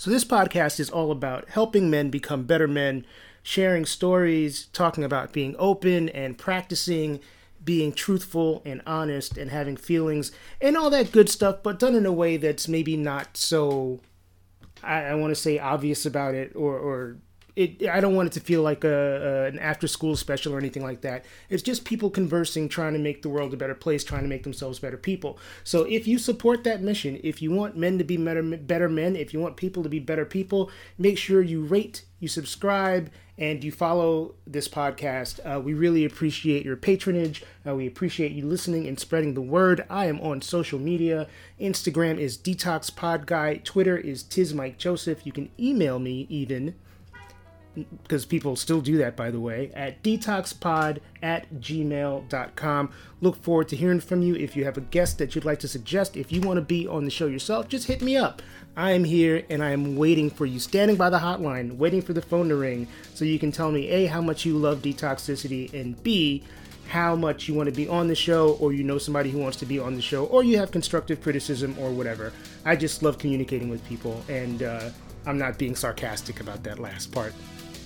So, 0.00 0.10
this 0.10 0.24
podcast 0.24 0.80
is 0.80 0.88
all 0.88 1.10
about 1.10 1.50
helping 1.50 1.90
men 1.90 2.08
become 2.08 2.44
better 2.44 2.66
men, 2.66 3.04
sharing 3.42 3.84
stories, 3.84 4.68
talking 4.72 5.04
about 5.04 5.34
being 5.34 5.54
open 5.58 6.08
and 6.08 6.38
practicing 6.38 7.20
being 7.62 7.92
truthful 7.92 8.62
and 8.64 8.80
honest 8.86 9.36
and 9.36 9.50
having 9.50 9.76
feelings 9.76 10.32
and 10.58 10.74
all 10.74 10.88
that 10.88 11.12
good 11.12 11.28
stuff, 11.28 11.62
but 11.62 11.78
done 11.78 11.94
in 11.94 12.06
a 12.06 12.12
way 12.12 12.38
that's 12.38 12.66
maybe 12.66 12.96
not 12.96 13.36
so, 13.36 14.00
I, 14.82 15.02
I 15.02 15.14
want 15.16 15.32
to 15.32 15.34
say, 15.34 15.58
obvious 15.58 16.06
about 16.06 16.34
it 16.34 16.56
or, 16.56 16.78
or 16.78 17.18
it, 17.56 17.88
I 17.88 18.00
don't 18.00 18.14
want 18.14 18.28
it 18.28 18.32
to 18.32 18.40
feel 18.40 18.62
like 18.62 18.84
a, 18.84 18.88
a, 18.88 19.44
an 19.46 19.58
after 19.58 19.86
school 19.86 20.16
special 20.16 20.54
or 20.54 20.58
anything 20.58 20.82
like 20.82 21.00
that. 21.02 21.24
It's 21.48 21.62
just 21.62 21.84
people 21.84 22.10
conversing, 22.10 22.68
trying 22.68 22.92
to 22.94 22.98
make 22.98 23.22
the 23.22 23.28
world 23.28 23.52
a 23.52 23.56
better 23.56 23.74
place, 23.74 24.04
trying 24.04 24.22
to 24.22 24.28
make 24.28 24.44
themselves 24.44 24.78
better 24.78 24.96
people. 24.96 25.38
So 25.64 25.82
if 25.84 26.06
you 26.06 26.18
support 26.18 26.64
that 26.64 26.82
mission, 26.82 27.20
if 27.22 27.42
you 27.42 27.50
want 27.50 27.76
men 27.76 27.98
to 27.98 28.04
be 28.04 28.16
better, 28.16 28.42
better 28.42 28.88
men, 28.88 29.16
if 29.16 29.32
you 29.32 29.40
want 29.40 29.56
people 29.56 29.82
to 29.82 29.88
be 29.88 29.98
better 29.98 30.24
people, 30.24 30.70
make 30.98 31.18
sure 31.18 31.42
you 31.42 31.62
rate, 31.62 32.04
you 32.18 32.28
subscribe, 32.28 33.10
and 33.40 33.64
you 33.64 33.72
follow 33.72 34.34
this 34.46 34.68
podcast. 34.68 35.40
Uh, 35.44 35.58
we 35.58 35.72
really 35.72 36.04
appreciate 36.04 36.64
your 36.64 36.76
patronage. 36.76 37.42
Uh, 37.66 37.74
we 37.74 37.86
appreciate 37.86 38.32
you 38.32 38.46
listening 38.46 38.86
and 38.86 39.00
spreading 39.00 39.32
the 39.32 39.40
word. 39.40 39.84
I 39.88 40.06
am 40.06 40.20
on 40.20 40.42
social 40.42 40.78
media. 40.78 41.26
Instagram 41.58 42.18
is 42.18 42.36
Detox 42.36 42.94
Pod 42.94 43.26
Guy. 43.26 43.56
Twitter 43.56 43.96
is 43.96 44.22
Tiz 44.22 44.52
Mike 44.52 44.76
Joseph. 44.76 45.24
You 45.24 45.32
can 45.32 45.50
email 45.58 45.98
me 45.98 46.26
even 46.28 46.74
because 47.74 48.26
people 48.26 48.56
still 48.56 48.80
do 48.80 48.96
that, 48.98 49.16
by 49.16 49.30
the 49.30 49.40
way, 49.40 49.70
at 49.74 50.02
detoxpod 50.02 50.98
at 51.22 51.52
gmail.com. 51.54 52.92
Look 53.20 53.42
forward 53.42 53.68
to 53.68 53.76
hearing 53.76 54.00
from 54.00 54.22
you. 54.22 54.34
If 54.34 54.56
you 54.56 54.64
have 54.64 54.76
a 54.76 54.82
guest 54.82 55.18
that 55.18 55.34
you'd 55.34 55.44
like 55.44 55.60
to 55.60 55.68
suggest, 55.68 56.16
if 56.16 56.32
you 56.32 56.40
want 56.40 56.56
to 56.56 56.62
be 56.62 56.86
on 56.86 57.04
the 57.04 57.10
show 57.10 57.26
yourself, 57.26 57.68
just 57.68 57.86
hit 57.86 58.02
me 58.02 58.16
up. 58.16 58.42
I 58.76 58.92
am 58.92 59.04
here 59.04 59.44
and 59.50 59.62
I 59.62 59.70
am 59.70 59.96
waiting 59.96 60.30
for 60.30 60.46
you, 60.46 60.58
standing 60.58 60.96
by 60.96 61.10
the 61.10 61.18
hotline, 61.18 61.76
waiting 61.76 62.02
for 62.02 62.12
the 62.12 62.22
phone 62.22 62.48
to 62.48 62.56
ring 62.56 62.86
so 63.14 63.24
you 63.24 63.38
can 63.38 63.52
tell 63.52 63.70
me 63.70 63.88
A, 63.88 64.06
how 64.06 64.20
much 64.20 64.44
you 64.44 64.56
love 64.56 64.80
detoxicity, 64.80 65.72
and 65.74 66.00
B, 66.02 66.44
how 66.88 67.14
much 67.14 67.46
you 67.46 67.54
want 67.54 67.68
to 67.68 67.74
be 67.74 67.88
on 67.88 68.08
the 68.08 68.14
show, 68.14 68.54
or 68.54 68.72
you 68.72 68.82
know 68.82 68.98
somebody 68.98 69.30
who 69.30 69.38
wants 69.38 69.56
to 69.58 69.66
be 69.66 69.78
on 69.78 69.94
the 69.94 70.02
show, 70.02 70.24
or 70.26 70.42
you 70.42 70.58
have 70.58 70.70
constructive 70.70 71.22
criticism 71.22 71.76
or 71.78 71.90
whatever. 71.90 72.32
I 72.64 72.74
just 72.74 73.02
love 73.02 73.18
communicating 73.18 73.68
with 73.68 73.84
people, 73.86 74.22
and 74.28 74.62
uh, 74.62 74.90
I'm 75.26 75.38
not 75.38 75.58
being 75.58 75.76
sarcastic 75.76 76.40
about 76.40 76.62
that 76.64 76.78
last 76.78 77.12
part. 77.12 77.32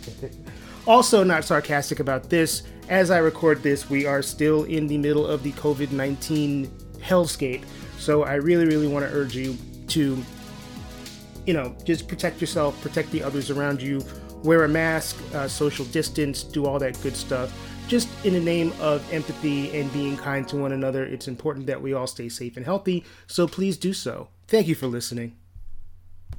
also, 0.87 1.25
not 1.25 1.45
sarcastic 1.45 2.01
about 2.01 2.31
this. 2.31 2.63
As 2.89 3.11
I 3.11 3.19
record 3.19 3.63
this, 3.63 3.89
we 3.89 4.07
are 4.07 4.23
still 4.23 4.65
in 4.65 4.87
the 4.87 4.99
middle 4.99 5.27
of 5.27 5.43
the 5.43 5.53
COVID 5.53 5.93
19 5.93 6.67
hellscape. 6.99 7.65
So 7.99 8.25
I 8.25 8.35
really, 8.35 8.67
really 8.67 8.89
want 8.89 9.05
to 9.07 9.13
urge 9.13 9.35
you 9.35 9.57
to, 9.89 10.23
you 11.47 11.55
know, 11.55 11.77
just 11.85 12.09
protect 12.09 12.41
yourself, 12.41 12.81
protect 12.83 13.11
the 13.11 13.23
others 13.23 13.51
around 13.51 13.81
you, 13.81 14.05
wear 14.43 14.65
a 14.65 14.69
mask, 14.69 15.17
uh, 15.35 15.49
social 15.49 15.85
distance, 15.87 16.43
do 16.43 16.67
all 16.67 16.79
that 16.79 17.01
good 17.03 17.17
stuff. 17.17 17.53
Just 17.89 18.09
in 18.25 18.33
the 18.35 18.41
name 18.41 18.73
of 18.81 19.11
empathy 19.13 19.79
and 19.79 19.93
being 19.93 20.17
kind 20.17 20.49
to 20.49 20.57
one 20.57 20.73
another, 20.73 21.05
it's 21.05 21.29
important 21.29 21.67
that 21.67 21.81
we 21.81 21.93
all 21.93 22.07
stay 22.07 22.29
safe 22.29 22.57
and 22.57 22.65
healthy, 22.65 23.05
so 23.27 23.47
please 23.47 23.77
do 23.77 23.93
so. 23.93 24.29
Thank 24.49 24.69
you 24.69 24.75
for 24.75 24.87
listening. 24.87 25.37